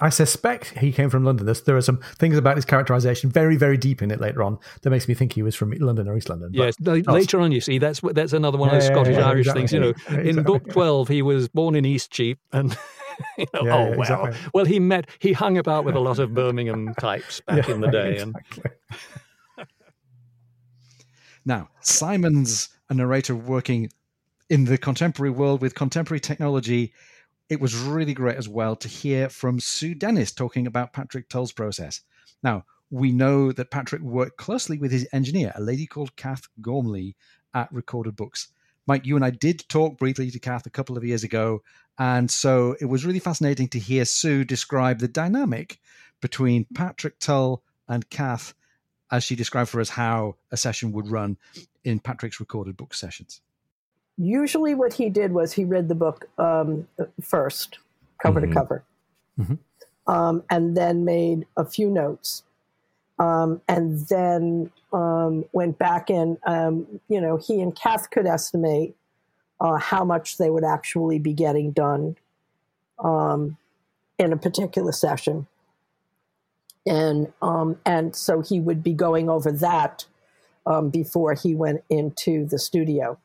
I 0.00 0.08
suspect 0.08 0.78
he 0.78 0.90
came 0.90 1.10
from 1.10 1.24
London. 1.24 1.46
There's, 1.46 1.62
there 1.62 1.76
are 1.76 1.82
some 1.82 2.00
things 2.18 2.36
about 2.36 2.56
his 2.56 2.64
characterization 2.64 3.30
very, 3.30 3.56
very 3.56 3.76
deep 3.76 4.02
in 4.02 4.10
it 4.10 4.20
later 4.20 4.42
on 4.42 4.58
that 4.82 4.90
makes 4.90 5.06
me 5.06 5.14
think 5.14 5.32
he 5.34 5.42
was 5.42 5.54
from 5.54 5.70
London 5.72 6.08
or 6.08 6.16
East 6.16 6.28
London. 6.28 6.50
Yes, 6.52 6.74
later 6.80 7.40
on, 7.40 7.52
you 7.52 7.60
see, 7.60 7.78
that's 7.78 8.00
that's 8.00 8.32
another 8.32 8.58
one 8.58 8.70
of 8.70 8.74
those 8.74 8.88
Yeah, 8.88 8.94
Scottish 8.94 9.16
yeah, 9.16 9.28
Irish 9.28 9.46
exactly. 9.46 9.60
things. 9.60 9.72
You 9.72 9.80
know, 9.80 9.88
Exactly. 10.08 10.30
in 10.30 10.42
book 10.42 10.68
twelve, 10.70 11.08
he 11.08 11.22
was 11.22 11.48
born 11.48 11.76
in 11.76 11.84
Eastcheap, 11.84 12.38
and 12.52 12.76
you 13.38 13.46
know, 13.54 13.64
Yeah, 13.64 13.74
oh 13.74 13.88
yeah, 13.90 13.96
well, 13.96 14.26
exactly. 14.26 14.50
well, 14.54 14.64
he 14.64 14.78
met, 14.80 15.08
he 15.18 15.32
hung 15.32 15.58
about 15.58 15.84
with 15.84 15.96
a 15.96 16.00
lot 16.00 16.18
of 16.18 16.34
Birmingham 16.34 16.94
types 16.94 17.40
back 17.40 17.68
in 17.68 17.80
the 17.80 17.90
day, 17.90 18.18
and. 18.18 18.36
Now, 21.44 21.70
Simon's 21.80 22.68
a 22.88 22.94
narrator 22.94 23.34
working 23.34 23.90
in 24.48 24.64
the 24.64 24.78
contemporary 24.78 25.30
world 25.30 25.60
with 25.60 25.74
contemporary 25.74 26.20
technology. 26.20 26.92
It 27.48 27.60
was 27.60 27.76
really 27.76 28.14
great 28.14 28.36
as 28.36 28.48
well 28.48 28.76
to 28.76 28.88
hear 28.88 29.28
from 29.28 29.58
Sue 29.58 29.94
Dennis 29.94 30.32
talking 30.32 30.66
about 30.66 30.92
Patrick 30.92 31.28
Tull's 31.28 31.52
process. 31.52 32.00
Now, 32.42 32.64
we 32.90 33.10
know 33.10 33.50
that 33.52 33.70
Patrick 33.70 34.02
worked 34.02 34.36
closely 34.36 34.78
with 34.78 34.92
his 34.92 35.08
engineer, 35.12 35.52
a 35.56 35.60
lady 35.60 35.86
called 35.86 36.14
Kath 36.14 36.46
Gormley 36.60 37.16
at 37.54 37.72
Recorded 37.72 38.14
Books. 38.14 38.52
Mike, 38.86 39.06
you 39.06 39.16
and 39.16 39.24
I 39.24 39.30
did 39.30 39.64
talk 39.68 39.98
briefly 39.98 40.30
to 40.30 40.38
Kath 40.38 40.66
a 40.66 40.70
couple 40.70 40.96
of 40.96 41.04
years 41.04 41.22
ago, 41.24 41.62
and 41.98 42.30
so 42.30 42.76
it 42.80 42.86
was 42.86 43.04
really 43.04 43.18
fascinating 43.20 43.68
to 43.68 43.78
hear 43.78 44.04
Sue 44.04 44.44
describe 44.44 44.98
the 44.98 45.08
dynamic 45.08 45.78
between 46.20 46.66
Patrick 46.74 47.18
Tull 47.18 47.62
and 47.88 48.08
Kath 48.10 48.54
as 49.10 49.22
she 49.22 49.36
described 49.36 49.68
for 49.68 49.80
us 49.80 49.90
how 49.90 50.36
a 50.50 50.56
session 50.56 50.92
would 50.92 51.08
run 51.08 51.36
in 51.84 52.00
Patrick's 52.00 52.40
recorded 52.40 52.76
book 52.76 52.94
sessions. 52.94 53.40
Usually, 54.16 54.74
what 54.74 54.94
he 54.94 55.10
did 55.10 55.32
was 55.32 55.52
he 55.52 55.64
read 55.64 55.88
the 55.88 55.94
book 55.94 56.28
um, 56.38 56.88
first, 57.20 57.78
cover 58.20 58.40
Mhm. 58.40 58.48
to 58.48 58.54
cover, 58.54 58.84
Mhm. 59.38 59.58
um, 60.06 60.42
and 60.50 60.76
then 60.76 61.04
made 61.04 61.46
a 61.56 61.64
few 61.64 61.90
notes, 61.90 62.42
um, 63.18 63.60
and 63.68 64.00
then 64.08 64.70
um, 64.92 65.44
went 65.52 65.78
back 65.78 66.10
in. 66.10 66.38
Um, 66.46 67.00
you 67.08 67.20
know, 67.20 67.36
he 67.36 67.60
and 67.60 67.74
Kath 67.74 68.10
could 68.10 68.26
estimate 68.26 68.94
uh, 69.60 69.76
how 69.76 70.04
much 70.04 70.38
they 70.38 70.50
would 70.50 70.64
actually 70.64 71.18
be 71.18 71.32
getting 71.32 71.72
done 71.72 72.16
um, 72.98 73.56
in 74.18 74.32
a 74.32 74.36
particular 74.36 74.92
session, 74.92 75.46
and 76.86 77.32
um, 77.40 77.78
and 77.86 78.14
so 78.14 78.40
he 78.40 78.60
would 78.60 78.82
be 78.82 78.92
going 78.92 79.28
over 79.28 79.50
that 79.52 80.06
um, 80.66 80.90
before 80.90 81.34
he 81.34 81.54
went 81.54 81.82
into 81.88 82.46
the 82.46 82.58
studio. 82.58 83.18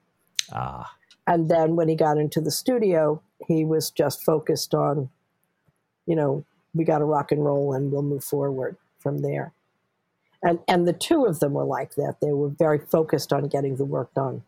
Ah, 0.52 0.92
And 1.26 1.50
then 1.50 1.76
when 1.76 1.90
he 1.90 1.96
got 1.96 2.18
into 2.18 2.42
the 2.42 2.52
studio, 2.52 3.22
he 3.48 3.66
was 3.66 3.92
just 3.92 4.24
focused 4.24 4.74
on, 4.74 5.10
you 6.06 6.16
know, 6.16 6.46
we 6.74 6.84
got 6.86 7.00
to 7.00 7.06
rock 7.06 7.32
and 7.32 7.44
roll 7.44 7.74
and 7.74 7.92
we'll 7.92 8.02
move 8.02 8.24
forward 8.24 8.78
from 9.00 9.20
there. 9.20 9.54
And 10.44 10.60
and 10.68 10.88
the 10.88 10.94
two 10.94 11.26
of 11.26 11.40
them 11.40 11.54
were 11.54 11.66
like 11.66 11.96
that. 11.96 12.18
They 12.22 12.32
were 12.32 12.50
very 12.50 12.80
focused 12.80 13.34
on 13.34 13.48
getting 13.48 13.76
the 13.78 13.86
work 13.86 14.14
done. 14.14 14.44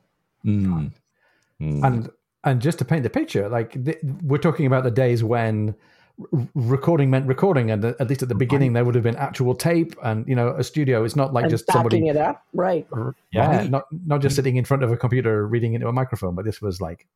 mm, 0.46 0.92
mm. 1.60 1.84
and 1.86 2.10
and 2.44 2.62
just 2.62 2.80
to 2.80 2.86
paint 2.86 3.04
the 3.04 3.10
picture, 3.10 3.50
like 3.50 3.84
th- 3.84 4.00
we're 4.24 4.38
talking 4.38 4.66
about 4.66 4.84
the 4.84 4.92
days 4.92 5.24
when 5.24 5.76
r- 6.34 6.48
recording 6.56 7.10
meant 7.10 7.28
recording, 7.28 7.72
and 7.72 7.84
at 7.84 8.08
least 8.08 8.22
at 8.24 8.30
the 8.30 8.36
beginning 8.36 8.74
there 8.74 8.86
would 8.86 8.96
have 8.96 9.04
been 9.04 9.18
actual 9.18 9.56
tape, 9.56 9.96
and 10.04 10.28
you 10.28 10.36
know 10.36 10.56
a 10.56 10.64
studio. 10.64 11.04
It's 11.04 11.16
not 11.16 11.34
like 11.34 11.44
and 11.44 11.52
just 11.52 11.66
backing 11.68 11.80
somebody, 11.80 12.08
it 12.08 12.18
up, 12.18 12.46
right? 12.54 12.88
yeah, 13.32 13.58
Right. 13.58 13.70
not 13.70 13.86
not 14.06 14.22
just 14.22 14.36
sitting 14.36 14.56
in 14.56 14.66
front 14.66 14.84
of 14.84 14.92
a 14.92 14.98
computer 14.98 15.46
reading 15.48 15.74
into 15.74 15.88
a 15.88 15.94
microphone, 15.94 16.36
but 16.36 16.46
this 16.46 16.62
was 16.62 16.80
like, 16.80 17.08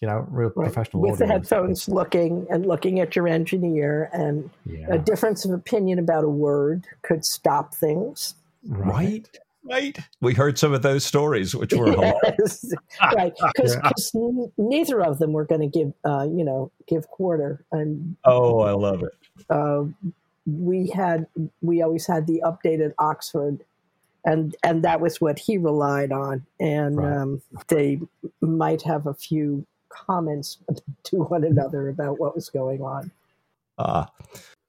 you 0.00 0.06
know, 0.08 0.26
real 0.30 0.52
right. 0.54 0.72
professional 0.72 1.02
With 1.02 1.18
the 1.18 1.26
headphones 1.26 1.88
looking 1.88 2.46
and 2.50 2.66
looking 2.66 3.00
at 3.00 3.16
your 3.16 3.26
engineer 3.28 4.10
and 4.12 4.48
yeah, 4.64 4.86
a 4.94 4.98
difference 4.98 5.44
of 5.44 5.50
opinion 5.52 5.98
about 5.98 6.24
a 6.24 6.28
word 6.28 6.86
could 7.02 7.24
stop 7.24 7.74
things. 7.74 8.34
right, 8.66 9.28
right. 9.64 9.98
We 10.20 10.34
heard 10.34 10.58
some 10.58 10.72
of 10.72 10.82
those 10.82 11.04
stories, 11.04 11.54
which 11.54 11.72
were 11.72 11.90
hilarious. 11.90 12.64
Yes. 13.00 13.14
right 13.14 13.32
because 13.56 14.12
neither 14.56 15.02
of 15.02 15.18
them 15.18 15.32
were 15.32 15.44
going 15.44 15.60
to 15.62 15.66
give 15.78 15.92
uh, 16.04 16.26
you 16.30 16.44
know 16.44 16.70
give 16.86 17.08
quarter 17.08 17.64
and 17.72 18.16
Oh, 18.24 18.60
I 18.60 18.72
love 18.72 19.02
it. 19.02 19.12
uh, 19.50 19.84
we 20.46 20.88
had 20.88 21.26
we 21.60 21.82
always 21.82 22.06
had 22.06 22.26
the 22.26 22.42
updated 22.44 22.94
Oxford, 22.98 23.64
and 24.24 24.54
and 24.62 24.82
that 24.84 25.00
was 25.00 25.20
what 25.20 25.38
he 25.40 25.58
relied 25.58 26.12
on. 26.12 26.46
And 26.60 26.96
Right. 26.96 27.16
um, 27.16 27.42
they 27.68 28.00
might 28.40 28.82
have 28.82 29.06
a 29.06 29.14
few 29.14 29.66
comments 29.88 30.58
to 31.04 31.16
one 31.16 31.44
another 31.44 31.88
about 31.88 32.18
what 32.18 32.34
was 32.34 32.48
going 32.50 32.82
on. 32.82 33.10
Ah, 33.78 34.10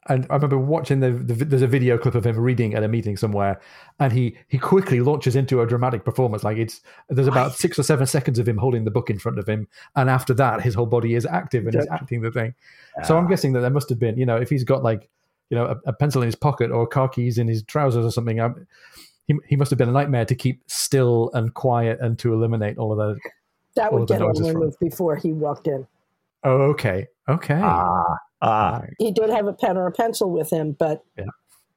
And 0.07 0.26
I 0.30 0.36
remember 0.36 0.57
watching 0.57 0.99
the, 0.99 1.11
the 1.11 1.45
there's 1.45 1.61
a 1.61 1.67
video 1.67 1.97
clip 1.97 2.15
of 2.15 2.26
him 2.26 2.39
reading 2.39 2.76
at 2.76 2.84
a 2.84 2.88
meeting 2.88 3.17
somewhere, 3.17 3.59
and 3.99 4.13
he 4.13 4.38
he 4.47 4.57
quickly 4.57 5.01
launches 5.01 5.36
into 5.36 5.61
a 5.61 5.67
dramatic 5.67 6.05
performance. 6.05 6.43
Like 6.43 6.57
it's 6.57 6.82
there's 7.09 7.28
about 7.28 7.55
six 7.55 7.78
or 7.80 7.84
seven 7.84 8.05
seconds 8.05 8.39
of 8.39 8.47
him 8.47 8.57
holding 8.57 8.86
the 8.86 8.91
book 8.91 9.09
in 9.09 9.20
front 9.20 9.39
of 9.39 9.47
him, 9.47 9.67
and 9.95 10.09
after 10.09 10.34
that, 10.36 10.61
his 10.61 10.76
whole 10.76 10.86
body 10.86 11.15
is 11.15 11.26
active 11.26 11.65
and 11.65 11.74
he's 11.74 11.88
acting 11.88 12.22
the 12.22 12.32
thing. 12.32 12.53
So 13.03 13.17
I'm 13.17 13.28
guessing 13.28 13.53
that 13.53 13.61
there 13.61 13.70
must 13.70 13.89
have 13.89 13.99
been, 13.99 14.17
you 14.17 14.26
know, 14.26 14.38
if 14.38 14.49
he's 14.49 14.63
got 14.63 14.84
like, 14.84 15.09
you 15.49 15.57
know, 15.57 15.65
a, 15.65 15.89
a 15.89 15.93
pencil 15.93 16.22
in 16.22 16.28
his 16.28 16.36
pocket 16.36 16.70
or 16.70 16.86
car 16.86 17.07
keys 17.07 17.38
in 17.38 17.47
his 17.47 17.63
trousers 17.63 18.05
or 18.05 18.11
something, 18.11 18.39
um, 18.39 18.67
he 19.26 19.36
he 19.47 19.55
must 19.55 19.70
have 19.70 19.78
been 19.78 19.89
a 19.89 19.93
nightmare 19.93 20.26
to 20.26 20.36
keep 20.36 20.61
still 20.67 21.32
and 21.34 21.53
quiet 21.53 21.99
and 22.01 22.20
to 22.20 22.34
eliminate 22.34 22.78
all 22.78 22.91
of 22.91 22.97
that. 22.97 23.32
That 23.76 23.93
would 23.93 24.07
get 24.07 24.22
him 24.22 24.28
noises 24.28 24.47
from- 24.47 24.55
removed 24.57 24.78
before 24.80 25.15
he 25.15 25.34
walked 25.34 25.67
in. 25.67 25.88
Oh, 26.43 26.61
okay, 26.72 27.07
okay. 27.28 27.59
ah, 27.61 28.15
ah. 28.41 28.82
He 28.97 29.11
did 29.11 29.30
have 29.30 29.47
a 29.47 29.53
pen 29.53 29.78
or 29.78 29.88
a 29.88 29.91
pencil 29.91 30.32
with 30.32 30.49
him, 30.49 30.72
but 30.74 31.03
Yeah. 31.17 31.26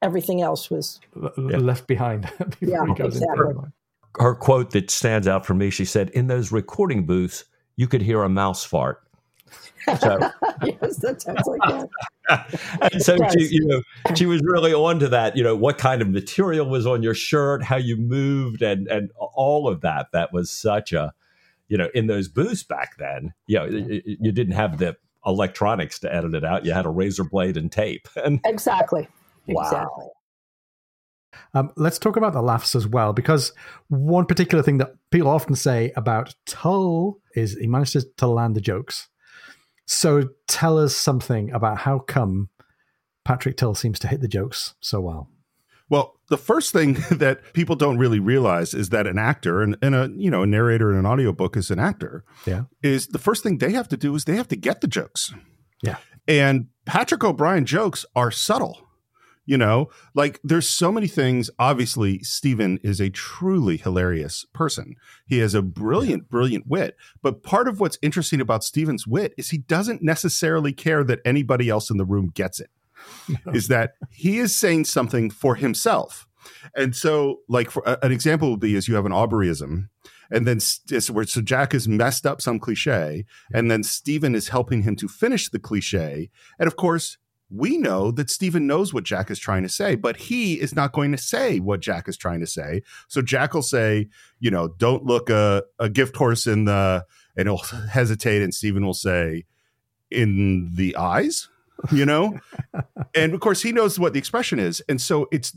everything 0.02 0.40
else 0.40 0.70
was 0.70 1.00
L- 1.16 1.32
left 1.38 1.86
behind 1.86 2.22
before 2.38 2.56
Yeah, 2.68 2.86
he 2.86 2.94
goes 2.94 3.16
exactly. 3.16 3.50
into 3.50 3.62
it. 3.62 3.72
Her 4.20 4.34
quote 4.34 4.70
that 4.72 4.90
stands 4.90 5.26
out 5.26 5.44
for 5.46 5.54
me. 5.54 5.70
She 5.70 5.84
said, 5.84 6.10
"In 6.10 6.26
those 6.26 6.52
recording 6.52 7.06
booths, 7.06 7.44
you 7.76 7.88
could 7.88 8.02
hear 8.02 8.22
a 8.22 8.28
mouse 8.28 8.62
fart." 8.64 9.02
So, 9.98 10.18
yes, 10.62 10.98
that 10.98 11.20
sounds 11.22 11.46
like 11.46 11.60
that. 11.68 11.88
and 12.92 13.02
so 13.02 13.14
It 13.16 13.32
she, 13.32 13.48
you 13.56 13.66
know, 13.66 13.82
she 14.14 14.26
was 14.26 14.40
really 14.44 14.72
on 14.72 14.98
to 15.00 15.08
that. 15.08 15.36
You 15.36 15.42
know, 15.42 15.56
what 15.56 15.78
kind 15.78 16.00
of 16.02 16.08
material 16.10 16.66
was 16.68 16.86
on 16.86 17.02
your 17.02 17.14
shirt, 17.14 17.62
how 17.64 17.76
you 17.76 17.96
moved, 17.96 18.62
and 18.62 18.86
and 18.86 19.10
all 19.18 19.66
of 19.66 19.80
that. 19.80 20.12
That 20.12 20.32
was 20.32 20.50
such 20.50 20.92
a, 20.92 21.12
you 21.72 21.78
know, 21.78 21.88
in 21.94 22.06
those 22.06 22.28
booths 22.28 22.62
back 22.62 22.98
then. 22.98 23.32
You 23.46 23.58
know, 23.58 23.64
y- 23.64 23.86
y- 23.88 24.16
you 24.20 24.30
didn't 24.30 24.52
have 24.52 24.76
the 24.76 24.94
electronics 25.24 25.98
to 26.00 26.14
edit 26.14 26.34
it 26.34 26.44
out. 26.44 26.66
You 26.66 26.72
had 26.74 26.84
a 26.84 26.90
razor 26.90 27.24
blade 27.24 27.56
and 27.56 27.72
tape. 27.72 28.06
And 28.22 28.40
Exactly. 28.44 29.08
Wow. 29.46 29.62
Exactly. 29.62 30.06
Um, 31.54 31.70
let's 31.76 31.98
talk 31.98 32.18
about 32.18 32.34
the 32.34 32.42
laughs 32.42 32.74
as 32.76 32.86
well, 32.86 33.14
because 33.14 33.52
one 33.88 34.26
particular 34.26 34.62
thing 34.62 34.76
that 34.78 34.92
people 35.10 35.30
often 35.30 35.54
say 35.54 35.92
about 35.96 36.34
Tull 36.44 37.20
is 37.34 37.56
he 37.56 37.66
manages 37.66 38.04
to 38.18 38.26
land 38.26 38.54
the 38.54 38.60
jokes. 38.60 39.08
So 39.86 40.28
tell 40.48 40.76
us 40.76 40.94
something 40.94 41.50
about 41.52 41.78
how 41.78 42.00
come 42.00 42.50
Patrick 43.24 43.56
Tull 43.56 43.74
seems 43.74 43.98
to 44.00 44.08
hit 44.08 44.20
the 44.20 44.28
jokes 44.28 44.74
so 44.80 45.00
well. 45.00 45.30
Well, 45.92 46.18
the 46.30 46.38
first 46.38 46.72
thing 46.72 46.94
that 47.10 47.52
people 47.52 47.76
don't 47.76 47.98
really 47.98 48.18
realize 48.18 48.72
is 48.72 48.88
that 48.88 49.06
an 49.06 49.18
actor 49.18 49.60
and, 49.60 49.76
and 49.82 49.94
a 49.94 50.10
you 50.16 50.30
know 50.30 50.42
a 50.42 50.46
narrator 50.46 50.90
in 50.90 50.96
an 50.96 51.04
audiobook 51.04 51.54
is 51.54 51.70
an 51.70 51.78
actor. 51.78 52.24
Yeah. 52.46 52.64
Is 52.82 53.08
the 53.08 53.18
first 53.18 53.42
thing 53.42 53.58
they 53.58 53.72
have 53.72 53.88
to 53.88 53.98
do 53.98 54.14
is 54.14 54.24
they 54.24 54.36
have 54.36 54.48
to 54.48 54.56
get 54.56 54.80
the 54.80 54.88
jokes. 54.88 55.34
Yeah. 55.82 55.98
And 56.26 56.68
Patrick 56.86 57.22
O'Brian 57.22 57.66
jokes 57.66 58.06
are 58.16 58.30
subtle. 58.30 58.88
You 59.44 59.58
know, 59.58 59.90
like 60.14 60.40
there's 60.42 60.68
so 60.68 60.92
many 60.92 61.08
things. 61.08 61.50
Obviously, 61.58 62.20
Stephen 62.20 62.78
is 62.82 63.00
a 63.00 63.10
truly 63.10 63.76
hilarious 63.76 64.46
person. 64.54 64.94
He 65.26 65.38
has 65.38 65.52
a 65.52 65.60
brilliant, 65.60 66.30
brilliant 66.30 66.68
wit. 66.68 66.96
But 67.22 67.42
part 67.42 67.66
of 67.66 67.80
what's 67.80 67.98
interesting 68.00 68.40
about 68.40 68.62
Stephen's 68.62 69.04
wit 69.04 69.34
is 69.36 69.50
he 69.50 69.58
doesn't 69.58 70.00
necessarily 70.00 70.72
care 70.72 71.02
that 71.04 71.18
anybody 71.24 71.68
else 71.68 71.90
in 71.90 71.96
the 71.96 72.04
room 72.04 72.30
gets 72.32 72.60
it 72.60 72.70
is 73.52 73.68
that 73.68 73.94
he 74.10 74.38
is 74.38 74.54
saying 74.54 74.84
something 74.84 75.30
for 75.30 75.54
himself. 75.54 76.26
And 76.74 76.94
so, 76.94 77.40
like, 77.48 77.70
for, 77.70 77.86
uh, 77.88 77.96
an 78.02 78.12
example 78.12 78.50
would 78.50 78.60
be 78.60 78.74
is 78.74 78.88
you 78.88 78.94
have 78.94 79.06
an 79.06 79.12
Aubreyism, 79.12 79.88
and 80.30 80.46
then 80.46 80.60
st- 80.60 81.10
where 81.10 81.24
so 81.24 81.40
Jack 81.40 81.72
has 81.72 81.86
messed 81.86 82.26
up 82.26 82.40
some 82.40 82.58
cliche, 82.58 83.24
and 83.54 83.70
then 83.70 83.82
Stephen 83.82 84.34
is 84.34 84.48
helping 84.48 84.82
him 84.82 84.96
to 84.96 85.08
finish 85.08 85.48
the 85.48 85.58
cliche. 85.58 86.30
And 86.58 86.66
of 86.66 86.76
course, 86.76 87.18
we 87.54 87.76
know 87.76 88.10
that 88.12 88.30
Stephen 88.30 88.66
knows 88.66 88.94
what 88.94 89.04
Jack 89.04 89.30
is 89.30 89.38
trying 89.38 89.62
to 89.62 89.68
say, 89.68 89.94
but 89.94 90.16
he 90.16 90.54
is 90.54 90.74
not 90.74 90.92
going 90.92 91.12
to 91.12 91.18
say 91.18 91.60
what 91.60 91.80
Jack 91.80 92.08
is 92.08 92.16
trying 92.16 92.40
to 92.40 92.46
say. 92.46 92.82
So 93.08 93.20
Jack 93.20 93.52
will 93.52 93.62
say, 93.62 94.08
you 94.40 94.50
know, 94.50 94.68
don't 94.68 95.04
look 95.04 95.28
a, 95.28 95.62
a 95.78 95.90
gift 95.90 96.16
horse 96.16 96.46
in 96.46 96.64
the, 96.64 97.04
and 97.36 97.46
he'll 97.46 97.58
hesitate, 97.90 98.42
and 98.42 98.54
Stephen 98.54 98.86
will 98.86 98.94
say, 98.94 99.44
in 100.10 100.70
the 100.74 100.96
eyes, 100.96 101.48
you 101.90 102.06
know? 102.06 102.38
and 103.14 103.34
of 103.34 103.40
course, 103.40 103.62
he 103.62 103.72
knows 103.72 103.98
what 103.98 104.12
the 104.12 104.18
expression 104.18 104.58
is. 104.58 104.82
And 104.88 105.00
so 105.00 105.28
it's, 105.32 105.56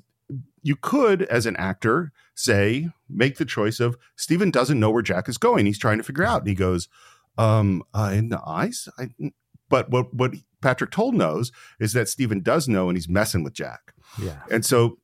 you 0.64 0.76
could, 0.76 1.24
as 1.24 1.46
an 1.46 1.56
actor, 1.58 2.12
say, 2.34 2.90
make 3.10 3.38
the 3.38 3.46
choice 3.46 3.80
of 3.80 3.98
Stephen 4.16 4.50
doesn't 4.50 4.80
know 4.80 4.90
where 4.90 5.04
Jack 5.04 5.30
is 5.30 5.38
going. 5.38 5.66
He's 5.66 5.80
trying 5.80 5.98
to 5.98 6.04
figure 6.04 6.24
out. 6.24 6.42
And 6.42 6.50
he 6.50 6.56
goes, 6.56 6.90
um, 7.38 7.84
uh, 7.94 8.12
in 8.14 8.30
the 8.30 8.42
eyes? 8.46 8.90
I, 8.98 9.10
but 9.70 9.90
what, 9.90 10.14
what 10.14 10.34
Patrick 10.62 10.92
Tull 10.92 11.12
knows 11.12 11.52
is 11.80 11.94
that 11.94 12.10
Stephen 12.10 12.42
does 12.42 12.68
know 12.68 12.90
and 12.90 12.98
he's 12.98 13.10
messing 13.10 13.44
with 13.44 13.54
Jack. 13.54 13.94
Yeah. 14.20 14.42
And 14.50 14.66
so 14.66 14.98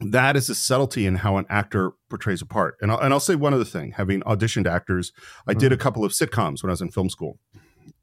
that 0.00 0.36
is 0.36 0.48
a 0.48 0.54
subtlety 0.54 1.06
in 1.06 1.16
how 1.16 1.36
an 1.36 1.46
actor 1.48 1.92
portrays 2.08 2.42
a 2.42 2.46
part. 2.46 2.76
And 2.80 2.90
I'll, 2.90 2.98
and 2.98 3.12
I'll 3.12 3.20
say 3.20 3.34
one 3.34 3.54
other 3.54 3.64
thing 3.64 3.92
having 3.92 4.20
auditioned 4.22 4.66
actors, 4.66 5.12
I 5.46 5.52
mm-hmm. 5.52 5.60
did 5.60 5.72
a 5.72 5.76
couple 5.76 6.04
of 6.04 6.12
sitcoms 6.12 6.62
when 6.62 6.70
I 6.70 6.72
was 6.72 6.80
in 6.80 6.90
film 6.90 7.08
school. 7.08 7.38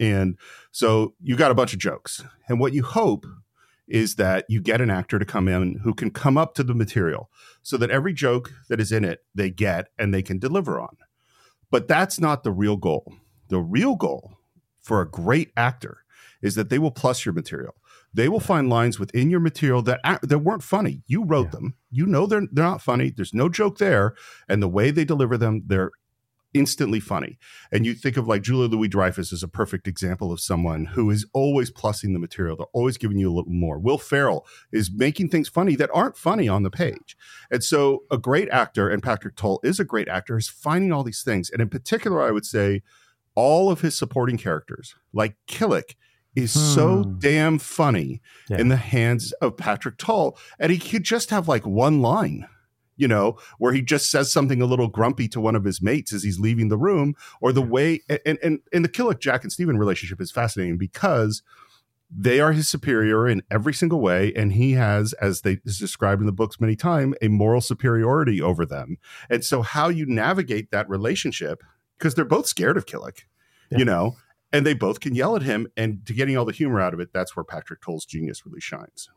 And 0.02 0.38
so 0.72 1.14
you 1.22 1.38
got 1.38 1.52
a 1.52 1.56
bunch 1.56 1.74
of 1.74 1.80
jokes. 1.80 2.24
And 2.49 2.60
what 2.60 2.74
you 2.74 2.84
hope 2.84 3.26
is 3.88 4.16
that 4.16 4.45
you 4.49 4.60
get 4.60 4.82
an 4.82 4.89
actor 4.89 5.20
to 5.20 5.26
come 5.26 5.47
in 5.47 5.76
who 5.84 5.93
can 5.93 6.10
come 6.10 6.38
up 6.38 6.56
to 6.56 6.64
the 6.64 6.74
material 6.74 7.30
so 7.62 7.78
that 7.78 7.91
every 7.91 8.14
joke 8.14 8.52
that 8.68 8.80
is 8.80 8.91
in 8.91 9.06
it 9.06 9.24
they 9.36 9.52
get 9.52 9.89
and 9.99 10.14
they 10.14 10.24
can 10.24 10.39
deliver 10.39 10.80
on. 10.80 10.97
But 11.70 11.88
that's 11.88 12.20
not 12.20 12.43
the 12.43 12.52
real 12.52 12.78
goal. 12.78 13.14
The 13.49 13.60
real 13.60 13.95
goal 13.95 14.34
for 14.82 15.02
a 15.02 15.10
great 15.10 15.52
actor 15.56 15.99
is 16.41 16.56
that 16.56 16.70
they 16.70 16.80
will 16.80 16.91
plus 16.91 17.26
your 17.26 17.34
material. 17.34 17.76
They 18.14 18.28
will 18.28 18.39
find 18.39 18.70
lines 18.70 18.99
within 18.99 19.30
your 19.30 19.39
material 19.39 19.82
that 19.84 20.02
that 20.24 20.39
weren't 20.39 20.64
funny. 20.64 21.04
You 21.06 21.24
wrote 21.24 21.47
yeah. 21.47 21.52
them. 21.52 21.76
You 21.91 22.06
know 22.06 22.26
they're 22.26 22.47
they're 22.52 22.66
not 22.66 22.82
funny. 22.82 23.10
There's 23.10 23.34
no 23.34 23.47
joke 23.47 23.78
there, 23.78 24.16
and 24.49 24.62
the 24.62 24.68
way 24.68 24.91
they 24.91 25.06
deliver 25.06 25.38
them, 25.38 25.64
they're 25.68 25.91
instantly 26.54 26.99
funny. 26.99 27.38
And 27.72 27.86
you 27.86 27.93
think 27.93 28.18
of 28.18 28.28
like 28.28 28.41
Julia 28.41 28.68
Louis 28.68 28.88
Dreyfus 28.88 29.32
as 29.32 29.43
a 29.43 29.47
perfect 29.47 29.88
example 29.88 30.32
of 30.32 30.39
someone 30.39 30.86
who 30.86 31.10
is 31.10 31.26
always 31.34 31.72
plussing 31.72 32.14
the 32.14 32.20
material. 32.20 32.56
They're 32.56 32.68
always 32.74 32.97
giving 32.97 33.18
you 33.18 33.30
a 33.30 33.34
little 33.34 33.52
more. 33.52 33.80
Will 33.80 33.97
Ferrell 33.97 34.45
is 34.72 34.91
making 34.93 35.30
things 35.30 35.49
funny 35.49 35.76
that 35.76 35.89
aren't 35.93 36.18
funny 36.18 36.47
on 36.47 36.64
the 36.64 36.70
page. 36.70 37.16
And 37.49 37.64
so 37.64 38.04
a 38.12 38.18
great 38.18 38.49
actor, 38.49 38.89
and 38.89 39.04
Patrick 39.04 39.36
Tull 39.36 39.60
is 39.64 39.80
a 39.80 39.86
great 39.86 40.08
actor, 40.08 40.38
is 40.38 40.49
finding 40.49 40.91
all 40.91 41.04
these 41.04 41.24
things. 41.24 41.49
And 41.49 41.62
in 41.62 41.70
particular, 41.70 42.22
I 42.22 42.32
would 42.32 42.45
say 42.45 42.82
all 43.36 43.72
of 43.72 43.82
his 43.82 43.97
supporting 43.97 44.38
characters, 44.38 44.95
like 45.14 45.36
Killick, 45.47 45.95
is 46.36 46.54
hmm. 46.54 46.60
so 46.60 47.04
damn 47.04 47.60
funny 47.60 48.22
yeah. 48.49 48.58
in 48.58 48.70
the 48.70 48.78
hands 48.78 49.32
of 49.34 49.58
Patrick 49.58 49.97
Tull. 49.97 50.38
And 50.60 50.72
he 50.72 50.78
could 50.78 51.04
just 51.04 51.30
have 51.30 51.47
like 51.47 51.66
one 51.66 52.02
line, 52.02 52.47
you 52.98 53.08
know, 53.08 53.38
where 53.58 53.74
he 53.74 53.82
just 53.82 54.10
says 54.10 54.32
something 54.32 54.62
a 54.62 54.66
little 54.66 54.88
grumpy 54.88 55.28
to 55.30 55.42
one 55.42 55.56
of 55.56 55.64
his 55.64 55.82
mates 55.82 56.14
as 56.14 56.24
he's 56.24 56.39
leaving 56.39 56.70
the 56.70 56.78
room, 56.78 57.16
or 57.42 57.52
the 57.52 57.62
way 57.62 58.02
and 58.10 58.38
and, 58.44 58.60
and 58.74 58.86
the 58.86 58.89
Killick 58.89 59.20
Jack 59.20 59.44
and 59.44 59.52
Stephen 59.52 59.78
relationship 59.78 60.22
is 60.22 60.32
fascinating 60.32 60.78
because 60.78 61.42
they 62.14 62.42
are 62.42 62.52
his 62.52 62.68
superior 62.68 63.26
in 63.28 63.42
every 63.50 63.74
single 63.74 64.02
way 64.02 64.34
and 64.36 64.52
he 64.52 64.74
has 64.74 65.14
as 65.14 65.42
they 65.42 65.60
is 65.64 65.80
described 65.80 66.20
in 66.20 66.26
the 66.26 66.34
books 66.34 66.60
many 66.60 66.76
times 66.76 67.16
a 67.22 67.30
moral 67.30 67.62
superiority 67.62 68.42
over 68.42 68.66
them 68.66 68.98
and 69.30 69.46
so 69.46 69.62
how 69.62 69.88
you 69.88 70.06
navigate 70.06 70.72
that 70.72 70.89
relationship 70.89 71.64
because 71.98 72.14
they're 72.14 72.26
both 72.26 72.46
scared 72.46 72.76
of 72.76 72.86
killick 72.86 73.20
yeah. 73.70 73.78
you 73.78 73.86
know 73.86 74.18
and 74.52 74.66
they 74.66 74.74
both 74.74 75.00
can 75.00 75.16
yell 75.16 75.36
at 75.36 75.44
him. 75.44 75.68
And 75.78 76.06
to 76.06 76.14
getting 76.14 76.38
all 76.38 76.46
the 76.46 76.52
humor 76.52 76.82
out 76.82 76.94
of 76.94 77.00
it, 77.00 77.14
that's 77.14 77.36
where 77.36 77.44
Patrick 77.44 77.82
Tull's 77.82 78.06
genius 78.06 78.46
really 78.46 78.60
shines. 78.60 79.10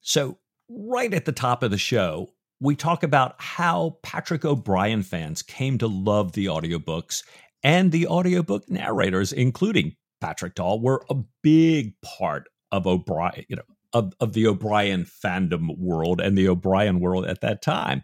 So, 0.00 0.38
right 0.68 1.12
at 1.12 1.24
the 1.24 1.32
top 1.32 1.62
of 1.62 1.70
the 1.70 1.78
show, 1.78 2.30
we 2.60 2.76
talk 2.76 3.02
about 3.02 3.34
how 3.38 3.98
Patrick 4.02 4.44
O'Brian 4.44 5.02
fans 5.02 5.42
came 5.42 5.78
to 5.78 5.86
love 5.86 6.32
the 6.32 6.46
audiobooks 6.46 7.22
and 7.62 7.92
the 7.92 8.06
audiobook 8.06 8.68
narrators, 8.68 9.32
including 9.32 9.96
Patrick 10.20 10.54
Tull, 10.54 10.80
were 10.80 11.04
a 11.10 11.16
big 11.42 11.94
part 12.02 12.48
of 12.72 12.86
O'Brian, 12.86 13.44
you 13.48 13.56
know, 13.56 13.62
of, 13.92 14.12
of 14.20 14.32
the 14.32 14.46
O'Brian 14.46 15.04
fandom 15.04 15.76
world 15.78 16.20
and 16.20 16.36
the 16.36 16.48
O'Brian 16.48 17.00
world 17.00 17.26
at 17.26 17.40
that 17.40 17.62
time. 17.62 18.02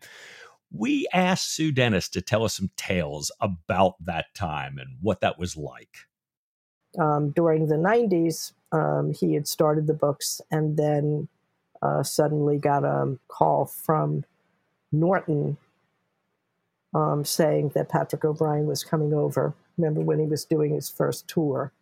We 0.70 1.06
asked 1.12 1.54
Sue 1.54 1.70
Dennis 1.70 2.08
to 2.10 2.20
tell 2.20 2.44
us 2.44 2.56
some 2.56 2.70
tales 2.76 3.30
about 3.40 3.94
that 4.04 4.26
time 4.34 4.78
and 4.78 4.96
what 5.00 5.20
that 5.20 5.38
was 5.38 5.56
like 5.56 6.06
um, 6.98 7.30
during 7.30 7.66
the 7.66 7.76
90s, 7.76 8.52
um, 8.72 9.12
he 9.12 9.34
had 9.34 9.46
started 9.46 9.86
the 9.86 9.94
books 9.94 10.40
and 10.50 10.76
then 10.76 11.28
uh, 11.82 12.02
suddenly 12.02 12.58
got 12.58 12.84
a 12.84 13.16
call 13.28 13.66
from 13.66 14.24
Norton 15.00 15.56
um, 16.94 17.24
saying 17.24 17.72
that 17.74 17.88
Patrick 17.88 18.24
O'Brian 18.24 18.66
was 18.66 18.84
coming 18.84 19.12
over. 19.12 19.54
Remember 19.76 20.00
when 20.00 20.18
he 20.18 20.26
was 20.26 20.44
doing 20.44 20.74
his 20.74 20.88
first 20.88 21.26
tour? 21.28 21.72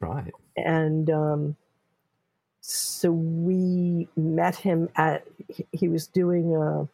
Right. 0.00 0.32
And 0.56 1.08
um, 1.10 1.56
so 2.60 3.10
we 3.10 4.08
met 4.16 4.56
him 4.56 4.88
at, 4.96 5.26
he 5.72 5.88
was 5.88 6.06
doing 6.06 6.54
a, 6.54 6.88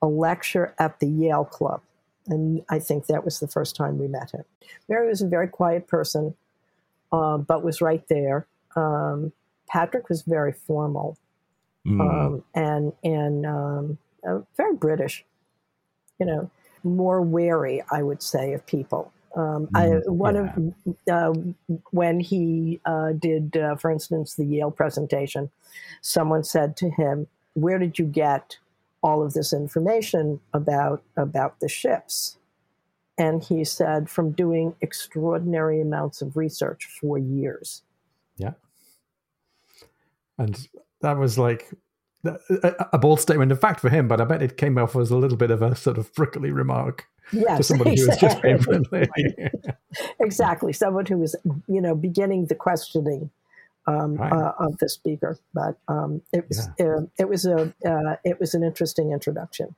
a 0.00 0.06
lecture 0.06 0.74
at 0.78 1.00
the 1.00 1.06
Yale 1.06 1.44
Club. 1.44 1.82
And 2.26 2.64
I 2.70 2.78
think 2.78 3.06
that 3.06 3.24
was 3.24 3.40
the 3.40 3.48
first 3.48 3.76
time 3.76 3.98
we 3.98 4.08
met 4.08 4.30
him. 4.30 4.44
Mary 4.88 5.08
was 5.08 5.20
a 5.20 5.28
very 5.28 5.48
quiet 5.48 5.88
person 5.88 6.34
uh, 7.12 7.36
but 7.36 7.62
was 7.62 7.80
right 7.80 8.06
there. 8.08 8.46
Um, 8.74 9.32
Patrick 9.68 10.08
was 10.08 10.22
very 10.22 10.52
formal 10.52 11.18
mm. 11.86 12.00
um, 12.00 12.44
and 12.54 12.92
and 13.04 13.46
um, 13.46 13.98
uh, 14.26 14.40
very 14.56 14.74
British, 14.76 15.24
you 16.18 16.26
know, 16.26 16.50
more 16.84 17.22
wary, 17.22 17.82
I 17.90 18.02
would 18.02 18.22
say, 18.22 18.52
of 18.52 18.66
people. 18.66 19.12
Um, 19.34 19.68
I, 19.74 19.86
mm, 19.86 20.08
one 20.08 20.34
yeah. 20.34 21.22
of 21.22 21.36
uh, 21.36 21.40
when 21.90 22.20
he 22.20 22.80
uh, 22.84 23.12
did, 23.12 23.56
uh, 23.56 23.76
for 23.76 23.90
instance, 23.90 24.34
the 24.34 24.44
Yale 24.44 24.70
presentation, 24.70 25.50
someone 26.02 26.44
said 26.44 26.76
to 26.78 26.90
him, 26.90 27.26
"Where 27.54 27.78
did 27.78 27.98
you 27.98 28.04
get 28.04 28.58
all 29.02 29.22
of 29.22 29.32
this 29.32 29.52
information 29.52 30.40
about 30.52 31.02
about 31.16 31.60
the 31.60 31.68
ships?" 31.68 32.36
And 33.18 33.42
he 33.44 33.64
said, 33.64 34.08
from 34.08 34.32
doing 34.32 34.74
extraordinary 34.80 35.80
amounts 35.80 36.22
of 36.22 36.36
research 36.36 36.86
for 36.86 37.18
years. 37.18 37.82
Yeah. 38.36 38.52
And 40.38 40.68
that 41.02 41.18
was 41.18 41.38
like 41.38 41.70
a 42.24 42.98
bold 42.98 43.20
statement, 43.20 43.50
in 43.50 43.58
fact, 43.58 43.80
for 43.80 43.88
him, 43.88 44.08
but 44.08 44.20
I 44.20 44.24
bet 44.24 44.42
it 44.42 44.56
came 44.56 44.78
off 44.78 44.94
as 44.96 45.10
a 45.10 45.16
little 45.16 45.36
bit 45.36 45.50
of 45.50 45.62
a 45.62 45.74
sort 45.74 45.98
of 45.98 46.14
prickly 46.14 46.50
remark 46.50 47.08
yes, 47.32 47.58
to 47.58 47.62
somebody 47.64 47.92
exactly. 47.92 48.50
who 48.50 48.56
was 48.56 48.66
just 48.66 48.90
friendly. 48.90 49.50
exactly. 50.20 50.72
Someone 50.72 51.06
who 51.06 51.18
was, 51.18 51.34
you 51.66 51.80
know, 51.80 51.94
beginning 51.94 52.46
the 52.46 52.54
questioning 52.54 53.30
um, 53.86 54.14
right. 54.14 54.32
uh, 54.32 54.52
of 54.58 54.78
the 54.78 54.88
speaker. 54.88 55.38
But 55.52 55.76
um, 55.88 56.22
it 56.32 56.46
was 56.48 56.68
yeah. 56.78 56.86
uh, 56.86 57.00
it 57.18 57.28
was 57.28 57.44
a 57.44 57.74
uh, 57.84 58.16
it 58.24 58.38
was 58.38 58.54
an 58.54 58.62
interesting 58.62 59.12
introduction. 59.12 59.74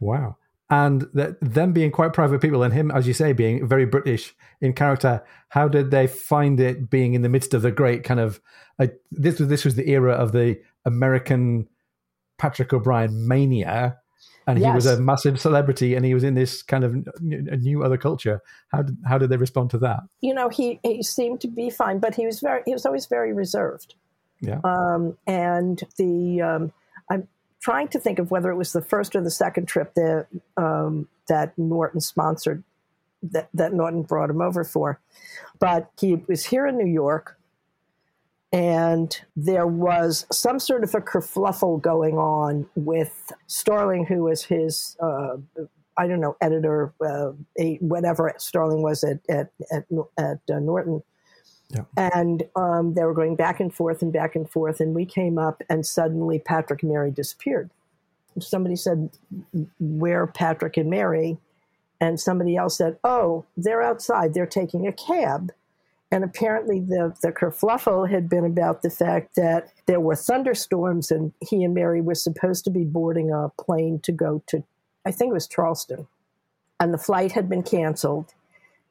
Wow 0.00 0.36
and 0.70 1.02
that 1.12 1.38
them 1.40 1.72
being 1.72 1.90
quite 1.90 2.12
private 2.12 2.40
people 2.40 2.62
and 2.62 2.72
him 2.72 2.90
as 2.90 3.06
you 3.06 3.12
say 3.12 3.32
being 3.32 3.66
very 3.66 3.84
british 3.84 4.34
in 4.60 4.72
character 4.72 5.22
how 5.50 5.68
did 5.68 5.90
they 5.90 6.06
find 6.06 6.58
it 6.58 6.88
being 6.88 7.14
in 7.14 7.22
the 7.22 7.28
midst 7.28 7.52
of 7.52 7.62
the 7.62 7.70
great 7.70 8.02
kind 8.02 8.18
of 8.18 8.40
uh, 8.78 8.86
this 9.10 9.38
was 9.38 9.48
this 9.48 9.64
was 9.64 9.74
the 9.74 9.90
era 9.90 10.12
of 10.12 10.32
the 10.32 10.58
american 10.86 11.68
patrick 12.38 12.72
O'Brian 12.72 13.26
mania 13.26 13.96
and 14.46 14.58
yes. 14.58 14.66
he 14.66 14.74
was 14.74 14.86
a 14.86 15.00
massive 15.00 15.40
celebrity 15.40 15.94
and 15.94 16.04
he 16.04 16.12
was 16.12 16.22
in 16.22 16.34
this 16.34 16.62
kind 16.62 16.84
of 16.84 16.94
a 16.94 17.56
new 17.56 17.82
other 17.82 17.96
culture 17.96 18.42
how 18.68 18.82
did 18.82 18.96
how 19.06 19.18
did 19.18 19.30
they 19.30 19.36
respond 19.36 19.70
to 19.70 19.78
that 19.78 20.00
you 20.20 20.34
know 20.34 20.48
he 20.48 20.80
he 20.82 21.02
seemed 21.02 21.40
to 21.40 21.48
be 21.48 21.70
fine 21.70 21.98
but 21.98 22.14
he 22.14 22.26
was 22.26 22.40
very 22.40 22.62
he 22.66 22.72
was 22.72 22.84
always 22.84 23.06
very 23.06 23.32
reserved 23.32 23.94
yeah 24.40 24.60
um 24.64 25.16
and 25.26 25.82
the 25.96 26.42
um 26.42 26.72
i'm 27.10 27.26
trying 27.64 27.88
to 27.88 27.98
think 27.98 28.18
of 28.18 28.30
whether 28.30 28.50
it 28.50 28.56
was 28.56 28.74
the 28.74 28.82
first 28.82 29.16
or 29.16 29.22
the 29.22 29.30
second 29.30 29.66
trip 29.66 29.94
that 29.94 30.26
um, 30.58 31.08
that 31.28 31.56
Norton 31.56 31.98
sponsored, 31.98 32.62
that, 33.22 33.48
that 33.54 33.72
Norton 33.72 34.02
brought 34.02 34.28
him 34.28 34.42
over 34.42 34.64
for. 34.64 35.00
But 35.58 35.90
he 35.98 36.16
was 36.28 36.44
here 36.44 36.66
in 36.66 36.76
New 36.76 36.92
York, 36.92 37.38
and 38.54 39.20
there 39.36 39.66
was 39.66 40.26
some 40.30 40.58
sort 40.58 40.84
of 40.84 40.94
a 40.94 41.00
kerfluffle 41.00 41.82
going 41.82 42.16
on 42.16 42.66
with 42.74 43.32
Starling, 43.46 44.06
who 44.06 44.24
was 44.24 44.44
his, 44.44 44.96
uh, 45.00 45.36
I 45.98 46.06
don't 46.06 46.20
know, 46.20 46.36
editor, 46.40 46.94
uh, 47.04 47.32
whatever 47.80 48.32
Starling 48.38 48.82
was 48.82 49.04
at 49.04 49.18
at 49.28 49.50
at, 49.72 49.84
at 50.18 50.38
uh, 50.50 50.58
Norton 50.60 51.02
yeah. 51.70 51.84
And 51.96 52.44
um, 52.56 52.94
they 52.94 53.02
were 53.04 53.14
going 53.14 53.36
back 53.36 53.58
and 53.58 53.74
forth 53.74 54.02
and 54.02 54.12
back 54.12 54.36
and 54.36 54.48
forth. 54.48 54.80
And 54.80 54.94
we 54.94 55.04
came 55.04 55.38
up, 55.38 55.62
and 55.68 55.84
suddenly 55.84 56.38
Patrick 56.38 56.82
and 56.82 56.92
Mary 56.92 57.10
disappeared. 57.10 57.70
Somebody 58.38 58.76
said, 58.76 59.10
Where 59.80 60.26
Patrick 60.26 60.76
and 60.76 60.90
Mary? 60.90 61.38
And 62.00 62.20
somebody 62.20 62.56
else 62.56 62.76
said, 62.76 62.98
Oh, 63.02 63.44
they're 63.56 63.82
outside. 63.82 64.34
They're 64.34 64.46
taking 64.46 64.86
a 64.86 64.92
cab. 64.92 65.52
And 66.14 66.22
apparently, 66.22 66.78
the, 66.78 67.12
the 67.22 67.32
kerfluffle 67.32 68.08
had 68.08 68.28
been 68.28 68.44
about 68.44 68.82
the 68.82 68.90
fact 68.90 69.34
that 69.34 69.72
there 69.86 69.98
were 69.98 70.14
thunderstorms, 70.14 71.10
and 71.10 71.32
he 71.40 71.64
and 71.64 71.74
Mary 71.74 72.00
were 72.00 72.14
supposed 72.14 72.62
to 72.66 72.70
be 72.70 72.84
boarding 72.84 73.32
a 73.32 73.48
plane 73.60 73.98
to 74.04 74.12
go 74.12 74.40
to, 74.46 74.62
I 75.04 75.10
think 75.10 75.30
it 75.30 75.34
was 75.34 75.48
Charleston. 75.48 76.06
And 76.78 76.94
the 76.94 76.98
flight 76.98 77.32
had 77.32 77.48
been 77.48 77.64
canceled, 77.64 78.32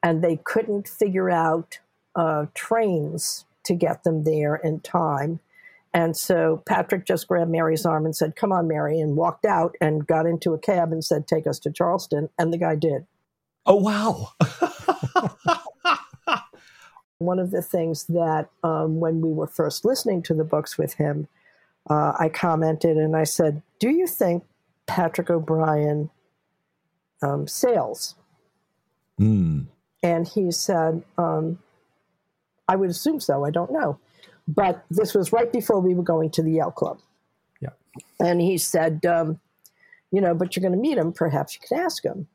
and 0.02 0.22
they 0.22 0.36
couldn't 0.44 0.86
figure 0.86 1.30
out 1.30 1.78
uh, 2.14 2.44
trains 2.52 3.46
to 3.64 3.72
get 3.72 4.04
them 4.04 4.24
there 4.24 4.56
in 4.56 4.80
time. 4.80 5.40
And 5.94 6.14
so 6.14 6.62
Patrick 6.66 7.06
just 7.06 7.26
grabbed 7.26 7.50
Mary's 7.50 7.86
arm 7.86 8.04
and 8.04 8.14
said, 8.14 8.36
Come 8.36 8.52
on, 8.52 8.68
Mary, 8.68 9.00
and 9.00 9.16
walked 9.16 9.46
out 9.46 9.76
and 9.80 10.06
got 10.06 10.26
into 10.26 10.52
a 10.52 10.58
cab 10.58 10.92
and 10.92 11.02
said, 11.02 11.26
Take 11.26 11.46
us 11.46 11.58
to 11.60 11.72
Charleston. 11.72 12.28
And 12.38 12.52
the 12.52 12.58
guy 12.58 12.74
did. 12.74 13.06
Oh, 13.64 13.76
wow. 13.76 14.32
One 17.24 17.38
of 17.38 17.50
the 17.50 17.62
things 17.62 18.04
that 18.04 18.48
um, 18.62 19.00
when 19.00 19.20
we 19.20 19.32
were 19.32 19.46
first 19.46 19.84
listening 19.84 20.22
to 20.24 20.34
the 20.34 20.44
books 20.44 20.78
with 20.78 20.94
him, 20.94 21.28
uh, 21.88 22.12
I 22.18 22.28
commented 22.28 22.96
and 22.96 23.16
I 23.16 23.24
said, 23.24 23.62
Do 23.78 23.90
you 23.90 24.06
think 24.06 24.44
Patrick 24.86 25.30
O'Brian 25.30 26.10
um, 27.22 27.46
sails? 27.46 28.14
Mm. 29.20 29.66
And 30.02 30.28
he 30.28 30.50
said, 30.50 31.02
um, 31.16 31.58
I 32.68 32.76
would 32.76 32.90
assume 32.90 33.20
so. 33.20 33.44
I 33.44 33.50
don't 33.50 33.72
know. 33.72 33.98
But 34.46 34.84
this 34.90 35.14
was 35.14 35.32
right 35.32 35.50
before 35.50 35.80
we 35.80 35.94
were 35.94 36.02
going 36.02 36.30
to 36.30 36.42
the 36.42 36.52
Yale 36.52 36.70
Club. 36.70 37.00
Yeah. 37.60 37.70
And 38.20 38.40
he 38.40 38.58
said, 38.58 39.04
um, 39.06 39.40
you 40.10 40.20
know, 40.20 40.34
but 40.34 40.54
you're 40.54 40.62
going 40.62 40.72
to 40.72 40.78
meet 40.78 40.98
him. 40.98 41.12
Perhaps 41.12 41.54
you 41.54 41.66
can 41.66 41.78
ask 41.78 42.04
him. 42.04 42.26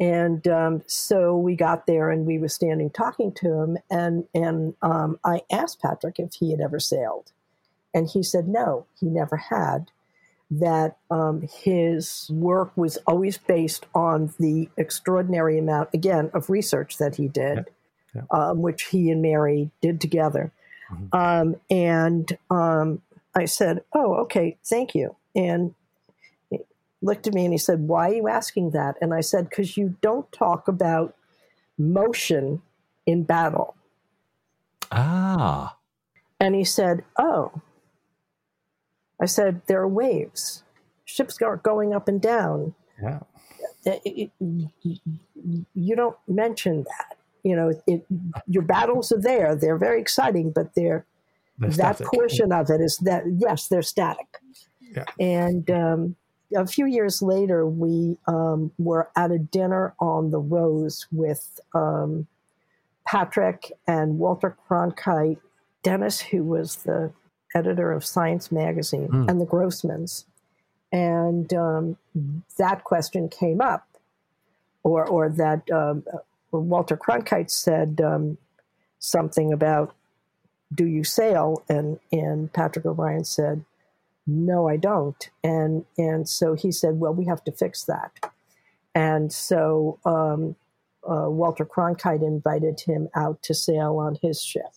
And 0.00 0.48
um, 0.48 0.82
so 0.86 1.36
we 1.36 1.54
got 1.54 1.86
there 1.86 2.10
and 2.10 2.24
we 2.24 2.38
were 2.38 2.48
standing 2.48 2.88
talking 2.88 3.32
to 3.32 3.52
him. 3.60 3.78
And, 3.90 4.26
and 4.34 4.74
um, 4.80 5.20
I 5.22 5.42
asked 5.52 5.82
Patrick 5.82 6.18
if 6.18 6.34
he 6.34 6.50
had 6.52 6.60
ever 6.60 6.80
sailed. 6.80 7.32
And 7.92 8.08
he 8.08 8.22
said, 8.22 8.48
no, 8.48 8.86
he 8.98 9.06
never 9.06 9.36
had. 9.36 9.90
That 10.50 10.96
um, 11.10 11.42
his 11.42 12.28
work 12.32 12.76
was 12.76 12.96
always 13.06 13.36
based 13.38 13.86
on 13.94 14.32
the 14.40 14.68
extraordinary 14.76 15.58
amount, 15.58 15.90
again, 15.92 16.30
of 16.32 16.50
research 16.50 16.96
that 16.98 17.16
he 17.16 17.28
did, 17.28 17.66
Yeah. 18.14 18.22
Um, 18.32 18.62
which 18.62 18.84
he 18.84 19.10
and 19.10 19.22
Mary 19.22 19.70
did 19.80 20.00
together. 20.00 20.50
Mhm. 20.90 21.14
Um, 21.14 21.56
and 21.70 22.36
um, 22.50 23.02
I 23.34 23.44
said, 23.44 23.84
oh, 23.92 24.14
okay, 24.22 24.56
thank 24.64 24.94
you. 24.94 25.14
And 25.36 25.74
looked 27.02 27.26
at 27.26 27.34
me 27.34 27.44
and 27.44 27.52
he 27.54 27.58
said, 27.58 27.80
why 27.88 28.10
are 28.10 28.14
you 28.14 28.28
asking 28.28 28.70
that? 28.72 28.96
And 29.00 29.14
I 29.14 29.20
said, 29.20 29.48
because 29.48 29.76
you 29.76 29.96
don't 30.02 30.30
talk 30.32 30.68
about 30.68 31.16
motion 31.78 32.60
in 33.06 33.24
battle. 33.24 33.74
Ah. 34.92 35.76
And 36.38 36.54
he 36.54 36.64
said, 36.64 37.04
Oh. 37.18 37.52
I 39.20 39.26
said, 39.26 39.60
There 39.66 39.80
are 39.80 39.88
waves. 39.88 40.62
Ships 41.04 41.40
are 41.42 41.56
going 41.58 41.94
up 41.94 42.08
and 42.08 42.20
down. 42.20 42.74
Yeah. 43.02 43.20
It- 43.84 44.02
it- 44.04 44.30
it- 44.84 45.00
you 45.74 45.96
don't 45.96 46.16
mention 46.28 46.84
that. 46.84 47.16
You 47.42 47.56
know, 47.56 47.72
it, 47.86 48.04
your 48.46 48.62
battles 48.62 49.10
are 49.12 49.20
there. 49.20 49.54
They're 49.56 49.78
very 49.78 50.00
exciting, 50.00 50.50
but 50.54 50.74
they're, 50.74 51.06
They're 51.58 51.70
that 51.70 51.96
static. 51.96 52.06
portion 52.12 52.52
of 52.52 52.68
it 52.70 52.80
is 52.82 52.98
that, 52.98 53.24
yes, 53.38 53.68
they're 53.68 53.80
static. 53.82 54.26
Yeah. 54.80 55.04
And 55.18 55.70
um, 55.70 56.16
a 56.56 56.66
few 56.66 56.86
years 56.86 57.22
later, 57.22 57.66
we 57.66 58.18
um, 58.26 58.72
were 58.78 59.10
at 59.16 59.30
a 59.30 59.38
dinner 59.38 59.94
on 60.00 60.30
the 60.30 60.38
Rose 60.40 61.06
with 61.12 61.60
um, 61.74 62.26
Patrick 63.06 63.72
and 63.86 64.18
Walter 64.18 64.56
Cronkite, 64.68 65.38
Dennis, 65.82 66.20
who 66.20 66.42
was 66.44 66.76
the 66.76 67.12
editor 67.54 67.92
of 67.92 68.04
Science 68.04 68.52
Magazine, 68.52 69.08
Mm. 69.08 69.28
and 69.30 69.40
the 69.40 69.46
Grossmans. 69.46 70.24
And 70.92 71.52
um, 71.54 71.96
that 72.58 72.84
question 72.84 73.28
came 73.28 73.60
up, 73.60 73.86
or, 74.82 75.06
or 75.06 75.28
that 75.28 75.70
um, 75.70 76.04
uh, 76.12 76.18
Walter 76.52 76.96
Cronkite 76.96 77.50
said 77.50 78.00
um, 78.00 78.38
something 78.98 79.52
about, 79.52 79.94
Do 80.74 80.84
you 80.86 81.04
sail? 81.04 81.62
And, 81.68 81.98
and 82.12 82.52
Patrick 82.52 82.86
O'Brian 82.86 83.24
said, 83.24 83.64
No, 84.26 84.68
I 84.68 84.76
don't. 84.76 85.30
And, 85.42 85.84
and 85.98 86.28
so 86.28 86.54
he 86.54 86.70
said, 86.72 87.00
Well, 87.00 87.14
we 87.14 87.24
have 87.26 87.42
to 87.44 87.52
fix 87.52 87.84
that. 87.84 88.12
And 88.94 89.32
so 89.32 89.98
um, 90.04 90.56
uh, 91.08 91.30
Walter 91.30 91.64
Cronkite 91.64 92.22
invited 92.22 92.80
him 92.80 93.08
out 93.14 93.42
to 93.44 93.54
sail 93.54 93.96
on 93.98 94.18
his 94.20 94.42
ship. 94.42 94.72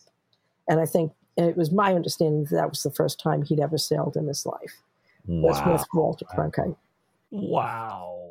And 0.68 0.80
I 0.80 0.86
think 0.86 1.12
and 1.36 1.48
it 1.48 1.56
was 1.56 1.72
my 1.72 1.94
understanding 1.94 2.44
that 2.44 2.54
that 2.56 2.70
was 2.70 2.82
the 2.82 2.90
first 2.90 3.18
time 3.18 3.42
he'd 3.42 3.60
ever 3.60 3.78
sailed 3.78 4.16
in 4.16 4.26
his 4.26 4.46
life. 4.46 4.82
Was 5.26 5.58
Wow. 5.60 5.72
with 5.72 5.86
Walter 5.92 6.26
Cronkite. 6.26 6.76
Wow. 7.30 8.30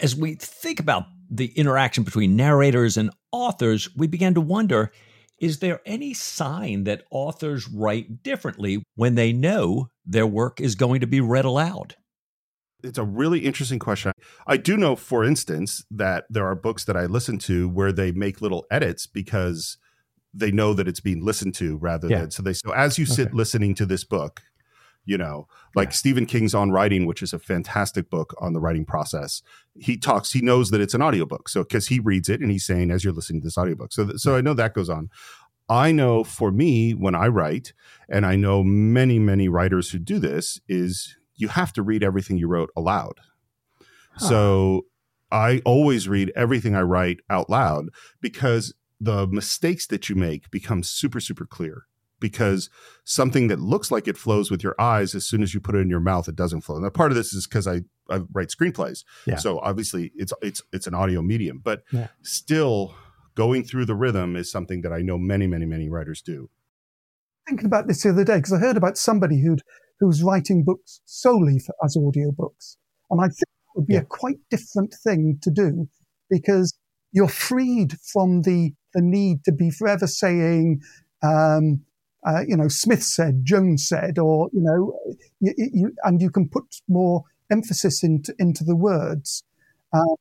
As 0.00 0.16
we 0.16 0.36
think 0.36 0.80
about 0.80 1.04
the 1.30 1.46
interaction 1.46 2.04
between 2.04 2.36
narrators 2.36 2.96
and 2.96 3.10
authors, 3.32 3.94
we 3.96 4.06
began 4.06 4.34
to 4.34 4.40
wonder 4.40 4.92
is 5.42 5.58
there 5.58 5.80
any 5.84 6.14
sign 6.14 6.84
that 6.84 7.02
authors 7.10 7.68
write 7.68 8.22
differently 8.22 8.82
when 8.94 9.16
they 9.16 9.32
know 9.32 9.88
their 10.06 10.26
work 10.26 10.60
is 10.60 10.76
going 10.76 11.00
to 11.00 11.06
be 11.06 11.20
read 11.20 11.44
aloud? 11.44 11.96
It's 12.84 12.96
a 12.98 13.04
really 13.04 13.40
interesting 13.40 13.78
question. 13.80 14.12
I 14.46 14.56
do 14.56 14.76
know, 14.76 14.96
for 14.96 15.24
instance, 15.24 15.84
that 15.90 16.24
there 16.30 16.46
are 16.46 16.54
books 16.54 16.84
that 16.84 16.96
I 16.96 17.06
listen 17.06 17.38
to 17.40 17.68
where 17.68 17.92
they 17.92 18.12
make 18.12 18.40
little 18.40 18.64
edits 18.70 19.06
because 19.06 19.78
they 20.32 20.50
know 20.52 20.74
that 20.74 20.88
it's 20.88 21.00
being 21.00 21.24
listened 21.24 21.54
to 21.56 21.76
rather 21.76 22.08
Yeah. 22.08 22.20
than 22.22 22.30
so 22.30 22.42
they 22.42 22.54
so 22.54 22.70
as 22.72 22.98
you 22.98 23.04
sit 23.04 23.28
Okay. 23.28 23.36
listening 23.36 23.74
to 23.74 23.84
this 23.86 24.04
book, 24.04 24.40
you 25.04 25.18
know, 25.18 25.48
like 25.74 25.88
Yeah. 25.88 25.94
Stephen 25.94 26.26
King's 26.26 26.54
On 26.54 26.70
Writing, 26.70 27.06
which 27.06 27.22
is 27.22 27.32
a 27.32 27.38
fantastic 27.38 28.08
book 28.08 28.34
on 28.40 28.52
the 28.52 28.60
writing 28.60 28.84
process. 28.84 29.42
He 29.78 29.96
talks, 29.96 30.32
he 30.32 30.40
knows 30.40 30.70
that 30.70 30.80
it's 30.80 30.94
an 30.94 31.02
audiobook. 31.02 31.48
So 31.48 31.62
because 31.62 31.88
he 31.88 31.98
reads 31.98 32.28
it 32.28 32.40
and 32.40 32.50
he's 32.50 32.64
saying 32.64 32.90
as 32.90 33.02
you're 33.04 33.12
listening 33.12 33.40
to 33.42 33.46
this 33.46 33.58
audiobook. 33.58 33.92
So 33.92 34.06
th- 34.06 34.18
so 34.18 34.36
I 34.36 34.40
know 34.40 34.54
that 34.54 34.74
goes 34.74 34.88
on. 34.88 35.10
I 35.68 35.90
know 35.92 36.22
for 36.22 36.52
me 36.52 36.92
when 36.92 37.14
I 37.14 37.28
write, 37.28 37.72
and 38.08 38.26
I 38.26 38.36
know 38.36 38.62
many, 38.62 39.18
many 39.18 39.48
writers 39.48 39.90
who 39.90 39.98
do 39.98 40.18
this, 40.18 40.60
is 40.68 41.16
you 41.34 41.48
have 41.48 41.72
to 41.72 41.82
read 41.82 42.02
everything 42.04 42.36
you 42.36 42.46
wrote 42.46 42.70
aloud. 42.76 43.20
So 44.18 44.86
I 45.30 45.62
always 45.64 46.08
read 46.08 46.30
everything 46.36 46.74
I 46.76 46.82
write 46.82 47.20
out 47.30 47.48
loud 47.48 47.88
because 48.20 48.74
the 49.00 49.26
mistakes 49.26 49.86
that 49.86 50.08
you 50.08 50.14
make 50.14 50.50
become 50.50 50.82
super, 50.82 51.20
super 51.20 51.46
clear. 51.46 51.86
Because 52.22 52.70
something 53.04 53.48
that 53.48 53.60
looks 53.60 53.90
like 53.90 54.08
it 54.08 54.16
flows 54.16 54.50
with 54.50 54.62
your 54.62 54.74
eyes, 54.80 55.14
as 55.14 55.26
soon 55.26 55.42
as 55.42 55.52
you 55.52 55.60
put 55.60 55.74
it 55.74 55.80
in 55.80 55.90
your 55.90 56.00
mouth, 56.00 56.28
it 56.28 56.36
doesn't 56.36 56.62
flow. 56.62 56.78
Now, 56.78 56.88
part 56.88 57.12
of 57.12 57.16
this 57.16 57.34
is 57.34 57.46
because 57.46 57.66
I, 57.66 57.82
I 58.08 58.20
write 58.32 58.48
screenplays, 58.48 59.04
Yeah. 59.26 59.36
so 59.36 59.58
obviously 59.58 60.12
it's 60.14 60.32
it's 60.40 60.62
it's 60.72 60.86
an 60.86 60.94
audio 60.94 61.20
medium, 61.20 61.60
but 61.62 61.82
Yeah. 61.92 62.08
still 62.22 62.94
going 63.34 63.64
through 63.64 63.86
the 63.86 63.94
rhythm 63.94 64.36
is 64.36 64.50
something 64.50 64.82
that 64.82 64.92
I 64.92 65.02
know 65.02 65.18
many, 65.18 65.46
many, 65.46 65.66
many 65.66 65.88
writers 65.90 66.22
do. 66.22 66.48
thinking 67.48 67.66
about 67.66 67.88
this 67.88 68.02
the 68.04 68.10
other 68.10 68.24
day 68.24 68.36
because 68.36 68.52
I 68.52 68.58
heard 68.58 68.76
about 68.76 68.96
somebody 68.96 69.42
who'd 69.42 69.62
who's 69.98 70.22
writing 70.22 70.62
books 70.64 71.00
solely 71.06 71.58
for, 71.58 71.74
as 71.84 71.96
audiobooks. 71.96 72.76
And 73.10 73.20
I 73.20 73.26
think 73.26 73.42
it 73.42 73.72
would 73.76 73.86
be 73.86 73.94
Yeah. 73.94 74.00
a 74.00 74.04
quite 74.04 74.38
different 74.50 74.94
thing 75.02 75.38
to 75.42 75.50
do 75.50 75.88
because 76.30 76.72
you're 77.12 77.28
freed 77.28 77.98
from 78.12 78.42
the, 78.42 78.72
the 78.94 79.02
need 79.02 79.44
to 79.44 79.52
be 79.52 79.70
forever 79.70 80.06
saying, 80.06 80.80
um, 81.22 81.82
uh, 82.26 82.42
you 82.46 82.56
know, 82.56 82.68
Smith 82.68 83.02
said, 83.02 83.44
Jones 83.44 83.86
said, 83.88 84.18
or, 84.18 84.48
you 84.52 84.60
know, 84.60 84.98
you, 85.40 85.52
you, 85.56 85.92
and 86.04 86.20
you 86.20 86.30
can 86.30 86.48
put 86.48 86.80
more 86.88 87.24
emphasis 87.50 88.02
into, 88.02 88.34
into 88.38 88.64
the 88.64 88.76
words. 88.76 89.42
Uh, 89.92 90.14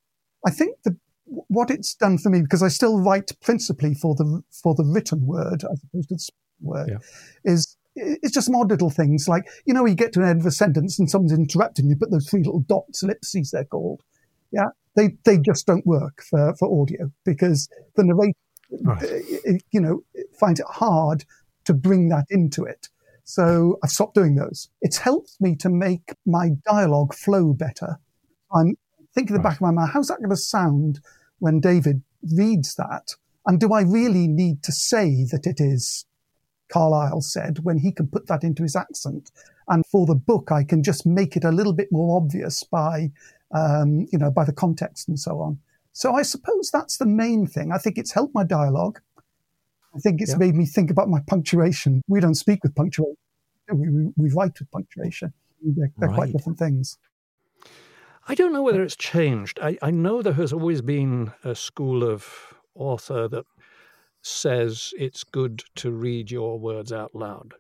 I 0.46 0.52
think 0.52 0.78
the, 0.84 0.98
what 1.26 1.70
it's 1.70 1.94
done 1.96 2.18
for 2.18 2.30
me, 2.30 2.42
because 2.42 2.64
I 2.64 2.68
still 2.70 3.00
write 3.00 3.32
principally 3.42 3.94
for 3.94 4.16
the, 4.16 4.44
for 4.52 4.74
the 4.76 4.84
written 4.84 5.26
word 5.26 5.64
as 5.72 5.82
opposed 5.84 6.10
to 6.10 6.16
the 6.16 6.20
spoken 6.20 6.38
word, 6.62 6.90
Yeah. 6.92 7.52
is 7.52 7.78
it's 7.94 8.34
just 8.34 8.46
some 8.46 8.56
odd 8.56 8.70
little 8.72 8.90
things 8.90 9.28
like 9.28 9.44
you 9.66 9.74
know 9.74 9.86
you 9.86 9.96
get 9.96 10.14
to 10.14 10.22
an 10.22 10.30
end 10.30 10.40
of 10.40 10.46
a 10.46 10.52
sentence 10.52 10.98
and 10.98 11.10
someone's 11.10 11.34
interrupting 11.34 11.90
you, 11.90 11.96
but 11.98 12.10
those 12.10 12.30
three 12.30 12.40
little 12.42 12.62
dots, 12.62 13.04
ellipses 13.04 13.52
they're 13.52 13.66
called, 13.66 14.02
yeah, 14.54 14.68
they 14.96 15.18
they 15.26 15.38
just 15.38 15.68
don't 15.68 15.86
work 15.86 16.24
for 16.30 16.56
for 16.56 16.82
audio 16.82 17.12
because 17.26 17.68
the 17.96 18.04
narrator, 18.06 18.38
Right. 18.84 19.22
you 19.72 19.82
know, 19.82 20.04
finds 20.40 20.62
it 20.62 20.66
hard 20.70 21.26
to 21.66 21.74
bring 21.74 22.10
that 22.10 22.26
into 22.30 22.64
it. 22.64 22.90
So 23.24 23.78
I've 23.84 23.92
stopped 23.92 24.16
doing 24.16 24.36
those. 24.36 24.70
It's 24.82 24.98
helped 24.98 25.38
me 25.40 25.56
to 25.58 25.70
make 25.70 26.14
my 26.26 26.50
dialogue 26.66 27.14
flow 27.14 27.54
better. 27.54 28.00
I'm 28.54 28.76
thinking 29.14 29.36
in 29.36 29.42
the 29.42 29.48
back 29.48 29.56
of 29.56 29.62
my 29.62 29.72
mind, 29.72 29.92
how's 29.94 30.08
that 30.08 30.18
going 30.18 30.32
to 30.32 30.38
sound 30.38 31.00
when 31.40 31.60
David 31.60 32.02
reads 32.36 32.76
that? 32.76 33.16
And 33.46 33.60
do 33.60 33.74
I 33.74 33.82
really 33.82 34.28
need 34.28 34.64
to 34.64 34.72
say 34.72 35.26
that 35.32 35.48
it 35.48 35.60
is 35.60 36.06
Carlyle 36.72 37.22
said 37.22 37.60
when 37.64 37.80
he 37.80 37.92
can 37.92 38.08
put 38.08 38.28
that 38.28 38.44
into 38.44 38.64
his 38.64 38.76
accent? 38.76 39.32
And 39.68 39.86
for 39.86 40.06
the 40.06 40.16
book, 40.16 40.52
I 40.52 40.64
can 40.64 40.84
just 40.84 41.06
make 41.06 41.36
it 41.36 41.44
a 41.44 41.52
little 41.52 41.74
bit 41.74 41.88
more 41.92 42.18
obvious 42.18 42.64
by, 42.64 43.12
um, 43.54 44.08
you 44.12 44.20
know, 44.20 44.32
by 44.32 44.44
the 44.44 44.54
context 44.54 45.08
and 45.08 45.20
so 45.20 45.40
on. 45.40 45.60
So 45.94 46.14
I 46.14 46.22
suppose 46.22 46.70
that's 46.72 46.98
the 46.98 47.06
main 47.06 47.48
thing. 47.48 47.72
I 47.72 47.78
think 47.78 47.98
it's 47.98 48.14
helped 48.14 48.36
my 48.36 48.44
dialogue. 48.44 49.00
I 49.96 50.00
think 50.00 50.22
it's 50.22 50.32
Yeah. 50.32 50.38
made 50.38 50.56
me 50.56 50.66
think 50.66 50.90
about 50.92 51.10
my 51.10 51.20
punctuation. 51.28 52.02
We 52.08 52.20
don't 52.20 52.36
speak 52.36 52.64
with 52.64 52.74
punctuation. 52.76 53.16
We, 53.72 53.90
we, 53.90 54.12
we 54.18 54.30
write 54.32 54.58
with 54.60 54.70
punctuation. 54.72 55.34
They're, 55.62 55.92
they're 55.98 56.10
quite 56.10 56.32
different 56.34 56.60
things. 56.60 56.98
I 58.28 58.36
don't 58.36 58.54
know 58.54 58.62
whether 58.64 58.84
it's 58.84 58.96
changed. 58.96 59.60
I, 59.62 59.78
I 59.82 59.92
know 59.92 60.22
there 60.22 60.34
has 60.34 60.54
always 60.54 60.82
been 60.82 61.32
a 61.44 61.56
school 61.56 62.04
of 62.04 62.26
author 62.76 63.28
that 63.28 63.46
says 64.22 64.94
it's 64.98 65.24
good 65.24 65.64
to 65.76 65.92
read 65.92 66.30
your 66.32 66.60
words 66.60 66.92
out 66.94 67.16
loud. 67.16 67.54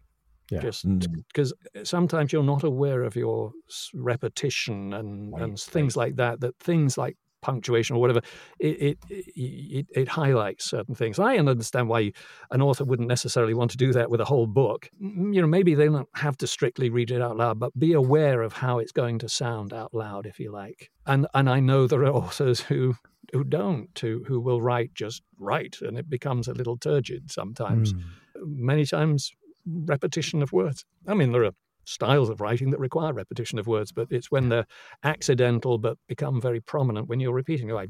Yeah. 0.51 0.59
Just 0.61 0.85
Mm. 0.87 1.23
because 1.33 1.53
sometimes 1.83 2.33
you're 2.33 2.43
not 2.43 2.63
aware 2.63 3.03
of 3.03 3.15
your 3.15 3.53
repetition 3.93 4.93
and, 4.93 5.31
Right, 5.31 5.43
and 5.43 5.59
things 5.59 5.95
like 5.95 6.17
that, 6.17 6.41
that 6.41 6.57
things 6.59 6.97
like 6.97 7.17
punctuation 7.41 7.95
or 7.95 7.99
whatever, 7.99 8.21
it, 8.59 8.81
it, 8.81 8.97
it, 9.09 9.87
it 9.91 10.07
highlights 10.07 10.65
certain 10.65 10.95
things. 10.95 11.19
I 11.19 11.37
understand 11.37 11.89
why 11.89 12.11
an 12.51 12.61
author 12.61 12.83
wouldn't 12.83 13.09
necessarily 13.09 13.53
want 13.53 13.71
to 13.71 13.77
do 13.77 13.93
that 13.93 14.09
with 14.09 14.21
a 14.21 14.25
whole 14.25 14.47
book. 14.47 14.89
You 14.99 15.41
know, 15.41 15.47
maybe 15.47 15.75
they 15.75 15.85
don't 15.85 16.09
have 16.15 16.37
to 16.37 16.47
strictly 16.47 16.89
read 16.89 17.11
it 17.11 17.21
out 17.21 17.37
loud, 17.37 17.59
but 17.59 17.77
be 17.77 17.93
aware 17.93 18.41
of 18.41 18.53
how 18.53 18.79
it's 18.79 18.91
going 18.91 19.19
to 19.19 19.29
sound 19.29 19.73
out 19.73 19.93
loud, 19.93 20.25
if 20.25 20.39
you 20.39 20.51
like. 20.51 20.89
And 21.05 21.27
and 21.33 21.49
I 21.49 21.59
know 21.59 21.87
there 21.87 22.03
are 22.03 22.13
authors 22.23 22.61
who 22.61 22.95
who 23.31 23.43
don't, 23.43 23.97
who 23.99 24.23
who 24.27 24.39
will 24.39 24.61
write 24.61 24.93
just 24.93 25.23
write, 25.37 25.77
and 25.81 25.97
it 25.97 26.09
becomes 26.09 26.47
a 26.47 26.53
little 26.53 26.77
turgid 26.77 27.31
sometimes. 27.31 27.93
Mm. 27.93 28.01
Many 28.43 28.85
times, 28.85 29.31
repetition 29.65 30.41
of 30.41 30.51
words. 30.51 30.85
I 31.07 31.13
mean, 31.13 31.31
there 31.31 31.45
are 31.45 31.51
styles 31.91 32.29
of 32.29 32.41
writing 32.41 32.71
that 32.71 32.79
require 32.79 33.13
repetition 33.13 33.59
of 33.59 33.67
words, 33.67 33.91
but 33.91 34.07
it's 34.09 34.31
when 34.31 34.49
they're 34.49 34.67
accidental 35.03 35.77
but 35.77 35.97
become 36.07 36.41
very 36.41 36.59
prominent 36.61 37.07
when 37.07 37.19
you're 37.19 37.33
repeating. 37.33 37.71
I 37.71 37.87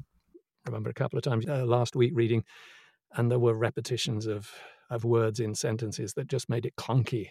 remember 0.65 0.89
a 0.89 0.93
couple 0.93 1.17
of 1.17 1.23
times 1.23 1.45
uh, 1.47 1.65
last 1.65 1.95
week 1.95 2.11
reading, 2.13 2.43
and 3.13 3.29
there 3.29 3.39
were 3.39 3.53
repetitions 3.53 4.27
of 4.27 4.51
of 4.89 5.05
words 5.05 5.39
in 5.39 5.55
sentences 5.55 6.13
that 6.13 6.27
just 6.27 6.49
made 6.49 6.65
it 6.65 6.75
clunky. 6.75 7.29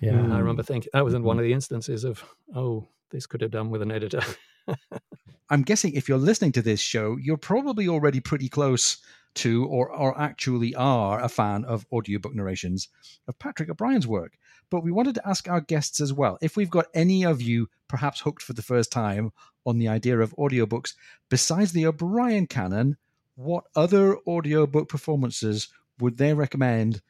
Yeah. 0.00 0.10
And 0.10 0.32
I 0.32 0.38
remember 0.38 0.62
thinking 0.62 0.90
that 0.92 1.04
was 1.04 1.14
in 1.14 1.22
one 1.22 1.38
of 1.38 1.44
the 1.44 1.52
instances 1.52 2.04
of, 2.04 2.22
oh, 2.54 2.86
this 3.10 3.26
could 3.26 3.40
have 3.40 3.50
done 3.50 3.70
with 3.70 3.82
an 3.82 3.90
editor. 3.90 4.20
I'm 5.50 5.62
guessing 5.62 5.94
if 5.94 6.08
you're 6.08 6.18
listening 6.18 6.52
to 6.52 6.62
this 6.62 6.80
show, 6.80 7.16
you're 7.16 7.38
probably 7.38 7.88
already 7.88 8.20
pretty 8.20 8.50
close 8.50 8.98
to 9.36 9.66
or, 9.66 9.90
or 9.90 10.18
actually 10.20 10.74
are 10.74 11.20
a 11.20 11.28
fan 11.28 11.64
of 11.64 11.86
audiobook 11.90 12.34
narrations 12.34 12.88
of 13.26 13.38
Patrick 13.38 13.70
O'Brian's 13.70 14.06
work. 14.06 14.36
But 14.70 14.82
we 14.82 14.92
wanted 14.92 15.14
to 15.16 15.28
ask 15.28 15.48
our 15.48 15.60
guests 15.60 16.00
as 16.00 16.12
well 16.12 16.38
if 16.40 16.56
we've 16.56 16.70
got 16.70 16.86
any 16.94 17.24
of 17.24 17.40
you 17.40 17.68
perhaps 17.88 18.20
hooked 18.20 18.42
for 18.42 18.52
the 18.52 18.62
first 18.62 18.92
time 18.92 19.32
on 19.64 19.78
the 19.78 19.88
idea 19.88 20.18
of 20.18 20.34
audiobooks 20.36 20.94
besides 21.30 21.72
the 21.72 21.86
O'Brian 21.86 22.46
canon, 22.46 22.96
what 23.34 23.64
other 23.74 24.18
audiobook 24.26 24.88
performances 24.88 25.68
would 25.98 26.18
they 26.18 26.34
recommend? 26.34 27.00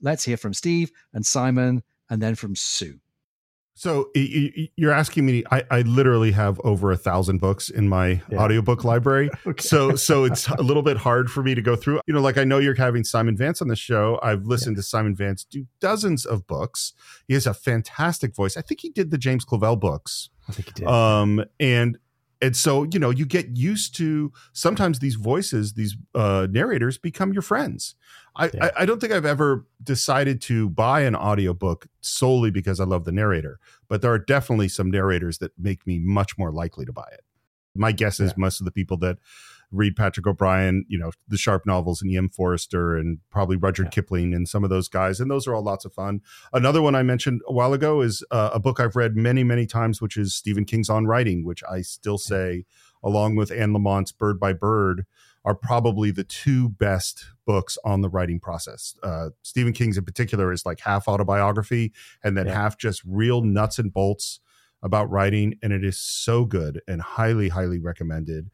Let's 0.00 0.24
hear 0.24 0.36
from 0.36 0.54
Steve 0.54 0.90
and 1.12 1.24
Simon 1.24 1.82
and 2.10 2.20
then 2.20 2.34
from 2.34 2.56
Sue. 2.56 3.00
So 3.76 4.08
you're 4.14 4.92
asking 4.92 5.26
me? 5.26 5.42
I, 5.50 5.64
I 5.70 5.80
literally 5.82 6.30
have 6.30 6.60
over 6.62 6.92
a 6.92 6.96
thousand 6.96 7.38
books 7.38 7.68
in 7.70 7.88
my 7.88 8.22
Yeah. 8.30 8.38
audiobook 8.38 8.84
library. 8.84 9.30
Okay. 9.46 9.62
So 9.62 9.96
so 9.96 10.24
it's 10.24 10.48
a 10.48 10.62
little 10.62 10.82
bit 10.82 10.96
hard 10.96 11.28
for 11.30 11.42
me 11.42 11.54
to 11.54 11.60
go 11.62 11.74
through. 11.76 12.00
You 12.06 12.14
know, 12.14 12.20
like 12.20 12.38
I 12.38 12.44
know 12.44 12.58
you're 12.58 12.74
having 12.76 13.04
Simon 13.04 13.36
Vance 13.36 13.60
on 13.60 13.68
the 13.68 13.76
show. 13.76 14.18
I've 14.22 14.44
listened 14.44 14.76
to 14.76 14.82
Simon 14.82 15.14
Vance 15.14 15.44
do 15.44 15.66
dozens 15.80 16.24
of 16.24 16.46
books. 16.46 16.92
He 17.28 17.34
has 17.34 17.46
a 17.46 17.52
fantastic 17.54 18.34
voice. 18.34 18.56
I 18.56 18.62
think 18.62 18.80
he 18.80 18.90
did 18.90 19.10
the 19.10 19.18
James 19.18 19.44
Clavell 19.44 19.78
books. 19.78 20.30
I 20.48 20.52
think 20.52 20.68
he 20.68 20.72
did. 20.74 20.88
Um, 20.88 21.44
and 21.58 21.98
and 22.44 22.54
so 22.54 22.84
you 22.84 22.98
know 22.98 23.08
you 23.08 23.24
get 23.24 23.56
used 23.56 23.96
to 23.96 24.30
sometimes 24.52 24.98
these 24.98 25.14
voices, 25.14 25.72
these 25.72 25.96
uh, 26.14 26.46
narrators 26.50 26.98
become 26.98 27.32
your 27.32 27.42
friends. 27.42 27.94
I, 28.36 28.50
Yeah. 28.52 28.64
I 28.66 28.82
I 28.82 28.86
don't 28.86 29.00
think 29.00 29.12
I've 29.12 29.24
ever 29.24 29.66
decided 29.82 30.42
to 30.42 30.68
buy 30.68 31.00
an 31.00 31.16
audiobook 31.16 31.86
solely 32.02 32.50
because 32.50 32.80
I 32.80 32.84
love 32.84 33.04
the 33.04 33.12
narrator, 33.12 33.58
but 33.88 34.02
there 34.02 34.12
are 34.12 34.18
definitely 34.18 34.68
some 34.68 34.90
narrators 34.90 35.38
that 35.38 35.52
make 35.58 35.86
me 35.86 35.98
much 35.98 36.36
more 36.36 36.52
likely 36.52 36.84
to 36.84 36.92
buy 36.92 37.08
it. 37.12 37.24
My 37.74 37.92
guess 37.92 38.20
is 38.20 38.36
most 38.36 38.60
of 38.60 38.66
the 38.66 38.72
people 38.72 38.98
that 38.98 39.18
read 39.70 39.96
Patrick 39.96 40.26
O'Brian, 40.26 40.84
you 40.88 40.98
know, 40.98 41.10
the 41.28 41.36
Sharpe 41.38 41.66
novels 41.66 42.00
and 42.02 42.10
E.M. 42.10 42.28
Forrester 42.28 42.96
and 42.96 43.18
probably 43.30 43.56
Rudyard 43.56 43.86
Yeah. 43.86 43.90
Kipling 43.90 44.34
and 44.34 44.48
some 44.48 44.64
of 44.64 44.70
those 44.70 44.88
guys. 44.88 45.20
And 45.20 45.30
those 45.30 45.46
are 45.46 45.54
all 45.54 45.62
lots 45.62 45.84
of 45.84 45.92
fun. 45.92 46.20
Another 46.52 46.80
one 46.82 46.94
I 46.94 47.02
mentioned 47.02 47.40
a 47.48 47.52
while 47.52 47.72
ago 47.72 48.00
is 48.00 48.22
uh, 48.30 48.50
a 48.52 48.60
book 48.60 48.80
I've 48.80 48.96
read 48.96 49.16
many, 49.16 49.44
many 49.44 49.66
times, 49.66 50.00
which 50.00 50.16
is 50.16 50.34
Stephen 50.34 50.64
King's 50.64 50.88
On 50.90 51.06
Writing, 51.06 51.44
which 51.44 51.62
I 51.68 51.82
still 51.82 52.18
say, 52.18 52.64
along 53.02 53.36
with 53.36 53.50
Anne 53.50 53.72
Lamott's 53.72 54.12
Bird 54.12 54.38
by 54.40 54.52
Bird, 54.52 55.04
are 55.44 55.54
probably 55.54 56.10
the 56.10 56.24
two 56.24 56.70
best 56.70 57.26
books 57.46 57.76
on 57.84 58.00
the 58.00 58.08
writing 58.08 58.40
process. 58.40 58.94
Uh, 59.02 59.28
Stephen 59.42 59.74
King's 59.74 59.98
in 59.98 60.04
particular 60.04 60.50
is 60.52 60.64
like 60.64 60.80
half 60.80 61.06
autobiography 61.06 61.92
and 62.22 62.34
then 62.34 62.46
Yeah. 62.46 62.54
half 62.54 62.78
just 62.78 63.02
real 63.04 63.42
nuts 63.42 63.78
and 63.78 63.92
bolts 63.92 64.40
about 64.82 65.10
writing. 65.10 65.54
And 65.62 65.70
it 65.72 65.84
is 65.84 65.98
so 65.98 66.46
good 66.46 66.80
and 66.88 67.02
highly, 67.02 67.50
highly 67.50 67.78
recommended. 67.78 68.48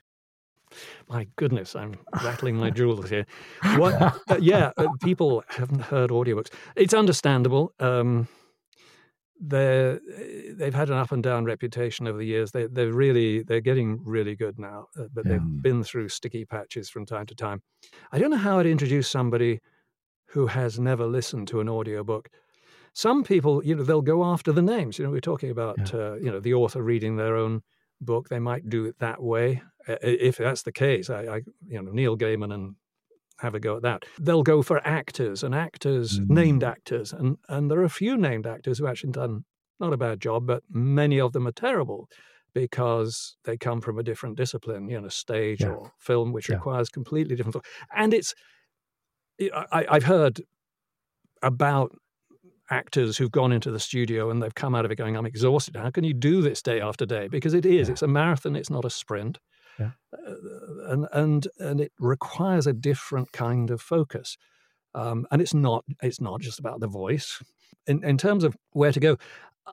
My 1.09 1.27
goodness, 1.37 1.75
I'm 1.75 1.99
rattling 2.23 2.57
my 2.57 2.71
jewels 2.71 3.11
here. 3.11 3.27
What? 3.77 3.95
uh, 4.31 4.39
yeah, 4.41 4.71
uh, 4.77 4.89
people 5.03 5.43
haven't 5.49 5.81
heard 5.81 6.11
audiobooks. 6.11 6.51
It's 6.77 6.95
understandable. 6.95 7.73
Um, 7.81 8.29
they're 9.43 9.99
they've 10.53 10.75
had 10.75 10.91
an 10.91 10.97
up 10.97 11.13
and 11.13 11.23
down 11.23 11.45
reputation 11.47 12.07
over 12.07 12.19
the 12.19 12.27
years. 12.27 12.53
They 12.53 12.67
they're 12.67 12.93
really 12.93 13.43
they're 13.43 13.63
getting 13.63 14.01
really 14.05 14.37
good 14.37 14.59
now, 14.59 14.89
uh, 14.99 15.05
but 15.13 15.25
Yeah. 15.25 15.33
they've 15.39 15.63
been 15.63 15.83
through 15.83 16.09
sticky 16.11 16.45
patches 16.45 16.91
from 16.91 17.07
time 17.07 17.27
to 17.27 17.35
time. 17.35 17.63
I 18.13 18.19
don't 18.19 18.31
know 18.31 18.37
how 18.37 18.59
I'd 18.59 18.67
introduce 18.67 19.09
somebody 19.09 19.61
who 20.27 20.47
has 20.49 20.79
never 20.79 21.07
listened 21.07 21.49
to 21.49 21.61
an 21.61 21.69
audiobook. 21.69 22.29
Some 22.93 23.25
people, 23.25 23.65
you 23.65 23.75
know, 23.75 23.83
they'll 23.83 24.03
go 24.03 24.25
after 24.25 24.53
the 24.53 24.63
names. 24.63 24.99
You 24.99 25.07
know, 25.07 25.11
we're 25.11 25.21
talking 25.21 25.51
about 25.51 25.95
uh, 25.95 26.17
you 26.17 26.31
know 26.31 26.41
the 26.41 26.55
author 26.55 26.83
reading 26.83 27.17
their 27.17 27.35
own 27.37 27.63
book. 28.01 28.29
They 28.29 28.39
might 28.39 28.69
do 28.69 28.85
it 28.87 28.99
that 28.99 29.23
way. 29.23 29.63
If 29.87 30.37
that's 30.39 30.63
the 30.63 30.73
case, 30.73 31.11
I, 31.11 31.21
I 31.27 31.37
you 31.67 31.83
know 31.83 31.91
Neil 31.93 32.17
Gaiman 32.17 32.53
and 32.53 32.77
have 33.39 33.55
a 33.55 33.61
go 33.61 33.77
at 33.77 33.83
that. 33.83 34.05
They'll 34.19 34.43
go 34.43 34.63
for 34.63 34.87
actors 34.87 35.43
and 35.43 35.55
actors, 35.55 36.21
named 36.29 36.63
mm. 36.63 36.69
actors, 36.69 37.13
and 37.13 37.39
and 37.49 37.71
there 37.71 37.81
are 37.81 37.85
a 37.85 37.91
few 37.91 38.17
named 38.17 38.47
actors 38.47 38.79
who 38.79 38.87
actually 38.87 39.13
done 39.13 39.45
not 39.79 39.93
a 39.93 39.97
bad 39.97 40.21
job, 40.21 40.47
but 40.47 40.63
many 40.71 41.19
of 41.19 41.33
them 41.33 41.47
are 41.47 41.53
terrible 41.53 42.09
because 42.53 43.37
they 43.45 43.57
come 43.57 43.81
from 43.81 43.99
a 43.99 44.03
different 44.03 44.37
discipline, 44.37 44.89
you 44.89 45.01
know, 45.01 45.09
stage 45.09 45.63
Yeah. 45.63 45.71
or 45.71 45.93
film, 45.99 46.33
which 46.33 46.49
Yeah. 46.49 46.57
requires 46.57 46.89
completely 46.89 47.37
different. 47.37 47.65
And 47.95 48.13
it's 48.13 48.35
I, 49.55 49.87
I've 49.89 50.05
heard 50.05 50.43
about 51.43 51.93
actors 52.71 53.17
who've 53.17 53.31
gone 53.31 53.53
into 53.53 53.71
the 53.71 53.81
studio 53.81 54.31
and 54.31 54.43
they've 54.43 54.55
come 54.55 54.75
out 54.75 54.85
of 54.85 54.91
it 54.91 54.97
going, 54.97 55.17
"I'm 55.17 55.27
exhausted. 55.27 55.77
How 55.77 55.91
can 55.91 56.05
you 56.05 56.15
do 56.15 56.41
this 56.41 56.63
day 56.63 56.81
after 56.81 57.07
day?" 57.07 57.29
Because 57.29 57.55
it 57.55 57.67
is. 57.67 57.89
Yeah. 57.89 57.93
It's 57.93 58.03
a 58.03 58.09
marathon. 58.09 58.57
It's 58.57 58.71
not 58.71 58.85
a 58.85 58.91
sprint. 58.91 59.39
Yeah. 59.79 59.91
Uh, 60.13 60.35
and 60.89 61.09
and 61.13 61.49
and 61.59 61.81
it 61.81 61.93
requires 61.99 62.67
a 62.67 62.73
different 62.73 63.33
kind 63.33 63.71
of 63.71 63.81
focus. 63.81 64.37
Um, 64.95 65.27
and 65.31 65.41
it's 65.41 65.55
not 65.55 65.85
it's 66.03 66.21
not 66.21 66.41
just 66.41 66.59
about 66.59 66.81
the 66.81 66.89
voice. 66.89 67.43
In 67.87 68.05
in 68.05 68.19
terms 68.19 68.45
of 68.45 68.57
where 68.73 68.93
to 68.93 69.01
go, 69.01 69.17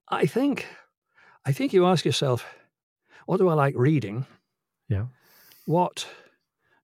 I 0.09 0.25
think 0.25 0.67
I 1.45 1.51
think 1.51 1.73
you 1.73 1.85
ask 1.85 2.05
yourself, 2.05 2.45
what 3.25 3.37
do 3.37 3.49
I 3.49 3.53
like 3.53 3.75
reading? 3.77 4.25
Yeah. 4.89 5.05
What 5.65 6.07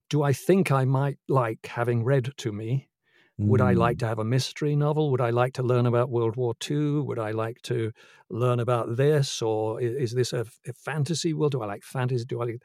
do 0.09 0.23
I 0.23 0.33
think 0.33 0.71
I 0.71 0.85
might 0.85 1.17
like 1.27 1.65
having 1.67 2.03
read 2.03 2.31
to 2.37 2.51
me? 2.51 2.89
Would 3.37 3.61
I 3.61 3.73
like 3.73 3.97
to 3.99 4.07
have 4.07 4.19
a 4.19 4.23
mystery 4.23 4.75
novel? 4.75 5.09
Would 5.11 5.21
I 5.21 5.31
like 5.31 5.53
to 5.53 5.63
learn 5.63 5.85
about 5.85 6.09
World 6.11 6.35
War 6.35 6.53
II? 6.55 7.01
Would 7.01 7.19
I 7.19 7.31
like 7.31 7.61
to 7.63 7.91
learn 8.29 8.59
about 8.59 8.95
this? 8.95 9.41
Or 9.41 9.79
i- 9.79 9.83
is 9.83 10.13
this 10.13 10.33
a, 10.33 10.45
a 10.67 10.73
fantasy 10.73 11.33
world? 11.33 11.51
Do 11.53 11.61
I 11.61 11.65
like 11.65 11.83
fantasy? 11.83 12.25
Do 12.25 12.41
I 12.41 12.45
like, 12.45 12.63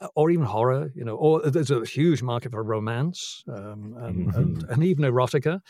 uh, 0.00 0.08
or 0.16 0.30
even 0.30 0.46
horror? 0.46 0.90
You 0.94 1.04
know, 1.04 1.16
or 1.16 1.42
there's 1.50 1.70
a 1.70 1.84
huge 1.84 2.22
market 2.22 2.52
for 2.52 2.62
romance 2.64 3.44
um, 3.48 3.94
and, 3.98 4.34
and, 4.34 4.64
and 4.68 4.84
even 4.84 5.04
erotica. 5.04 5.60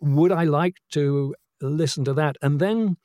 Would 0.00 0.32
I 0.32 0.44
like 0.44 0.76
to 0.92 1.34
listen 1.60 2.04
to 2.04 2.14
that 2.14 2.36
and 2.42 2.60
then 2.60 2.96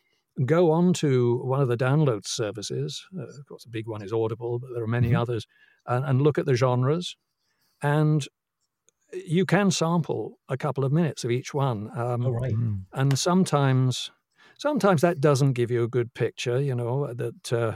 go 0.46 0.72
on 0.72 0.94
to 0.94 1.38
one 1.44 1.62
of 1.62 1.68
the 1.68 1.78
download 1.78 2.26
services? 2.26 3.06
Uh, 3.18 3.24
of 3.24 3.46
course, 3.48 3.64
the 3.64 3.70
big 3.70 3.88
one 3.88 4.02
is 4.02 4.14
Audible, 4.14 4.60
but 4.60 4.70
there 4.74 4.84
are 4.84 4.88
many 4.88 5.14
others, 5.14 5.46
and, 5.86 6.06
and 6.06 6.22
look 6.22 6.38
at 6.38 6.46
the 6.46 6.56
genres. 6.56 7.16
And 7.82 8.28
you 9.14 9.46
can 9.46 9.72
sample 9.72 10.40
a 10.50 10.58
couple 10.58 10.84
of 10.84 10.92
minutes 10.92 11.24
of 11.24 11.32
each 11.32 11.54
one. 11.54 11.90
Um, 11.98 12.26
All 12.26 12.34
right. 12.34 12.54
Mm. 12.54 12.86
and 12.94 13.18
sometimes 13.18 14.12
sometimes 14.58 15.02
that 15.02 15.20
doesn't 15.20 15.54
give 15.54 15.72
you 15.72 15.84
a 15.84 15.88
good 15.88 16.14
picture 16.14 16.60
you 16.62 16.76
know 16.76 17.14
that 17.14 17.54
uh, 17.54 17.76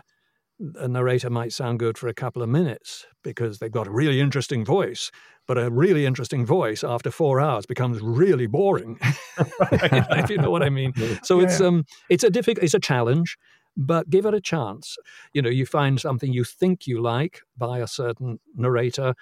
a 0.76 0.88
narrator 0.88 1.30
might 1.30 1.54
sound 1.54 1.80
good 1.80 1.98
for 1.98 2.08
a 2.08 2.14
couple 2.14 2.42
of 2.42 2.50
minutes 2.50 3.06
because 3.24 3.60
they've 3.60 3.72
got 3.72 3.88
a 3.88 3.92
really 3.92 4.20
interesting 4.20 4.66
voice 4.66 5.12
but 5.48 5.58
a 5.58 5.70
really 5.70 6.06
interesting 6.06 6.46
voice 6.46 6.84
after 6.84 7.10
four 7.10 7.40
hours 7.40 7.66
becomes 7.66 8.02
really 8.02 8.48
boring 8.48 9.00
if 9.72 10.30
you 10.30 10.38
know 10.38 10.52
what 10.52 10.64
i 10.64 10.70
mean 10.70 10.94
so 11.24 11.40
it's 11.40 11.62
um 11.62 11.86
it's 12.10 12.24
a 12.24 12.30
difficult 12.30 12.64
it's 12.64 12.74
a 12.74 12.80
challenge 12.80 13.38
but 13.78 14.10
give 14.10 14.26
it 14.26 14.34
a 14.34 14.42
chance 14.42 14.98
you 15.34 15.42
know 15.42 15.50
you 15.50 15.66
find 15.66 16.00
something 16.00 16.34
you 16.34 16.44
think 16.44 16.88
you 16.88 17.02
like 17.02 17.42
by 17.58 17.80
a 17.80 17.88
certain 17.88 18.40
narrator 18.56 19.14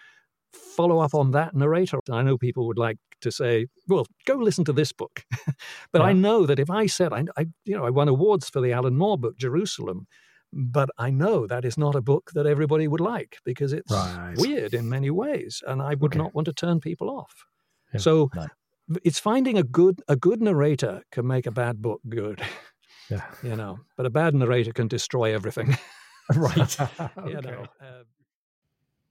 follow 0.77 0.99
up 0.99 1.13
on 1.13 1.31
that 1.31 1.55
narrator 1.55 1.99
i 2.11 2.21
know 2.21 2.37
people 2.37 2.67
would 2.67 2.77
like 2.79 2.97
to 3.21 3.31
say, 3.31 3.65
well, 3.87 4.05
go 4.27 4.35
listen 4.35 4.63
to 4.65 4.71
this 4.73 4.93
book. 4.93 5.23
but 5.91 6.01
Yeah. 6.01 6.09
I 6.09 6.13
know 6.13 6.45
that 6.45 6.59
if 6.59 6.69
I 6.69 6.85
said, 6.85 7.11
I, 7.13 7.23
I, 7.35 7.47
you 7.65 7.75
know, 7.75 7.83
I 7.83 7.89
won 7.89 8.07
awards 8.07 8.47
for 8.47 8.61
the 8.61 8.71
Alan 8.73 8.95
Moore 8.95 9.17
book, 9.17 9.37
Jerusalem, 9.39 10.05
but 10.53 10.89
I 10.99 11.09
know 11.09 11.47
that 11.47 11.65
is 11.65 11.79
not 11.79 11.95
a 11.95 12.01
book 12.01 12.29
that 12.35 12.45
everybody 12.45 12.87
would 12.87 13.01
like 13.01 13.37
because 13.43 13.73
it's 13.73 13.91
Right. 13.91 14.35
weird 14.37 14.75
in 14.75 14.87
many 14.87 15.09
ways, 15.09 15.63
and 15.65 15.81
I 15.81 15.95
would 15.95 16.11
Okay. 16.11 16.19
not 16.23 16.35
want 16.35 16.45
to 16.45 16.53
turn 16.53 16.79
people 16.79 17.09
off. 17.09 17.33
Yeah. 17.91 18.01
So 18.01 18.29
Right. 18.35 18.51
it's 19.03 19.19
finding 19.19 19.57
a 19.57 19.63
good 19.63 20.03
a 20.07 20.15
good 20.15 20.39
narrator 20.39 21.01
can 21.11 21.25
make 21.25 21.47
a 21.47 21.51
bad 21.63 21.81
book 21.81 22.01
good, 22.07 22.39
Yeah. 23.09 23.25
you 23.41 23.55
know, 23.55 23.79
but 23.97 24.05
a 24.05 24.11
bad 24.11 24.35
narrator 24.35 24.73
can 24.73 24.87
destroy 24.87 25.33
everything. 25.33 25.75
right. 26.35 26.77
You 27.25 27.41
know, 27.41 27.65
uh, 27.81 28.03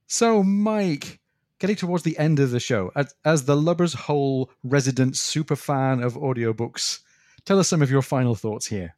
So, 0.07 0.45
Mike, 0.45 1.19
getting 1.59 1.77
towards 1.77 2.03
the 2.03 2.19
end 2.19 2.39
of 2.39 2.51
the 2.51 2.61
show, 2.61 2.93
as, 2.95 3.15
as 3.25 3.45
the 3.45 3.57
Lubber's 3.57 3.95
Hole 3.95 4.51
resident 4.63 5.17
super 5.17 5.57
fan 5.57 6.03
of 6.03 6.15
audiobooks, 6.15 7.01
tell 7.45 7.59
us 7.59 7.69
some 7.69 7.83
of 7.83 7.91
your 7.91 8.03
final 8.03 8.35
thoughts 8.35 8.67
here. 8.67 8.95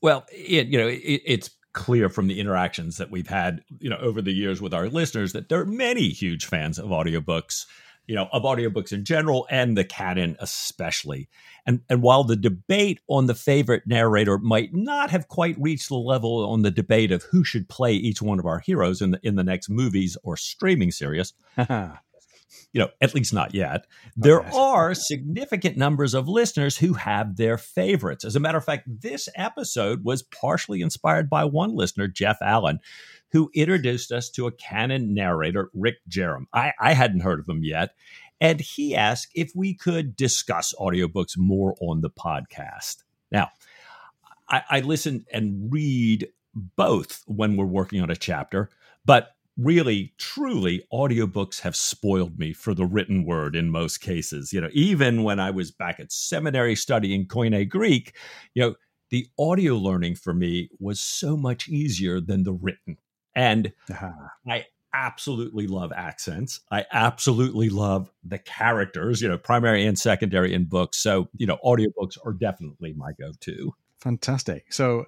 Well, 0.00 0.24
it, 0.30 0.68
you 0.68 0.78
know, 0.78 0.88
it, 0.88 1.22
it's 1.24 1.50
clear 1.72 2.08
from 2.08 2.28
the 2.28 2.40
interactions 2.40 2.98
that 2.98 3.10
we've 3.10 3.26
had, 3.26 3.62
you 3.80 3.90
know, 3.90 3.98
over 3.98 4.22
the 4.22 4.32
years 4.32 4.60
with 4.60 4.72
our 4.72 4.88
listeners 4.88 5.32
that 5.32 5.48
there 5.48 5.60
are 5.60 5.66
many 5.66 6.08
huge 6.08 6.46
fans 6.46 6.78
of 6.78 6.86
audiobooks, 6.90 7.66
you 8.06 8.14
know, 8.14 8.28
of 8.32 8.42
audiobooks 8.42 8.92
in 8.92 9.04
general 9.04 9.46
and 9.50 9.76
the 9.76 9.84
canon 9.84 10.36
especially. 10.40 11.28
And 11.66 11.80
and 11.88 12.02
while 12.02 12.24
the 12.24 12.36
debate 12.36 13.00
on 13.08 13.26
the 13.26 13.34
favorite 13.34 13.84
narrator 13.86 14.38
might 14.38 14.74
not 14.74 15.10
have 15.10 15.28
quite 15.28 15.56
reached 15.58 15.88
the 15.88 15.96
level 15.96 16.46
on 16.48 16.62
the 16.62 16.70
debate 16.70 17.10
of 17.12 17.22
who 17.24 17.44
should 17.44 17.68
play 17.68 17.94
each 17.94 18.20
one 18.20 18.38
of 18.38 18.46
our 18.46 18.58
heroes 18.58 19.00
in 19.00 19.12
the 19.12 19.20
in 19.22 19.36
the 19.36 19.44
next 19.44 19.68
movies 19.70 20.16
or 20.22 20.36
streaming 20.36 20.90
series, 20.90 21.32
you 22.72 22.80
know, 22.80 22.88
at 23.00 23.14
least 23.14 23.32
not 23.32 23.54
yet. 23.54 23.86
There 24.16 24.40
Okay. 24.40 24.50
are 24.52 24.94
significant 24.94 25.76
numbers 25.76 26.12
of 26.14 26.28
listeners 26.28 26.76
who 26.78 26.94
have 26.94 27.36
their 27.36 27.56
favorites. 27.56 28.24
As 28.24 28.36
a 28.36 28.40
matter 28.40 28.58
of 28.58 28.64
fact, 28.64 28.84
this 29.00 29.28
episode 29.36 30.04
was 30.04 30.22
partially 30.22 30.80
inspired 30.82 31.30
by 31.30 31.44
one 31.44 31.74
listener, 31.74 32.08
Jeff 32.08 32.38
Allen, 32.42 32.80
who 33.34 33.50
introduced 33.52 34.12
us 34.12 34.30
to 34.30 34.46
a 34.46 34.52
canon 34.52 35.12
narrator, 35.12 35.68
Rick 35.74 35.96
Jerem. 36.08 36.46
I, 36.54 36.72
I 36.80 36.92
hadn't 36.94 37.20
heard 37.20 37.40
of 37.40 37.48
him 37.48 37.64
yet. 37.64 37.90
And 38.40 38.60
he 38.60 38.94
asked 38.94 39.32
if 39.34 39.50
we 39.56 39.74
could 39.74 40.14
discuss 40.14 40.72
audiobooks 40.78 41.36
more 41.36 41.74
on 41.80 42.00
the 42.00 42.10
podcast. 42.10 43.02
Now, 43.32 43.48
I, 44.48 44.62
I 44.70 44.80
listen 44.80 45.26
and 45.32 45.72
read 45.72 46.28
both 46.54 47.24
when 47.26 47.56
we're 47.56 47.64
working 47.64 48.00
on 48.00 48.10
a 48.10 48.16
chapter, 48.16 48.70
but 49.04 49.32
really 49.56 50.14
truly 50.16 50.84
audiobooks 50.92 51.60
have 51.62 51.74
spoiled 51.74 52.38
me 52.38 52.52
for 52.52 52.72
the 52.72 52.86
written 52.86 53.24
word 53.24 53.54
in 53.54 53.70
most 53.70 54.00
cases 54.00 54.52
you 54.52 54.60
know 54.60 54.68
even 54.72 55.22
when 55.22 55.38
i 55.38 55.48
was 55.48 55.70
back 55.70 56.00
at 56.00 56.10
seminary 56.10 56.74
studying 56.74 57.24
koine 57.24 57.68
greek 57.68 58.16
you 58.54 58.60
know 58.60 58.74
the 59.10 59.28
audio 59.38 59.74
learning 59.76 60.16
for 60.16 60.34
me 60.34 60.68
was 60.80 61.00
so 61.00 61.36
much 61.36 61.68
easier 61.68 62.20
than 62.20 62.42
the 62.42 62.52
written 62.52 62.96
and 63.34 63.72
uh-huh. 63.90 64.12
i 64.48 64.64
absolutely 64.94 65.66
love 65.66 65.92
accents. 65.92 66.60
I 66.70 66.86
absolutely 66.92 67.68
love 67.68 68.10
the 68.22 68.38
characters 68.38 69.20
you 69.20 69.28
know 69.28 69.36
primary 69.36 69.84
and 69.84 69.98
secondary 69.98 70.54
in 70.54 70.64
books. 70.64 70.98
So 70.98 71.28
you 71.36 71.46
know 71.46 71.58
audiobooks 71.64 72.16
are 72.24 72.32
definitely 72.32 72.94
my 72.94 73.12
go-to. 73.18 73.74
Fantastic. 73.98 74.70
So, 74.70 75.06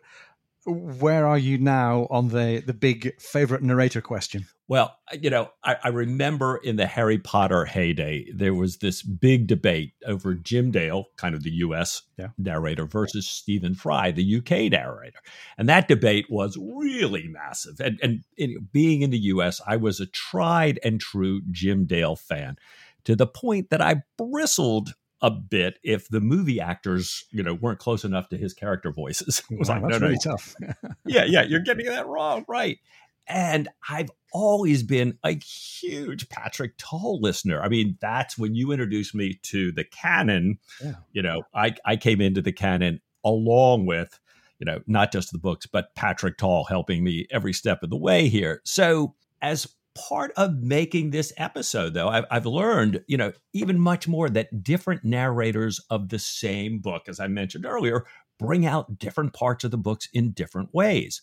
where 0.67 1.27
are 1.27 1.39
you 1.39 1.59
now 1.59 2.07
on 2.11 2.29
the 2.29 2.63
the 2.65 2.75
big 2.75 3.21
favorite 3.21 3.63
narrator 3.63 4.01
question? 4.01 4.47
Well, 4.69 4.97
you 5.13 5.31
know, 5.31 5.51
I, 5.63 5.77
I 5.85 5.89
remember 5.89 6.57
in 6.57 6.75
the 6.75 6.87
Harry 6.87 7.19
Potter 7.19 7.65
heyday, 7.65 8.27
there 8.35 8.55
was 8.55 8.79
this 8.79 9.01
big 9.01 9.47
debate 9.47 9.93
over 10.05 10.35
Jim 10.35 10.73
Dale, 10.73 11.05
kind 11.17 11.37
of 11.37 11.45
the 11.45 11.53
US 11.53 12.03
Yeah. 12.19 12.29
narrator, 12.37 12.85
versus 12.85 13.29
Stephen 13.29 13.77
Fry, 13.77 14.11
the 14.11 14.39
UK 14.39 14.73
narrator. 14.73 15.21
And 15.57 15.69
that 15.69 15.87
debate 15.87 16.27
was 16.29 16.59
really 16.61 17.29
massive. 17.29 17.79
And, 17.81 18.01
and 18.03 18.25
in, 18.37 18.69
being 18.73 19.03
in 19.03 19.11
the 19.11 19.19
US, 19.19 19.61
I 19.67 19.77
was 19.77 20.01
a 20.01 20.07
tried 20.07 20.81
and 20.83 21.01
true 21.01 21.43
Jim 21.53 21.87
Dale 21.87 22.17
fan 22.17 22.57
to 23.05 23.15
the 23.15 23.27
point 23.27 23.71
that 23.71 23.81
I 23.81 24.03
bristled 24.19 24.95
a 25.23 25.31
bit 25.31 25.79
if 25.83 26.09
the 26.09 26.21
movie 26.21 26.61
actors, 26.61 27.25
you 27.31 27.43
know, 27.43 27.55
weren't 27.55 27.79
close 27.79 28.05
enough 28.05 28.29
to 28.29 28.37
his 28.37 28.53
character 28.53 28.91
voices. 28.93 29.43
It 29.51 29.59
was 29.59 29.69
Wow, 29.69 29.81
like, 29.81 29.91
no, 29.93 29.99
really 29.99 30.19
tough. 30.23 30.55
yeah, 31.07 31.25
yeah, 31.25 31.43
you're 31.43 31.61
getting 31.61 31.87
that 31.87 32.07
wrong, 32.07 32.45
right? 32.49 32.79
And 33.27 33.69
I've 33.89 34.11
always 34.33 34.83
been 34.83 35.19
a 35.25 35.33
huge 35.33 36.29
Patrick 36.29 36.77
Tull 36.77 37.21
listener. 37.21 37.61
I 37.63 37.69
mean, 37.69 37.97
that's 38.01 38.39
when 38.39 38.55
you 38.55 38.71
introduced 38.71 39.15
me 39.15 39.39
to 39.45 39.73
the 39.73 39.85
canon. 39.85 40.59
Yeah. 40.83 40.95
You 41.13 41.23
know, 41.23 41.43
I 41.55 41.75
I 41.85 41.97
came 41.97 42.21
into 42.21 42.41
the 42.43 42.53
canon 42.53 43.01
along 43.25 43.87
with, 43.87 44.21
you 44.61 44.67
know, 44.67 44.81
not 44.87 45.11
just 45.11 45.33
the 45.33 45.39
books, 45.39 45.67
but 45.67 45.95
Patrick 45.97 46.39
Tull 46.39 46.65
helping 46.65 47.03
me 47.03 47.27
every 47.31 47.53
step 47.53 47.83
of 47.83 47.91
the 47.91 47.97
way 47.97 48.29
here. 48.29 48.61
So 48.65 49.15
as 49.43 49.67
part 49.97 50.33
of 50.37 50.63
making 50.63 51.11
this 51.11 51.33
episode, 51.37 51.95
though, 51.95 52.09
I've, 52.09 52.25
I've 52.31 52.47
learned, 52.47 53.03
you 53.07 53.17
know, 53.17 53.33
even 53.53 53.79
much 53.79 54.07
more 54.07 54.29
that 54.31 54.63
different 54.63 55.05
narrators 55.05 55.81
of 55.91 56.09
the 56.09 56.19
same 56.19 56.79
book, 56.79 57.09
as 57.09 57.19
I 57.19 57.27
mentioned 57.27 57.67
earlier, 57.67 58.05
bring 58.39 58.67
out 58.67 58.99
different 58.99 59.33
parts 59.33 59.65
of 59.65 59.71
the 59.71 59.79
books 59.79 60.09
in 60.13 60.33
different 60.33 60.75
ways. 60.75 61.23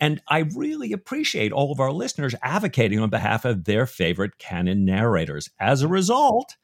And 0.00 0.20
I 0.28 0.40
really 0.54 0.92
appreciate 0.92 1.52
all 1.52 1.72
of 1.72 1.80
our 1.80 1.92
listeners 1.92 2.34
advocating 2.42 3.00
on 3.00 3.10
behalf 3.10 3.44
of 3.44 3.64
their 3.64 3.86
favorite 3.86 4.38
canon 4.38 4.84
narrators. 4.84 5.50
As 5.58 5.82
a 5.82 5.88
result, 5.88 6.56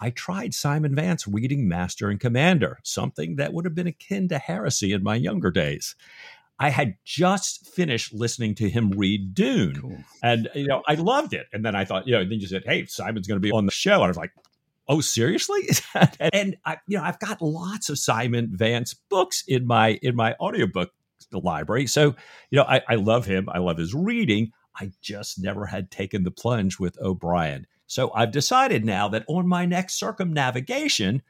I 0.00 0.10
tried 0.10 0.54
Simon 0.54 0.94
Vance 0.94 1.28
reading 1.28 1.68
Master 1.68 2.08
and 2.08 2.18
Commander, 2.18 2.78
something 2.82 3.36
that 3.36 3.52
would 3.52 3.64
have 3.64 3.74
been 3.74 3.86
akin 3.86 4.28
to 4.28 4.38
heresy 4.38 4.92
in 4.92 5.02
my 5.02 5.14
younger 5.14 5.50
days. 5.50 5.94
I 6.58 6.70
had 6.70 6.94
just 7.04 7.66
finished 7.74 8.12
listening 8.12 8.54
to 8.56 8.68
him 8.68 8.90
read 8.90 9.34
Dune, 9.34 9.80
Cool. 9.80 9.98
and 10.22 10.48
you 10.54 10.66
know 10.66 10.82
I 10.86 10.94
loved 10.94 11.32
it. 11.32 11.46
And 11.52 11.64
then 11.64 11.74
I 11.74 11.84
thought, 11.84 12.06
you 12.06 12.12
know, 12.12 12.20
then 12.24 12.40
you 12.40 12.46
said, 12.46 12.62
"Hey, 12.64 12.86
Simon's 12.86 13.26
going 13.26 13.36
to 13.36 13.40
be 13.40 13.50
on 13.50 13.66
the 13.66 13.72
show," 13.72 13.94
and 13.94 14.04
I 14.04 14.08
was 14.08 14.16
like, 14.16 14.32
"Oh, 14.88 15.00
seriously?" 15.00 15.62
and 16.32 16.56
I, 16.64 16.78
you 16.86 16.98
know, 16.98 17.04
I've 17.04 17.18
got 17.18 17.42
lots 17.42 17.88
of 17.88 17.98
Simon 17.98 18.50
Vance 18.52 18.94
books 18.94 19.42
in 19.48 19.66
my 19.66 19.98
in 20.02 20.14
my 20.14 20.34
audiobook 20.40 20.90
library. 21.32 21.86
So, 21.86 22.14
you 22.50 22.58
know, 22.58 22.64
I, 22.64 22.82
I 22.88 22.94
love 22.96 23.26
him. 23.26 23.48
I 23.48 23.58
love 23.58 23.78
his 23.78 23.94
reading. 23.94 24.52
I 24.78 24.92
just 25.00 25.42
never 25.42 25.66
had 25.66 25.90
taken 25.90 26.24
the 26.24 26.30
plunge 26.30 26.78
with 26.78 26.98
O'Brian. 27.00 27.66
So 27.86 28.10
I've 28.14 28.30
decided 28.30 28.84
now 28.84 29.08
that 29.08 29.24
on 29.28 29.46
my 29.46 29.66
next 29.66 29.98
circumnavigation, 29.98 31.22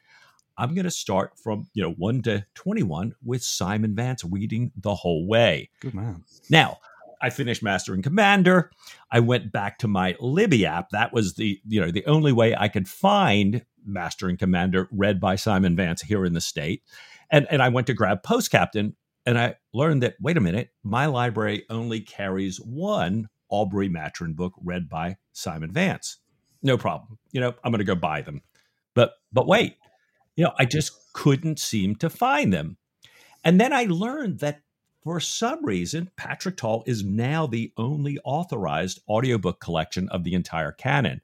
I'm 0.56 0.74
going 0.74 0.84
to 0.84 0.90
start 0.90 1.32
from, 1.42 1.68
you 1.74 1.82
know, 1.82 1.92
1 1.92 2.22
to 2.22 2.46
21 2.54 3.14
with 3.24 3.42
Simon 3.42 3.94
Vance 3.94 4.24
reading 4.24 4.72
the 4.76 4.94
whole 4.94 5.26
way. 5.26 5.70
Good 5.80 5.94
man. 5.94 6.24
Now, 6.50 6.78
I 7.20 7.30
finished 7.30 7.62
Master 7.62 7.94
and 7.94 8.02
Commander. 8.02 8.70
I 9.10 9.20
went 9.20 9.52
back 9.52 9.78
to 9.78 9.88
my 9.88 10.16
Libby 10.20 10.66
app. 10.66 10.90
That 10.90 11.12
was 11.12 11.34
the, 11.34 11.60
you 11.66 11.80
know, 11.80 11.90
the 11.90 12.04
only 12.06 12.32
way 12.32 12.54
I 12.56 12.68
could 12.68 12.88
find 12.88 13.64
Master 13.84 14.28
and 14.28 14.38
Commander 14.38 14.88
read 14.90 15.20
by 15.20 15.36
Simon 15.36 15.76
Vance 15.76 16.02
here 16.02 16.24
in 16.24 16.32
the 16.32 16.40
state. 16.40 16.82
And 17.30 17.46
and 17.50 17.62
I 17.62 17.68
went 17.68 17.86
to 17.86 17.94
grab 17.94 18.22
Post 18.22 18.50
Captain 18.50 18.94
and 19.24 19.38
I 19.38 19.56
learned 19.72 20.02
that 20.02 20.16
wait 20.20 20.36
a 20.36 20.40
minute, 20.40 20.70
my 20.82 21.06
library 21.06 21.64
only 21.70 22.00
carries 22.00 22.58
one 22.58 23.28
Aubrey 23.48 23.88
Maturin 23.88 24.34
book 24.34 24.54
read 24.62 24.88
by 24.88 25.16
Simon 25.32 25.72
Vance. 25.72 26.18
No 26.62 26.76
problem. 26.76 27.18
You 27.30 27.40
know, 27.40 27.54
I'm 27.62 27.70
going 27.72 27.78
to 27.78 27.84
go 27.84 27.94
buy 27.94 28.22
them. 28.22 28.42
But 28.94 29.14
but 29.32 29.46
wait, 29.46 29.76
you 30.36 30.44
know, 30.44 30.52
I 30.58 30.64
just 30.64 30.92
couldn't 31.12 31.58
seem 31.58 31.96
to 31.96 32.10
find 32.10 32.52
them. 32.52 32.76
And 33.44 33.60
then 33.60 33.72
I 33.72 33.84
learned 33.84 34.38
that 34.40 34.62
for 35.02 35.18
some 35.18 35.64
reason, 35.64 36.10
Patrick 36.16 36.56
Tull 36.56 36.84
is 36.86 37.02
now 37.04 37.46
the 37.46 37.72
only 37.76 38.18
authorized 38.24 39.00
audiobook 39.08 39.60
collection 39.60 40.08
of 40.10 40.22
the 40.24 40.34
entire 40.34 40.70
canon. 40.72 41.20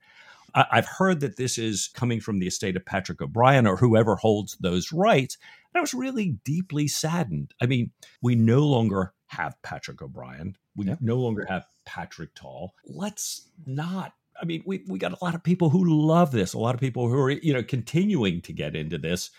I- 0.54 0.66
I've 0.72 0.86
heard 0.86 1.20
that 1.20 1.36
this 1.36 1.58
is 1.58 1.88
coming 1.94 2.20
from 2.20 2.40
the 2.40 2.46
estate 2.48 2.76
of 2.76 2.84
Patrick 2.84 3.20
O'Brian 3.22 3.66
or 3.66 3.76
whoever 3.76 4.16
holds 4.16 4.56
those 4.58 4.92
rights. 4.92 5.38
And 5.72 5.78
I 5.78 5.80
was 5.80 5.94
really 5.94 6.38
deeply 6.44 6.88
saddened. 6.88 7.54
I 7.60 7.66
mean, 7.66 7.92
we 8.20 8.34
no 8.34 8.66
longer 8.66 9.14
have 9.28 9.60
Patrick 9.62 10.02
O'Brian. 10.02 10.56
We 10.74 10.86
Yeah. 10.86 10.96
no 11.00 11.16
longer 11.16 11.44
have 11.48 11.66
Patrick 11.84 12.34
Tull. 12.34 12.74
Let's 12.84 13.48
not. 13.66 14.14
I 14.40 14.44
mean, 14.44 14.62
we 14.66 14.84
we 14.88 14.98
got 14.98 15.12
a 15.12 15.24
lot 15.24 15.34
of 15.34 15.42
people 15.42 15.70
who 15.70 15.84
love 16.06 16.30
this. 16.30 16.54
A 16.54 16.58
lot 16.58 16.74
of 16.74 16.80
people 16.80 17.08
who 17.08 17.18
are 17.18 17.30
you 17.30 17.52
know 17.52 17.62
continuing 17.62 18.40
to 18.42 18.52
get 18.52 18.76
into 18.76 18.98
this. 18.98 19.30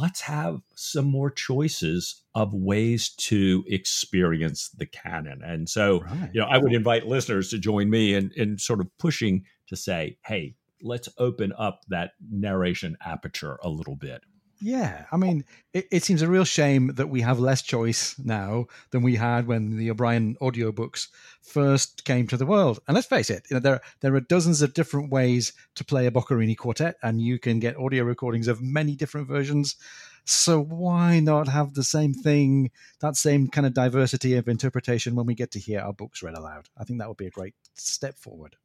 Let's 0.00 0.22
have 0.22 0.62
some 0.74 1.04
more 1.04 1.30
choices 1.30 2.24
of 2.34 2.52
ways 2.52 3.10
to 3.28 3.62
experience 3.68 4.68
the 4.70 4.86
canon. 4.86 5.42
And 5.44 5.68
so, 5.68 6.00
Right. 6.00 6.30
you 6.34 6.40
know, 6.40 6.46
I 6.48 6.58
would 6.58 6.72
invite 6.72 7.06
listeners 7.06 7.50
to 7.50 7.58
join 7.58 7.88
me 7.88 8.14
in 8.14 8.32
in 8.36 8.58
sort 8.58 8.80
of 8.80 8.88
pushing 8.98 9.44
to 9.68 9.76
say, 9.76 10.18
hey, 10.26 10.56
let's 10.82 11.08
open 11.18 11.52
up 11.56 11.82
that 11.88 12.12
narration 12.30 12.96
aperture 13.04 13.58
a 13.62 13.68
little 13.68 13.96
bit. 13.96 14.22
Yeah, 14.60 15.04
I 15.12 15.14
oh. 15.14 15.18
mean, 15.18 15.44
it, 15.74 15.86
it, 15.92 16.02
seems 16.02 16.22
a 16.22 16.28
real 16.28 16.44
shame 16.44 16.92
that 16.94 17.08
we 17.08 17.20
have 17.20 17.38
less 17.38 17.62
choice 17.62 18.18
now 18.18 18.66
than 18.90 19.02
we 19.02 19.16
had 19.16 19.46
when 19.46 19.76
the 19.76 19.90
O'Brian 19.90 20.36
audiobooks 20.40 21.08
first 21.42 22.04
came 22.04 22.26
to 22.28 22.36
the 22.36 22.46
world. 22.46 22.80
And 22.88 22.94
let's 22.94 23.06
face 23.06 23.28
it, 23.28 23.46
you 23.50 23.54
know, 23.54 23.60
there 23.60 23.80
there 24.00 24.14
are 24.14 24.20
dozens 24.20 24.62
of 24.62 24.74
different 24.74 25.10
ways 25.10 25.52
to 25.74 25.84
play 25.84 26.06
a 26.06 26.10
Boccherini 26.10 26.56
quartet, 26.56 26.96
and 27.02 27.20
you 27.20 27.38
can 27.38 27.60
get 27.60 27.76
audio 27.76 28.04
recordings 28.04 28.48
of 28.48 28.62
many 28.62 28.96
different 28.96 29.28
versions. 29.28 29.76
So 30.24 30.60
why 30.60 31.20
not 31.20 31.48
have 31.48 31.74
the 31.74 31.84
same 31.84 32.12
thing, 32.12 32.70
that 33.00 33.16
same 33.16 33.48
kind 33.48 33.66
of 33.66 33.74
diversity 33.74 34.34
of 34.34 34.48
interpretation 34.48 35.14
when 35.14 35.26
we 35.26 35.34
get 35.34 35.52
to 35.52 35.60
hear 35.60 35.80
our 35.80 35.92
books 35.92 36.22
read 36.22 36.36
aloud? 36.36 36.68
I 36.76 36.84
think 36.84 36.98
that 36.98 37.08
would 37.08 37.16
be 37.16 37.28
a 37.28 37.30
great 37.30 37.54
step 37.74 38.16
forward. 38.18 38.56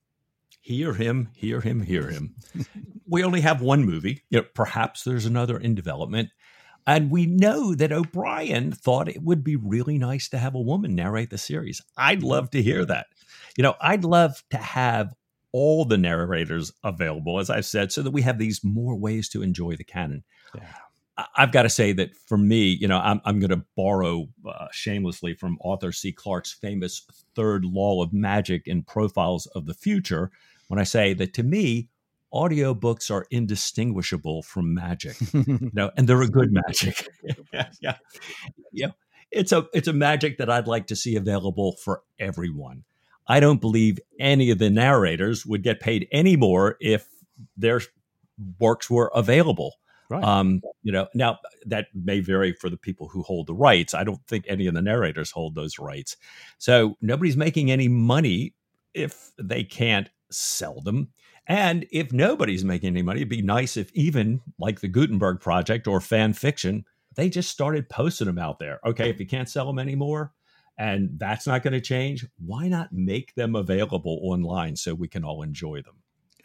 Hear 0.63 0.93
him, 0.93 1.29
hear 1.35 1.59
him, 1.59 1.81
hear 1.81 2.09
him. 2.09 2.35
we 3.07 3.23
only 3.23 3.41
have 3.41 3.61
one 3.61 3.83
movie. 3.83 4.23
You 4.29 4.39
know, 4.39 4.47
perhaps 4.53 5.03
there's 5.03 5.25
another 5.25 5.57
in 5.57 5.75
development. 5.75 6.29
And 6.87 7.11
we 7.11 7.25
know 7.25 7.75
that 7.75 7.91
O'Brian 7.91 8.71
thought 8.71 9.09
it 9.09 9.21
would 9.21 9.43
be 9.43 9.55
really 9.55 9.97
nice 9.97 10.29
to 10.29 10.37
have 10.37 10.55
a 10.55 10.61
woman 10.61 10.95
narrate 10.95 11.29
the 11.29 11.37
series. 11.37 11.81
I'd 11.97 12.23
love 12.23 12.51
to 12.51 12.61
hear 12.61 12.85
that. 12.85 13.07
You 13.57 13.63
know, 13.63 13.75
I'd 13.81 14.03
love 14.03 14.43
to 14.51 14.57
have 14.57 15.13
all 15.51 15.85
the 15.85 15.97
narrators 15.97 16.71
available, 16.83 17.39
as 17.39 17.49
I've 17.49 17.65
said, 17.65 17.91
so 17.91 18.01
that 18.01 18.11
we 18.11 18.21
have 18.21 18.37
these 18.39 18.63
more 18.63 18.95
ways 18.95 19.29
to 19.29 19.43
enjoy 19.43 19.75
the 19.75 19.83
canon. 19.83 20.23
Yeah. 20.55 20.67
I've 21.35 21.51
got 21.51 21.63
to 21.63 21.69
say 21.69 21.91
that 21.93 22.15
for 22.15 22.37
me, 22.37 22.69
you 22.79 22.87
know, 22.87 22.97
I'm, 22.97 23.21
I'm 23.25 23.39
going 23.39 23.51
to 23.51 23.65
borrow 23.75 24.27
uh, 24.47 24.67
shamelessly 24.71 25.35
from 25.35 25.57
Arthur 25.63 25.91
C. 25.91 26.11
Clarke's 26.11 26.53
famous 26.53 27.05
third 27.35 27.65
law 27.65 28.01
of 28.01 28.13
magic 28.13 28.67
in 28.67 28.83
Profiles 28.83 29.45
of 29.47 29.65
the 29.65 29.73
Future, 29.73 30.31
when 30.71 30.79
I 30.79 30.85
say 30.85 31.13
that 31.15 31.33
to 31.33 31.43
me, 31.43 31.89
audiobooks 32.33 33.11
are 33.11 33.27
indistinguishable 33.29 34.41
from 34.41 34.73
magic. 34.73 35.17
you 35.33 35.69
know, 35.73 35.91
and 35.97 36.07
they're 36.07 36.21
a 36.21 36.29
good 36.29 36.53
magic. 36.53 37.09
yeah, 37.53 37.67
yeah. 37.81 37.97
Yeah. 38.71 38.91
It's 39.31 39.51
a 39.51 39.67
it's 39.73 39.89
a 39.89 39.93
magic 39.93 40.37
that 40.37 40.49
I'd 40.49 40.67
like 40.67 40.87
to 40.87 40.95
see 40.95 41.17
available 41.17 41.75
for 41.83 42.03
everyone. 42.19 42.85
I 43.27 43.41
don't 43.41 43.59
believe 43.59 43.99
any 44.17 44.49
of 44.49 44.59
the 44.59 44.69
narrators 44.69 45.45
would 45.45 45.61
get 45.61 45.81
paid 45.81 46.07
any 46.09 46.37
more 46.37 46.77
if 46.79 47.05
their 47.57 47.81
works 48.57 48.89
were 48.89 49.11
available. 49.13 49.75
Right. 50.09 50.23
Um, 50.23 50.61
you 50.83 50.93
know, 50.93 51.09
now 51.13 51.39
that 51.65 51.87
may 51.93 52.21
vary 52.21 52.53
for 52.53 52.69
the 52.69 52.77
people 52.77 53.09
who 53.09 53.23
hold 53.23 53.47
the 53.47 53.53
rights. 53.53 53.93
I 53.93 54.05
don't 54.05 54.25
think 54.25 54.45
any 54.47 54.67
of 54.67 54.73
the 54.73 54.81
narrators 54.81 55.31
hold 55.31 55.55
those 55.55 55.79
rights. 55.79 56.15
So 56.59 56.95
nobody's 57.01 57.35
making 57.35 57.71
any 57.71 57.89
money 57.89 58.53
if 58.93 59.31
they 59.37 59.63
can't 59.63 60.09
sell 60.31 60.81
them. 60.81 61.09
And 61.47 61.85
if 61.91 62.13
nobody's 62.13 62.63
making 62.63 62.89
any 62.89 63.01
money, 63.01 63.19
it'd 63.19 63.29
be 63.29 63.41
nice 63.41 63.77
if 63.77 63.91
even 63.93 64.41
like 64.59 64.79
the 64.79 64.87
Gutenberg 64.87 65.39
Project 65.39 65.87
or 65.87 65.99
fan 65.99 66.33
fiction, 66.33 66.85
they 67.15 67.29
just 67.29 67.49
started 67.49 67.89
posting 67.89 68.27
them 68.27 68.39
out 68.39 68.59
there. 68.59 68.79
Okay, 68.85 69.09
if 69.09 69.19
you 69.19 69.25
can't 69.25 69.49
sell 69.49 69.65
them 69.65 69.79
anymore 69.79 70.33
and 70.77 71.09
that's 71.17 71.45
not 71.45 71.63
going 71.63 71.73
to 71.73 71.81
change, 71.81 72.25
why 72.43 72.67
not 72.67 72.91
make 72.91 73.35
them 73.35 73.55
available 73.55 74.19
online 74.23 74.75
so 74.75 74.93
we 74.93 75.07
can 75.07 75.23
all 75.23 75.41
enjoy 75.41 75.81
them? 75.81 75.95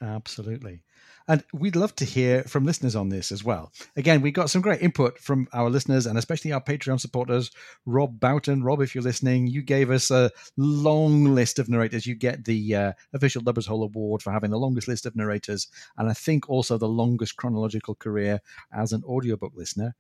Absolutely. 0.03 0.83
And 1.29 1.43
we'd 1.53 1.77
love 1.77 1.95
to 1.97 2.05
hear 2.05 2.45
from 2.45 2.65
listeners 2.65 2.95
on 2.95 3.09
this 3.09 3.33
as 3.33 3.43
well. 3.43 3.73
Again, 3.97 4.21
we 4.21 4.31
got 4.31 4.49
some 4.49 4.63
great 4.63 4.81
input 4.81 5.19
from 5.19 5.49
our 5.53 5.69
listeners 5.69 6.07
and 6.07 6.17
especially 6.17 6.53
our 6.53 6.61
Patreon 6.61 7.01
supporters. 7.01 7.51
Rob 7.85 8.21
Boughton, 8.21 8.63
Rob, 8.63 8.81
if 8.81 8.95
you're 8.95 9.03
listening, 9.03 9.49
you 9.49 9.63
gave 9.63 9.91
us 9.91 10.11
a 10.11 10.31
long 10.57 11.25
list 11.25 11.59
of 11.59 11.69
narrators. 11.69 12.07
You 12.07 12.15
get 12.15 12.45
the 12.45 12.75
uh, 12.75 12.93
official 13.13 13.43
Lubber's 13.43 13.67
Hole 13.67 13.83
Award 13.83 14.23
for 14.23 14.33
having 14.33 14.51
the 14.51 14.59
longest 14.59 14.87
list 14.87 15.05
of 15.05 15.17
narrators, 15.17 15.67
and 15.97 16.09
I 16.09 16.13
think 16.13 16.49
also 16.49 16.79
the 16.79 16.89
longest 16.89 17.37
chronological 17.37 17.97
career 17.97 18.41
as 18.73 18.93
an 18.93 19.03
audiobook 19.05 19.53
listener 19.55 19.97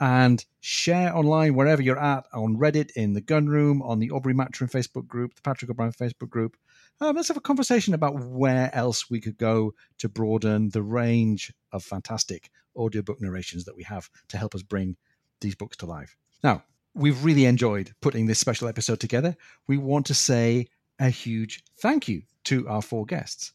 and 0.00 0.44
share 0.60 1.14
online 1.16 1.54
wherever 1.54 1.82
you're 1.82 1.98
at 1.98 2.24
on 2.32 2.56
Reddit, 2.56 2.90
in 2.92 3.14
the 3.14 3.20
Gun 3.20 3.46
Room, 3.46 3.82
on 3.82 3.98
the 3.98 4.10
Aubrey 4.10 4.34
Maturin 4.34 4.70
Facebook 4.70 5.06
group, 5.06 5.34
the 5.34 5.42
Patrick 5.42 5.70
O'Brien 5.70 5.92
Facebook 5.92 6.30
group, 6.30 6.56
um, 7.00 7.14
let's 7.14 7.28
have 7.28 7.36
a 7.36 7.40
conversation 7.40 7.94
about 7.94 8.18
where 8.18 8.74
else 8.74 9.08
we 9.08 9.20
could 9.20 9.38
go 9.38 9.72
to 9.98 10.08
broaden 10.08 10.70
the 10.70 10.82
range 10.82 11.52
of 11.72 11.84
fantastic 11.84 12.50
audiobook 12.76 13.20
narrations 13.20 13.64
that 13.64 13.76
we 13.76 13.84
have 13.84 14.10
to 14.28 14.36
help 14.36 14.54
us 14.54 14.62
bring 14.62 14.96
these 15.40 15.54
books 15.54 15.76
to 15.76 15.86
life. 15.86 16.16
Now, 16.42 16.64
we've 16.94 17.24
really 17.24 17.44
enjoyed 17.44 17.92
putting 18.00 18.26
this 18.26 18.40
special 18.40 18.66
episode 18.66 18.98
together. 18.98 19.36
We 19.68 19.78
want 19.78 20.06
to 20.06 20.14
say 20.14 20.66
a 20.98 21.08
huge 21.08 21.62
thank 21.80 22.08
you 22.08 22.22
to 22.44 22.68
our 22.68 22.82
four 22.82 23.06
guests. 23.06 23.52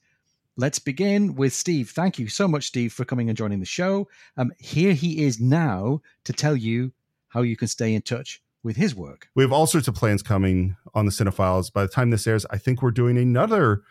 Let's 0.55 0.77
begin 0.77 1.35
with 1.35 1.53
Steve. 1.53 1.89
Thank 1.89 2.19
you 2.19 2.27
so 2.27 2.47
much, 2.47 2.65
Steve, 2.67 2.93
for 2.93 3.05
coming 3.05 3.27
and 3.27 3.37
joining 3.37 3.59
the 3.59 3.65
show. 3.65 4.07
Um, 4.37 4.51
here 4.59 4.93
he 4.93 5.23
is 5.23 5.39
now 5.39 6.01
to 6.25 6.33
tell 6.33 6.55
you 6.55 6.91
how 7.29 7.41
you 7.41 7.57
can 7.57 7.67
stay 7.67 7.95
in 7.95 8.03
touch 8.03 8.41
with 8.61 8.75
his 8.75 8.93
work. 8.93 9.29
We 9.33 9.43
have 9.43 9.51
all 9.51 9.65
sorts 9.65 9.87
of 9.87 9.95
plans 9.95 10.21
coming 10.21 10.75
on 10.93 11.05
the 11.05 11.11
Cine-Files. 11.11 11.71
By 11.71 11.81
the 11.81 11.87
time 11.87 12.11
this 12.11 12.27
airs, 12.27 12.45
I 12.51 12.59
think 12.59 12.81
we're 12.81 12.91
doing 12.91 13.17
another 13.17 13.81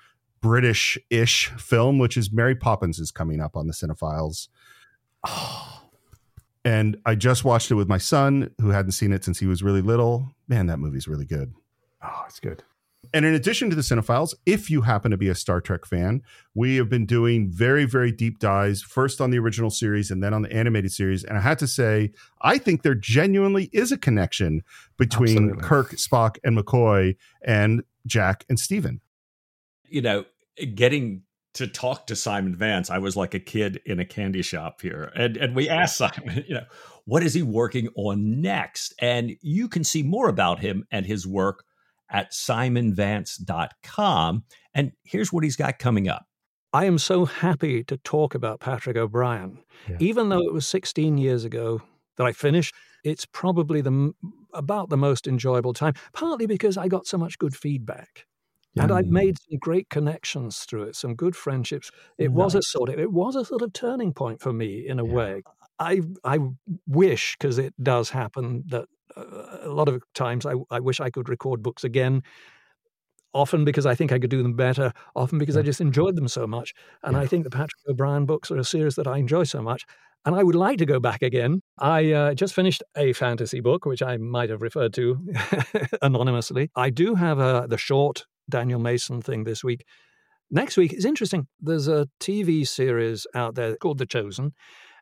British-ish 0.40 1.48
film, 1.58 1.98
which 1.98 2.16
is 2.16 2.32
Mary 2.32 2.54
Poppins 2.54 3.00
is 3.00 3.10
coming 3.10 3.40
up 3.40 3.56
on 3.56 3.66
the 3.66 3.72
Cine-Files. 3.72 4.48
Oh. 5.26 5.68
And 6.64 6.96
I 7.04 7.16
just 7.16 7.44
watched 7.44 7.72
it 7.72 7.74
with 7.74 7.88
my 7.88 7.98
son, 7.98 8.54
who 8.60 8.68
hadn't 8.68 8.92
seen 8.92 9.12
it 9.12 9.24
since 9.24 9.40
he 9.40 9.46
was 9.46 9.64
really 9.64 9.80
little. 9.80 10.30
Man, 10.46 10.66
that 10.66 10.78
movie's 10.78 11.08
really 11.08 11.24
good. 11.24 11.52
Oh, 12.00 12.22
it's 12.28 12.38
good. 12.38 12.62
And 13.12 13.26
in 13.26 13.34
addition 13.34 13.68
to 13.68 13.76
the 13.76 13.82
Cine-Files, 13.82 14.34
if 14.46 14.70
you 14.70 14.82
happen 14.82 15.10
to 15.10 15.16
be 15.16 15.28
a 15.28 15.34
Star 15.34 15.60
Trek 15.60 15.84
fan, 15.84 16.22
we 16.54 16.76
have 16.76 16.88
been 16.88 17.04
doing 17.04 17.50
very, 17.50 17.84
very 17.84 18.12
deep 18.12 18.38
dives, 18.38 18.80
first 18.80 19.20
on 19.20 19.30
the 19.30 19.38
original 19.38 19.70
series 19.70 20.10
and 20.10 20.22
then 20.22 20.32
on 20.32 20.42
the 20.42 20.52
animated 20.52 20.92
series. 20.92 21.24
And 21.24 21.36
I 21.36 21.40
had 21.40 21.58
to 21.58 21.66
say, 21.66 22.12
I 22.40 22.58
think 22.58 22.82
there 22.82 22.94
genuinely 22.94 23.70
is 23.72 23.92
a 23.92 23.98
connection 23.98 24.62
between 24.96 25.50
Absolutely. 25.50 25.62
Kirk, 25.62 25.90
Spock, 25.92 26.38
and 26.44 26.56
McCoy 26.56 27.16
and 27.44 27.82
Jack 28.06 28.44
and 28.48 28.58
Stephen. 28.58 29.00
You 29.88 30.00
know, 30.00 30.24
getting 30.74 31.22
to 31.54 31.66
talk 31.66 32.06
to 32.06 32.16
Simon 32.16 32.56
Vance, 32.56 32.88
I 32.88 32.98
was 32.98 33.16
like 33.16 33.34
a 33.34 33.40
kid 33.40 33.80
in 33.84 34.00
a 34.00 34.06
candy 34.06 34.42
shop 34.42 34.80
here. 34.80 35.12
And 35.14 35.36
and 35.36 35.54
we 35.54 35.68
asked 35.68 35.96
Simon, 35.96 36.44
you 36.48 36.54
know, 36.54 36.64
what 37.04 37.22
is 37.22 37.34
he 37.34 37.42
working 37.42 37.88
on 37.94 38.40
next? 38.40 38.94
And 39.00 39.36
you 39.42 39.68
can 39.68 39.84
see 39.84 40.02
more 40.02 40.28
about 40.28 40.60
him 40.60 40.86
and 40.90 41.04
his 41.04 41.26
work 41.26 41.64
at 42.12 42.32
simonvance.com. 42.32 44.44
And 44.74 44.92
here's 45.02 45.32
what 45.32 45.44
he's 45.44 45.56
got 45.56 45.78
coming 45.78 46.08
up. 46.08 46.26
I 46.72 46.86
am 46.86 46.98
so 46.98 47.26
happy 47.26 47.84
to 47.84 47.96
talk 47.98 48.34
about 48.34 48.60
Patrick 48.60 48.96
O'Brian. 48.96 49.58
Yeah. 49.88 49.96
Even 50.00 50.28
though 50.28 50.40
it 50.40 50.52
was 50.52 50.66
16 50.66 51.18
years 51.18 51.44
ago 51.44 51.82
that 52.16 52.24
I 52.24 52.32
finished, 52.32 52.74
it's 53.04 53.26
probably 53.26 53.80
the 53.80 54.12
about 54.54 54.90
the 54.90 54.96
most 54.96 55.26
enjoyable 55.26 55.72
time, 55.72 55.94
partly 56.12 56.46
because 56.46 56.76
I 56.76 56.88
got 56.88 57.06
so 57.06 57.18
much 57.18 57.38
good 57.38 57.56
feedback. 57.56 58.26
Yeah. 58.74 58.84
And 58.84 58.92
I've 58.92 59.06
mm. 59.06 59.10
made 59.10 59.36
some 59.38 59.58
great 59.58 59.90
connections 59.90 60.60
through 60.60 60.84
it, 60.84 60.96
some 60.96 61.14
good 61.14 61.36
friendships. 61.36 61.90
It 62.16 62.30
nice. 62.30 62.36
was 62.36 62.54
a 62.54 62.62
sort 62.62 62.88
of 62.88 62.98
it 62.98 63.12
was 63.12 63.36
a 63.36 63.44
sort 63.44 63.62
of 63.62 63.72
turning 63.74 64.14
point 64.14 64.40
for 64.40 64.52
me 64.52 64.86
in 64.86 64.98
a 64.98 65.06
yeah. 65.06 65.12
way. 65.12 65.42
I 65.78 66.00
I 66.24 66.38
wish 66.86 67.36
because 67.38 67.58
it 67.58 67.74
does 67.82 68.10
happen 68.10 68.64
that 68.68 68.86
a 69.16 69.68
lot 69.68 69.88
of 69.88 70.02
times 70.14 70.46
I, 70.46 70.54
I 70.70 70.80
wish 70.80 71.00
I 71.00 71.10
could 71.10 71.28
record 71.28 71.62
books 71.62 71.84
again 71.84 72.22
often 73.34 73.64
because 73.64 73.86
I 73.86 73.94
think 73.94 74.12
I 74.12 74.18
could 74.18 74.30
do 74.30 74.42
them 74.42 74.54
better, 74.54 74.92
often 75.16 75.38
because 75.38 75.56
I 75.56 75.62
just 75.62 75.80
enjoyed 75.80 76.16
them 76.16 76.28
so 76.28 76.46
much. 76.46 76.74
And 77.02 77.14
yeah. 77.14 77.22
I 77.22 77.26
think 77.26 77.44
the 77.44 77.50
Patrick 77.50 77.80
O'Brian 77.88 78.26
books 78.26 78.50
are 78.50 78.58
a 78.58 78.64
series 78.64 78.94
that 78.96 79.06
I 79.06 79.18
enjoy 79.18 79.44
so 79.44 79.62
much. 79.62 79.84
And 80.24 80.36
I 80.36 80.42
would 80.42 80.54
like 80.54 80.78
to 80.78 80.86
go 80.86 81.00
back 81.00 81.22
again. 81.22 81.62
I 81.78 82.12
uh, 82.12 82.34
just 82.34 82.54
finished 82.54 82.82
a 82.96 83.12
fantasy 83.12 83.60
book, 83.60 83.86
which 83.86 84.02
I 84.02 84.18
might 84.18 84.50
have 84.50 84.62
referred 84.62 84.94
to 84.94 85.18
anonymously. 86.02 86.70
I 86.76 86.90
do 86.90 87.16
have 87.16 87.38
a, 87.40 87.66
the 87.68 87.78
short 87.78 88.24
Daniel 88.48 88.78
Mason 88.78 89.20
thing 89.20 89.44
this 89.44 89.64
week. 89.64 89.84
Next 90.50 90.76
week 90.76 90.92
is 90.92 91.04
interesting. 91.04 91.48
There's 91.60 91.88
a 91.88 92.06
TV 92.20 92.68
series 92.68 93.26
out 93.34 93.56
there 93.56 93.74
called 93.76 93.98
The 93.98 94.06
Chosen, 94.06 94.52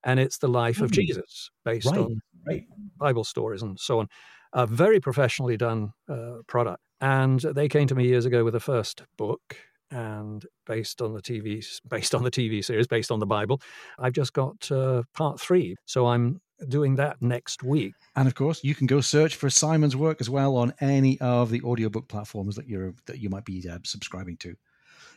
and 0.05 0.21
it's 0.21 0.39
the 0.39 0.49
life 0.49 0.79
mm. 0.79 0.83
of 0.83 0.91
hmm. 0.91 0.97
Jesus 0.97 1.51
based 1.65 1.87
right. 1.87 1.99
on 1.99 2.23
right. 2.47 2.65
Bible 2.99 3.25
stories 3.25 3.63
and 3.63 3.79
so 3.79 4.01
on. 4.01 4.09
A 4.53 4.67
very 4.67 5.01
professionally 5.01 5.57
done 5.57 5.93
uh, 6.09 6.39
product. 6.47 6.83
And 7.01 7.41
they 7.41 7.69
came 7.69 7.87
to 7.87 7.95
me 7.95 8.07
years 8.07 8.27
ago 8.27 8.45
with 8.45 8.53
the 8.53 8.61
first 8.61 9.05
book, 9.17 9.57
and 9.91 10.45
based 10.67 11.01
on 11.01 11.15
the 11.15 11.23
TV, 11.23 11.65
based 11.89 12.15
on 12.15 12.23
the 12.23 12.31
TV 12.31 12.65
series, 12.65 12.87
based 12.87 13.11
on 13.11 13.21
the 13.21 13.27
Bible, 13.27 13.61
I've 13.99 14.13
just 14.13 14.33
got 14.33 14.71
uh, 14.71 15.03
part 15.15 15.41
three. 15.41 15.77
So 15.87 16.07
I'm 16.07 16.41
doing 16.69 16.97
that 16.97 17.21
next 17.21 17.63
week. 17.63 17.95
And 18.17 18.29
of 18.29 18.35
course, 18.35 18.63
you 18.63 18.75
can 18.75 18.87
go 18.87 19.01
search 19.01 19.37
for 19.37 19.51
Simon's 19.51 19.97
work 19.97 20.21
as 20.21 20.31
well 20.31 20.57
on 20.57 20.75
any 20.81 21.19
of 21.21 21.51
the 21.51 21.63
audiobook 21.63 22.09
platforms 22.09 22.57
that 22.57 22.69
you're 22.69 22.95
that 23.07 23.19
you 23.19 23.31
might 23.31 23.45
be 23.45 23.67
uh, 23.69 23.79
subscribing 23.85 24.37
to. 24.39 24.55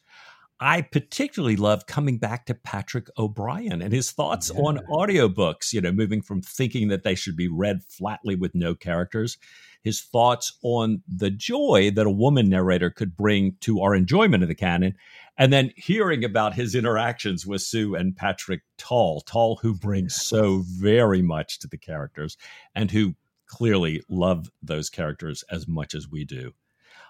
I 0.58 0.80
particularly 0.80 1.56
love 1.56 1.86
coming 1.86 2.16
back 2.16 2.46
to 2.46 2.54
Patrick 2.54 3.08
O'Brian 3.18 3.82
and 3.82 3.92
his 3.92 4.10
thoughts 4.10 4.50
yeah. 4.54 4.60
on 4.62 4.78
audiobooks, 4.88 5.72
you 5.72 5.82
know, 5.82 5.92
moving 5.92 6.22
from 6.22 6.40
thinking 6.40 6.88
that 6.88 7.02
they 7.02 7.14
should 7.14 7.36
be 7.36 7.48
read 7.48 7.82
flatly 7.84 8.36
with 8.36 8.54
no 8.54 8.74
characters, 8.74 9.36
his 9.82 10.00
thoughts 10.00 10.56
on 10.62 11.02
the 11.06 11.30
joy 11.30 11.90
that 11.94 12.06
a 12.06 12.10
woman 12.10 12.48
narrator 12.48 12.88
could 12.88 13.16
bring 13.16 13.56
to 13.60 13.82
our 13.82 13.94
enjoyment 13.94 14.42
of 14.42 14.48
the 14.48 14.54
canon, 14.54 14.94
and 15.36 15.52
then 15.52 15.72
hearing 15.76 16.24
about 16.24 16.54
his 16.54 16.74
interactions 16.74 17.46
with 17.46 17.60
Sue 17.60 17.94
and 17.94 18.16
Patrick 18.16 18.62
Tull, 18.78 19.20
Tull 19.20 19.56
who 19.56 19.74
brings 19.74 20.16
so 20.16 20.62
very 20.66 21.20
much 21.20 21.58
to 21.58 21.68
the 21.68 21.78
characters 21.78 22.38
and 22.74 22.90
who 22.90 23.14
clearly 23.46 24.02
love 24.08 24.50
those 24.62 24.88
characters 24.88 25.44
as 25.50 25.68
much 25.68 25.94
as 25.94 26.08
we 26.08 26.24
do. 26.24 26.52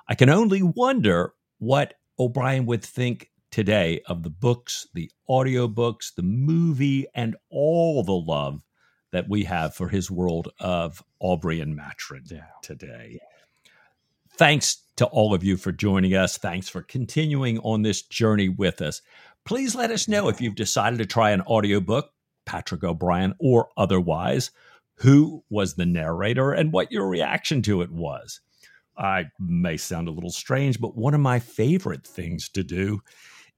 I 0.09 0.17
can 0.17 0.31
only 0.31 0.63
wonder 0.63 1.33
what 1.59 1.95
O'Brian 2.19 2.67
would 2.67 2.83
think 2.83 3.31
today 3.57 4.03
of 4.05 4.23
the 4.23 4.29
books, 4.29 4.87
the 4.93 5.11
audiobooks, 5.31 6.15
the 6.15 6.23
movie, 6.23 7.07
and 7.15 7.35
all 7.49 8.03
the 8.03 8.13
love 8.13 8.63
that 9.13 9.31
we 9.31 9.45
have 9.45 9.75
for 9.75 9.89
his 9.89 10.11
world 10.11 10.51
of 10.61 11.03
Aubrey 11.21 11.63
and 11.63 11.75
Maturin 11.75 12.25
yeah. 12.31 12.43
today. 12.61 13.19
Thanks 14.35 14.83
to 14.97 15.07
all 15.07 15.33
of 15.33 15.43
you 15.43 15.57
for 15.57 15.73
joining 15.73 16.15
us. 16.15 16.37
Thanks 16.37 16.69
for 16.69 16.83
continuing 16.83 17.59
on 17.61 17.81
this 17.81 18.03
journey 18.03 18.51
with 18.51 18.83
us. 18.83 19.01
Please 19.47 19.75
let 19.75 19.91
us 19.91 20.07
know 20.07 20.29
if 20.29 20.39
you've 20.39 20.55
decided 20.55 20.99
to 20.99 21.07
try 21.07 21.31
an 21.31 21.41
audiobook, 21.41 22.11
Patrick 22.45 22.85
O'Brian 22.85 23.33
or 23.39 23.71
otherwise, 23.79 24.51
who 24.97 25.43
was 25.49 25.77
the 25.77 25.87
narrator 25.87 26.53
and 26.53 26.75
what 26.75 26.93
your 26.93 27.09
reaction 27.09 27.63
to 27.63 27.81
it 27.81 27.91
was. 27.91 28.39
I 28.99 29.31
may 29.41 29.79
sound 29.79 30.09
a 30.09 30.13
little 30.13 30.29
strange, 30.29 30.79
but 30.79 30.95
one 30.95 31.15
of 31.15 31.21
my 31.21 31.39
favorite 31.39 32.07
things 32.07 32.51
to 32.51 32.63
do 32.63 33.01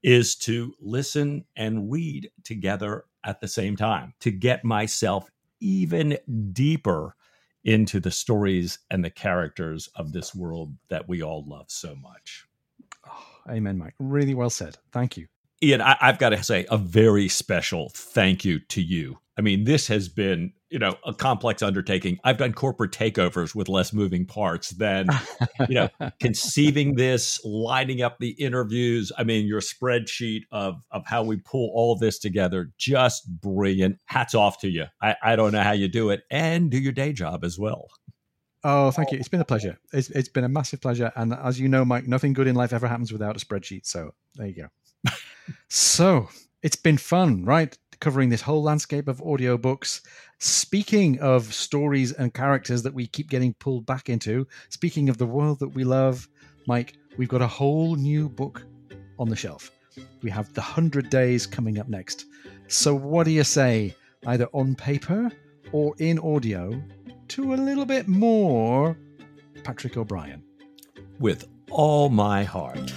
is 0.03 0.35
to 0.35 0.73
listen 0.79 1.45
and 1.55 1.91
read 1.91 2.31
together 2.43 3.05
at 3.23 3.41
the 3.41 3.47
same 3.47 3.75
time 3.75 4.13
to 4.19 4.31
get 4.31 4.63
myself 4.63 5.29
even 5.59 6.17
deeper 6.53 7.15
into 7.63 7.99
the 7.99 8.11
stories 8.11 8.79
and 8.89 9.03
the 9.03 9.09
characters 9.09 9.89
of 9.95 10.13
this 10.13 10.33
world 10.33 10.73
that 10.89 11.07
we 11.07 11.21
all 11.21 11.43
love 11.45 11.65
so 11.67 11.95
much. 11.95 12.45
Oh, 13.07 13.25
amen, 13.49 13.77
Mike. 13.77 13.95
Really 13.99 14.33
well 14.33 14.49
said. 14.49 14.77
Thank 14.91 15.17
you. 15.17 15.27
Ian, 15.61 15.81
I, 15.81 15.97
have 15.99 16.19
got 16.19 16.29
to 16.29 16.41
say 16.41 16.65
a 16.69 16.77
very 16.77 17.27
special 17.27 17.89
thank 17.89 18.45
you 18.45 18.59
to 18.59 18.81
you. 18.81 19.19
I 19.37 19.41
mean, 19.41 19.65
this 19.65 19.87
has 19.87 20.07
been 20.07 20.53
you 20.69 20.79
know 20.79 20.95
a 21.05 21.13
complex 21.13 21.61
undertaking 21.61 22.19
i've 22.23 22.37
done 22.37 22.53
corporate 22.53 22.91
takeovers 22.91 23.55
with 23.55 23.67
less 23.67 23.93
moving 23.93 24.25
parts 24.25 24.69
than 24.71 25.07
you 25.67 25.75
know 25.75 25.89
conceiving 26.19 26.95
this 26.95 27.39
lining 27.43 28.01
up 28.01 28.17
the 28.19 28.31
interviews 28.31 29.11
i 29.17 29.23
mean 29.23 29.45
your 29.47 29.61
spreadsheet 29.61 30.41
of 30.51 30.81
of 30.91 31.05
how 31.05 31.23
we 31.23 31.37
pull 31.37 31.71
all 31.73 31.93
of 31.93 31.99
this 31.99 32.19
together 32.19 32.71
just 32.77 33.29
brilliant 33.41 33.97
hats 34.05 34.35
off 34.35 34.59
to 34.59 34.69
you 34.69 34.85
i, 35.01 35.15
I 35.23 35.35
don't 35.35 35.51
know 35.51 35.63
how 35.63 35.73
you 35.73 35.87
do 35.87 36.09
it 36.09 36.21
and 36.29 36.69
do 36.69 36.77
your 36.77 36.93
day 36.93 37.13
job 37.13 37.43
as 37.43 37.57
well 37.57 37.87
Oh, 38.63 38.91
thank 38.91 39.11
you. 39.11 39.17
It's 39.17 39.29
been 39.29 39.39
a 39.39 39.45
pleasure. 39.45 39.79
It's, 39.93 40.09
it's 40.09 40.27
been 40.27 40.43
a 40.43 40.49
massive 40.49 40.81
pleasure. 40.81 41.11
And 41.15 41.33
as 41.33 41.59
you 41.59 41.69
know, 41.69 41.85
Mike, 41.85 42.07
nothing 42.07 42.33
good 42.33 42.47
in 42.47 42.55
life 42.55 42.73
ever 42.73 42.87
happens 42.87 43.11
without 43.11 43.41
a 43.41 43.45
spreadsheet. 43.45 43.85
So 43.85 44.11
there 44.35 44.47
you 44.47 44.67
go. 45.05 45.11
so 45.69 46.27
it's 46.61 46.75
been 46.75 46.97
fun, 46.97 47.45
right? 47.45 47.77
Covering 47.99 48.29
this 48.29 48.41
whole 48.41 48.63
landscape 48.63 49.07
of 49.09 49.19
audiobooks. 49.19 50.01
Speaking 50.37 51.19
of 51.19 51.53
stories 51.53 52.13
and 52.13 52.33
characters 52.33 52.81
that 52.83 52.93
we 52.93 53.07
keep 53.07 53.29
getting 53.29 53.53
pulled 53.55 53.85
back 53.85 54.09
into, 54.09 54.47
speaking 54.69 55.09
of 55.09 55.17
the 55.17 55.25
world 55.25 55.59
that 55.59 55.67
we 55.67 55.83
love, 55.83 56.29
Mike, 56.65 56.93
we've 57.17 57.27
got 57.27 57.41
a 57.41 57.47
whole 57.47 57.95
new 57.95 58.29
book 58.29 58.63
on 59.17 59.27
the 59.27 59.35
shelf. 59.35 59.71
We 60.21 60.29
have 60.29 60.53
The 60.53 60.61
Hundred 60.61 61.09
Days 61.09 61.45
coming 61.45 61.77
up 61.77 61.89
next. 61.89 62.25
So, 62.67 62.95
what 62.95 63.25
do 63.25 63.31
you 63.31 63.43
say, 63.43 63.95
either 64.27 64.47
on 64.53 64.75
paper 64.75 65.29
or 65.73 65.93
in 65.99 66.19
audio, 66.19 66.81
to 67.29 67.53
a 67.53 67.55
little 67.55 67.85
bit 67.85 68.07
more 68.07 68.97
Patrick 69.63 69.97
O'Brian? 69.97 70.43
With 71.19 71.49
all 71.69 72.09
my 72.09 72.45
heart. 72.45 72.93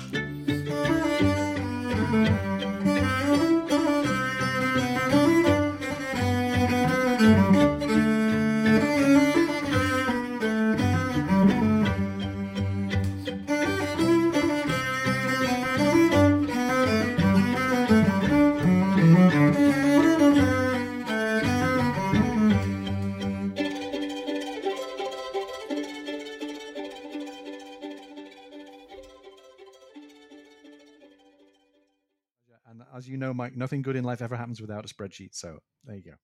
Know, 33.22 33.32
Mike, 33.32 33.56
nothing 33.56 33.82
good 33.82 33.96
in 33.96 34.04
life 34.04 34.20
ever 34.22 34.36
happens 34.36 34.60
without 34.60 34.84
a 34.84 34.92
spreadsheet. 34.92 35.34
So 35.34 35.58
there 35.84 35.96
you 35.96 36.02
go. 36.02 36.16